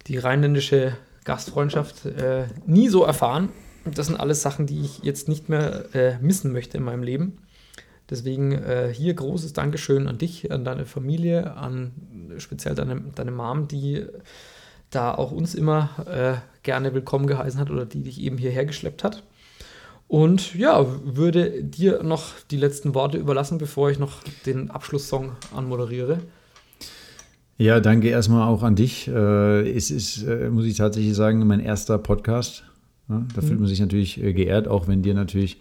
die 0.07 0.19
rheinländische 0.19 0.97
Gastfreundschaft 1.25 2.07
äh, 2.07 2.47
nie 2.65 2.89
so 2.89 3.03
erfahren. 3.03 3.49
Das 3.85 4.07
sind 4.07 4.17
alles 4.17 4.43
Sachen, 4.43 4.67
die 4.67 4.81
ich 4.81 5.01
jetzt 5.03 5.29
nicht 5.29 5.49
mehr 5.49 5.95
äh, 5.95 6.19
missen 6.21 6.53
möchte 6.53 6.77
in 6.77 6.85
meinem 6.85 7.03
Leben. 7.03 7.39
Deswegen 8.11 8.53
äh, 8.53 8.91
hier 8.93 9.15
großes 9.15 9.53
Dankeschön 9.53 10.09
an 10.09 10.19
dich, 10.19 10.51
an 10.51 10.65
deine 10.65 10.87
Familie, 10.87 11.57
an 11.57 11.93
speziell 12.39 12.75
deine, 12.75 13.03
deine 13.15 13.31
Mom, 13.31 13.69
die 13.69 14.07
da 14.91 15.15
auch 15.15 15.31
uns 15.31 15.55
immer 15.55 15.91
äh, 16.07 16.41
gerne 16.63 16.95
willkommen 16.95 17.27
geheißen 17.27 17.61
hat 17.61 17.71
oder 17.71 17.85
die 17.85 18.03
dich 18.03 18.21
eben 18.21 18.39
hierher 18.39 18.65
geschleppt 18.65 19.05
hat. 19.05 19.23
Und 20.07 20.55
ja, 20.55 20.87
würde 21.05 21.63
dir 21.63 22.03
noch 22.03 22.33
die 22.51 22.57
letzten 22.57 22.95
Worte 22.95 23.19
überlassen, 23.19 23.59
bevor 23.59 23.91
ich 23.91 23.99
noch 23.99 24.23
den 24.47 24.71
Abschlusssong 24.71 25.33
anmoderiere. 25.55 26.21
Ja, 27.59 27.81
danke 27.81 28.09
erstmal 28.09 28.49
auch 28.49 28.63
an 28.63 28.75
dich. 28.75 29.09
Äh, 29.09 29.71
Es 29.71 29.91
ist, 29.91 30.23
äh, 30.23 30.49
muss 30.49 30.65
ich 30.65 30.79
tatsächlich 30.79 31.15
sagen, 31.15 31.47
mein 31.47 31.61
erster 31.61 31.99
Podcast. 31.99 32.65
Ja, 33.09 33.23
da 33.35 33.41
fühlt 33.41 33.59
man 33.59 33.69
sich 33.69 33.81
natürlich 33.81 34.23
äh, 34.23 34.33
geehrt, 34.33 34.69
auch 34.69 34.87
wenn 34.87 35.03
dir 35.03 35.15
natürlich 35.15 35.59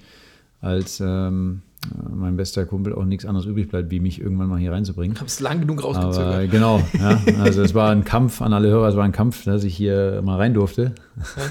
als 0.59 0.99
ähm, 0.99 1.61
äh, 1.85 2.09
mein 2.13 2.35
bester 2.35 2.65
Kumpel 2.65 2.93
auch 2.93 3.05
nichts 3.05 3.25
anderes 3.25 3.45
übrig 3.45 3.69
bleibt, 3.69 3.91
wie 3.91 3.99
mich 3.99 4.19
irgendwann 4.19 4.49
mal 4.49 4.59
hier 4.59 4.71
reinzubringen. 4.71 5.13
Ich 5.13 5.19
habe 5.19 5.27
es 5.27 5.39
lang 5.39 5.61
genug 5.61 5.79
Aber 5.83 5.93
rausgezögert. 5.93 6.51
genau, 6.51 6.81
ja, 6.99 7.21
also 7.41 7.61
es 7.61 7.73
war 7.73 7.91
ein 7.91 8.03
Kampf 8.03 8.41
an 8.41 8.53
alle 8.53 8.69
Hörer, 8.69 8.89
es 8.89 8.95
war 8.95 9.05
ein 9.05 9.11
Kampf, 9.11 9.45
dass 9.45 9.63
ich 9.63 9.75
hier 9.75 10.21
mal 10.23 10.37
rein 10.37 10.53
durfte. 10.53 10.93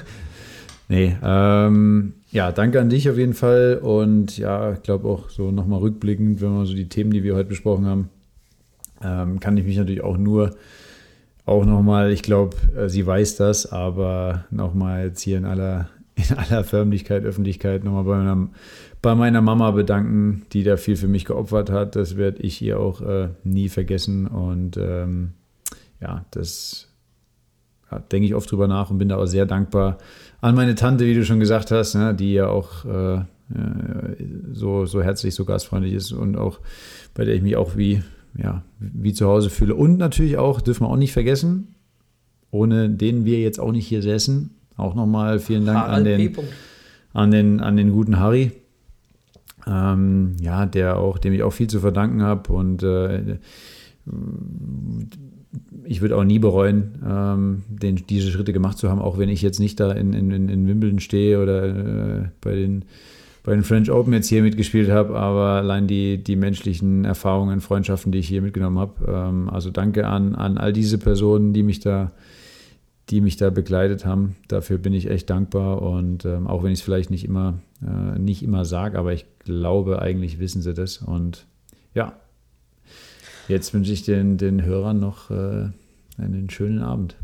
nee, 0.89 1.17
ähm, 1.23 2.15
ja, 2.31 2.53
danke 2.53 2.81
an 2.81 2.91
dich 2.91 3.09
auf 3.09 3.17
jeden 3.17 3.35
Fall 3.35 3.81
und 3.83 4.37
ja, 4.37 4.73
ich 4.73 4.83
glaube 4.83 5.09
auch 5.09 5.31
so 5.31 5.51
nochmal 5.51 5.81
rückblickend, 5.81 6.41
wenn 6.41 6.55
man 6.55 6.67
so 6.67 6.75
die 6.75 6.89
Themen, 6.89 7.11
die 7.11 7.23
wir 7.23 7.35
heute 7.35 7.49
besprochen 7.49 7.87
haben, 7.87 8.11
ähm, 9.03 9.41
kann 9.41 9.57
ich 9.57 9.65
mich 9.65 9.77
natürlich 9.77 10.03
auch 10.03 10.19
nur 10.19 10.57
auch 11.47 11.65
nochmal, 11.65 12.11
ich 12.11 12.23
glaube, 12.23 12.57
äh, 12.77 12.89
sie 12.89 13.07
weiß 13.07 13.37
das, 13.37 13.73
aber 13.73 14.45
nochmal 14.51 15.07
jetzt 15.07 15.23
hier 15.23 15.39
in 15.39 15.45
aller, 15.45 15.89
in 16.17 16.37
aller 16.37 16.65
Förmlichkeit, 16.65 17.25
Öffentlichkeit 17.25 17.85
nochmal 17.85 18.05
bei 18.05 18.17
meiner, 18.17 18.49
bei 19.01 19.15
meiner 19.15 19.41
Mama 19.41 19.71
bedanken, 19.71 20.45
die 20.53 20.65
da 20.65 20.77
viel 20.77 20.97
für 20.97 21.09
mich 21.09 21.25
geopfert 21.25 21.71
hat. 21.71 21.97
Das 21.97 22.17
werde 22.17 22.43
ich 22.43 22.61
ihr 22.61 22.79
auch 22.81 23.01
äh, 23.01 23.29
nie 23.45 23.69
vergessen 23.69 24.27
und 24.27 24.77
ähm, 24.77 25.33
ja, 26.01 26.25
das 26.33 26.89
ja, 27.91 28.01
denke 28.01 28.27
ich 28.27 28.35
oft 28.35 28.51
drüber 28.51 28.67
nach 28.67 28.91
und 28.91 28.99
bin 28.99 29.09
da 29.09 29.17
auch 29.17 29.27
sehr 29.27 29.47
dankbar 29.47 29.99
an 30.41 30.55
meine 30.55 30.75
Tante, 30.75 31.07
wie 31.07 31.15
du 31.15 31.25
schon 31.25 31.41
gesagt 31.41 31.71
hast, 31.71 31.95
ne, 31.95 32.15
die 32.15 32.35
ja 32.35 32.49
auch 32.49 32.85
äh, 32.85 33.15
äh, 33.17 33.23
so, 34.53 34.87
so 34.87 35.03
herzlich, 35.03 35.35
so 35.35 35.45
gastfreundlich 35.45 35.95
ist 35.95 36.13
und 36.13 36.37
auch 36.37 36.59
bei 37.15 37.25
der 37.25 37.35
ich 37.35 37.43
mich 37.43 37.57
auch 37.57 37.77
wie, 37.77 38.03
ja, 38.39 38.63
wie 38.79 39.13
zu 39.13 39.27
Hause 39.27 39.51
fühle. 39.51 39.75
Und 39.75 39.99
natürlich 39.99 40.39
auch, 40.39 40.61
dürfen 40.61 40.85
wir 40.85 40.91
auch 40.91 40.97
nicht 40.97 41.13
vergessen, 41.13 41.75
ohne 42.51 42.91
den 42.91 43.25
wir 43.25 43.41
jetzt 43.41 43.61
auch 43.61 43.73
nicht 43.73 43.87
hier 43.87 44.03
säßen. 44.03 44.51
Auch 44.77 44.95
nochmal 44.95 45.39
vielen 45.39 45.65
Dank 45.67 45.89
an 45.89 46.05
P. 46.05 46.29
den, 46.29 46.37
an 47.13 47.31
den, 47.31 47.61
an 47.61 47.77
den 47.77 47.93
guten 47.93 48.19
Harry. 48.19 48.53
Ähm, 49.67 50.37
ja, 50.41 50.67
der 50.67 50.99
auch, 50.99 51.19
dem 51.19 51.33
ich 51.33 51.43
auch 51.43 51.53
viel 51.53 51.67
zu 51.67 51.81
verdanken 51.81 52.23
habe 52.23 52.53
und 52.53 52.83
äh, 52.85 53.39
ich 55.85 56.01
würde 56.01 56.17
auch 56.17 56.25
nie 56.25 56.39
bereuen, 56.39 56.99
ähm, 57.05 57.63
den, 57.69 58.07
diese 58.09 58.31
Schritte 58.31 58.53
gemacht 58.53 58.79
zu 58.79 58.91
haben, 58.91 59.01
auch 59.01 59.19
wenn 59.19 59.29
ich 59.29 59.43
jetzt 59.43 59.59
nicht 59.59 59.81
da 59.81 59.93
in, 59.93 60.13
in, 60.13 60.31
in 60.31 60.69
Wimbledon 60.69 61.01
stehe 61.01 61.43
oder 61.43 61.65
äh, 61.65 62.29
bei, 62.41 62.55
den, 62.55 62.85
bei 63.47 63.55
den 63.55 63.63
French 63.63 63.93
Open 63.93 64.13
jetzt 64.13 64.29
hier 64.29 64.43
mitgespielt 64.43 64.91
habe, 64.91 65.17
aber 65.17 65.51
allein 65.53 65.87
die, 65.87 66.23
die 66.23 66.35
menschlichen 66.35 67.05
Erfahrungen, 67.05 67.61
Freundschaften, 67.61 68.11
die 68.11 68.19
ich 68.19 68.27
hier 68.27 68.43
mitgenommen 68.43 68.79
habe. 68.79 68.95
Ähm, 69.07 69.49
also 69.49 69.71
danke 69.71 70.09
an, 70.09 70.35
an 70.35 70.59
all 70.59 70.73
diese 70.73 70.99
Personen, 70.99 71.53
die 71.53 71.63
mich 71.63 71.81
da 71.81 72.11
die 73.09 73.21
mich 73.21 73.37
da 73.37 73.51
begleitet 73.51 74.05
haben. 74.05 74.35
Dafür 74.49 74.79
bin 74.79 74.93
ich 74.93 75.09
echt 75.09 75.31
dankbar 75.31 75.81
und 75.81 76.25
ähm, 76.25 76.49
auch 76.49 76.65
wenn 76.65 76.73
ich 76.73 76.81
es 76.81 76.85
vielleicht 76.85 77.11
nicht 77.11 77.25
immer, 77.25 77.61
äh, 77.81 78.19
nicht 78.19 78.43
immer 78.43 78.65
sage, 78.65 78.99
aber 78.99 79.13
ich 79.13 79.27
glaube, 79.45 80.03
eigentlich 80.03 80.41
wissen 80.41 80.61
sie 80.61 80.75
das. 80.75 80.99
Und 80.99 81.47
ja, 81.95 82.15
jetzt 83.47 83.73
wünsche 83.75 83.93
ich 83.93 84.05
den, 84.05 84.39
den 84.39 84.65
Hörern 84.65 84.99
noch 84.99 85.31
äh, 85.31 85.69
einen 86.19 86.51
schönen 86.51 86.81
Abend. 86.81 87.15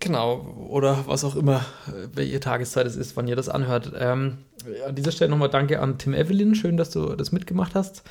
Genau, 0.00 0.66
oder 0.68 1.04
was 1.06 1.24
auch 1.24 1.36
immer, 1.36 1.64
äh, 1.86 2.08
welche 2.14 2.40
Tageszeit 2.40 2.86
es 2.86 2.96
ist, 2.96 3.16
wann 3.16 3.28
ihr 3.28 3.36
das 3.36 3.48
anhört. 3.48 3.92
Ähm, 3.98 4.38
an 4.86 4.94
dieser 4.94 5.12
Stelle 5.12 5.30
nochmal 5.30 5.50
danke 5.50 5.80
an 5.80 5.98
Tim 5.98 6.14
Evelyn, 6.14 6.54
schön, 6.54 6.76
dass 6.76 6.90
du 6.90 7.14
das 7.14 7.32
mitgemacht 7.32 7.74
hast. 7.74 8.02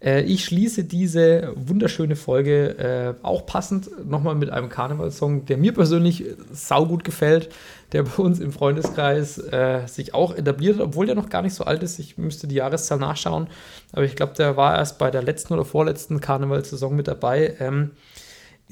Äh, 0.00 0.22
ich 0.22 0.44
schließe 0.44 0.84
diese 0.84 1.52
wunderschöne 1.54 2.16
Folge 2.16 2.78
äh, 2.78 3.14
auch 3.24 3.46
passend 3.46 4.08
nochmal 4.08 4.34
mit 4.34 4.50
einem 4.50 4.68
Karnevalssong, 4.68 5.46
der 5.46 5.56
mir 5.56 5.72
persönlich 5.72 6.24
saugut 6.52 7.04
gefällt, 7.04 7.50
der 7.92 8.02
bei 8.02 8.22
uns 8.22 8.40
im 8.40 8.52
Freundeskreis 8.52 9.38
äh, 9.38 9.86
sich 9.86 10.14
auch 10.14 10.34
etabliert 10.34 10.76
hat, 10.76 10.84
obwohl 10.84 11.06
der 11.06 11.14
noch 11.14 11.28
gar 11.28 11.42
nicht 11.42 11.54
so 11.54 11.64
alt 11.64 11.82
ist. 11.82 11.98
Ich 11.98 12.18
müsste 12.18 12.48
die 12.48 12.56
Jahreszahl 12.56 12.98
nachschauen, 12.98 13.48
aber 13.92 14.04
ich 14.04 14.16
glaube, 14.16 14.34
der 14.34 14.56
war 14.56 14.76
erst 14.76 14.98
bei 14.98 15.10
der 15.10 15.22
letzten 15.22 15.54
oder 15.54 15.64
vorletzten 15.64 16.20
Karnevalssaison 16.20 16.94
mit 16.94 17.08
dabei. 17.08 17.56
Ähm, 17.60 17.92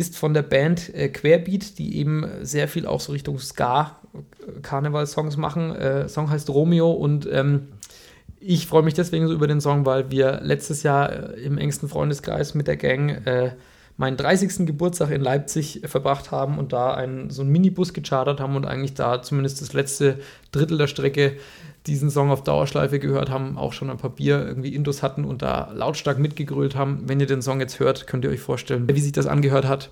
ist 0.01 0.17
von 0.17 0.33
der 0.33 0.41
Band 0.43 0.93
äh, 0.95 1.11
Querbeat, 1.11 1.79
die 1.79 1.99
eben 1.99 2.27
sehr 2.41 2.69
viel 2.69 2.87
auch 2.87 3.01
so 3.01 3.13
Richtung 3.13 3.39
Ska-Karneval-Songs 3.39 5.37
machen. 5.37 5.77
Äh, 5.77 6.09
Song 6.09 6.31
heißt 6.31 6.49
Romeo 6.49 6.91
und 6.91 7.29
ähm, 7.31 7.69
ich 8.41 8.67
freue 8.67 8.83
mich 8.83 8.95
deswegen 8.95 9.29
so 9.29 9.35
über 9.35 9.47
den 9.47 9.61
Song, 9.61 9.85
weil 9.85 10.11
wir 10.11 10.41
letztes 10.43 10.83
Jahr 10.83 11.35
äh, 11.35 11.43
im 11.43 11.59
engsten 11.59 11.91
Freundeskreis 11.91 12.55
mit 12.55 12.67
der 12.67 12.79
Gang 12.79 13.27
äh, 13.27 13.51
meinen 14.01 14.17
30. 14.17 14.65
Geburtstag 14.65 15.11
in 15.11 15.21
Leipzig 15.21 15.83
verbracht 15.85 16.31
haben 16.31 16.59
und 16.59 16.73
da 16.73 16.95
einen, 16.95 17.29
so 17.29 17.43
einen 17.43 17.53
Minibus 17.53 17.93
gechartert 17.93 18.41
haben 18.41 18.57
und 18.57 18.65
eigentlich 18.65 18.95
da 18.95 19.21
zumindest 19.21 19.61
das 19.61 19.75
letzte 19.75 20.21
Drittel 20.53 20.79
der 20.79 20.87
Strecke 20.87 21.37
diesen 21.87 22.11
Song 22.11 22.31
auf 22.31 22.43
Dauerschleife 22.43 22.99
gehört 22.99 23.29
haben, 23.29 23.59
auch 23.59 23.75
schon 23.75 23.91
ein 23.91 23.99
paar 23.99 24.09
Bier 24.09 24.43
irgendwie 24.43 24.75
Indos 24.75 25.03
hatten 25.03 25.27
und 25.27 25.43
da 25.43 25.71
lautstark 25.75 26.19
mitgegrölt 26.19 26.77
haben. 26.77 27.03
Wenn 27.09 27.21
ihr 27.21 27.27
den 27.27 27.43
Song 27.43 27.61
jetzt 27.61 27.79
hört, 27.79 28.07
könnt 28.07 28.25
ihr 28.25 28.31
euch 28.31 28.41
vorstellen, 28.41 28.89
wie 28.89 29.01
sich 29.03 29.13
das 29.13 29.27
angehört 29.27 29.69
hat. 29.69 29.91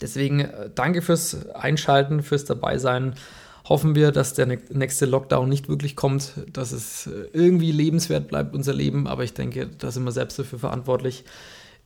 Deswegen 0.00 0.40
äh, 0.40 0.70
danke 0.72 1.02
fürs 1.02 1.50
Einschalten, 1.50 2.22
fürs 2.22 2.44
Dabeisein. 2.44 3.14
Hoffen 3.68 3.96
wir, 3.96 4.12
dass 4.12 4.34
der 4.34 4.46
nächste 4.46 5.04
Lockdown 5.04 5.48
nicht 5.48 5.68
wirklich 5.68 5.96
kommt, 5.96 6.34
dass 6.52 6.70
es 6.70 7.08
äh, 7.08 7.26
irgendwie 7.32 7.72
lebenswert 7.72 8.28
bleibt, 8.28 8.54
unser 8.54 8.72
Leben. 8.72 9.08
Aber 9.08 9.24
ich 9.24 9.34
denke, 9.34 9.66
da 9.66 9.90
sind 9.90 10.04
wir 10.04 10.12
selbst 10.12 10.38
dafür 10.38 10.60
verantwortlich. 10.60 11.24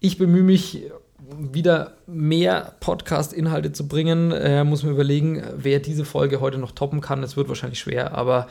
Ich 0.01 0.19
bemühe 0.19 0.43
mich, 0.43 0.91
wieder 1.29 1.97
mehr 2.07 2.75
Podcast-Inhalte 2.81 3.73
zu 3.73 3.89
bringen. 3.89 4.33
Äh, 4.33 4.65
muss 4.65 4.83
mir 4.83 4.91
überlegen, 4.91 5.43
wer 5.57 5.81
diese 5.81 6.05
Folge 6.05 6.41
heute 6.41 6.59
noch 6.59 6.73
toppen 6.73 7.01
kann. 7.01 7.23
Es 7.23 7.37
wird 7.37 7.49
wahrscheinlich 7.49 7.81
schwer, 7.81 8.13
aber 8.15 8.49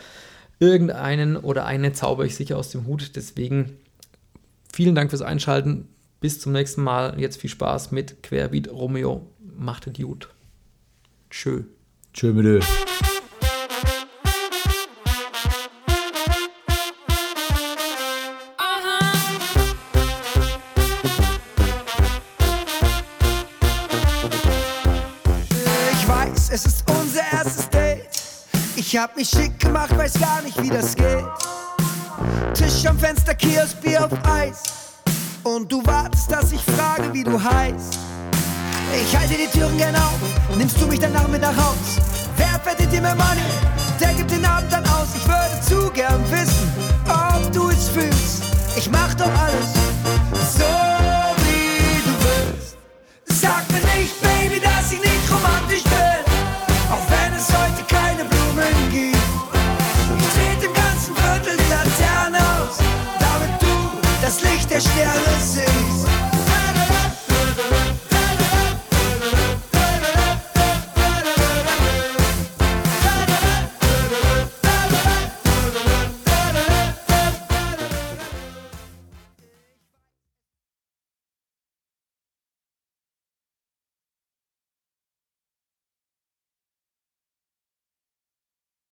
irgendeinen 0.60 1.38
oder 1.38 1.66
eine 1.66 1.94
zauber 1.94 2.26
ich 2.26 2.36
sicher 2.36 2.58
aus 2.58 2.70
dem 2.70 2.86
Hut. 2.86 3.16
Deswegen 3.16 3.78
vielen 4.72 4.96
Dank 4.96 5.10
fürs 5.10 5.22
Einschalten. 5.22 5.88
Bis 6.22 6.40
zum 6.40 6.52
nächsten 6.52 6.84
Mal. 6.84 7.20
Jetzt 7.20 7.38
viel 7.38 7.50
Spaß 7.50 7.92
mit 7.92 8.24
Querbeat 8.24 8.70
Romeo. 8.70 9.26
Macht 9.58 9.88
es 9.88 9.94
gut. 9.94 10.30
Tschö. 11.30 11.64
Tschö 12.14 12.34
mit 12.34 12.46
Ich 12.46 13.09
Ich 28.92 28.98
hab 28.98 29.16
mich 29.16 29.30
schick 29.30 29.60
gemacht, 29.60 29.96
weiß 29.96 30.20
gar 30.20 30.42
nicht, 30.42 30.60
wie 30.64 30.70
das 30.72 30.96
geht. 30.96 31.24
Tisch 32.56 32.88
am 32.88 32.98
Fenster, 32.98 33.36
Kiosk, 33.36 33.80
Bier 33.82 34.04
auf 34.04 34.12
Eis. 34.26 34.64
Und 35.44 35.72
du 35.72 35.86
wartest, 35.86 36.32
dass 36.32 36.52
ich 36.52 36.62
frage, 36.62 37.14
wie 37.14 37.24
du 37.24 37.40
heißt. 37.40 38.00
Ich 39.00 39.16
halte 39.16 39.36
die 39.36 39.46
Türen 39.56 39.78
gern 39.78 39.96
auf, 39.96 40.18
nimmst 40.58 40.82
du 40.82 40.88
mich 40.88 41.00
danach 41.00 41.28
mit 41.28 41.40
nach 41.40 41.56
Haus? 41.56 42.00
Wer 42.36 42.60
verdient 42.64 42.92
dir 42.92 43.02
mehr 43.02 43.14
Money? 43.14 43.46
Der 44.00 44.12
gibt 44.16 44.32
den 44.32 44.44
Abend 44.44 44.74
dann 44.74 44.84
aus. 44.86 45.10
Ich 45.16 45.28
würde 45.28 45.62
zu 45.62 45.92
gern 45.92 46.24
wissen, 46.32 46.74
ob 47.06 47.52
du 47.52 47.70
es 47.70 47.90
fühlst. 47.90 48.42
Ich 48.76 48.90
mach 48.90 49.14
doch 49.14 49.30
alles 49.40 49.72
so, 50.58 50.66
wie 51.46 52.02
du 52.08 52.14
willst. 52.26 52.76
Sag 53.40 53.70
mir 53.70 53.82
nicht, 54.00 54.20
Baby, 54.20 54.60
dass 54.60 54.92
ich 54.92 55.00
nicht 55.00 55.32
romantisch 55.32 55.84
bin. 55.84 56.09
Deixe-les 64.80 65.69